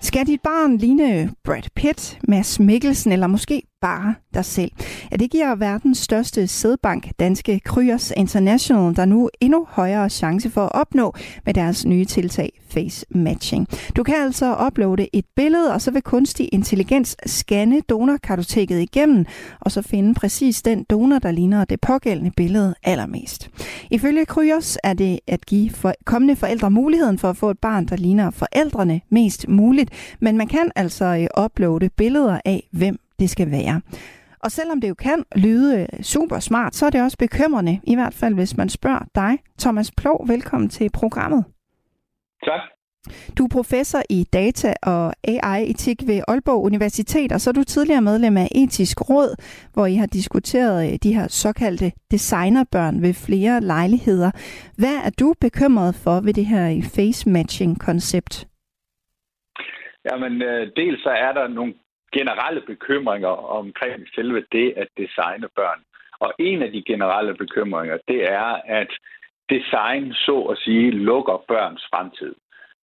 Skal 0.00 0.26
dit 0.26 0.40
barn 0.40 0.76
ligne 0.76 1.30
Brad 1.44 1.62
Pitt, 1.74 2.18
Mads 2.28 2.60
Mikkelsen 2.60 3.12
eller 3.12 3.26
måske 3.26 3.62
bare 3.80 4.14
dig 4.34 4.44
selv. 4.44 4.70
Ja, 5.10 5.16
det 5.16 5.30
giver 5.30 5.54
verdens 5.54 5.98
største 5.98 6.46
sædbank, 6.46 7.10
danske 7.18 7.60
Kryos 7.60 8.12
International, 8.16 8.96
der 8.96 9.04
nu 9.04 9.30
endnu 9.40 9.66
højere 9.70 10.10
chance 10.10 10.50
for 10.50 10.64
at 10.64 10.72
opnå 10.72 11.14
med 11.46 11.54
deres 11.54 11.86
nye 11.86 12.04
tiltag 12.04 12.60
Face 12.70 13.06
Matching. 13.10 13.68
Du 13.96 14.02
kan 14.02 14.14
altså 14.14 14.56
uploade 14.66 15.08
et 15.12 15.24
billede, 15.36 15.74
og 15.74 15.82
så 15.82 15.90
vil 15.90 16.02
kunstig 16.02 16.48
intelligens 16.52 17.16
scanne 17.26 17.80
donorkartoteket 17.80 18.80
igennem, 18.80 19.26
og 19.60 19.72
så 19.72 19.82
finde 19.82 20.14
præcis 20.14 20.62
den 20.62 20.84
donor, 20.90 21.18
der 21.18 21.30
ligner 21.30 21.64
det 21.64 21.80
pågældende 21.80 22.30
billede 22.36 22.74
allermest. 22.82 23.50
Ifølge 23.90 24.24
Kryos 24.26 24.78
er 24.84 24.92
det 24.92 25.20
at 25.26 25.46
give 25.46 25.70
for 25.70 25.94
kommende 26.04 26.36
forældre 26.36 26.70
muligheden 26.70 27.18
for 27.18 27.30
at 27.30 27.36
få 27.36 27.50
et 27.50 27.58
barn, 27.58 27.86
der 27.86 27.96
ligner 27.96 28.30
forældrene 28.30 29.00
mest 29.10 29.48
muligt, 29.48 29.90
men 30.20 30.36
man 30.36 30.48
kan 30.48 30.70
altså 30.76 31.04
øh, 31.04 31.44
uploade 31.44 31.88
billeder 31.88 32.40
af, 32.44 32.68
hvem 32.72 32.98
det 33.18 33.30
skal 33.30 33.50
være. 33.50 33.80
Og 34.40 34.50
selvom 34.50 34.80
det 34.80 34.88
jo 34.88 34.94
kan 34.94 35.24
lyde 35.36 35.80
øh, 35.80 36.02
super 36.02 36.38
smart, 36.38 36.74
så 36.74 36.86
er 36.86 36.90
det 36.90 37.02
også 37.02 37.18
bekymrende, 37.18 37.80
i 37.84 37.94
hvert 37.94 38.14
fald 38.14 38.34
hvis 38.34 38.56
man 38.56 38.68
spørger 38.68 39.04
dig. 39.14 39.38
Thomas 39.58 39.90
Plov, 39.96 40.28
velkommen 40.28 40.68
til 40.68 40.90
programmet. 40.94 41.44
Tak. 42.44 42.60
Du 43.38 43.44
er 43.44 43.48
professor 43.52 44.02
i 44.10 44.24
data 44.32 44.74
og 44.82 45.12
AI-etik 45.24 45.98
ved 46.06 46.22
Aalborg 46.28 46.64
Universitet, 46.64 47.32
og 47.32 47.40
så 47.40 47.50
er 47.50 47.52
du 47.52 47.64
tidligere 47.64 48.02
medlem 48.02 48.36
af 48.36 48.48
Etisk 48.54 49.10
Råd, 49.10 49.30
hvor 49.74 49.86
I 49.86 49.94
har 49.94 50.06
diskuteret 50.06 50.92
øh, 50.92 50.98
de 51.02 51.14
her 51.14 51.28
såkaldte 51.28 51.92
designerbørn 52.10 53.02
ved 53.02 53.14
flere 53.14 53.60
lejligheder. 53.60 54.30
Hvad 54.78 54.96
er 55.06 55.10
du 55.20 55.34
bekymret 55.40 55.94
for 56.04 56.20
ved 56.20 56.34
det 56.34 56.46
her 56.46 56.82
face-matching-koncept? 56.94 58.48
Jamen, 60.10 60.42
øh, 60.42 60.62
dels 60.76 61.02
så 61.02 61.10
er 61.10 61.32
der 61.32 61.48
nogle 61.48 61.74
generelle 62.12 62.60
bekymringer 62.60 63.34
omkring 63.60 64.06
selve 64.14 64.44
det 64.52 64.74
at 64.76 64.88
designe 64.96 65.48
børn. 65.56 65.80
Og 66.20 66.32
en 66.38 66.62
af 66.62 66.70
de 66.72 66.82
generelle 66.86 67.34
bekymringer, 67.34 67.98
det 68.08 68.32
er, 68.32 68.60
at 68.80 68.90
design, 69.50 70.12
så 70.12 70.40
at 70.40 70.58
sige, 70.58 70.90
lukker 70.90 71.44
børns 71.48 71.86
fremtid. 71.90 72.34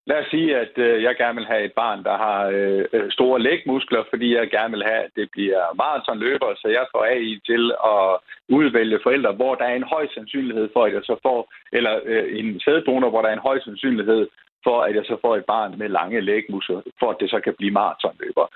Lad 0.06 0.20
os 0.20 0.30
sige, 0.32 0.58
at 0.58 0.78
øh, 0.78 1.04
jeg 1.04 1.16
gerne 1.16 1.36
vil 1.36 1.46
have 1.46 1.64
et 1.66 1.74
barn, 1.74 2.04
der 2.04 2.18
har 2.18 2.40
øh, 2.48 2.86
øh 2.94 3.12
store 3.12 3.40
lægmuskler, 3.42 4.04
fordi 4.10 4.36
jeg 4.36 4.50
gerne 4.50 4.74
vil 4.76 4.84
have, 4.84 5.02
at 5.08 5.12
det 5.16 5.28
bliver 5.32 5.62
maratonløber, 5.76 6.54
så 6.62 6.68
jeg 6.68 6.86
får 6.92 7.04
AI 7.06 7.40
til 7.46 7.64
at 7.94 8.20
udvælge 8.50 9.00
forældre, 9.04 9.32
hvor 9.32 9.56
der 9.56 9.66
er 9.66 9.76
en 9.76 9.92
høj 9.96 10.08
sandsynlighed 10.14 10.70
for, 10.74 10.84
at 10.86 10.94
jeg 10.94 11.02
så 11.04 11.16
får, 11.22 11.54
eller 11.72 12.00
øh, 12.06 12.40
en 12.40 12.60
sæddonor, 12.60 13.10
hvor 13.10 13.22
der 13.22 13.30
er 13.30 13.34
en 13.34 13.48
høj 13.50 13.60
sandsynlighed 13.60 14.28
for, 14.64 14.82
at 14.82 14.96
jeg 14.96 15.06
så 15.06 15.18
får 15.22 15.36
et 15.36 15.46
barn 15.46 15.78
med 15.78 15.90
lange 15.90 16.22
lægmuskler, 16.22 16.82
for 17.00 17.10
at 17.12 17.18
det 17.20 17.30
så 17.30 17.40
kan 17.40 17.56
blive 17.58 17.72
maratonløber 17.72 18.48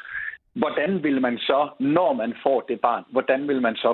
hvordan 0.62 1.04
vil 1.04 1.22
man 1.22 1.38
så, 1.38 1.70
når 1.80 2.14
man 2.14 2.34
får 2.44 2.60
det 2.70 2.82
barn, 2.82 3.04
hvordan 3.10 3.48
vil 3.48 3.62
man 3.62 3.76
så 3.76 3.90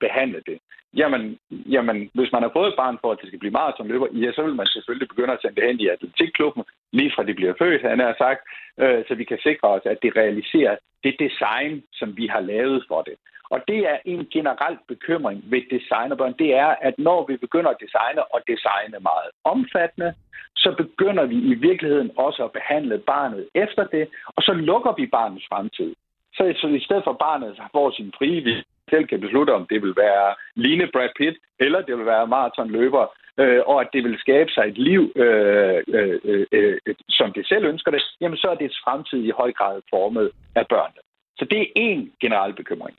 behandle 0.00 0.42
det? 0.46 0.58
Jamen, 0.96 1.38
jamen, 1.50 2.10
hvis 2.14 2.32
man 2.32 2.42
har 2.42 2.50
fået 2.56 2.68
et 2.68 2.80
barn 2.82 2.98
for, 3.00 3.12
at 3.12 3.18
det 3.20 3.28
skal 3.28 3.38
blive 3.38 3.58
maratonløber, 3.58 4.06
ja, 4.12 4.32
så 4.32 4.42
vil 4.42 4.54
man 4.54 4.66
selvfølgelig 4.66 5.08
begynde 5.08 5.32
at 5.32 5.42
sende 5.42 5.56
det 5.56 5.68
hen 5.68 5.80
i 5.80 5.88
atletikklubben, 5.88 6.64
lige 6.92 7.12
fra 7.14 7.24
det 7.24 7.36
bliver 7.36 7.54
født, 7.58 7.82
han 7.82 7.98
har 7.98 8.14
sagt, 8.18 8.40
øh, 8.82 9.04
så 9.08 9.14
vi 9.14 9.24
kan 9.24 9.38
sikre 9.42 9.68
os, 9.68 9.82
at 9.84 9.98
det 10.02 10.16
realiserer 10.16 10.76
det 11.04 11.14
design, 11.18 11.82
som 11.92 12.16
vi 12.16 12.26
har 12.26 12.40
lavet 12.40 12.84
for 12.88 13.02
det. 13.02 13.14
Og 13.54 13.58
det 13.68 13.80
er 13.92 13.98
en 14.04 14.26
generel 14.34 14.78
bekymring 14.88 15.38
ved 15.52 15.62
designerbørn, 15.70 16.34
det 16.38 16.50
er, 16.54 16.70
at 16.88 16.94
når 16.98 17.26
vi 17.28 17.36
begynder 17.36 17.70
at 17.70 17.82
designe 17.84 18.22
og 18.34 18.40
designe 18.52 18.98
meget 19.10 19.30
omfattende, 19.44 20.14
så 20.56 20.74
begynder 20.82 21.24
vi 21.32 21.36
i 21.52 21.54
virkeligheden 21.54 22.10
også 22.16 22.44
at 22.44 22.52
behandle 22.52 22.98
barnet 22.98 23.48
efter 23.54 23.84
det, 23.84 24.08
og 24.36 24.42
så 24.42 24.52
lukker 24.52 24.92
vi 24.98 25.06
barnets 25.06 25.46
fremtid. 25.50 25.94
Så, 26.36 26.42
så 26.60 26.66
i 26.66 26.84
stedet 26.86 27.04
for 27.04 27.12
barnet 27.12 27.60
får 27.72 27.90
sin 27.90 28.12
frie 28.18 28.64
selv 28.90 29.06
kan 29.06 29.20
beslutte, 29.20 29.52
om 29.58 29.66
det 29.70 29.82
vil 29.82 29.94
være 29.96 30.34
Line 30.54 30.86
Brad 30.92 31.12
Pitt, 31.18 31.36
eller 31.58 31.80
det 31.82 31.94
vil 31.98 32.06
være 32.06 32.26
maratonløber, 32.26 33.04
øh, 33.40 33.60
og 33.66 33.80
at 33.80 33.88
det 33.92 34.04
vil 34.04 34.18
skabe 34.18 34.50
sig 34.52 34.64
et 34.68 34.78
liv, 34.78 35.02
øh, 35.16 35.82
øh, 35.98 36.18
øh, 36.24 36.46
øh, 36.52 36.78
som 37.08 37.32
det 37.32 37.44
selv 37.46 37.64
ønsker 37.72 37.90
det, 37.90 38.02
jamen 38.20 38.38
så 38.38 38.48
er 38.50 38.54
det 38.54 38.80
fremtid 38.84 39.20
i 39.24 39.38
høj 39.40 39.52
grad 39.52 39.82
formet 39.90 40.30
af 40.54 40.64
børnene. 40.68 41.02
Så 41.38 41.44
det 41.50 41.60
er 41.60 41.66
en 41.76 42.12
generel 42.20 42.54
bekymring. 42.54 42.96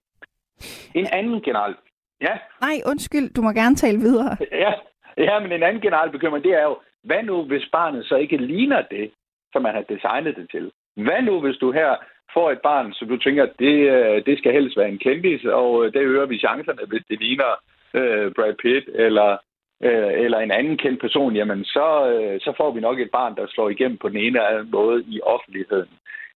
En 0.94 1.08
anden 1.12 1.42
generel... 1.42 1.76
Ja? 2.22 2.38
Nej, 2.62 2.78
undskyld, 2.86 3.34
du 3.34 3.42
må 3.42 3.52
gerne 3.52 3.76
tale 3.76 4.00
videre. 4.00 4.38
Ja, 4.52 4.74
ja 5.18 5.40
men 5.40 5.52
en 5.52 5.64
anden 5.64 5.82
generel 5.82 6.12
bekymring, 6.12 6.44
det 6.44 6.54
er 6.54 6.64
jo, 6.64 6.78
hvad 7.04 7.24
nu, 7.24 7.44
hvis 7.44 7.70
barnet 7.72 8.06
så 8.06 8.16
ikke 8.16 8.38
ligner 8.38 8.82
det, 8.92 9.12
som 9.54 9.62
man 9.62 9.74
har 9.74 9.82
designet 9.82 10.36
det 10.36 10.48
til? 10.52 10.72
Hvad 10.96 11.22
nu, 11.22 11.42
hvis 11.42 11.58
du 11.58 11.72
her 11.72 11.96
får 12.34 12.52
et 12.52 12.62
barn, 12.62 12.94
som 12.94 13.08
du 13.08 13.18
tænker, 13.18 13.46
det, 13.60 13.76
øh, 13.96 14.26
det 14.26 14.38
skal 14.38 14.52
helst 14.54 14.78
være 14.78 14.90
en 14.90 15.00
kendis, 15.00 15.46
og 15.46 15.86
øh, 15.86 15.94
det 15.94 16.00
øger 16.00 16.26
vi 16.26 16.38
chancerne, 16.38 16.86
hvis 16.88 17.04
det 17.10 17.20
ligner 17.20 17.52
øh, 17.94 18.32
Brad 18.36 18.54
Pitt 18.62 18.86
eller, 18.94 19.38
øh, 19.84 20.12
eller 20.26 20.40
en 20.40 20.52
anden 20.52 20.78
kendt 20.78 21.02
person, 21.02 21.36
jamen 21.36 21.66
så, 21.66 21.88
øh, 22.12 22.40
så 22.40 22.54
får 22.58 22.72
vi 22.72 22.80
nok 22.80 23.00
et 23.00 23.12
barn, 23.12 23.36
der 23.36 23.48
slår 23.48 23.70
igennem 23.70 23.98
på 23.98 24.10
den 24.10 24.18
ene 24.18 24.28
eller 24.28 24.48
anden 24.48 24.72
måde 24.72 25.04
i 25.08 25.22
offentligheden. 25.22 25.90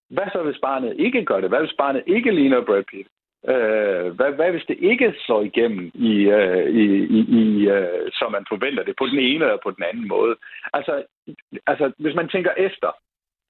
Hvad 0.10 0.28
så, 0.32 0.44
hvis 0.44 0.60
barnet 0.62 0.94
ikke 0.99 1.26
gør 1.26 1.40
det? 1.41 1.49
Hvad 1.49 1.60
hvis 1.60 1.78
barnet 1.78 2.04
ikke 2.08 2.32
ligner 2.32 2.62
Brad 2.62 2.84
Pitt? 2.84 3.08
Øh, 3.45 4.07
hvad, 4.18 4.31
hvad 4.31 4.51
hvis 4.51 4.65
det 4.68 4.77
ikke 4.80 5.14
slår 5.26 5.41
igennem, 5.41 5.91
i, 5.93 6.14
øh, 6.38 6.68
i, 6.69 6.85
i, 7.18 7.19
i 7.41 7.69
øh, 7.69 8.11
som 8.14 8.31
man 8.31 8.45
forventer 8.49 8.84
det, 8.84 8.95
på 8.97 9.05
den 9.05 9.19
ene 9.19 9.45
eller 9.45 9.64
på 9.64 9.72
den 9.72 9.84
anden 9.84 10.07
måde? 10.07 10.35
Altså, 10.73 11.03
altså 11.68 11.91
hvis 11.97 12.15
man 12.15 12.30
tænker 12.30 12.51
efter, 12.57 12.91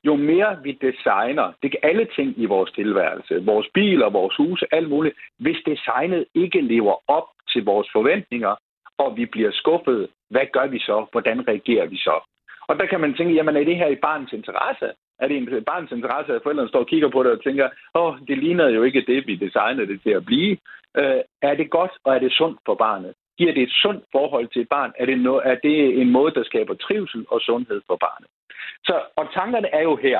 jo 0.03 0.15
mere 0.15 0.57
vi 0.63 0.71
designer, 0.71 1.53
det 1.61 1.71
kan 1.71 1.79
alle 1.83 2.07
ting 2.15 2.33
i 2.37 2.45
vores 2.45 2.71
tilværelse, 2.71 3.45
vores 3.45 3.67
biler, 3.73 4.09
vores 4.09 4.35
huse, 4.35 4.65
alt 4.71 4.89
muligt, 4.89 5.15
hvis 5.39 5.57
designet 5.65 6.25
ikke 6.33 6.61
lever 6.61 6.95
op 7.07 7.27
til 7.51 7.65
vores 7.65 7.87
forventninger, 7.93 8.55
og 8.97 9.17
vi 9.17 9.25
bliver 9.25 9.51
skuffet, 9.51 10.09
hvad 10.29 10.45
gør 10.53 10.67
vi 10.67 10.79
så? 10.79 11.05
Hvordan 11.11 11.47
reagerer 11.47 11.85
vi 11.85 11.97
så? 11.97 12.19
Og 12.67 12.79
der 12.79 12.85
kan 12.85 12.99
man 13.01 13.13
tænke, 13.13 13.33
jamen 13.33 13.55
er 13.57 13.63
det 13.63 13.75
her 13.75 13.87
i 13.87 13.95
barnets 13.95 14.33
interesse? 14.33 14.91
Er 15.19 15.27
det 15.27 15.37
en 15.37 15.63
barns 15.63 15.91
interesse, 15.91 16.33
at 16.33 16.43
forældrene 16.43 16.69
står 16.69 16.79
og 16.79 16.87
kigger 16.87 17.09
på 17.09 17.23
det 17.23 17.31
og 17.31 17.43
tænker, 17.43 17.69
åh, 17.95 18.03
oh, 18.03 18.19
det 18.27 18.37
ligner 18.37 18.67
jo 18.69 18.83
ikke 18.83 19.05
det, 19.07 19.27
vi 19.27 19.35
designede 19.35 19.87
det 19.87 20.01
til 20.01 20.09
at 20.09 20.25
blive. 20.25 20.57
Uh, 20.99 21.21
er 21.41 21.55
det 21.55 21.69
godt, 21.69 21.91
og 22.03 22.15
er 22.15 22.19
det 22.19 22.31
sundt 22.31 22.59
for 22.65 22.75
barnet? 22.75 23.13
Giver 23.37 23.53
det 23.53 23.63
et 23.63 23.75
sundt 23.81 24.03
forhold 24.11 24.47
til 24.47 24.61
et 24.61 24.69
barn? 24.69 24.91
Er 24.99 25.05
det, 25.05 25.19
no, 25.19 25.35
er 25.35 25.55
det 25.55 26.01
en 26.01 26.09
måde, 26.11 26.33
der 26.33 26.43
skaber 26.43 26.73
trivsel 26.73 27.25
og 27.29 27.41
sundhed 27.41 27.81
for 27.87 27.95
barnet? 27.95 28.29
Så, 28.83 29.01
og 29.15 29.33
tankerne 29.33 29.69
er 29.73 29.81
jo 29.81 29.95
her, 29.95 30.19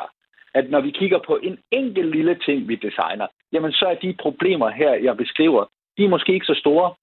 at 0.54 0.70
når 0.70 0.82
vi 0.82 0.92
kigger 0.92 1.20
på 1.28 1.40
en 1.44 1.58
enkelt 1.72 2.12
lille 2.16 2.36
ting, 2.46 2.68
vi 2.68 2.76
designer, 2.76 3.28
jamen 3.54 3.72
så 3.72 3.86
er 3.86 3.96
de 3.96 4.16
problemer 4.20 4.70
her, 4.70 4.94
jeg 4.94 5.18
beskriver, 5.18 5.66
de 5.98 6.06
er 6.06 6.10
måske 6.10 6.34
ikke 6.34 6.46
så 6.46 6.58
store, 6.64 6.94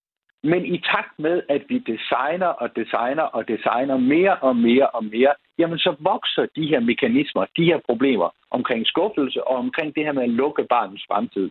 men 0.50 0.64
i 0.74 0.78
takt 0.92 1.18
med, 1.18 1.42
at 1.48 1.62
vi 1.68 1.78
designer 1.78 2.46
og 2.46 2.76
designer 2.76 3.22
og 3.22 3.48
designer 3.48 3.96
mere 3.96 4.36
og 4.36 4.56
mere 4.56 4.86
og 4.86 5.04
mere, 5.04 5.34
jamen 5.58 5.78
så 5.78 5.96
vokser 5.98 6.46
de 6.56 6.66
her 6.66 6.80
mekanismer, 6.80 7.44
de 7.56 7.64
her 7.64 7.78
problemer 7.88 8.28
omkring 8.50 8.86
skuffelse 8.86 9.44
og 9.44 9.56
omkring 9.56 9.94
det 9.94 10.04
her 10.04 10.12
med 10.12 10.22
at 10.22 10.36
lukke 10.40 10.64
barnets 10.70 11.04
fremtid. 11.08 11.50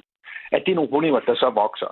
At 0.51 0.63
det 0.65 0.71
er 0.71 0.75
nogle 0.75 0.93
problemer, 0.95 1.19
der 1.19 1.35
så 1.35 1.49
vokser. 1.49 1.91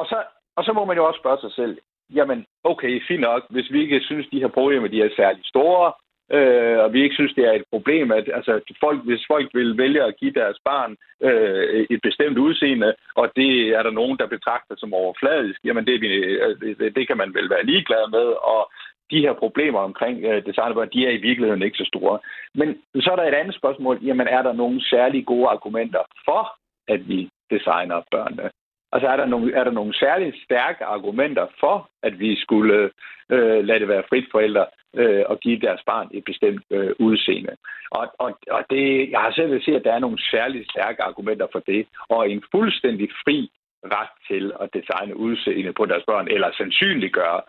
Og 0.00 0.06
så, 0.10 0.18
og 0.56 0.64
så 0.64 0.72
må 0.72 0.84
man 0.84 0.96
jo 0.96 1.06
også 1.06 1.20
spørge 1.20 1.40
sig 1.40 1.52
selv, 1.52 1.78
jamen 2.14 2.46
okay, 2.64 3.02
fint 3.08 3.20
nok, 3.20 3.42
hvis 3.50 3.72
vi 3.72 3.82
ikke 3.82 4.00
synes, 4.00 4.26
de 4.32 4.40
her 4.40 4.48
problemer 4.48 4.88
de 4.88 5.02
er 5.02 5.10
særlig 5.16 5.42
store, 5.44 5.92
øh, 6.36 6.78
og 6.84 6.92
vi 6.92 7.02
ikke 7.02 7.14
synes, 7.14 7.34
det 7.34 7.44
er 7.44 7.52
et 7.52 7.64
problem, 7.70 8.12
at 8.12 8.30
altså, 8.34 8.60
folk, 8.80 9.04
hvis 9.04 9.24
folk 9.26 9.48
vil 9.54 9.78
vælge 9.78 10.02
at 10.04 10.16
give 10.16 10.32
deres 10.40 10.58
barn 10.64 10.96
øh, 11.22 11.86
et 11.90 12.00
bestemt 12.02 12.38
udseende, 12.38 12.94
og 13.14 13.32
det 13.36 13.68
er 13.68 13.82
der 13.82 13.90
nogen, 13.90 14.18
der 14.18 14.26
betragter 14.26 14.74
som 14.78 14.94
overfladisk, 14.94 15.60
jamen 15.64 15.86
det, 15.86 16.02
øh, 16.02 16.60
det, 16.60 16.96
det 16.96 17.06
kan 17.06 17.16
man 17.16 17.34
vel 17.34 17.50
være 17.50 17.66
ligeglad 17.66 18.10
med, 18.10 18.26
og 18.52 18.70
de 19.10 19.20
her 19.20 19.32
problemer 19.32 19.80
omkring 19.80 20.24
øh, 20.24 20.46
designerbørn, 20.46 20.90
de 20.92 21.06
er 21.06 21.10
i 21.10 21.24
virkeligheden 21.28 21.62
ikke 21.62 21.78
så 21.78 21.84
store. 21.94 22.18
Men 22.54 22.68
så 23.00 23.10
er 23.10 23.16
der 23.16 23.24
et 23.24 23.40
andet 23.40 23.54
spørgsmål, 23.54 23.98
jamen 24.02 24.26
er 24.26 24.42
der 24.42 24.52
nogle 24.52 24.84
særlig 24.84 25.26
gode 25.26 25.48
argumenter 25.48 26.02
for, 26.24 26.42
at 26.88 27.08
vi 27.08 27.30
designer 27.50 28.02
børnene? 28.10 28.50
Altså 28.92 29.08
er 29.08 29.16
der 29.16 29.26
nogle, 29.26 29.54
er 29.54 29.64
der 29.64 29.70
nogle 29.70 29.94
særligt 29.94 30.36
stærke 30.44 30.84
argumenter 30.84 31.46
for, 31.60 31.90
at 32.02 32.18
vi 32.18 32.40
skulle 32.40 32.90
øh, 33.30 33.64
lade 33.64 33.80
det 33.80 33.88
være 33.88 34.08
frit 34.08 34.28
forældre 34.32 34.66
øh, 34.96 35.24
og 35.26 35.40
give 35.40 35.60
deres 35.60 35.80
barn 35.86 36.08
et 36.10 36.24
bestemt 36.24 36.62
øh, 36.70 36.90
udseende. 36.98 37.56
Og, 37.90 38.12
og, 38.18 38.38
og 38.50 38.64
det, 38.70 39.10
jeg 39.10 39.20
har 39.20 39.32
selv 39.32 39.50
vil 39.50 39.64
se, 39.64 39.76
at 39.76 39.84
der 39.84 39.92
er 39.92 39.98
nogle 39.98 40.18
særligt 40.30 40.70
stærke 40.70 41.02
argumenter 41.02 41.46
for 41.52 41.58
det, 41.58 41.86
og 42.08 42.30
en 42.30 42.42
fuldstændig 42.50 43.08
fri 43.24 43.50
ret 43.84 44.14
til 44.28 44.52
at 44.60 44.68
designe 44.74 45.16
udseende 45.16 45.72
på 45.72 45.86
deres 45.86 46.04
børn, 46.06 46.28
eller 46.28 46.50
sandsynliggøre 46.52 47.40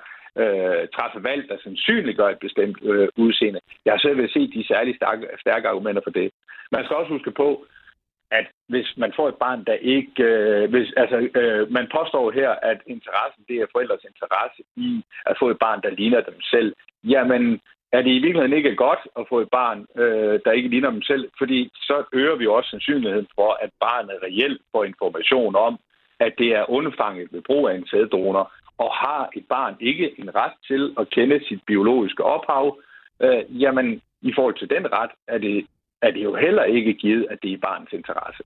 øh, 0.42 0.88
træffe 0.96 1.24
valg, 1.24 1.50
der 1.50 1.58
sandsynliggør 1.64 2.30
et 2.30 2.40
bestemt 2.40 2.78
øh, 2.84 3.08
udseende. 3.18 3.60
Jeg 3.86 3.94
har 3.94 4.00
selv 4.00 4.22
set 4.22 4.34
se 4.34 4.60
de 4.60 4.68
særligt 4.68 4.98
stærke, 4.98 5.28
stærke 5.40 5.68
argumenter 5.68 6.02
for 6.06 6.12
det. 6.12 6.32
Man 6.72 6.84
skal 6.86 6.96
også 6.96 7.14
huske 7.14 7.32
på, 7.32 7.66
at 8.32 8.48
hvis 8.68 8.94
man 8.98 9.14
får 9.16 9.28
et 9.30 9.36
barn, 9.36 9.64
der 9.64 9.74
ikke... 9.74 10.24
Øh, 10.24 10.70
hvis, 10.70 10.94
altså, 10.98 11.18
øh, 11.40 11.72
man 11.72 11.88
påstår 11.98 12.32
her, 12.32 12.50
at 12.50 12.80
interessen, 12.88 13.44
det 13.48 13.56
er 13.56 13.66
forældres 13.72 14.04
interesse 14.12 14.62
i 14.76 15.04
at 15.26 15.36
få 15.40 15.50
et 15.50 15.60
barn, 15.60 15.82
der 15.82 15.90
ligner 15.90 16.22
dem 16.22 16.42
selv. 16.42 16.76
Jamen, 17.04 17.62
er 17.92 18.02
det 18.02 18.12
i 18.12 18.20
virkeligheden 18.20 18.58
ikke 18.58 18.76
godt 18.76 19.00
at 19.20 19.26
få 19.30 19.40
et 19.40 19.50
barn, 19.52 19.86
øh, 19.96 20.40
der 20.46 20.52
ikke 20.52 20.70
ligner 20.70 20.92
dem 20.92 21.02
selv? 21.02 21.32
Fordi 21.38 21.70
så 21.74 22.04
øger 22.14 22.36
vi 22.36 22.48
også 22.48 22.70
sandsynligheden 22.70 23.28
for, 23.36 23.58
at 23.64 23.70
barnet 23.80 24.18
reelt 24.24 24.62
får 24.72 24.84
information 24.84 25.56
om, 25.56 25.80
at 26.20 26.34
det 26.38 26.56
er 26.56 26.70
undfanget 26.70 27.28
ved 27.32 27.42
brug 27.42 27.70
af 27.70 27.76
en 27.76 27.88
sæddonor, 27.88 28.52
og 28.78 28.94
har 28.94 29.30
et 29.36 29.46
barn 29.50 29.76
ikke 29.80 30.20
en 30.20 30.36
ret 30.36 30.54
til 30.68 30.96
at 31.00 31.10
kende 31.10 31.40
sit 31.48 31.62
biologiske 31.68 32.24
ophav, 32.24 32.80
øh, 33.22 33.62
jamen 33.62 34.02
i 34.22 34.32
forhold 34.36 34.58
til 34.58 34.70
den 34.70 34.94
ret 34.94 35.12
er 35.28 35.38
det 35.38 35.66
er 36.02 36.12
det 36.12 36.24
jo 36.24 36.36
heller 36.36 36.64
ikke 36.64 36.94
givet, 36.94 37.28
at 37.30 37.38
det 37.42 37.50
er 37.50 37.54
i 37.54 37.66
barnets 37.68 37.94
interesse. 37.94 38.44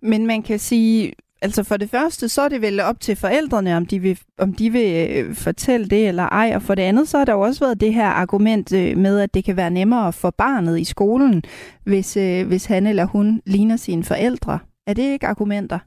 Men 0.00 0.26
man 0.26 0.42
kan 0.42 0.58
sige, 0.58 1.12
altså 1.42 1.64
for 1.68 1.76
det 1.76 1.90
første, 1.90 2.28
så 2.28 2.42
er 2.42 2.48
det 2.48 2.62
vel 2.62 2.80
op 2.80 3.00
til 3.00 3.16
forældrene, 3.16 3.76
om 3.76 3.86
de 3.86 3.98
vil, 3.98 4.18
om 4.38 4.52
de 4.52 4.70
vil 4.70 4.90
øh, 5.10 5.34
fortælle 5.34 5.86
det 5.88 6.08
eller 6.08 6.22
ej. 6.22 6.52
Og 6.56 6.62
for 6.62 6.74
det 6.74 6.82
andet, 6.82 7.08
så 7.08 7.18
har 7.18 7.24
der 7.24 7.32
jo 7.32 7.40
også 7.40 7.64
været 7.64 7.80
det 7.80 7.94
her 7.94 8.08
argument 8.08 8.74
øh, 8.74 8.96
med, 8.96 9.20
at 9.20 9.34
det 9.34 9.44
kan 9.44 9.56
være 9.56 9.70
nemmere 9.70 10.12
for 10.12 10.30
barnet 10.38 10.80
i 10.80 10.84
skolen, 10.84 11.42
hvis, 11.84 12.16
øh, 12.16 12.46
hvis 12.48 12.66
han 12.66 12.86
eller 12.86 13.04
hun 13.04 13.42
ligner 13.46 13.76
sine 13.76 14.04
forældre. 14.04 14.58
Er 14.86 14.94
det 14.94 15.12
ikke 15.12 15.26
argumenter? 15.26 15.78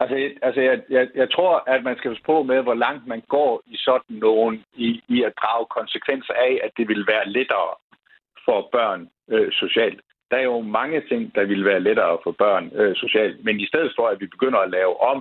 Altså, 0.00 0.16
altså 0.42 0.60
jeg, 0.60 0.80
jeg, 0.90 1.08
jeg 1.14 1.30
tror, 1.30 1.62
at 1.66 1.84
man 1.84 1.96
skal 1.96 2.18
på 2.26 2.42
med, 2.42 2.62
hvor 2.62 2.74
langt 2.74 3.06
man 3.06 3.22
går 3.28 3.62
i 3.66 3.76
sådan 3.76 4.16
nogen, 4.16 4.64
i, 4.74 5.02
i 5.08 5.22
at 5.22 5.32
drage 5.40 5.66
konsekvenser 5.78 6.34
af, 6.34 6.60
at 6.64 6.70
det 6.76 6.88
vil 6.88 7.04
være 7.12 7.28
lettere 7.28 7.70
for 8.50 8.68
børn 8.72 9.00
øh, 9.34 9.52
socialt. 9.52 10.00
Der 10.30 10.36
er 10.36 10.46
jo 10.52 10.60
mange 10.60 11.00
ting, 11.10 11.34
der 11.34 11.44
ville 11.44 11.64
være 11.64 11.86
lettere 11.88 12.18
for 12.24 12.32
børn 12.44 12.64
øh, 12.74 12.96
socialt, 12.96 13.44
men 13.44 13.60
i 13.60 13.66
stedet 13.66 13.92
for, 13.96 14.06
at 14.08 14.20
vi 14.20 14.26
begynder 14.26 14.58
at 14.58 14.70
lave 14.70 14.94
om 15.12 15.18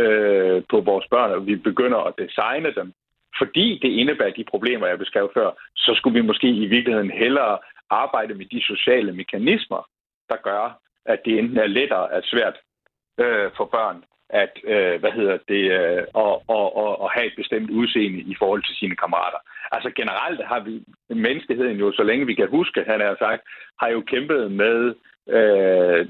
øh, 0.00 0.62
på 0.70 0.80
vores 0.80 1.06
børn, 1.14 1.30
og 1.36 1.46
vi 1.46 1.56
begynder 1.56 2.00
at 2.08 2.14
designe 2.18 2.74
dem, 2.78 2.92
fordi 3.40 3.66
det 3.82 3.90
indebærer 4.00 4.38
de 4.38 4.50
problemer, 4.52 4.86
jeg 4.86 4.98
beskrev 4.98 5.30
før, 5.34 5.50
så 5.76 5.94
skulle 5.94 6.20
vi 6.20 6.26
måske 6.26 6.48
i 6.48 6.66
virkeligheden 6.66 7.10
hellere 7.10 7.58
arbejde 7.90 8.34
med 8.34 8.46
de 8.46 8.60
sociale 8.62 9.12
mekanismer, 9.12 9.82
der 10.30 10.36
gør, 10.36 10.78
at 11.06 11.18
det 11.24 11.38
enten 11.38 11.58
er 11.58 11.66
lettere 11.66 12.12
at 12.12 12.24
svært 12.24 12.56
øh, 13.18 13.50
for 13.56 13.64
børn 13.64 14.04
at, 14.42 14.52
øh, 14.64 15.00
hvad 15.00 15.12
hedder 15.12 15.38
det, 15.48 15.64
øh, 15.78 16.04
og, 16.14 16.42
og, 16.48 16.76
og, 16.76 17.00
og 17.02 17.10
have 17.10 17.26
et 17.26 17.36
bestemt 17.36 17.70
udseende 17.70 18.20
i 18.32 18.34
forhold 18.38 18.62
til 18.64 18.76
sine 18.76 18.96
kammerater. 18.96 19.40
Altså 19.72 19.90
generelt 19.96 20.40
har 20.44 20.60
vi, 20.60 20.82
menneskeheden 21.14 21.76
jo, 21.76 21.92
så 21.92 22.02
længe 22.02 22.26
vi 22.26 22.34
kan 22.34 22.48
huske, 22.48 22.84
han 22.86 23.00
har 23.00 23.16
sagt, 23.18 23.42
har 23.80 23.88
jo 23.88 24.00
kæmpet 24.00 24.52
med 24.52 24.94
øh, 25.28 26.06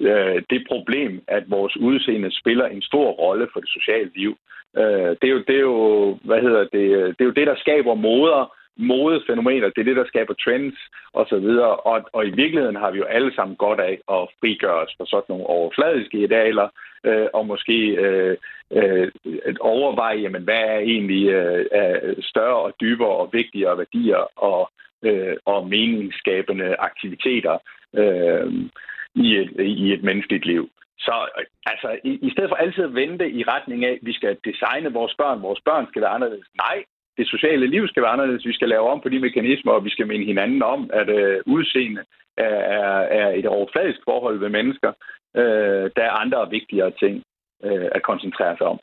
øh, 0.00 0.42
det 0.50 0.64
problem, 0.68 1.22
at 1.28 1.50
vores 1.50 1.76
udseende 1.76 2.30
spiller 2.40 2.66
en 2.66 2.82
stor 2.82 3.10
rolle 3.10 3.48
for 3.52 3.60
det 3.60 3.68
sociale 3.68 4.10
liv. 4.14 4.38
Øh, 4.76 5.10
det, 5.20 5.24
er 5.24 5.34
jo, 5.36 5.42
det, 5.48 5.56
er 5.56 5.66
jo, 5.72 6.18
hvad 6.24 6.40
hedder 6.40 6.60
det, 6.60 7.18
det 7.18 7.20
er 7.20 7.30
jo 7.30 7.38
det, 7.38 7.46
der 7.46 7.56
skaber 7.56 7.94
moder, 7.94 8.57
modefænomener, 8.78 9.68
det 9.68 9.80
er 9.80 9.84
det, 9.84 9.96
der 9.96 10.06
skaber 10.06 10.34
trends 10.34 10.78
osv. 11.12 11.48
Og, 11.90 12.08
og 12.12 12.26
i 12.26 12.30
virkeligheden 12.30 12.76
har 12.76 12.90
vi 12.90 12.98
jo 12.98 13.04
alle 13.04 13.34
sammen 13.34 13.56
godt 13.56 13.80
af 13.80 13.98
at 14.16 14.28
frigøre 14.40 14.80
os 14.84 14.94
fra 14.98 15.06
sådan 15.06 15.24
nogle 15.28 15.46
overfladiske 15.46 16.18
idealer, 16.18 16.68
øh, 17.04 17.26
og 17.34 17.46
måske 17.46 17.78
øh, 18.06 18.36
øh, 18.72 19.10
at 19.44 19.58
overveje, 19.58 20.18
jamen, 20.18 20.42
hvad 20.42 20.62
er 20.74 20.78
egentlig 20.78 21.28
øh, 21.28 22.16
større 22.22 22.56
og 22.56 22.72
dybere 22.80 23.16
og 23.16 23.30
vigtigere 23.32 23.78
værdier 23.78 24.22
og, 24.36 24.70
øh, 25.02 25.36
og 25.44 25.68
meningsskabende 25.68 26.76
aktiviteter 26.78 27.58
øh, 27.94 28.52
i, 29.14 29.36
et, 29.36 29.50
i 29.60 29.92
et 29.92 30.02
menneskeligt 30.02 30.46
liv. 30.46 30.70
Så 30.98 31.28
altså, 31.66 31.98
i, 32.04 32.18
i 32.22 32.30
stedet 32.30 32.50
for 32.50 32.56
altid 32.56 32.84
at 32.84 32.94
vente 32.94 33.30
i 33.30 33.42
retning 33.42 33.84
af, 33.84 33.92
at 33.92 33.98
vi 34.02 34.12
skal 34.12 34.36
designe 34.44 34.92
vores 34.92 35.14
børn, 35.18 35.42
vores 35.42 35.60
børn 35.64 35.86
skal 35.88 36.02
være 36.02 36.10
anderledes. 36.10 36.48
Nej, 36.56 36.84
det 37.18 37.26
sociale 37.34 37.66
liv 37.66 37.88
skal 37.88 38.02
være 38.02 38.14
anderledes. 38.16 38.46
Vi 38.46 38.58
skal 38.58 38.68
lave 38.68 38.90
om 38.92 39.00
på 39.00 39.08
de 39.08 39.20
mekanismer, 39.26 39.72
og 39.72 39.84
vi 39.84 39.90
skal 39.90 40.06
minde 40.06 40.26
hinanden 40.26 40.62
om, 40.62 40.90
at 41.00 41.08
øh, 41.08 41.40
udseende 41.46 42.02
er, 42.46 42.58
er, 42.80 42.98
er 43.20 43.28
et 43.40 43.46
overfladisk 43.46 44.00
forhold 44.10 44.38
ved 44.38 44.48
mennesker. 44.48 44.90
Øh, 45.36 45.84
der 45.96 46.04
er 46.08 46.20
andre 46.22 46.50
vigtigere 46.50 46.92
ting 47.02 47.14
øh, 47.64 47.88
at 47.96 48.02
koncentrere 48.02 48.56
sig 48.58 48.66
om. 48.66 48.78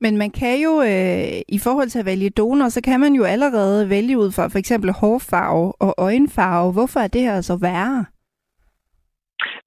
Men 0.00 0.16
man 0.16 0.30
kan 0.30 0.56
jo, 0.66 0.72
øh, 0.90 1.40
i 1.56 1.58
forhold 1.66 1.88
til 1.88 1.98
at 1.98 2.06
vælge 2.06 2.30
donor, 2.30 2.68
så 2.68 2.80
kan 2.82 3.00
man 3.00 3.12
jo 3.12 3.24
allerede 3.24 3.90
vælge 3.90 4.18
ud 4.18 4.30
fra 4.36 4.48
for 4.48 4.58
eksempel 4.58 4.90
hårfarve 5.00 5.72
og 5.80 5.94
øjenfarve. 5.98 6.72
Hvorfor 6.72 7.00
er 7.00 7.08
det 7.08 7.22
her 7.22 7.40
så 7.40 7.58
værre? 7.60 8.04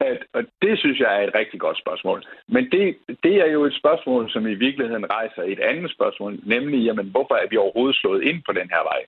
At, 0.01 0.17
og 0.33 0.43
det 0.61 0.79
synes 0.79 0.99
jeg 0.99 1.11
er 1.17 1.27
et 1.27 1.35
rigtig 1.35 1.59
godt 1.59 1.77
spørgsmål. 1.77 2.23
Men 2.47 2.71
det, 2.71 2.97
det 3.23 3.35
er 3.35 3.49
jo 3.51 3.63
et 3.65 3.75
spørgsmål, 3.81 4.31
som 4.31 4.47
i 4.47 4.53
virkeligheden 4.53 5.11
rejser 5.11 5.43
et 5.43 5.59
andet 5.59 5.91
spørgsmål, 5.91 6.39
nemlig, 6.43 6.85
jamen, 6.85 7.07
hvorfor 7.11 7.35
er 7.35 7.47
vi 7.49 7.57
overhovedet 7.57 7.95
slået 7.95 8.23
ind 8.23 8.41
på 8.45 8.51
den 8.51 8.69
her 8.69 8.83
vej? 8.83 9.01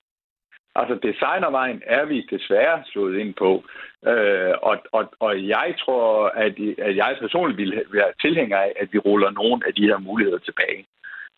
Altså 0.76 0.94
designervejen 0.94 1.82
er 1.86 2.04
vi 2.04 2.26
desværre 2.30 2.82
slået 2.84 3.18
ind 3.18 3.34
på. 3.34 3.64
Øh, 4.06 4.54
og, 4.62 4.76
og, 4.92 5.04
og 5.18 5.48
jeg 5.48 5.74
tror, 5.78 6.28
at, 6.28 6.54
at 6.78 6.96
jeg 6.96 7.16
personligt 7.20 7.58
vil 7.58 7.82
være 7.92 8.12
tilhænger 8.20 8.58
af, 8.58 8.72
at 8.76 8.88
vi 8.92 8.98
ruller 8.98 9.30
nogle 9.30 9.62
af 9.66 9.74
de 9.74 9.86
her 9.86 9.98
muligheder 9.98 10.38
tilbage. 10.38 10.86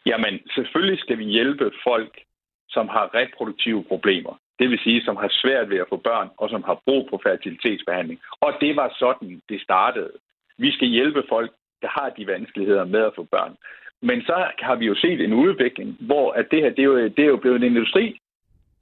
Jamen, 0.06 0.40
selvfølgelig 0.54 0.98
skal 1.00 1.18
vi 1.18 1.24
hjælpe 1.24 1.72
folk, 1.84 2.20
som 2.68 2.88
har 2.88 3.14
reproduktive 3.14 3.84
problemer. 3.84 4.38
Det 4.58 4.70
vil 4.70 4.78
sige, 4.78 5.04
som 5.04 5.16
har 5.16 5.28
svært 5.30 5.70
ved 5.70 5.78
at 5.78 5.88
få 5.88 5.96
børn, 5.96 6.28
og 6.36 6.50
som 6.50 6.62
har 6.62 6.80
brug 6.84 7.08
for 7.10 7.20
fertilitetsbehandling. 7.22 8.20
Og 8.40 8.52
det 8.60 8.76
var 8.76 8.94
sådan, 8.98 9.42
det 9.48 9.60
startede. 9.60 10.12
Vi 10.58 10.70
skal 10.72 10.88
hjælpe 10.88 11.22
folk, 11.28 11.50
der 11.82 11.88
har 11.88 12.08
de 12.10 12.26
vanskeligheder 12.26 12.84
med 12.84 13.00
at 13.00 13.14
få 13.16 13.22
børn. 13.22 13.56
Men 14.02 14.22
så 14.22 14.46
har 14.58 14.74
vi 14.74 14.86
jo 14.86 14.94
set 14.94 15.20
en 15.20 15.32
udvikling, 15.32 15.96
hvor 16.00 16.32
at 16.32 16.46
det 16.50 16.62
her 16.62 16.70
det 16.70 16.78
er, 16.78 16.84
jo, 16.84 17.08
det 17.08 17.18
er 17.18 17.32
jo 17.34 17.36
blevet 17.36 17.56
en 17.56 17.70
industri, 17.72 18.18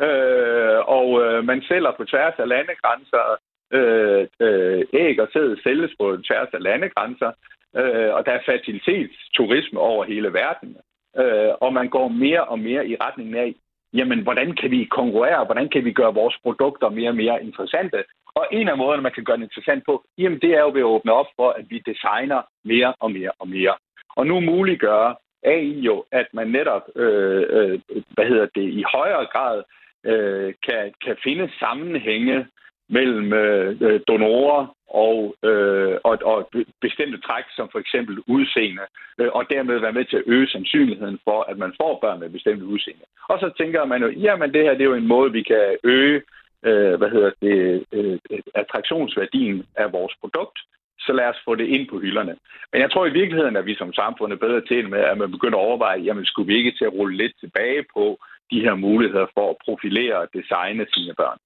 øh, 0.01 0.79
og 0.97 1.23
øh, 1.23 1.45
man 1.45 1.63
sælger 1.63 1.93
på 1.97 2.05
tværs 2.05 2.35
af 2.39 2.49
landegrænser, 2.49 3.25
øh, 3.73 4.27
øh, 4.41 4.85
æg 4.93 5.21
og 5.21 5.29
sæd 5.33 5.57
sælges 5.63 5.93
på 6.01 6.17
tværs 6.29 6.49
af 6.53 6.63
landegrænser, 6.63 7.33
øh, 7.77 8.15
og 8.15 8.27
der 8.27 8.33
er 8.33 8.47
fertilitetsturisme 8.47 9.81
over 9.81 10.05
hele 10.05 10.33
verden. 10.33 10.77
Øh, 11.19 11.53
og 11.61 11.73
man 11.73 11.89
går 11.89 12.09
mere 12.09 12.45
og 12.45 12.59
mere 12.59 12.89
i 12.89 12.97
retning 12.97 13.39
af, 13.39 13.55
jamen, 13.95 14.21
hvordan 14.23 14.57
kan 14.61 14.71
vi 14.71 14.85
konkurrere, 14.85 15.45
hvordan 15.45 15.69
kan 15.69 15.85
vi 15.85 15.93
gøre 15.93 16.15
vores 16.15 16.37
produkter 16.43 16.89
mere 16.89 17.09
og 17.09 17.17
mere 17.17 17.45
interessante? 17.45 18.05
Og 18.35 18.47
en 18.53 18.69
af 18.69 18.77
måderne, 18.77 19.03
man 19.03 19.13
kan 19.13 19.25
gøre 19.25 19.37
det 19.37 19.43
interessant 19.43 19.83
på, 19.87 20.05
jamen, 20.19 20.41
det 20.41 20.51
er 20.51 20.61
jo 20.61 20.71
ved 20.75 20.81
at 20.81 20.93
åbne 20.95 21.13
op 21.13 21.27
for, 21.37 21.51
at 21.51 21.65
vi 21.71 21.79
designer 21.87 22.43
mere 22.65 22.95
og 23.01 23.11
mere 23.13 23.31
og 23.39 23.49
mere. 23.49 23.75
Og 24.17 24.27
nu 24.27 24.41
muliggør 24.41 25.21
AI 25.45 25.81
jo, 25.81 26.05
at 26.13 26.27
man 26.33 26.49
netop, 26.49 26.83
øh, 26.97 27.45
øh, 27.51 27.81
hvad 28.15 28.27
hedder 28.27 28.47
det, 28.55 28.67
i 28.81 28.85
højere 28.95 29.27
grad 29.27 29.63
øh, 30.05 30.55
kan, 30.67 30.93
kan 31.05 31.17
finde 31.25 31.51
sammenhænge 31.59 32.47
mellem 32.89 33.33
øh, 33.33 33.77
øh, 33.81 34.01
donorer 34.09 34.77
og, 34.89 35.37
øh, 35.49 35.97
og, 36.05 36.19
og 36.25 36.51
bestemte 36.81 37.19
træk, 37.21 37.45
som 37.57 37.69
for 37.73 37.79
eksempel 37.79 38.19
udseende, 38.27 38.83
øh, 39.21 39.29
og 39.33 39.45
dermed 39.51 39.79
være 39.79 39.93
med 39.93 40.05
til 40.05 40.17
at 40.17 40.27
øge 40.27 40.49
sandsynligheden 40.49 41.19
for, 41.25 41.43
at 41.51 41.59
man 41.59 41.73
får 41.81 41.99
børn 42.01 42.21
med 42.21 42.31
bestemte 42.31 42.65
udseende. 42.65 43.05
Og 43.29 43.39
så 43.39 43.51
tænker 43.59 43.85
man 43.85 44.03
jo, 44.03 44.09
jamen 44.09 44.53
det 44.55 44.63
her 44.63 44.73
det 44.73 44.81
er 44.81 44.93
jo 44.93 44.95
en 44.95 45.13
måde, 45.15 45.33
vi 45.33 45.43
kan 45.43 45.77
øge 45.85 46.23
øh, 46.69 46.95
hvad 46.99 47.11
hedder 47.11 47.31
det, 47.43 47.85
øh, 47.93 48.19
attraktionsværdien 48.55 49.67
af 49.77 49.93
vores 49.93 50.15
produkt, 50.21 50.59
så 50.99 51.13
lad 51.13 51.27
os 51.33 51.43
få 51.45 51.55
det 51.55 51.67
ind 51.67 51.89
på 51.89 51.99
hylderne. 51.99 52.35
Men 52.73 52.81
jeg 52.83 52.91
tror 52.91 53.07
i 53.07 53.19
virkeligheden, 53.21 53.57
at 53.57 53.67
vi 53.67 53.75
som 53.75 53.93
samfund 53.93 54.33
er 54.33 54.37
bedre 54.37 54.61
til 54.61 54.89
med, 54.89 54.99
at 54.99 55.19
man 55.19 55.31
begynder 55.31 55.59
at 55.59 55.65
overveje, 55.65 56.01
jamen 56.01 56.25
skulle 56.25 56.47
vi 56.47 56.57
ikke 56.57 56.75
til 56.79 56.85
at 56.85 56.93
rulle 56.93 57.17
lidt 57.17 57.33
tilbage 57.41 57.85
på 57.97 58.19
de 58.51 58.61
her 58.61 58.75
muligheder 58.75 59.27
for 59.35 59.51
at 59.51 59.57
profilere 59.65 60.17
og 60.19 60.29
designe 60.35 60.87
sine 60.95 61.15
børn. 61.15 61.39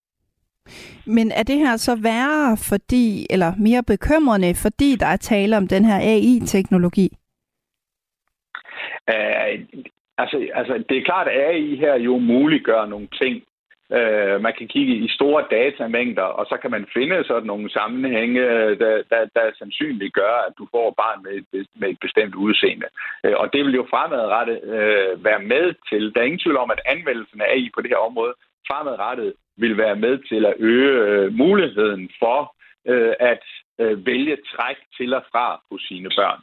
Men 1.06 1.30
er 1.30 1.42
det 1.42 1.58
her 1.58 1.76
så 1.76 1.94
værre, 2.02 2.56
fordi, 2.70 3.26
eller 3.30 3.52
mere 3.58 3.82
bekymrende, 3.82 4.54
fordi 4.54 4.96
der 4.96 5.06
er 5.06 5.16
tale 5.16 5.56
om 5.56 5.68
den 5.68 5.84
her 5.84 5.98
AI-teknologi? 6.00 7.08
Uh, 9.12 9.14
øh, 9.14 9.58
altså, 10.18 10.48
altså, 10.54 10.84
det 10.88 10.98
er 10.98 11.04
klart, 11.04 11.28
at 11.28 11.40
AI 11.50 11.76
her 11.76 11.94
jo 11.94 12.18
muliggør 12.18 12.86
nogle 12.86 13.08
ting. 13.22 13.42
Uh, 13.96 14.36
man 14.46 14.54
kan 14.58 14.68
kigge 14.68 14.94
i 14.94 15.08
store 15.08 15.44
datamængder, 15.50 16.28
og 16.38 16.46
så 16.46 16.56
kan 16.62 16.70
man 16.70 16.86
finde 16.96 17.24
sådan 17.24 17.46
nogle 17.46 17.70
sammenhænge, 17.70 18.40
der, 18.82 19.02
der, 19.10 19.20
der 19.36 19.56
sandsynligt 19.58 20.14
gør, 20.14 20.34
at 20.48 20.52
du 20.58 20.68
får 20.70 20.94
barn 21.02 21.22
med 21.22 21.32
et, 21.52 21.66
med 21.74 21.88
et 21.88 21.98
bestemt 22.00 22.34
udseende. 22.34 22.86
Uh, 23.24 23.36
og 23.42 23.52
det 23.52 23.64
vil 23.64 23.74
jo 23.74 23.86
fremadrettet 23.90 24.58
uh, 24.62 25.24
være 25.24 25.42
med 25.52 25.74
til. 25.90 26.14
Der 26.14 26.20
er 26.20 26.24
ingen 26.24 26.44
tvivl 26.44 26.56
om, 26.56 26.70
at 26.70 26.80
anvendelsen 26.86 27.40
af 27.40 27.48
AI 27.54 27.70
på 27.74 27.80
det 27.82 27.90
her 27.90 28.06
område 28.08 28.34
fremadrettet 28.68 29.32
vil 29.58 29.76
være 29.76 29.96
med 29.96 30.18
til 30.18 30.46
at 30.46 30.54
øge 30.58 30.92
øh, 31.06 31.32
muligheden 31.32 32.10
for 32.18 32.54
øh, 32.86 33.14
at 33.20 33.44
øh, 33.78 34.06
vælge 34.06 34.36
træk 34.36 34.76
til 34.96 35.14
og 35.14 35.24
fra 35.32 35.60
hos 35.70 35.82
sine 35.88 36.10
børn. 36.18 36.42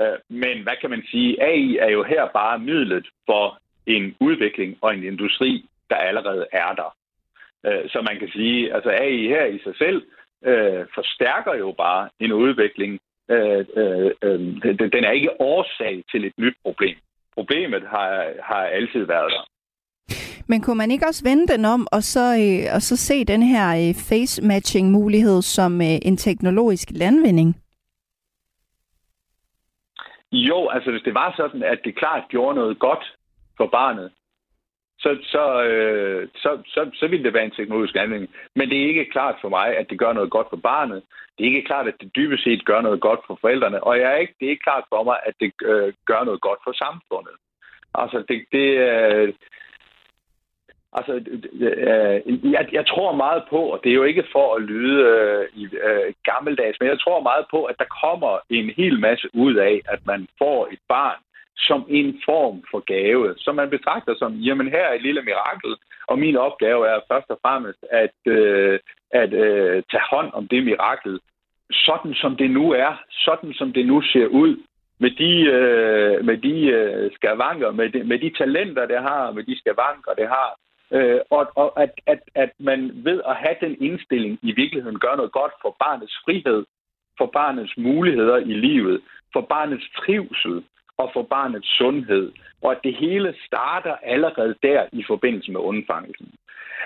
Øh, 0.00 0.18
men 0.28 0.62
hvad 0.62 0.76
kan 0.80 0.90
man 0.90 1.02
sige? 1.10 1.42
AI 1.42 1.76
er 1.76 1.90
jo 1.90 2.02
her 2.02 2.28
bare 2.32 2.58
midlet 2.58 3.06
for 3.26 3.58
en 3.86 4.16
udvikling 4.20 4.78
og 4.80 4.94
en 4.94 5.04
industri, 5.04 5.68
der 5.90 5.96
allerede 5.96 6.46
er 6.52 6.72
der. 6.74 6.96
Øh, 7.66 7.90
så 7.90 8.02
man 8.08 8.18
kan 8.18 8.28
sige, 8.28 8.74
altså 8.74 8.90
AI 8.90 9.28
her 9.28 9.44
i 9.44 9.58
sig 9.58 9.76
selv 9.76 10.02
øh, 10.44 10.86
forstærker 10.94 11.54
jo 11.54 11.74
bare 11.78 12.08
en 12.20 12.32
udvikling. 12.32 13.00
Øh, 13.30 13.66
øh, 13.76 14.10
øh, 14.22 14.40
den 14.94 15.04
er 15.04 15.10
ikke 15.10 15.40
årsag 15.40 16.04
til 16.10 16.24
et 16.24 16.32
nyt 16.38 16.56
problem. 16.62 16.96
Problemet 17.34 17.82
har, 17.82 18.32
har 18.42 18.62
altid 18.64 19.04
været 19.04 19.30
der. 19.30 19.44
Men 20.48 20.60
kunne 20.60 20.76
man 20.76 20.90
ikke 20.90 21.06
også 21.06 21.24
vende 21.24 21.46
den 21.52 21.64
om, 21.64 21.86
og 21.92 22.02
så, 22.02 22.26
øh, 22.42 22.74
og 22.74 22.82
så 22.82 22.96
se 22.96 23.24
den 23.24 23.42
her 23.42 23.68
øh, 23.68 23.94
face-matching-mulighed 23.94 25.42
som 25.42 25.80
øh, 25.80 25.98
en 26.02 26.16
teknologisk 26.16 26.88
landvinding? 26.90 27.56
Jo, 30.32 30.68
altså 30.68 30.90
hvis 30.90 31.02
det 31.02 31.14
var 31.14 31.34
sådan, 31.36 31.62
at 31.62 31.78
det 31.84 31.98
klart 31.98 32.24
gjorde 32.28 32.54
noget 32.54 32.78
godt 32.78 33.16
for 33.56 33.66
barnet, 33.66 34.10
så, 34.98 35.18
så, 35.22 35.62
øh, 35.62 36.28
så, 36.34 36.62
så, 36.66 36.90
så 36.94 37.08
ville 37.08 37.24
det 37.24 37.34
være 37.34 37.44
en 37.44 37.56
teknologisk 37.56 37.96
anvendelse. 37.96 38.34
Men 38.54 38.70
det 38.70 38.82
er 38.82 38.88
ikke 38.88 39.10
klart 39.12 39.36
for 39.40 39.48
mig, 39.48 39.76
at 39.76 39.86
det 39.90 39.98
gør 39.98 40.12
noget 40.12 40.30
godt 40.30 40.46
for 40.50 40.56
barnet. 40.56 41.02
Det 41.38 41.44
er 41.44 41.48
ikke 41.48 41.66
klart, 41.66 41.88
at 41.88 41.94
det 42.00 42.16
dybest 42.16 42.44
set 42.44 42.64
gør 42.64 42.80
noget 42.80 43.00
godt 43.00 43.20
for 43.26 43.38
forældrene. 43.40 43.84
Og 43.84 43.98
jeg 43.98 44.12
er 44.12 44.16
ikke, 44.16 44.34
det 44.40 44.46
er 44.46 44.50
ikke 44.50 44.68
klart 44.68 44.84
for 44.88 45.02
mig, 45.04 45.18
at 45.26 45.34
det 45.40 45.52
øh, 45.62 45.92
gør 46.06 46.24
noget 46.24 46.40
godt 46.40 46.60
for 46.64 46.72
samfundet. 46.72 47.36
Altså, 47.94 48.24
det, 48.28 48.44
det, 48.52 48.68
øh, 48.88 49.34
Altså, 50.98 51.12
øh, 51.60 52.52
jeg, 52.52 52.68
jeg 52.72 52.86
tror 52.86 53.12
meget 53.24 53.42
på, 53.50 53.60
og 53.72 53.80
det 53.84 53.90
er 53.90 53.94
jo 53.94 54.04
ikke 54.04 54.24
for 54.32 54.54
at 54.54 54.62
lyde 54.62 55.00
øh, 55.12 55.62
øh, 55.88 56.12
gammeldags, 56.24 56.76
men 56.80 56.88
jeg 56.88 57.00
tror 57.00 57.20
meget 57.20 57.46
på, 57.50 57.64
at 57.64 57.76
der 57.78 57.96
kommer 58.02 58.38
en 58.50 58.70
hel 58.76 59.00
masse 59.00 59.28
ud 59.34 59.54
af, 59.54 59.80
at 59.88 60.00
man 60.06 60.28
får 60.38 60.68
et 60.72 60.78
barn 60.88 61.20
som 61.58 61.86
en 61.88 62.20
form 62.24 62.64
for 62.70 62.80
gave, 62.80 63.34
som 63.38 63.54
man 63.54 63.70
betragter 63.70 64.14
som, 64.18 64.32
jamen 64.32 64.68
her 64.68 64.84
er 64.86 64.94
et 64.94 65.02
lille 65.02 65.22
mirakel, 65.22 65.76
og 66.06 66.18
min 66.18 66.36
opgave 66.36 66.88
er 66.88 67.00
først 67.10 67.30
og 67.30 67.38
fremmest 67.42 67.84
at, 67.90 68.18
øh, 68.26 68.78
at 69.10 69.32
øh, 69.32 69.82
tage 69.90 70.08
hånd 70.10 70.30
om 70.32 70.48
det 70.48 70.64
mirakel, 70.64 71.20
sådan 71.70 72.14
som 72.14 72.36
det 72.36 72.50
nu 72.50 72.72
er, 72.72 73.02
sådan 73.10 73.52
som 73.54 73.72
det 73.72 73.86
nu 73.86 74.02
ser 74.02 74.26
ud, 74.26 74.56
med 74.98 75.10
de, 75.10 75.32
øh, 75.56 76.24
med 76.24 76.36
de 76.36 76.56
øh, 76.78 77.10
skavanker, 77.14 77.70
med 77.70 77.88
de, 77.90 78.04
med 78.04 78.18
de 78.18 78.30
talenter, 78.38 78.86
det 78.86 78.98
har, 78.98 79.30
med 79.30 79.44
de 79.44 79.58
skavanker, 79.58 80.12
det 80.14 80.28
har, 80.28 80.56
Øh, 80.92 81.20
og 81.30 81.52
og 81.54 81.82
at, 81.82 81.92
at, 82.06 82.20
at 82.34 82.50
man 82.58 82.80
ved 83.04 83.20
at 83.28 83.36
have 83.36 83.56
den 83.60 83.76
indstilling 83.80 84.38
i 84.42 84.52
virkeligheden 84.52 84.98
gør 84.98 85.16
noget 85.16 85.32
godt 85.32 85.52
for 85.62 85.76
barnets 85.80 86.16
frihed, 86.24 86.64
for 87.18 87.26
barnets 87.26 87.76
muligheder 87.76 88.36
i 88.36 88.54
livet, 88.66 89.00
for 89.32 89.40
barnets 89.40 89.86
trivsel 89.98 90.64
og 90.96 91.10
for 91.12 91.22
barnets 91.22 91.76
sundhed. 91.78 92.32
Og 92.62 92.72
at 92.72 92.80
det 92.84 92.94
hele 92.94 93.34
starter 93.46 93.96
allerede 94.02 94.54
der 94.62 94.86
i 94.92 95.04
forbindelse 95.06 95.52
med 95.52 95.60
undfangelsen 95.60 96.32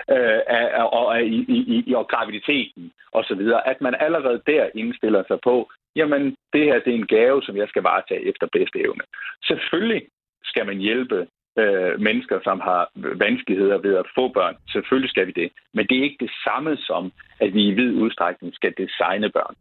øh, 0.09 0.39
og, 0.75 0.93
og, 0.93 1.23
i, 1.23 1.45
i, 1.55 1.83
i, 1.87 1.93
og 1.93 2.07
graviditeten 2.07 2.91
osv. 3.11 3.41
At 3.65 3.81
man 3.81 3.95
allerede 3.99 4.41
der 4.47 4.69
indstiller 4.75 5.23
sig 5.27 5.39
på, 5.43 5.71
jamen 5.95 6.35
det 6.53 6.63
her 6.63 6.79
det 6.79 6.93
er 6.93 6.99
en 6.99 7.07
gave, 7.07 7.43
som 7.43 7.57
jeg 7.57 7.67
skal 7.67 7.83
varetage 7.83 8.27
efter 8.29 8.47
bedste 8.51 8.79
evne. 8.79 9.03
Selvfølgelig 9.43 10.07
skal 10.43 10.65
man 10.65 10.77
hjælpe 10.77 11.27
øh, 11.57 11.99
mennesker, 11.99 12.39
som 12.43 12.59
har 12.59 12.91
vanskeligheder 12.95 13.77
ved 13.77 13.95
at 13.95 14.05
få 14.15 14.27
børn. 14.27 14.55
Selvfølgelig 14.69 15.09
skal 15.09 15.27
vi 15.27 15.31
det. 15.31 15.49
Men 15.73 15.87
det 15.87 15.97
er 15.97 16.03
ikke 16.03 16.25
det 16.25 16.31
samme 16.43 16.77
som, 16.77 17.11
at 17.39 17.53
vi 17.53 17.61
i 17.67 17.71
vid 17.71 17.93
udstrækning 17.93 18.55
skal 18.55 18.73
designe 18.77 19.29
børn. 19.29 19.55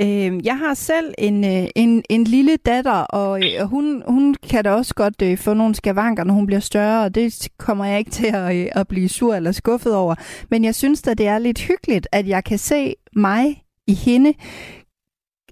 Øh, 0.00 0.46
jeg 0.46 0.58
har 0.58 0.74
selv 0.74 1.14
en, 1.18 1.44
øh, 1.44 1.68
en, 1.76 2.04
en 2.10 2.24
lille 2.24 2.56
datter, 2.56 3.00
øh, 3.00 3.62
og 3.62 3.66
hun, 3.66 4.02
hun 4.08 4.34
kan 4.50 4.64
da 4.64 4.70
også 4.70 4.94
godt 4.94 5.22
øh, 5.22 5.38
få 5.38 5.54
nogle 5.54 5.74
skavanker, 5.74 6.24
når 6.24 6.34
hun 6.34 6.46
bliver 6.46 6.60
større, 6.60 7.04
og 7.04 7.14
det 7.14 7.48
kommer 7.58 7.84
jeg 7.84 7.98
ikke 7.98 8.10
til 8.20 8.26
at, 8.34 8.56
øh, 8.56 8.66
at 8.72 8.88
blive 8.88 9.08
sur 9.08 9.34
eller 9.34 9.52
skuffet 9.52 9.94
over. 9.94 10.14
Men 10.50 10.64
jeg 10.64 10.74
synes 10.74 11.02
da, 11.02 11.14
det 11.14 11.26
er 11.26 11.38
lidt 11.38 11.60
hyggeligt, 11.60 12.08
at 12.12 12.28
jeg 12.28 12.44
kan 12.44 12.58
se 12.58 12.94
mig 13.16 13.62
i 13.86 13.94
hende. 13.94 14.34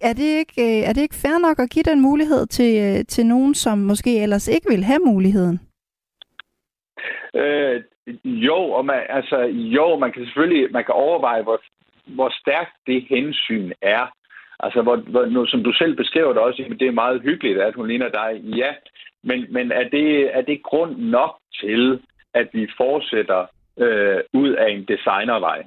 Er 0.03 0.13
det 0.13 0.39
ikke, 0.39 0.63
øh, 0.63 0.89
er 0.89 0.93
det 0.93 1.03
ikke 1.03 1.23
fair 1.25 1.39
nok 1.39 1.59
at 1.59 1.71
give 1.71 1.83
den 1.83 2.01
mulighed 2.01 2.47
til, 2.47 2.73
øh, 2.85 3.05
til 3.09 3.27
nogen, 3.27 3.55
som 3.55 3.79
måske 3.79 4.23
ellers 4.23 4.49
ikke 4.49 4.67
vil 4.71 4.85
have 4.85 4.99
muligheden? 4.99 5.61
Øh, 7.35 7.83
jo, 8.25 8.57
og 8.57 8.85
man, 8.87 9.01
altså, 9.09 9.39
jo, 9.77 9.99
man 9.99 10.13
kan 10.13 10.25
selvfølgelig 10.25 10.73
man 10.73 10.85
kan 10.85 10.95
overveje, 10.95 11.43
hvor, 11.43 11.61
hvor 12.07 12.31
stærkt 12.41 12.73
det 12.87 13.07
hensyn 13.09 13.73
er. 13.83 14.13
Altså, 14.61 14.83
hvor, 14.83 14.97
hvor, 14.97 15.25
nu, 15.25 15.47
som 15.47 15.63
du 15.65 15.73
selv 15.73 15.97
beskriver 15.97 16.33
det 16.33 16.43
også, 16.43 16.77
det 16.81 16.89
er 16.89 17.03
meget 17.05 17.23
hyggeligt, 17.23 17.59
at 17.59 17.75
hun 17.75 17.89
ligner 17.89 18.09
dig. 18.09 18.41
Ja, 18.57 18.75
men, 19.23 19.47
men 19.51 19.73
er, 19.73 19.89
det, 19.89 20.37
er 20.37 20.41
det 20.41 20.63
grund 20.63 20.97
nok 20.97 21.39
til, 21.61 22.01
at 22.35 22.49
vi 22.53 22.69
fortsætter 22.77 23.47
øh, 23.79 24.21
ud 24.33 24.51
af 24.51 24.71
en 24.71 24.85
designervej? 24.85 25.63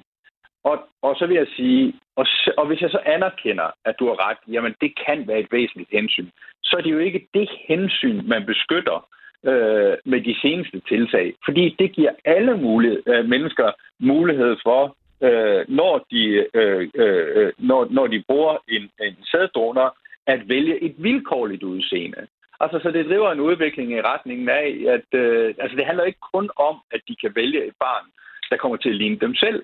Og, 0.69 0.77
og 1.01 1.15
så 1.15 1.25
vil 1.25 1.35
jeg 1.35 1.47
sige, 1.55 1.93
og, 2.15 2.25
og 2.57 2.65
hvis 2.67 2.81
jeg 2.81 2.89
så 2.89 3.01
anerkender, 3.05 3.69
at 3.85 3.95
du 3.99 4.05
har 4.07 4.29
ret, 4.29 4.37
jamen 4.47 4.75
det 4.81 4.91
kan 5.05 5.27
være 5.27 5.39
et 5.39 5.51
væsentligt 5.51 5.91
hensyn, 5.91 6.29
så 6.63 6.77
er 6.77 6.81
det 6.81 6.91
jo 6.91 6.99
ikke 6.99 7.27
det 7.33 7.49
hensyn, 7.67 8.21
man 8.27 8.45
beskytter 8.45 9.07
øh, 9.45 9.97
med 10.05 10.21
de 10.21 10.35
seneste 10.41 10.79
tiltag. 10.79 11.33
Fordi 11.45 11.75
det 11.79 11.91
giver 11.91 12.11
alle 12.25 12.57
mulighed, 12.57 13.03
øh, 13.07 13.25
mennesker 13.25 13.71
mulighed 13.99 14.57
for, 14.63 14.95
øh, 15.27 15.65
når, 15.67 16.05
de, 16.11 16.23
øh, 16.53 16.89
øh, 16.95 17.27
øh 17.35 17.53
når, 17.57 17.87
når 17.91 18.07
de 18.07 18.23
bruger 18.27 18.57
en, 18.67 18.83
en 19.01 19.15
sæddonor, 19.31 19.97
at 20.27 20.49
vælge 20.49 20.83
et 20.83 20.95
vilkårligt 20.97 21.63
udseende. 21.63 22.27
Altså, 22.59 22.79
så 22.83 22.91
det 22.91 23.05
driver 23.05 23.31
en 23.31 23.39
udvikling 23.39 23.91
i 23.91 24.01
retningen 24.01 24.49
af, 24.49 24.67
at 24.95 25.19
øh, 25.19 25.55
altså, 25.59 25.77
det 25.77 25.85
handler 25.85 26.03
ikke 26.03 26.25
kun 26.33 26.49
om, 26.55 26.75
at 26.91 27.01
de 27.07 27.15
kan 27.15 27.31
vælge 27.35 27.65
et 27.67 27.73
barn, 27.79 28.05
der 28.49 28.57
kommer 28.57 28.77
til 28.77 28.89
at 28.89 28.95
ligne 28.95 29.19
dem 29.19 29.35
selv. 29.35 29.63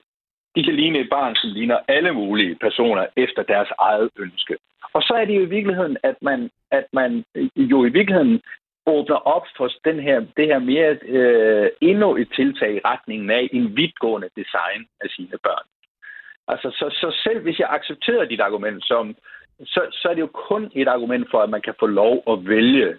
De 0.56 0.64
kan 0.64 0.76
ligne 0.76 0.99
et 0.99 1.10
barn, 1.10 1.36
som 1.36 1.49
ligner 1.49 1.80
alle 1.88 2.11
mulige 2.11 2.56
personer 2.56 3.06
efter 3.15 3.44
deres 3.44 3.69
eget 3.80 4.10
ønske. 4.19 4.57
Og 4.94 5.02
så 5.02 5.14
er 5.14 5.26
det 5.26 5.36
jo 5.36 5.41
i 5.41 5.53
virkeligheden, 5.57 5.98
at 6.03 6.15
man, 6.22 6.49
at 6.72 6.86
man 6.94 7.23
jo 7.57 7.86
i 7.86 7.90
virkeligheden 7.90 8.41
åbner 8.86 9.15
op 9.15 9.45
for 9.57 9.69
den 9.86 9.99
her, 9.99 10.19
det 10.38 10.45
her 10.45 10.60
mere 10.60 10.98
øh, 11.06 11.69
endnu 11.82 12.15
et 12.15 12.30
tiltag 12.36 12.76
i 12.76 12.82
retningen 12.86 13.30
af 13.30 13.49
en 13.53 13.77
vidtgående 13.77 14.30
design 14.36 14.88
af 15.02 15.10
sine 15.10 15.38
børn. 15.44 15.68
Altså, 16.48 16.69
så, 16.80 16.90
så 17.02 17.22
selv 17.23 17.41
hvis 17.41 17.60
jeg 17.60 17.68
accepterer 17.69 18.26
dit 18.26 18.40
argument, 18.40 18.86
som, 18.86 19.15
så, 19.65 19.82
så 19.91 20.10
er 20.10 20.14
det 20.14 20.22
jo 20.22 20.32
kun 20.49 20.72
et 20.76 20.88
argument 20.88 21.27
for, 21.32 21.40
at 21.41 21.49
man 21.49 21.61
kan 21.61 21.73
få 21.80 21.86
lov 21.86 22.23
at 22.32 22.48
vælge 22.48 22.98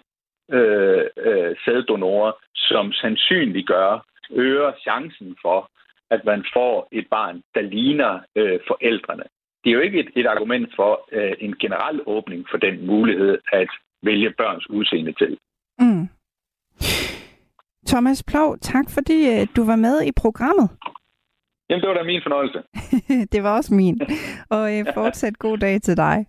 øh, 0.51 1.03
øh, 1.17 1.55
sæddonorer, 1.65 2.31
som 2.55 2.91
sandsynliggør, 2.91 4.05
øger 4.31 4.71
chancen 4.81 5.37
for, 5.41 5.69
at 6.09 6.21
man 6.25 6.45
får 6.53 6.87
et 6.91 7.07
barn, 7.09 7.41
der 7.55 7.61
ligner 7.61 8.19
øh, 8.35 8.59
forældrene. 8.67 9.23
Det 9.63 9.69
er 9.69 9.73
jo 9.73 9.79
ikke 9.79 9.99
et, 9.99 10.09
et 10.15 10.27
argument 10.27 10.69
for 10.75 10.91
øh, 11.11 11.33
en 11.39 11.55
generel 11.59 12.01
åbning 12.05 12.45
for 12.51 12.57
den 12.57 12.85
mulighed 12.85 13.37
at 13.53 13.69
vælge 14.03 14.33
børns 14.37 14.69
udseende 14.69 15.13
til. 15.13 15.37
Mm. 15.79 16.07
Thomas 17.87 18.23
Plov, 18.23 18.57
tak 18.61 18.85
fordi 18.89 19.17
øh, 19.33 19.47
du 19.55 19.65
var 19.65 19.75
med 19.75 20.01
i 20.01 20.11
programmet. 20.21 20.69
Jamen, 21.69 21.81
det 21.81 21.89
var 21.89 21.95
da 21.95 22.03
min 22.03 22.21
fornøjelse. 22.23 22.63
det 23.33 23.43
var 23.43 23.57
også 23.57 23.73
min. 23.73 24.01
Og 24.49 24.77
øh, 24.79 24.85
fortsat 24.93 25.37
god 25.37 25.57
dag 25.57 25.81
til 25.81 25.97
dig. 25.97 26.25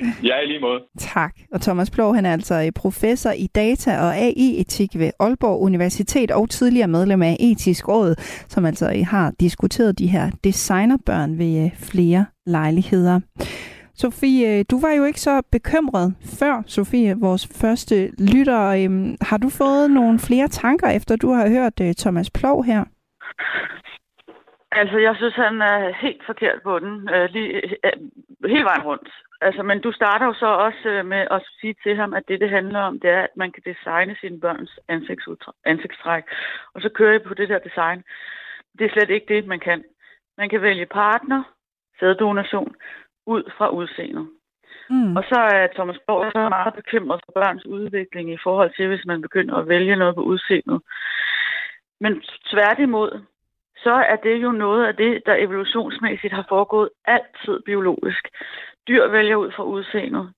Ja, 0.00 0.40
i 0.40 0.46
lige 0.46 0.60
måde. 0.60 0.80
Tak. 0.98 1.34
Og 1.52 1.60
Thomas 1.60 1.90
Plov, 1.90 2.14
han 2.14 2.26
er 2.26 2.32
altså 2.32 2.54
øh, 2.54 2.72
professor 2.72 3.30
i 3.30 3.46
data 3.54 3.90
og 3.98 4.16
AI-etik 4.16 4.90
ved 4.98 5.10
Aalborg 5.20 5.60
Universitet 5.62 6.30
og 6.30 6.50
tidligere 6.50 6.88
medlem 6.88 7.22
af 7.22 7.36
Etisk 7.40 7.88
Råd, 7.88 8.14
som 8.48 8.64
altså 8.64 9.04
har 9.08 9.32
diskuteret 9.40 9.98
de 9.98 10.06
her 10.06 10.30
designerbørn 10.44 11.38
ved 11.38 11.70
flere 11.90 12.26
lejligheder. 12.46 13.20
Sofie, 13.94 14.62
du 14.62 14.80
var 14.80 14.92
jo 14.92 15.04
ikke 15.04 15.20
så 15.20 15.42
bekymret 15.52 16.14
før, 16.38 16.62
Sofie, 16.66 17.14
vores 17.20 17.48
første 17.60 17.94
lytter. 18.32 18.62
Øhm, 18.68 19.16
har 19.20 19.38
du 19.38 19.48
fået 19.48 19.90
nogle 19.90 20.18
flere 20.18 20.48
tanker, 20.48 20.88
efter 20.88 21.16
du 21.16 21.28
har 21.32 21.48
hørt 21.48 21.80
øh, 21.80 21.94
Thomas 21.94 22.30
Plov 22.30 22.64
her? 22.64 22.84
Altså, 24.72 24.98
jeg 24.98 25.14
synes, 25.16 25.34
han 25.34 25.62
er 25.62 25.92
helt 26.04 26.22
forkert 26.26 26.58
på 26.62 26.78
den, 26.78 27.08
øh, 27.14 27.28
lige, 27.34 27.50
øh, 27.84 27.92
hele 28.52 28.64
vejen 28.64 28.82
rundt. 28.82 29.08
Altså, 29.40 29.62
men 29.62 29.80
du 29.80 29.92
starter 29.92 30.26
jo 30.26 30.34
så 30.34 30.46
også 30.46 30.88
øh, 30.88 31.06
med 31.06 31.26
at 31.30 31.42
sige 31.60 31.74
til 31.82 31.96
ham, 31.96 32.14
at 32.14 32.28
det, 32.28 32.40
det 32.40 32.50
handler 32.50 32.80
om, 32.80 33.00
det 33.00 33.10
er, 33.10 33.22
at 33.22 33.36
man 33.36 33.52
kan 33.52 33.62
designe 33.66 34.16
sine 34.20 34.40
børns 34.40 34.78
ansigtstræk. 35.64 36.24
Og 36.74 36.80
så 36.80 36.88
kører 36.88 37.12
jeg 37.12 37.22
på 37.22 37.34
det 37.34 37.48
der 37.48 37.58
design. 37.58 38.02
Det 38.78 38.84
er 38.84 38.92
slet 38.92 39.10
ikke 39.10 39.34
det, 39.34 39.46
man 39.46 39.60
kan. 39.60 39.84
Man 40.38 40.48
kan 40.48 40.62
vælge 40.62 40.86
partner, 40.86 41.42
sæddonation, 42.00 42.74
ud 43.26 43.42
fra 43.56 43.68
udseendet. 43.68 44.28
Mm. 44.90 45.16
Og 45.16 45.24
så 45.28 45.38
er 45.54 45.66
Thomas 45.74 45.98
Borg 46.06 46.32
så 46.32 46.48
meget 46.48 46.74
bekymret 46.74 47.20
for 47.24 47.32
børns 47.32 47.66
udvikling 47.66 48.32
i 48.32 48.38
forhold 48.42 48.70
til, 48.76 48.88
hvis 48.88 49.06
man 49.06 49.22
begynder 49.22 49.54
at 49.54 49.68
vælge 49.68 49.96
noget 49.96 50.14
på 50.14 50.22
udseendet. 50.22 50.80
Men 52.00 52.22
tværtimod, 52.50 53.10
så 53.76 53.94
er 54.12 54.16
det 54.16 54.36
jo 54.42 54.52
noget 54.52 54.86
af 54.86 54.96
det, 54.96 55.22
der 55.26 55.34
evolutionsmæssigt 55.34 56.32
har 56.32 56.46
foregået 56.48 56.90
altid 57.04 57.62
biologisk. 57.66 58.28
Dyr 58.88 59.06
vælger 59.08 59.36
ud 59.36 59.50
fra 59.52 59.64
udseendet. 59.64 60.32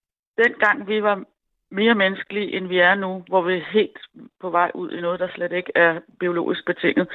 Dengang 0.45 0.89
vi 0.89 1.03
var 1.03 1.25
mere 1.71 1.95
menneskelige, 1.95 2.53
end 2.57 2.69
vi 2.69 2.79
er 2.79 2.95
nu, 2.95 3.25
hvor 3.29 3.43
vi 3.43 3.57
er 3.57 3.65
helt 3.73 3.99
på 4.41 4.51
vej 4.51 4.71
ud 4.75 4.91
i 4.91 5.01
noget, 5.01 5.21
der 5.21 5.29
slet 5.29 5.53
ikke 5.53 5.73
er 5.75 6.01
biologisk 6.21 6.67
betinget, 6.67 7.09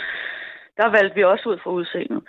der 0.78 0.88
valgte 0.88 1.16
vi 1.16 1.24
også 1.24 1.50
ud 1.50 1.58
fra 1.58 1.72
udseendet. 1.72 2.24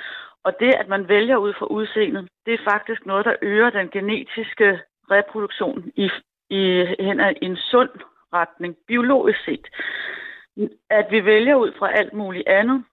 Og 0.44 0.52
det, 0.60 0.74
at 0.74 0.88
man 0.88 1.08
vælger 1.08 1.36
ud 1.36 1.52
fra 1.58 1.66
udseendet, 1.66 2.28
det 2.46 2.54
er 2.54 2.64
faktisk 2.70 3.06
noget, 3.06 3.24
der 3.24 3.36
øger 3.42 3.70
den 3.70 3.88
genetiske 3.88 4.80
reproduktion 5.10 5.92
i, 5.96 6.10
i 6.50 6.86
hen 7.00 7.20
ad 7.20 7.34
en 7.42 7.56
sund 7.56 7.90
retning, 8.32 8.76
biologisk 8.86 9.44
set. 9.44 9.66
At 10.90 11.06
vi 11.10 11.24
vælger 11.24 11.54
ud 11.54 11.72
fra 11.78 11.92
alt 11.92 12.12
muligt 12.12 12.48
andet, 12.48 12.84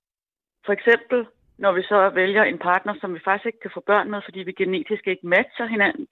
for 0.65 0.73
eksempel 0.73 1.25
når 1.59 1.71
vi 1.71 1.83
så 1.83 2.09
vælger 2.09 2.43
en 2.43 2.57
partner, 2.57 2.93
som 3.01 3.13
vi 3.15 3.19
faktisk 3.23 3.45
ikke 3.45 3.59
kan 3.59 3.71
få 3.73 3.83
børn 3.91 4.11
med, 4.11 4.21
fordi 4.25 4.39
vi 4.39 4.51
genetisk 4.51 5.07
ikke 5.07 5.27
matcher 5.27 5.65
hinanden, 5.65 6.07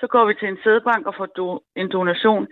så 0.00 0.06
går 0.06 0.24
vi 0.24 0.34
til 0.34 0.48
en 0.48 0.58
sædbank 0.64 1.06
og 1.06 1.14
får 1.14 1.26
do, 1.26 1.60
en 1.76 1.90
donation, 1.90 2.48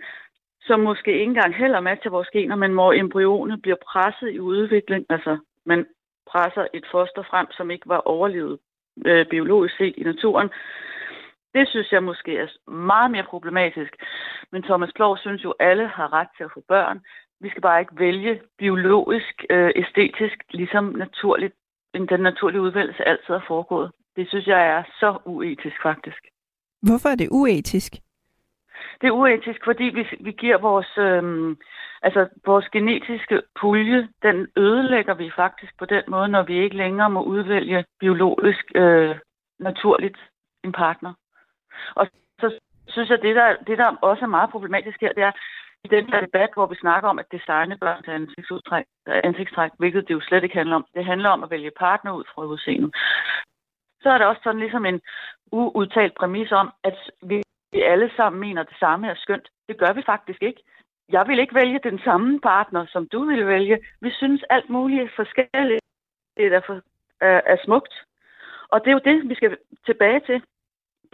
som 0.61 0.79
måske 0.79 1.11
ikke 1.11 1.23
engang 1.23 1.55
heller 1.55 1.79
matcher 1.79 2.11
vores 2.11 2.29
gener, 2.29 2.55
men 2.55 2.73
hvor 2.73 2.93
embryonet 2.93 3.61
bliver 3.61 3.77
presset 3.87 4.29
i 4.31 4.39
udvikling. 4.39 5.05
Altså, 5.09 5.37
man 5.65 5.85
presser 6.31 6.67
et 6.73 6.85
foster 6.91 7.23
frem, 7.23 7.47
som 7.51 7.71
ikke 7.71 7.89
var 7.89 7.97
overlevet 7.97 8.59
øh, 9.05 9.25
biologisk 9.25 9.77
set 9.77 9.93
i 9.97 10.03
naturen. 10.03 10.49
Det 11.53 11.69
synes 11.69 11.91
jeg 11.91 12.03
måske 12.03 12.37
er 12.37 12.71
meget 12.71 13.11
mere 13.11 13.23
problematisk. 13.23 13.93
Men 14.51 14.63
Thomas 14.63 14.91
Plov 14.95 15.17
synes 15.17 15.43
jo, 15.43 15.51
at 15.51 15.67
alle 15.69 15.87
har 15.87 16.13
ret 16.13 16.27
til 16.37 16.43
at 16.43 16.51
få 16.53 16.63
børn. 16.67 16.99
Vi 17.41 17.49
skal 17.49 17.61
bare 17.61 17.79
ikke 17.79 17.99
vælge 17.99 18.41
biologisk, 18.57 19.45
øh, 19.49 19.71
æstetisk, 19.75 20.37
ligesom 20.49 20.85
naturligt, 20.85 21.53
den 21.93 22.19
naturlige 22.19 22.61
udvælgelse 22.61 23.07
altid 23.07 23.33
har 23.33 23.45
foregået. 23.47 23.91
Det 24.15 24.29
synes 24.29 24.47
jeg 24.47 24.67
er 24.67 24.83
så 24.99 25.17
uetisk 25.25 25.75
faktisk. 25.83 26.21
Hvorfor 26.81 27.09
er 27.09 27.15
det 27.15 27.29
uetisk? 27.31 27.93
Det 29.01 29.07
er 29.07 29.11
uetisk, 29.11 29.59
fordi 29.63 29.83
vi, 29.83 30.07
vi 30.19 30.31
giver 30.31 30.57
vores, 30.57 30.97
øh, 30.97 31.55
altså 32.01 32.27
vores 32.45 32.69
genetiske 32.69 33.41
pulje, 33.61 34.09
den 34.23 34.47
ødelægger 34.57 35.13
vi 35.13 35.31
faktisk 35.35 35.77
på 35.79 35.85
den 35.85 36.03
måde, 36.07 36.27
når 36.27 36.43
vi 36.43 36.63
ikke 36.63 36.77
længere 36.77 37.09
må 37.09 37.23
udvælge 37.23 37.85
biologisk 37.99 38.65
øh, 38.75 39.15
naturligt 39.59 40.17
en 40.63 40.71
partner. 40.71 41.13
Og 41.95 42.07
så 42.39 42.59
synes 42.87 43.09
jeg, 43.09 43.21
det 43.21 43.35
der, 43.35 43.55
det 43.67 43.77
der 43.77 43.95
også 44.01 44.25
er 44.25 44.35
meget 44.37 44.49
problematisk 44.49 45.01
her, 45.01 45.13
det 45.13 45.23
er, 45.23 45.31
i 45.83 45.87
den 45.87 46.05
her 46.09 46.21
debat, 46.21 46.49
hvor 46.53 46.65
vi 46.65 46.75
snakker 46.75 47.09
om 47.09 47.19
at 47.19 47.31
designe 47.31 47.77
børns 47.77 48.03
til 48.05 48.11
ansigtstræk, 48.11 48.85
ansigtstræk, 49.07 49.71
hvilket 49.77 50.07
det 50.07 50.13
jo 50.13 50.21
slet 50.21 50.43
ikke 50.43 50.55
handler 50.55 50.75
om. 50.75 50.85
Det 50.95 51.05
handler 51.05 51.29
om 51.29 51.43
at 51.43 51.49
vælge 51.49 51.71
partner 51.79 52.11
ud 52.11 52.23
fra 52.33 52.45
udseendet. 52.45 52.95
Så 54.01 54.09
er 54.09 54.17
der 54.17 54.25
også 54.25 54.41
sådan 54.43 54.59
ligesom 54.59 54.85
en 54.85 55.01
uudtalt 55.51 56.15
præmis 56.15 56.51
om, 56.51 56.71
at 56.83 56.97
vi 57.21 57.43
alle 57.73 58.11
sammen 58.15 58.39
mener, 58.39 58.61
at 58.61 58.69
det 58.69 58.79
samme 58.79 59.09
er 59.09 59.15
skønt. 59.15 59.47
Det 59.67 59.77
gør 59.77 59.93
vi 59.93 60.01
faktisk 60.05 60.43
ikke. 60.43 60.63
Jeg 61.09 61.27
vil 61.27 61.39
ikke 61.39 61.55
vælge 61.55 61.79
den 61.83 61.99
samme 61.99 62.39
partner, 62.39 62.85
som 62.85 63.07
du 63.07 63.25
vil 63.25 63.47
vælge. 63.47 63.79
Vi 64.01 64.11
synes 64.11 64.43
alt 64.49 64.69
muligt 64.69 65.15
forskelligt 65.15 65.81
er, 66.37 66.61
for, 66.65 66.81
er, 67.21 67.41
er 67.45 67.57
smukt. 67.63 67.93
Og 68.69 68.81
det 68.81 68.87
er 68.87 68.93
jo 68.93 69.07
det, 69.11 69.29
vi 69.29 69.35
skal 69.35 69.57
tilbage 69.85 70.19
til 70.19 70.43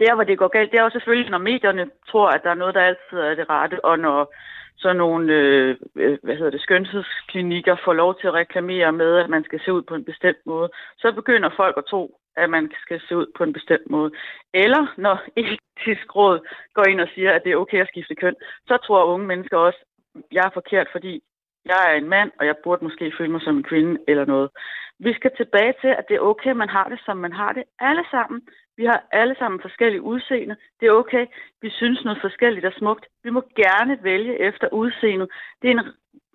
der, 0.00 0.14
hvor 0.14 0.24
det 0.24 0.38
går 0.38 0.48
galt, 0.48 0.70
det 0.70 0.78
er 0.78 0.84
jo 0.84 0.90
selvfølgelig, 0.90 1.30
når 1.30 1.38
medierne 1.38 1.90
tror, 2.10 2.28
at 2.28 2.40
der 2.44 2.50
er 2.50 2.60
noget, 2.62 2.74
der 2.74 2.80
altid 2.80 3.18
er 3.18 3.34
det 3.34 3.50
rette, 3.50 3.84
og 3.84 3.98
når 3.98 4.34
sådan 4.76 4.96
nogle, 4.96 5.32
øh, 5.32 5.76
øh, 5.96 6.18
hvad 6.22 6.36
hedder 6.36 6.50
det, 6.50 6.60
skønhedsklinikker 6.60 7.76
får 7.84 7.92
lov 7.92 8.20
til 8.20 8.26
at 8.26 8.34
reklamere 8.34 8.92
med, 8.92 9.16
at 9.16 9.30
man 9.30 9.44
skal 9.44 9.60
se 9.64 9.72
ud 9.72 9.82
på 9.82 9.94
en 9.94 10.04
bestemt 10.04 10.42
måde, 10.46 10.68
så 10.96 11.12
begynder 11.12 11.50
folk 11.56 11.76
at 11.76 11.84
tro, 11.84 12.20
at 12.36 12.50
man 12.50 12.72
skal 12.82 13.00
se 13.08 13.16
ud 13.16 13.26
på 13.36 13.42
en 13.44 13.52
bestemt 13.52 13.90
måde. 13.90 14.10
Eller 14.54 14.94
når 14.96 15.16
etisk 15.40 16.16
råd 16.16 16.38
går 16.74 16.84
ind 16.88 17.00
og 17.00 17.08
siger, 17.14 17.32
at 17.32 17.44
det 17.44 17.52
er 17.52 17.56
okay 17.56 17.80
at 17.80 17.88
skifte 17.88 18.14
køn, 18.14 18.34
så 18.66 18.76
tror 18.76 19.04
unge 19.04 19.26
mennesker 19.26 19.56
også, 19.56 19.78
at 20.14 20.22
jeg 20.32 20.44
er 20.44 20.50
forkert, 20.54 20.88
fordi 20.92 21.22
jeg 21.64 21.80
er 21.88 21.94
en 21.94 22.08
mand, 22.08 22.30
og 22.38 22.46
jeg 22.46 22.56
burde 22.64 22.84
måske 22.84 23.12
føle 23.18 23.32
mig 23.32 23.40
som 23.40 23.56
en 23.56 23.62
kvinde 23.62 24.00
eller 24.08 24.24
noget. 24.24 24.50
Vi 24.98 25.12
skal 25.14 25.30
tilbage 25.36 25.74
til, 25.80 25.88
at 25.98 26.04
det 26.08 26.16
er 26.16 26.28
okay, 26.30 26.52
man 26.52 26.68
har 26.68 26.88
det, 26.88 27.00
som 27.04 27.16
man 27.16 27.32
har 27.32 27.52
det 27.52 27.64
alle 27.80 28.04
sammen. 28.10 28.42
Vi 28.76 28.84
har 28.84 29.00
alle 29.12 29.34
sammen 29.38 29.60
forskellige 29.60 30.02
udseende. 30.02 30.56
Det 30.80 30.86
er 30.86 30.92
okay. 30.92 31.26
Vi 31.62 31.70
synes 31.70 32.04
noget 32.04 32.18
forskelligt 32.20 32.66
er 32.66 32.70
smukt. 32.78 33.06
Vi 33.24 33.30
må 33.30 33.40
gerne 33.56 33.98
vælge 34.02 34.40
efter 34.48 34.68
udseende. 34.72 35.26
Det 35.62 35.70
er 35.70 35.74
en 35.78 35.84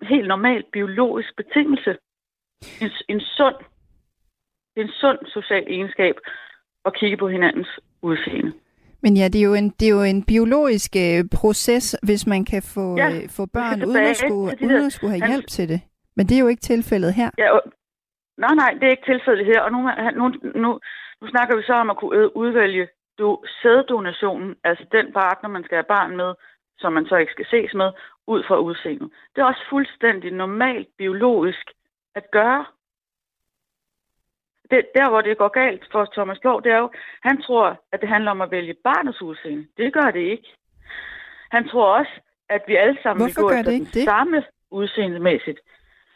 helt 0.02 0.28
normal 0.28 0.64
biologisk 0.72 1.36
betingelse. 1.36 1.96
En, 2.80 2.90
en 3.08 3.20
sund, 3.20 3.56
det 4.74 4.80
er 4.80 4.84
en 4.84 4.92
sund 5.00 5.18
social 5.26 5.64
egenskab 5.68 6.14
at 6.84 6.94
kigge 6.94 7.16
på 7.16 7.28
hinandens 7.28 7.68
udseende. 8.02 8.52
Men 9.04 9.16
ja, 9.16 9.28
det 9.28 9.38
er 9.40 9.44
jo 9.44 9.54
en, 9.54 9.70
det 9.70 9.86
er 9.88 9.92
jo 9.94 10.02
en 10.02 10.24
biologisk 10.24 10.96
øh, 10.96 11.24
proces, 11.40 11.96
hvis 12.02 12.26
man 12.26 12.44
kan 12.44 12.62
få, 12.74 12.96
Ja, 12.96 13.08
øh, 13.08 13.28
få 13.36 13.46
børn 13.46 13.84
uden 13.84 13.96
at, 14.12 14.16
skulle, 14.16 14.56
de 14.56 14.66
uden 14.66 14.86
at 14.86 14.92
skulle 14.92 15.10
have 15.10 15.20
han- 15.22 15.30
hjælp 15.30 15.46
til 15.46 15.68
det. 15.68 15.80
Men 16.16 16.26
det 16.26 16.34
er 16.36 16.40
jo 16.40 16.48
ikke 16.48 16.60
tilfældet 16.72 17.14
her. 17.14 17.30
Ja, 17.38 17.50
og, 17.54 17.62
nej, 18.38 18.54
nej, 18.54 18.70
det 18.78 18.82
er 18.86 18.90
ikke 18.90 19.10
tilfældet 19.12 19.46
her. 19.46 19.60
Og 19.60 19.72
nu, 19.72 19.78
nu, 20.20 20.24
nu, 20.60 20.80
nu 21.22 21.28
snakker 21.28 21.56
vi 21.56 21.62
så 21.62 21.72
om 21.72 21.90
at 21.90 21.96
kunne 21.96 22.36
udvælge 22.36 22.88
du, 23.18 23.44
sæddonationen, 23.62 24.56
altså 24.64 24.84
den 24.92 25.12
partner, 25.12 25.48
man 25.48 25.64
skal 25.64 25.76
have 25.76 25.92
barn 25.96 26.16
med, 26.16 26.34
som 26.78 26.92
man 26.92 27.06
så 27.06 27.16
ikke 27.16 27.32
skal 27.32 27.46
ses 27.50 27.74
med, 27.74 27.90
ud 28.26 28.42
fra 28.48 28.58
udseendet. 28.58 29.10
Det 29.34 29.40
er 29.40 29.44
også 29.44 29.64
fuldstændig 29.70 30.30
normalt 30.32 30.88
biologisk 30.98 31.66
at 32.14 32.30
gøre. 32.30 32.64
Det, 34.70 34.86
der, 34.94 35.10
hvor 35.10 35.20
det 35.20 35.38
går 35.38 35.48
galt 35.48 35.84
for 35.92 36.04
Thomas 36.12 36.38
Blå, 36.38 36.60
det 36.60 36.72
er 36.72 36.78
jo, 36.78 36.90
han 37.22 37.42
tror, 37.42 37.82
at 37.92 38.00
det 38.00 38.08
handler 38.08 38.30
om 38.30 38.40
at 38.40 38.50
vælge 38.50 38.74
barnets 38.84 39.22
udseende. 39.22 39.66
Det 39.76 39.92
gør 39.92 40.10
det 40.10 40.20
ikke. 40.20 40.48
Han 41.50 41.68
tror 41.68 41.98
også, 41.98 42.20
at 42.48 42.62
vi 42.66 42.76
alle 42.76 42.98
sammen 43.02 43.22
Hvorfor 43.22 43.40
vil 43.40 43.48
gå 43.48 43.50
efter 43.50 43.70
det 43.70 43.80
den 43.80 43.84
det? 43.84 44.04
samme 44.04 44.44
udseendemæssigt. 44.70 45.60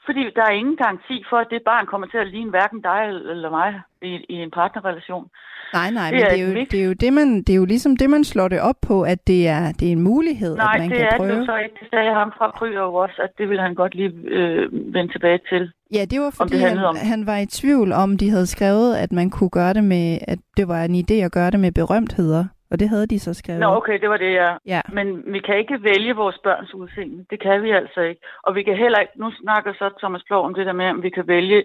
Fordi 0.07 0.23
der 0.37 0.43
er 0.51 0.51
ingen 0.63 0.77
garanti 0.77 1.17
for, 1.31 1.37
at 1.37 1.47
det 1.51 1.63
barn 1.71 1.87
kommer 1.87 2.07
til 2.07 2.19
at 2.19 2.27
ligne 2.35 2.51
hverken 2.51 2.81
dig 2.83 3.01
eller 3.33 3.51
mig 3.51 3.71
i, 4.03 4.13
i 4.29 4.35
en 4.35 4.51
partnerrelation. 4.51 5.27
Nej, 5.73 5.91
nej, 5.91 6.11
Det 6.11 6.15
men 6.17 6.25
er 6.25 6.31
det 6.31 6.41
er, 6.41 6.47
jo, 6.47 6.53
mix. 6.55 6.69
det, 6.69 6.81
er 6.81 6.85
jo 6.85 6.93
det, 6.93 7.13
man, 7.13 7.29
det 7.43 7.51
er 7.53 7.57
jo 7.57 7.65
ligesom 7.65 7.97
det, 7.97 8.11
man 8.11 8.25
slår 8.25 8.49
det 8.49 8.61
op 8.61 8.75
på, 8.83 9.03
at 9.03 9.27
det 9.27 9.49
er, 9.49 9.73
det 9.73 9.89
er 9.89 9.93
en 9.93 10.03
mulighed, 10.03 10.57
Nej, 10.57 10.73
at 10.75 10.81
man 10.81 10.91
det 10.91 10.99
kan 10.99 11.07
er 11.07 11.17
prøve. 11.17 11.33
det 11.33 11.39
jo 11.39 11.45
så 11.45 11.57
ikke. 11.57 11.75
Det 11.81 11.89
sagde 11.91 12.15
ham 12.15 12.33
fra 12.39 12.51
Kryer 12.51 12.81
jo 12.91 12.95
også, 12.95 13.19
at 13.23 13.31
det 13.39 13.49
ville 13.49 13.63
han 13.63 13.75
godt 13.75 13.95
lige 13.95 14.13
øh, 14.39 14.69
vende 14.95 15.13
tilbage 15.13 15.41
til. 15.51 15.73
Ja, 15.93 16.05
det 16.05 16.21
var 16.21 16.31
fordi, 16.31 16.53
det 16.53 16.61
han, 16.61 16.79
om. 16.79 16.97
han 16.97 17.27
var 17.27 17.37
i 17.39 17.47
tvivl 17.47 17.93
om, 17.93 18.19
de 18.19 18.31
havde 18.31 18.47
skrevet, 18.47 18.97
at 18.97 19.13
man 19.13 19.31
kunne 19.31 19.51
gøre 19.51 19.75
det 19.75 19.85
med, 19.85 20.19
at 20.29 20.39
det 20.57 20.69
var 20.69 20.85
en 20.85 20.95
idé 20.95 21.15
at 21.15 21.33
gøre 21.33 21.51
det 21.51 21.61
med 21.61 21.73
berømtheder. 21.73 22.45
Og 22.77 22.81
det 22.81 22.89
havde 22.89 23.07
de 23.07 23.19
så 23.19 23.35
skrevet. 23.35 23.61
Nå, 23.61 23.69
okay, 23.81 24.01
det 24.01 24.09
var 24.11 24.17
det, 24.17 24.33
ja. 24.33 24.51
Ja. 24.67 24.81
Men 24.93 25.07
vi 25.35 25.41
kan 25.47 25.59
ikke 25.59 25.83
vælge 25.83 26.17
vores 26.17 26.39
børns 26.39 26.75
udseende. 26.75 27.27
Det 27.31 27.41
kan 27.41 27.63
vi 27.63 27.71
altså 27.71 28.01
ikke. 28.01 28.21
Og 28.43 28.55
vi 28.55 28.63
kan 28.63 28.77
heller 28.77 28.99
ikke, 28.99 29.13
nu 29.17 29.33
snakker 29.43 29.73
så 29.73 29.91
Thomas 29.99 30.23
Blå 30.29 30.39
om 30.43 30.55
det 30.55 30.67
der 30.67 30.73
med, 30.73 30.89
om 30.91 31.03
vi 31.03 31.11
kan 31.11 31.27
vælge 31.29 31.59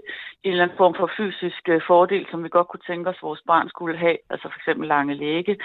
en 0.44 0.52
eller 0.52 0.64
anden 0.64 0.78
form 0.78 0.96
for 1.00 1.10
fysisk 1.18 1.70
øh, 1.70 1.82
fordel, 1.88 2.26
som 2.32 2.44
vi 2.44 2.50
godt 2.50 2.68
kunne 2.68 2.88
tænke 2.88 3.10
os, 3.10 3.24
vores 3.24 3.42
barn 3.48 3.70
skulle 3.70 3.98
have. 3.98 4.18
Altså 4.30 4.48
for 4.52 4.60
eksempel 4.60 4.88
lange 4.88 5.14
læge. 5.14 5.58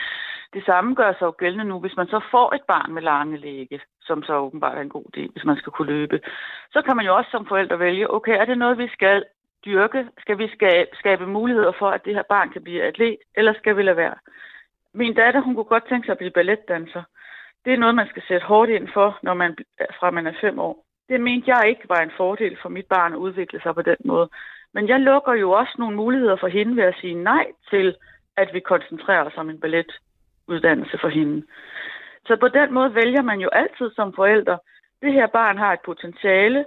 Det 0.54 0.62
samme 0.66 0.94
gør 0.94 1.12
sig 1.12 1.26
jo 1.26 1.34
gældende 1.38 1.64
nu, 1.64 1.80
hvis 1.80 1.96
man 1.96 2.06
så 2.06 2.20
får 2.30 2.54
et 2.54 2.64
barn 2.68 2.92
med 2.92 3.02
lange 3.02 3.36
læge, 3.36 3.80
som 4.02 4.22
så 4.22 4.34
åbenbart 4.36 4.78
er 4.78 4.82
en 4.82 4.96
god 4.96 5.06
idé, 5.16 5.22
hvis 5.32 5.44
man 5.44 5.56
skal 5.56 5.72
kunne 5.72 5.92
løbe. 5.92 6.20
Så 6.72 6.82
kan 6.82 6.96
man 6.96 7.06
jo 7.06 7.16
også 7.16 7.30
som 7.30 7.46
forældre 7.46 7.78
vælge, 7.78 8.10
okay, 8.10 8.34
er 8.40 8.44
det 8.44 8.58
noget, 8.58 8.78
vi 8.78 8.88
skal 8.88 9.24
dyrke? 9.66 10.06
Skal 10.18 10.38
vi 10.38 10.48
skabe, 10.56 10.88
skabe 10.94 11.26
muligheder 11.26 11.72
for, 11.78 11.88
at 11.90 12.04
det 12.04 12.14
her 12.14 12.26
barn 12.28 12.50
kan 12.50 12.62
blive 12.62 12.82
atlet, 12.82 13.16
eller 13.36 13.52
skal 13.54 13.76
vi 13.76 13.82
lade 13.82 13.96
være? 13.96 14.16
Min 14.96 15.14
datter, 15.14 15.40
hun 15.40 15.54
kunne 15.54 15.72
godt 15.74 15.88
tænke 15.88 16.06
sig 16.06 16.12
at 16.12 16.18
blive 16.18 16.38
balletdanser. 16.38 17.02
Det 17.64 17.72
er 17.72 17.76
noget, 17.76 17.94
man 17.94 18.08
skal 18.08 18.22
sætte 18.28 18.46
hårdt 18.46 18.70
ind 18.70 18.88
for, 18.94 19.18
når 19.22 19.34
man, 19.34 19.56
fra 19.98 20.10
man 20.10 20.26
er 20.26 20.32
fem 20.40 20.58
år. 20.58 20.84
Det 21.08 21.20
mente 21.20 21.50
jeg 21.50 21.68
ikke 21.68 21.88
var 21.88 22.00
en 22.00 22.16
fordel 22.16 22.56
for 22.62 22.68
mit 22.68 22.86
barn 22.86 23.12
at 23.12 23.16
udvikle 23.16 23.60
sig 23.60 23.74
på 23.74 23.82
den 23.82 23.96
måde. 24.04 24.28
Men 24.74 24.88
jeg 24.88 25.00
lukker 25.00 25.34
jo 25.34 25.50
også 25.50 25.74
nogle 25.78 25.96
muligheder 25.96 26.36
for 26.36 26.48
hende 26.48 26.76
ved 26.76 26.84
at 26.84 26.98
sige 27.00 27.14
nej 27.14 27.46
til, 27.70 27.96
at 28.36 28.48
vi 28.52 28.60
koncentrerer 28.60 29.24
os 29.24 29.36
om 29.36 29.50
en 29.50 29.60
balletuddannelse 29.60 30.98
for 31.00 31.08
hende. 31.08 31.46
Så 32.26 32.36
på 32.36 32.48
den 32.48 32.72
måde 32.74 32.94
vælger 32.94 33.22
man 33.22 33.40
jo 33.40 33.48
altid 33.48 33.90
som 33.94 34.12
forældre, 34.14 34.58
det 35.02 35.12
her 35.12 35.26
barn 35.26 35.58
har 35.58 35.72
et 35.72 35.80
potentiale. 35.84 36.64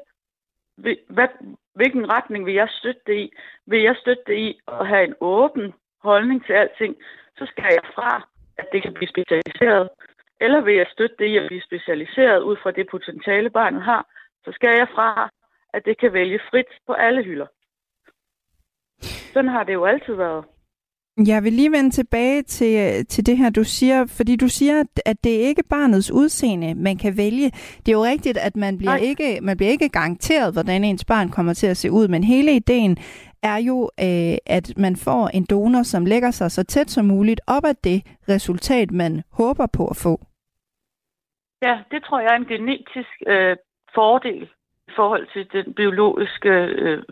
Hvad, 1.10 1.28
hvilken 1.76 2.12
retning 2.14 2.46
vil 2.46 2.54
jeg 2.54 2.70
støtte 2.70 3.02
det 3.08 3.18
i? 3.18 3.32
Vil 3.66 3.82
jeg 3.82 3.96
støtte 4.02 4.24
det 4.28 4.38
i 4.38 4.60
at 4.68 4.88
have 4.88 5.04
en 5.04 5.16
åben 5.22 5.74
holdning 6.04 6.46
til 6.46 6.54
alting? 6.54 6.96
Så 7.40 7.46
skal 7.52 7.70
jeg 7.78 7.86
fra, 7.96 8.12
at 8.58 8.66
det 8.72 8.84
kan 8.84 8.94
blive 8.94 9.10
specialiseret. 9.16 9.90
Eller 10.42 10.62
vil 10.62 10.76
jeg 10.76 10.88
støtte 10.94 11.16
det 11.20 11.26
i 11.26 11.38
at 11.38 11.48
blive 11.48 11.62
specialiseret 11.70 12.40
ud 12.50 12.56
fra 12.64 12.72
det 12.72 12.86
potentiale, 12.92 13.50
barnet 13.50 13.82
har? 13.82 14.04
Så 14.46 14.52
skal 14.58 14.74
jeg 14.82 14.88
fra, 14.96 15.30
at 15.74 15.82
det 15.86 16.00
kan 16.00 16.14
vælge 16.14 16.40
frit 16.50 16.72
på 16.88 16.94
alle 16.94 17.24
hylder. 17.24 17.48
Sådan 19.34 19.50
har 19.52 19.64
det 19.64 19.74
jo 19.74 19.86
altid 19.86 20.14
været. 20.14 20.46
Jeg 21.28 21.44
vil 21.44 21.54
lige 21.54 21.72
vende 21.72 21.90
tilbage 21.90 22.42
til, 22.42 23.06
til 23.06 23.26
det 23.26 23.38
her, 23.38 23.50
du 23.50 23.64
siger, 23.64 24.06
fordi 24.18 24.36
du 24.36 24.48
siger, 24.48 24.84
at- 25.06 25.24
det 25.24 25.36
er 25.36 25.48
ikke 25.48 25.64
barnets 25.70 26.12
udseende, 26.12 26.76
man 26.76 26.98
kan 26.98 27.18
vælge. 27.18 27.52
Det 27.80 27.88
er 27.88 27.92
jo 28.00 28.04
rigtigt, 28.04 28.38
at 28.38 28.56
man 28.56 28.78
bliver, 28.78 28.96
ikke, 28.96 29.40
man 29.42 29.58
bliver 29.58 29.72
ikke 29.72 29.90
garanteret, 29.90 30.54
hvordan 30.54 30.84
ens 30.84 31.06
barn 31.06 31.30
kommer 31.30 31.54
til 31.54 31.68
at 31.68 31.78
se 31.78 31.92
ud, 31.92 32.08
men 32.08 32.24
hele 32.24 32.52
ideen 32.56 32.98
er 33.44 33.58
jo, 33.58 33.90
øh, 34.00 34.38
at 34.46 34.74
man 34.78 34.96
får 34.96 35.28
en 35.28 35.46
donor, 35.50 35.84
som 35.84 36.06
lægger 36.06 36.32
sig 36.32 36.52
så 36.52 36.64
tæt 36.64 36.90
som 36.90 37.06
muligt 37.06 37.42
op 37.48 37.66
ad 37.66 37.76
det 37.84 38.00
resultat, 38.30 38.92
man 38.92 39.24
håber 39.32 39.68
på 39.78 39.88
at 39.88 39.98
få. 39.98 40.20
Ja, 41.62 41.80
det 41.92 42.04
tror 42.04 42.20
jeg 42.20 42.32
er 42.32 42.36
en 42.36 42.46
genetisk 42.46 43.14
øh, 43.28 43.58
fordel 43.96 44.44
i 44.88 44.92
forhold 44.96 45.28
til 45.34 45.48
den 45.52 45.74
biologiske 45.74 46.50
øh, 46.50 47.04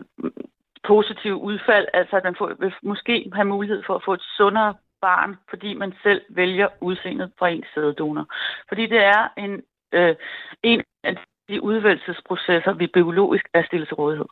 positive 0.84 1.36
udfald. 1.36 1.86
Altså, 1.94 2.16
at 2.16 2.24
man 2.24 2.36
får, 2.38 2.52
vil 2.60 2.74
måske 2.82 3.30
have 3.32 3.44
mulighed 3.44 3.82
for 3.86 3.94
at 3.94 4.02
få 4.04 4.12
et 4.12 4.26
sundere 4.36 4.74
barn, 5.00 5.36
fordi 5.50 5.74
man 5.74 5.92
selv 6.02 6.22
vælger 6.28 6.68
udseendet 6.80 7.32
fra 7.38 7.48
ens 7.48 7.66
sæddonor. 7.74 8.26
Fordi 8.68 8.86
det 8.86 8.98
er 9.04 9.28
en, 9.36 9.62
øh, 9.92 10.16
en 10.62 10.82
af 11.04 11.16
de 11.48 11.62
udvælgelsesprocesser, 11.62 12.72
vi 12.72 12.86
biologisk 12.86 13.44
er 13.54 13.62
stillet 13.62 13.88
til 13.88 13.94
rådighed. 13.94 14.26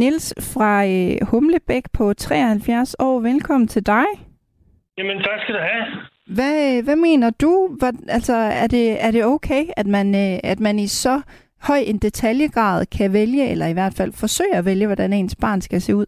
Nils 0.00 0.34
fra 0.54 0.72
øh, 0.92 1.28
Humlebæk 1.30 1.84
på 1.98 2.04
73 2.12 2.94
år, 2.98 3.20
velkommen 3.20 3.68
til 3.68 3.86
dig. 3.86 4.06
Jamen, 4.98 5.18
tak 5.18 5.38
skal 5.42 5.54
du 5.54 5.60
have. 5.60 5.84
Hvad, 6.36 6.84
hvad 6.84 6.96
mener 6.96 7.30
du? 7.30 7.76
Hvad, 7.78 7.92
altså, 8.08 8.36
er 8.62 8.66
det, 8.66 9.04
er 9.06 9.10
det 9.10 9.24
okay, 9.24 9.64
at 9.76 9.86
man, 9.86 10.06
øh, 10.24 10.52
at 10.52 10.60
man 10.60 10.78
i 10.78 10.86
så 10.86 11.16
høj 11.68 11.78
en 11.78 11.98
detaljegrad 11.98 12.86
kan 12.98 13.12
vælge, 13.12 13.50
eller 13.52 13.66
i 13.66 13.72
hvert 13.78 13.94
fald 13.98 14.12
forsøge 14.24 14.56
at 14.56 14.64
vælge, 14.64 14.86
hvordan 14.86 15.12
ens 15.12 15.36
barn 15.44 15.60
skal 15.60 15.80
se 15.80 15.94
ud? 16.00 16.06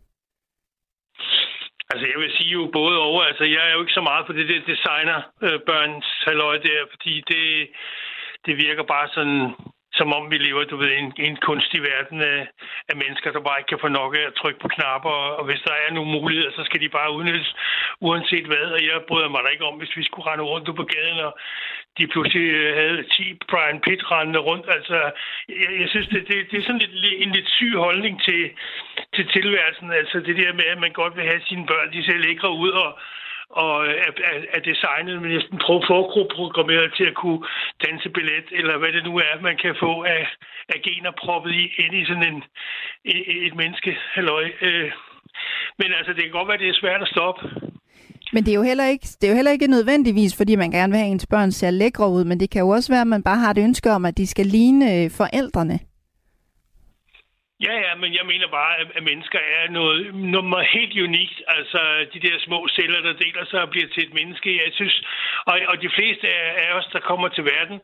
Altså, 1.91 2.07
jeg 2.13 2.19
vil 2.23 2.31
sige 2.37 2.51
jo 2.59 2.71
både 2.73 2.97
over. 3.09 3.23
Altså, 3.23 3.45
jeg 3.45 3.63
er 3.69 3.73
jo 3.75 3.81
ikke 3.81 3.99
så 3.99 4.05
meget 4.11 4.27
på 4.27 4.33
det 4.33 4.49
der 4.49 4.61
designer 4.73 5.19
øh, 5.43 5.61
børns 5.67 6.09
halløj 6.27 6.57
der, 6.69 6.81
fordi 6.93 7.15
det, 7.31 7.45
det 8.47 8.55
virker 8.57 8.85
bare 8.95 9.09
sådan, 9.17 9.43
som 9.99 10.09
om 10.19 10.25
vi 10.33 10.39
lever, 10.39 10.65
du 10.65 10.77
ved, 10.77 10.91
i 10.93 10.99
en, 11.05 11.13
i 11.23 11.25
en 11.33 11.39
kunstig 11.49 11.81
verden 11.83 12.19
af, 12.21 12.41
af 12.91 12.97
mennesker, 13.03 13.33
der 13.33 13.41
bare 13.41 13.59
ikke 13.59 13.73
kan 13.73 13.85
få 13.85 13.89
nok 13.89 14.13
af 14.21 14.25
at 14.27 14.39
trykke 14.41 14.61
på 14.61 14.69
knapper, 14.69 15.11
og, 15.11 15.37
og 15.39 15.45
hvis 15.45 15.63
der 15.69 15.75
er 15.85 15.91
nogle 15.93 16.11
muligheder, 16.19 16.53
så 16.59 16.63
skal 16.65 16.81
de 16.81 16.89
bare 16.99 17.15
udnyttes, 17.17 17.51
uanset 18.01 18.47
hvad, 18.51 18.67
og 18.77 18.81
jeg 18.87 19.07
bryder 19.09 19.29
mig 19.29 19.41
da 19.43 19.49
ikke 19.49 19.69
om, 19.71 19.79
hvis 19.79 19.97
vi 19.97 20.03
skulle 20.05 20.29
rende 20.31 20.45
rundt 20.45 20.77
på 20.77 20.85
gaden, 20.95 21.19
og 21.29 21.33
de 21.99 22.07
pludselig 22.07 22.47
øh, 22.61 22.77
havde 22.81 23.03
10 23.03 23.39
Brian 23.51 23.81
Pitt 23.81 24.11
rendende 24.13 24.41
rundt. 24.49 24.67
Altså, 24.77 24.97
jeg, 25.49 25.71
jeg 25.81 25.89
synes, 25.89 26.09
det, 26.09 26.29
det, 26.29 26.37
det 26.51 26.57
er 26.59 26.67
sådan 26.67 26.83
lidt, 26.85 27.23
en 27.25 27.33
lidt 27.37 27.49
syg 27.59 27.73
holdning 27.87 28.23
til, 28.23 28.51
til 29.15 29.25
tilværelsen. 29.29 29.93
Altså, 29.93 30.17
det 30.27 30.37
der 30.37 30.53
med, 30.53 30.65
at 30.65 30.81
man 30.85 30.93
godt 30.93 31.17
vil 31.17 31.31
have 31.31 31.41
sine 31.49 31.67
børn, 31.67 31.93
de 31.93 32.05
ser 32.05 32.19
lækre 32.27 32.51
ud, 32.51 32.71
og, 32.71 32.99
og 33.51 33.87
øh, 33.87 33.95
er, 34.07 34.13
er, 34.33 34.39
er 34.57 34.61
designet 34.71 35.23
med 35.23 35.31
næsten 35.31 35.59
forprogrammeret 35.67 36.93
til 36.97 37.07
at 37.11 37.15
kunne 37.15 37.41
danse 37.87 38.09
billet, 38.11 38.47
eller 38.59 38.79
hvad 38.79 38.93
det 38.93 39.05
nu 39.05 39.17
er, 39.17 39.43
man 39.43 39.57
kan 39.57 39.75
få 39.81 40.03
af, 40.03 40.27
af 40.75 40.79
gener 40.87 41.13
proppet 41.23 41.53
i, 41.63 41.65
ind 41.83 41.95
i 41.95 42.05
sådan 42.05 42.29
en, 42.33 42.43
et, 43.47 43.55
menneske. 43.57 43.97
Halløj. 44.15 44.45
Øh, 44.61 44.91
men 45.79 45.89
altså, 45.99 46.13
det 46.13 46.23
kan 46.23 46.33
godt 46.33 46.49
være, 46.49 46.61
at 46.61 46.61
det 46.61 46.69
er 46.69 46.81
svært 46.83 47.03
at 47.03 47.09
stoppe. 47.09 47.41
Men 48.33 48.45
det 48.45 48.51
er, 48.51 48.55
jo 48.55 48.63
heller 48.63 48.87
ikke, 48.87 49.07
det 49.21 49.25
er 49.25 49.33
jo 49.33 49.35
heller 49.35 49.53
ikke 49.53 49.67
nødvendigvis, 49.67 50.37
fordi 50.37 50.57
man 50.57 50.71
gerne 50.71 50.93
vil 50.93 50.99
have, 50.99 51.07
at 51.07 51.13
ens 51.13 51.27
børn 51.27 51.53
ser 51.53 51.71
lækre 51.71 52.09
ud, 52.11 52.25
men 52.25 52.41
det 52.41 52.51
kan 52.51 52.61
jo 52.61 52.69
også 52.69 52.93
være, 52.93 53.01
at 53.01 53.07
man 53.07 53.23
bare 53.23 53.39
har 53.39 53.51
et 53.51 53.59
ønske 53.59 53.91
om, 53.91 54.05
at 54.05 54.19
de 54.19 54.27
skal 54.27 54.47
ligne 54.47 54.95
øh, 54.95 55.11
forældrene. 55.11 55.79
Ja, 57.67 57.75
ja, 57.87 57.95
men 57.95 58.15
jeg 58.15 58.27
mener 58.27 58.49
bare, 58.49 58.75
at 58.97 59.03
mennesker 59.03 59.39
er 59.39 59.71
noget, 59.71 60.15
noget 60.15 60.67
helt 60.67 60.95
unikt. 61.09 61.43
Altså, 61.49 61.81
de 62.15 62.21
der 62.21 62.37
små 62.39 62.69
celler, 62.69 63.01
der 63.01 63.13
deler 63.13 63.45
sig 63.45 63.61
og 63.63 63.71
bliver 63.71 63.89
til 63.89 64.03
et 64.03 64.15
menneske. 64.15 64.63
Jeg 64.65 64.73
synes, 64.73 65.03
og, 65.47 65.61
og 65.69 65.83
de 65.83 65.91
fleste 65.97 66.29
af 66.65 66.73
os, 66.79 66.87
der 66.93 67.01
kommer 67.01 67.29
til 67.29 67.45
verden, 67.45 67.81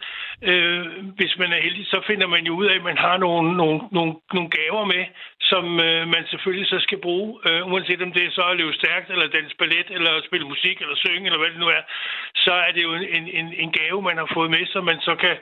øh, 0.51 0.87
hvis 1.19 1.39
man 1.39 1.53
er 1.53 1.61
heldig, 1.63 1.87
så 1.87 1.99
finder 2.07 2.27
man 2.27 2.47
jo 2.47 2.53
ud 2.55 2.67
af, 2.67 2.75
at 2.75 2.83
man 2.91 2.99
har 2.99 3.17
nogle, 3.17 3.57
nogle, 3.57 3.81
nogle, 3.93 4.15
nogle 4.33 4.51
gaver 4.51 4.85
med, 4.85 5.05
som 5.41 5.81
øh, 5.81 6.09
man 6.15 6.25
selvfølgelig 6.27 6.69
så 6.69 6.79
skal 6.81 6.99
bruge, 6.99 7.29
øh, 7.49 7.67
uanset 7.73 8.03
om 8.03 8.13
det 8.13 8.25
er 8.25 8.31
så 8.31 8.43
at 8.43 8.57
leve 8.57 8.75
stærkt, 8.75 9.11
eller 9.11 9.27
danse 9.27 9.57
ballet, 9.57 9.89
eller 9.91 10.23
spille 10.27 10.47
musik, 10.47 10.81
eller 10.81 10.97
synge, 10.97 11.27
eller 11.27 11.39
hvad 11.39 11.51
det 11.51 11.61
nu 11.61 11.69
er, 11.69 11.83
så 12.35 12.53
er 12.53 12.71
det 12.73 12.83
jo 12.83 12.93
en, 12.95 13.29
en, 13.39 13.55
en 13.63 13.73
gave, 13.73 14.03
man 14.03 14.19
har 14.19 14.31
fået 14.35 14.51
med, 14.51 14.67
som 14.67 14.85
man 14.85 15.01
så 15.01 15.15
kan, 15.15 15.37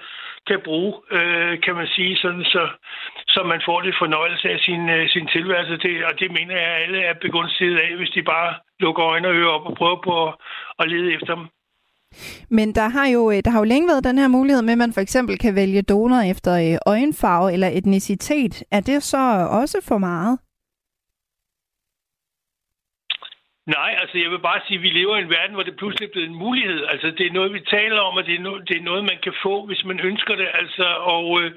kan 0.48 0.60
bruge, 0.64 0.92
øh, 1.16 1.60
kan 1.64 1.74
man 1.74 1.88
sige, 1.96 2.16
sådan 2.16 2.44
så, 2.44 2.64
så 3.34 3.40
man 3.52 3.60
får 3.66 3.80
lidt 3.80 3.98
fornøjelse 4.04 4.48
af 4.54 4.58
sin, 4.66 4.82
øh, 4.96 5.08
sin 5.08 5.26
tilværelse. 5.34 5.76
Det, 5.84 6.04
og 6.08 6.12
det 6.20 6.30
mener 6.38 6.56
jeg, 6.62 6.70
at 6.74 6.82
alle 6.82 7.00
er 7.10 7.14
begunstiget 7.26 7.78
af, 7.78 7.96
hvis 7.96 8.10
de 8.16 8.22
bare 8.22 8.54
lukker 8.80 9.04
øjne 9.04 9.28
og 9.28 9.34
ører 9.34 9.56
op 9.56 9.66
og 9.70 9.76
prøver 9.76 10.00
på 10.04 10.12
at, 10.26 10.34
at 10.80 10.88
lede 10.92 11.14
efter 11.14 11.34
dem. 11.34 11.46
Men 12.50 12.74
der 12.74 12.88
har, 12.88 13.06
jo, 13.06 13.30
øh, 13.30 13.40
der 13.44 13.50
har 13.50 13.58
jo 13.58 13.64
længe 13.64 13.88
været 13.88 14.04
den 14.04 14.18
her 14.18 14.28
mulighed 14.28 14.62
med, 14.62 14.72
at 14.72 14.78
man 14.78 14.92
for 14.92 15.00
eksempel 15.00 15.38
kan 15.38 15.54
vælge 15.54 15.82
donor 15.82 16.30
efter 16.32 16.52
øh, 16.64 16.78
øjenfarve 16.86 17.52
eller 17.52 17.68
etnicitet. 17.72 18.64
Er 18.70 18.80
det 18.80 19.02
så 19.02 19.48
også 19.50 19.78
for 19.88 19.98
meget? 19.98 20.38
Nej, 23.66 23.96
altså 24.00 24.18
jeg 24.18 24.30
vil 24.30 24.38
bare 24.38 24.60
sige, 24.66 24.78
at 24.78 24.82
vi 24.82 24.88
lever 24.88 25.16
i 25.16 25.20
en 25.22 25.30
verden, 25.30 25.54
hvor 25.54 25.62
det 25.62 25.76
pludselig 25.76 26.06
er 26.06 26.12
blevet 26.12 26.28
en 26.28 26.42
mulighed. 26.46 26.84
Altså 26.92 27.10
det 27.18 27.26
er 27.26 27.32
noget, 27.38 27.52
vi 27.52 27.60
taler 27.60 28.00
om, 28.00 28.16
og 28.16 28.26
det 28.26 28.34
er, 28.34 28.44
no- 28.46 28.62
det 28.68 28.76
er 28.76 28.88
noget, 28.90 29.04
man 29.04 29.18
kan 29.22 29.34
få, 29.42 29.66
hvis 29.66 29.84
man 29.84 30.00
ønsker 30.00 30.34
det. 30.34 30.48
Altså, 30.54 30.86
og 31.14 31.42
øh, 31.42 31.50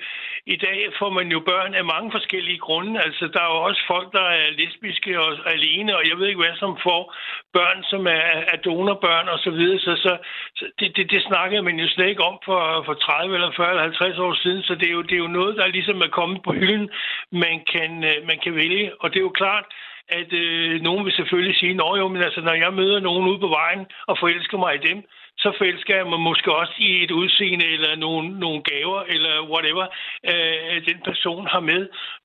i 0.46 0.56
dag 0.56 0.80
får 1.00 1.10
man 1.10 1.28
jo 1.32 1.40
børn 1.40 1.74
af 1.74 1.86
mange 1.86 2.12
forskellige 2.12 2.58
grunde. 2.58 3.02
Altså 3.02 3.28
der 3.34 3.42
er 3.42 3.52
jo 3.54 3.60
også 3.70 3.82
folk, 3.88 4.14
der 4.14 4.26
er 4.40 4.52
lesbiske 4.60 5.22
og 5.22 5.52
alene, 5.56 5.98
og 5.98 6.04
jeg 6.10 6.18
ved 6.18 6.28
ikke 6.28 6.44
hvad, 6.44 6.56
som 6.56 6.78
får 6.84 7.16
børn, 7.54 7.84
som 7.84 8.08
er, 8.08 8.28
er 8.54 8.58
donorbørn 8.66 9.28
og 9.30 9.40
så 9.40 9.52
videre. 9.52 9.80
Så, 9.80 9.96
så, 9.96 10.18
så 10.56 10.66
det, 10.80 10.98
det, 10.98 11.12
det 11.12 11.22
snakkede 11.24 11.62
man 11.62 11.80
jo 11.80 11.88
slet 11.88 12.08
ikke 12.10 12.24
om 12.24 12.38
for, 12.46 12.84
for 12.86 12.94
30 12.94 13.36
eller 13.36 13.52
40 13.56 13.70
eller 13.70 13.84
50 13.84 14.18
år 14.20 14.34
siden. 14.34 14.64
Så 14.64 14.76
det 14.76 14.88
er 14.88 14.94
jo, 14.94 15.02
det 15.02 15.16
er 15.16 15.26
jo 15.26 15.38
noget, 15.40 15.58
der 15.58 15.68
ligesom 15.68 16.02
er 16.02 16.16
kommet 16.20 16.44
på 16.44 16.52
hylden, 16.52 16.90
man 17.32 17.56
kan, 17.74 18.04
øh, 18.04 18.18
man 18.28 18.40
kan 18.44 18.56
vælge. 18.56 18.92
Og 19.02 19.10
det 19.10 19.18
er 19.20 19.28
jo 19.30 19.40
klart, 19.44 19.66
at 20.10 20.34
øh, 20.34 20.82
nogen 20.82 21.06
vil 21.06 21.14
selvfølgelig 21.14 21.56
sige, 21.56 21.74
Nå 21.74 21.96
jo, 21.96 22.08
men 22.08 22.22
altså, 22.22 22.42
når 22.42 22.54
jeg 22.54 22.74
møder 22.74 23.00
nogen 23.00 23.28
ude 23.28 23.40
på 23.40 23.48
vejen 23.48 23.86
og 24.08 24.18
forelsker 24.20 24.58
mig 24.58 24.76
i 24.76 24.88
dem, 24.88 25.04
så 25.38 25.52
forelsker 25.58 25.96
jeg 25.96 26.08
mig 26.08 26.20
måske 26.20 26.56
også 26.56 26.74
i 26.78 27.04
et 27.04 27.12
udseende 27.12 27.66
eller 27.66 27.96
nogle, 27.96 28.40
nogle 28.40 28.62
gaver 28.64 29.02
eller 29.14 29.50
whatever, 29.52 29.86
øh, 30.32 30.86
den 30.90 31.00
person 31.06 31.48
har 31.48 31.60
med. 31.60 31.82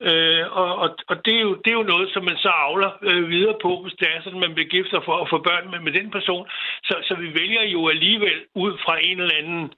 Øh, 0.09 0.44
og 0.61 0.70
og, 0.82 0.89
og 1.09 1.16
det, 1.24 1.35
er 1.36 1.40
jo, 1.40 1.55
det 1.55 1.70
er 1.70 1.78
jo 1.81 1.93
noget, 1.94 2.09
som 2.12 2.24
man 2.24 2.36
så 2.36 2.48
avler 2.48 2.90
øh, 3.02 3.28
videre 3.28 3.57
på, 3.62 3.82
hvis 3.82 3.94
det 4.01 4.09
er 4.09 4.23
sådan, 4.23 4.40
man 4.40 4.55
bliver 4.55 4.69
gift 4.69 4.93
og 4.93 5.05
får, 5.05 5.27
får 5.31 5.39
børn 5.39 5.70
med, 5.70 5.81
med 5.81 5.93
den 5.93 6.11
person. 6.11 6.48
Så, 6.82 6.94
så 7.09 7.15
vi 7.15 7.28
vælger 7.40 7.65
jo 7.65 7.89
alligevel 7.89 8.39
ud 8.55 8.73
fra 8.85 8.94
en 9.02 9.20
eller 9.20 9.36
anden 9.43 9.73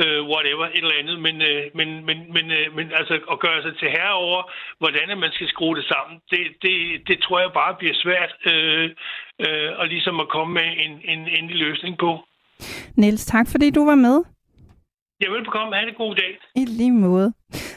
øh, 0.00 0.20
whatever, 0.32 0.64
et 0.64 0.84
eller 0.84 1.00
andet, 1.02 1.16
men, 1.26 1.36
øh, 1.50 1.62
men, 1.78 1.88
men, 2.06 2.18
men, 2.34 2.46
øh, 2.58 2.66
men 2.76 2.86
altså 2.98 3.14
at 3.32 3.40
gøre 3.40 3.62
sig 3.62 3.74
til 3.78 3.88
herre 3.96 4.14
over, 4.26 4.40
hvordan 4.78 5.18
man 5.18 5.32
skal 5.32 5.48
skrue 5.48 5.76
det 5.76 5.84
sammen, 5.92 6.14
det, 6.30 6.40
det, 6.62 6.74
det 7.08 7.16
tror 7.24 7.40
jeg 7.40 7.50
bare 7.60 7.74
bliver 7.80 7.96
svært 8.04 8.32
øh, 8.52 8.90
øh, 9.44 9.70
og 9.80 9.86
ligesom 9.94 10.20
at 10.20 10.28
komme 10.28 10.54
med 10.54 10.68
en, 10.84 10.92
en 11.12 11.20
endelig 11.36 11.58
løsning 11.66 11.98
på. 11.98 12.10
Niels, 12.96 13.26
tak 13.26 13.46
fordi 13.50 13.70
du 13.70 13.84
var 13.84 13.94
med. 13.94 14.16
Ja, 15.22 15.30
velbekomme. 15.30 15.76
Ha' 15.76 15.82
en 15.88 15.94
god 15.96 16.14
dag. 16.14 16.32
I 16.54 16.64
lige 16.64 16.92
måde. 16.92 17.32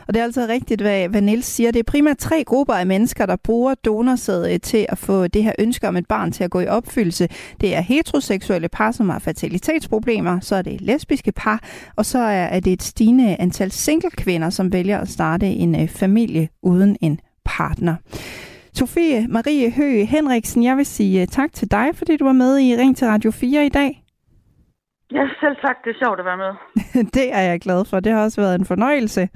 Og 0.07 0.13
det 0.13 0.19
er 0.19 0.23
altså 0.23 0.45
rigtigt, 0.49 0.81
hvad, 0.81 1.09
hvad 1.09 1.21
Niels 1.21 1.45
siger. 1.45 1.71
Det 1.71 1.79
er 1.79 1.83
primært 1.83 2.17
tre 2.17 2.43
grupper 2.43 2.73
af 2.73 2.87
mennesker, 2.87 3.25
der 3.25 3.35
bruger 3.35 3.73
donorsæd 3.75 4.53
øh, 4.53 4.59
til 4.59 4.85
at 4.89 4.97
få 4.97 5.27
det 5.27 5.43
her 5.43 5.51
ønske 5.59 5.87
om 5.87 5.97
et 5.97 6.07
barn 6.07 6.31
til 6.31 6.43
at 6.43 6.51
gå 6.51 6.59
i 6.59 6.67
opfyldelse. 6.67 7.27
Det 7.61 7.75
er 7.75 7.81
heteroseksuelle 7.81 8.69
par, 8.69 8.91
som 8.91 9.09
har 9.09 9.19
fertilitetsproblemer, 9.19 10.39
så 10.39 10.55
er 10.55 10.61
det 10.61 10.81
lesbiske 10.81 11.31
par, 11.31 11.63
og 11.95 12.05
så 12.05 12.19
er 12.19 12.59
det 12.59 12.73
et 12.73 12.83
stigende 12.83 13.35
antal 13.39 13.71
single 13.71 14.11
kvinder, 14.11 14.49
som 14.49 14.73
vælger 14.73 14.99
at 14.99 15.09
starte 15.09 15.45
en 15.47 15.81
øh, 15.81 15.87
familie 15.87 16.49
uden 16.63 16.97
en 17.01 17.19
partner. 17.45 17.95
Sofie 18.73 19.27
Marie 19.27 19.71
Høgh 19.71 20.07
Henriksen, 20.07 20.63
jeg 20.63 20.77
vil 20.77 20.85
sige 20.85 21.21
øh, 21.21 21.27
tak 21.27 21.53
til 21.53 21.71
dig, 21.71 21.87
fordi 21.93 22.17
du 22.17 22.25
var 22.25 22.33
med 22.33 22.59
i 22.59 22.75
Ring 22.75 22.97
til 22.97 23.07
Radio 23.07 23.31
4 23.31 23.65
i 23.65 23.69
dag. 23.69 24.04
Ja, 25.15 25.23
selv 25.41 25.55
tak. 25.65 25.77
Det 25.83 25.89
er 25.93 25.99
sjovt 26.03 26.19
at 26.19 26.25
være 26.25 26.41
med. 26.45 26.51
det 27.17 27.27
er 27.33 27.41
jeg 27.41 27.61
glad 27.61 27.85
for. 27.85 27.99
Det 27.99 28.11
har 28.11 28.23
også 28.23 28.41
været 28.41 28.55
en 28.59 28.65
fornøjelse. 28.65 29.29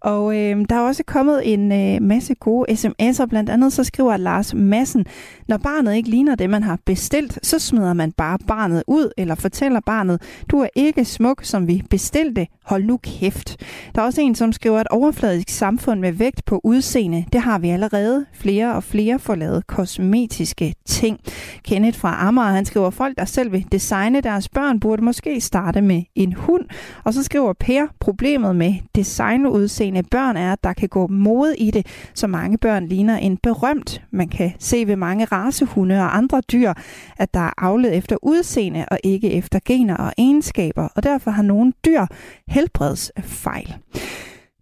Og 0.00 0.36
øh, 0.36 0.64
der 0.68 0.76
er 0.76 0.80
også 0.80 1.02
kommet 1.06 1.52
en 1.52 1.72
øh, 1.72 2.02
masse 2.02 2.34
gode 2.34 2.72
sms'er. 2.72 3.26
Blandt 3.26 3.50
andet 3.50 3.72
så 3.72 3.84
skriver 3.84 4.16
Lars 4.16 4.54
Massen, 4.54 5.06
når 5.48 5.56
barnet 5.56 5.94
ikke 5.94 6.10
ligner 6.10 6.34
det, 6.34 6.50
man 6.50 6.62
har 6.62 6.78
bestilt, 6.84 7.38
så 7.42 7.58
smider 7.58 7.92
man 7.92 8.12
bare 8.12 8.38
barnet 8.46 8.82
ud, 8.86 9.10
eller 9.16 9.34
fortæller 9.34 9.80
barnet, 9.80 10.22
du 10.50 10.58
er 10.58 10.68
ikke 10.74 11.04
smuk, 11.04 11.44
som 11.44 11.66
vi 11.66 11.82
bestilte. 11.90 12.46
Hold 12.64 12.84
nu 12.84 12.96
kæft. 12.96 13.56
Der 13.94 14.02
er 14.02 14.06
også 14.06 14.20
en, 14.20 14.34
som 14.34 14.52
skriver, 14.52 14.78
at 14.80 14.88
overfladisk 14.88 15.48
samfund 15.48 16.00
med 16.00 16.12
vægt 16.12 16.44
på 16.44 16.60
udseende, 16.64 17.24
det 17.32 17.40
har 17.40 17.58
vi 17.58 17.68
allerede. 17.68 18.26
Flere 18.32 18.74
og 18.74 18.84
flere 18.84 19.18
får 19.18 19.34
lavet 19.34 19.66
kosmetiske 19.66 20.74
ting. 20.86 21.20
Kenneth 21.64 21.98
fra 21.98 22.28
Amager, 22.28 22.48
han 22.48 22.64
skriver, 22.64 22.90
folk, 22.90 23.18
der 23.18 23.24
selv 23.24 23.52
vil 23.52 23.66
designe 23.72 24.20
deres 24.20 24.48
børn, 24.48 24.80
burde 24.80 25.04
måske 25.04 25.40
starte 25.40 25.80
med 25.80 26.02
en 26.14 26.32
hund. 26.32 26.64
Og 27.04 27.14
så 27.14 27.22
skriver 27.22 27.52
Per, 27.52 27.86
problemet 28.00 28.56
med 28.56 28.74
designudseende 28.94 29.87
børn 30.10 30.36
er, 30.36 30.52
at 30.52 30.64
der 30.64 30.72
kan 30.72 30.88
gå 30.88 31.06
mode 31.06 31.56
i 31.56 31.70
det, 31.70 31.86
så 32.14 32.26
mange 32.26 32.58
børn 32.58 32.86
ligner 32.86 33.16
en 33.16 33.36
berømt. 33.36 34.02
Man 34.10 34.28
kan 34.28 34.52
se 34.58 34.86
ved 34.86 34.96
mange 34.96 35.24
racehunde 35.24 35.98
og 35.98 36.16
andre 36.16 36.40
dyr, 36.52 36.72
at 37.16 37.34
der 37.34 37.40
er 37.40 37.52
avlet 37.58 37.96
efter 37.96 38.16
udseende 38.22 38.84
og 38.90 38.98
ikke 39.04 39.32
efter 39.32 39.58
gener 39.64 39.96
og 39.96 40.12
egenskaber, 40.18 40.88
og 40.96 41.02
derfor 41.02 41.30
har 41.30 41.42
nogle 41.42 41.72
dyr 41.84 42.06
helbredsfejl. 42.48 43.74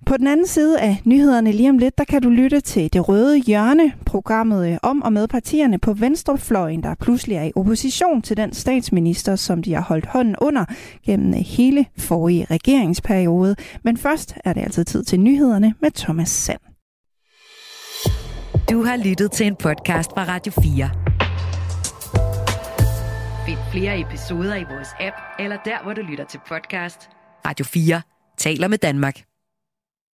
På 0.07 0.17
den 0.17 0.27
anden 0.27 0.47
side 0.47 0.81
af 0.81 1.03
nyhederne 1.05 1.53
lige 1.53 1.71
om 1.71 1.79
lidt, 1.79 1.99
der 1.99 2.05
kan 2.05 2.23
du 2.23 2.29
lytte 2.29 2.61
til 2.61 2.93
Det 2.93 3.09
Røde 3.09 3.39
Hjørne, 3.39 3.93
programmet 4.07 4.73
øh, 4.73 4.79
om 4.83 5.03
og 5.03 5.13
med 5.13 5.29
partierne 5.29 5.79
på 5.79 5.93
venstrefløjen, 5.93 6.83
der 6.83 6.95
pludselig 6.95 7.37
er 7.37 7.43
i 7.43 7.53
opposition 7.57 8.23
til 8.23 8.37
den 8.37 8.53
statsminister, 8.53 9.37
som 9.37 9.63
de 9.63 9.75
har 9.75 9.81
holdt 9.81 10.07
hånden 10.07 10.37
under 10.41 10.65
gennem 11.07 11.35
øh, 11.35 11.41
hele 11.41 11.87
forrige 11.99 12.47
regeringsperiode. 12.51 13.57
Men 13.83 13.97
først 13.97 14.35
er 14.45 14.53
det 14.53 14.61
altså 14.61 14.85
tid 14.85 15.05
til 15.05 15.21
nyhederne 15.21 15.75
med 15.81 15.91
Thomas 15.91 16.29
Sand. 16.29 16.61
Du 18.71 18.83
har 18.83 18.97
lyttet 18.97 19.33
til 19.33 19.47
en 19.47 19.57
podcast 19.57 20.11
fra 20.11 20.25
Radio 20.25 20.53
4. 20.53 20.91
Find 23.47 23.59
flere 23.73 24.01
episoder 24.01 24.57
i 24.57 24.65
vores 24.71 24.89
app, 25.01 25.17
eller 25.39 25.57
der, 25.65 25.83
hvor 25.83 25.93
du 25.93 26.01
lytter 26.01 26.25
til 26.25 26.41
podcast. 26.49 27.09
Radio 27.47 27.65
4 27.65 28.03
taler 28.39 28.69
med 28.69 28.79
Danmark. 28.79 29.36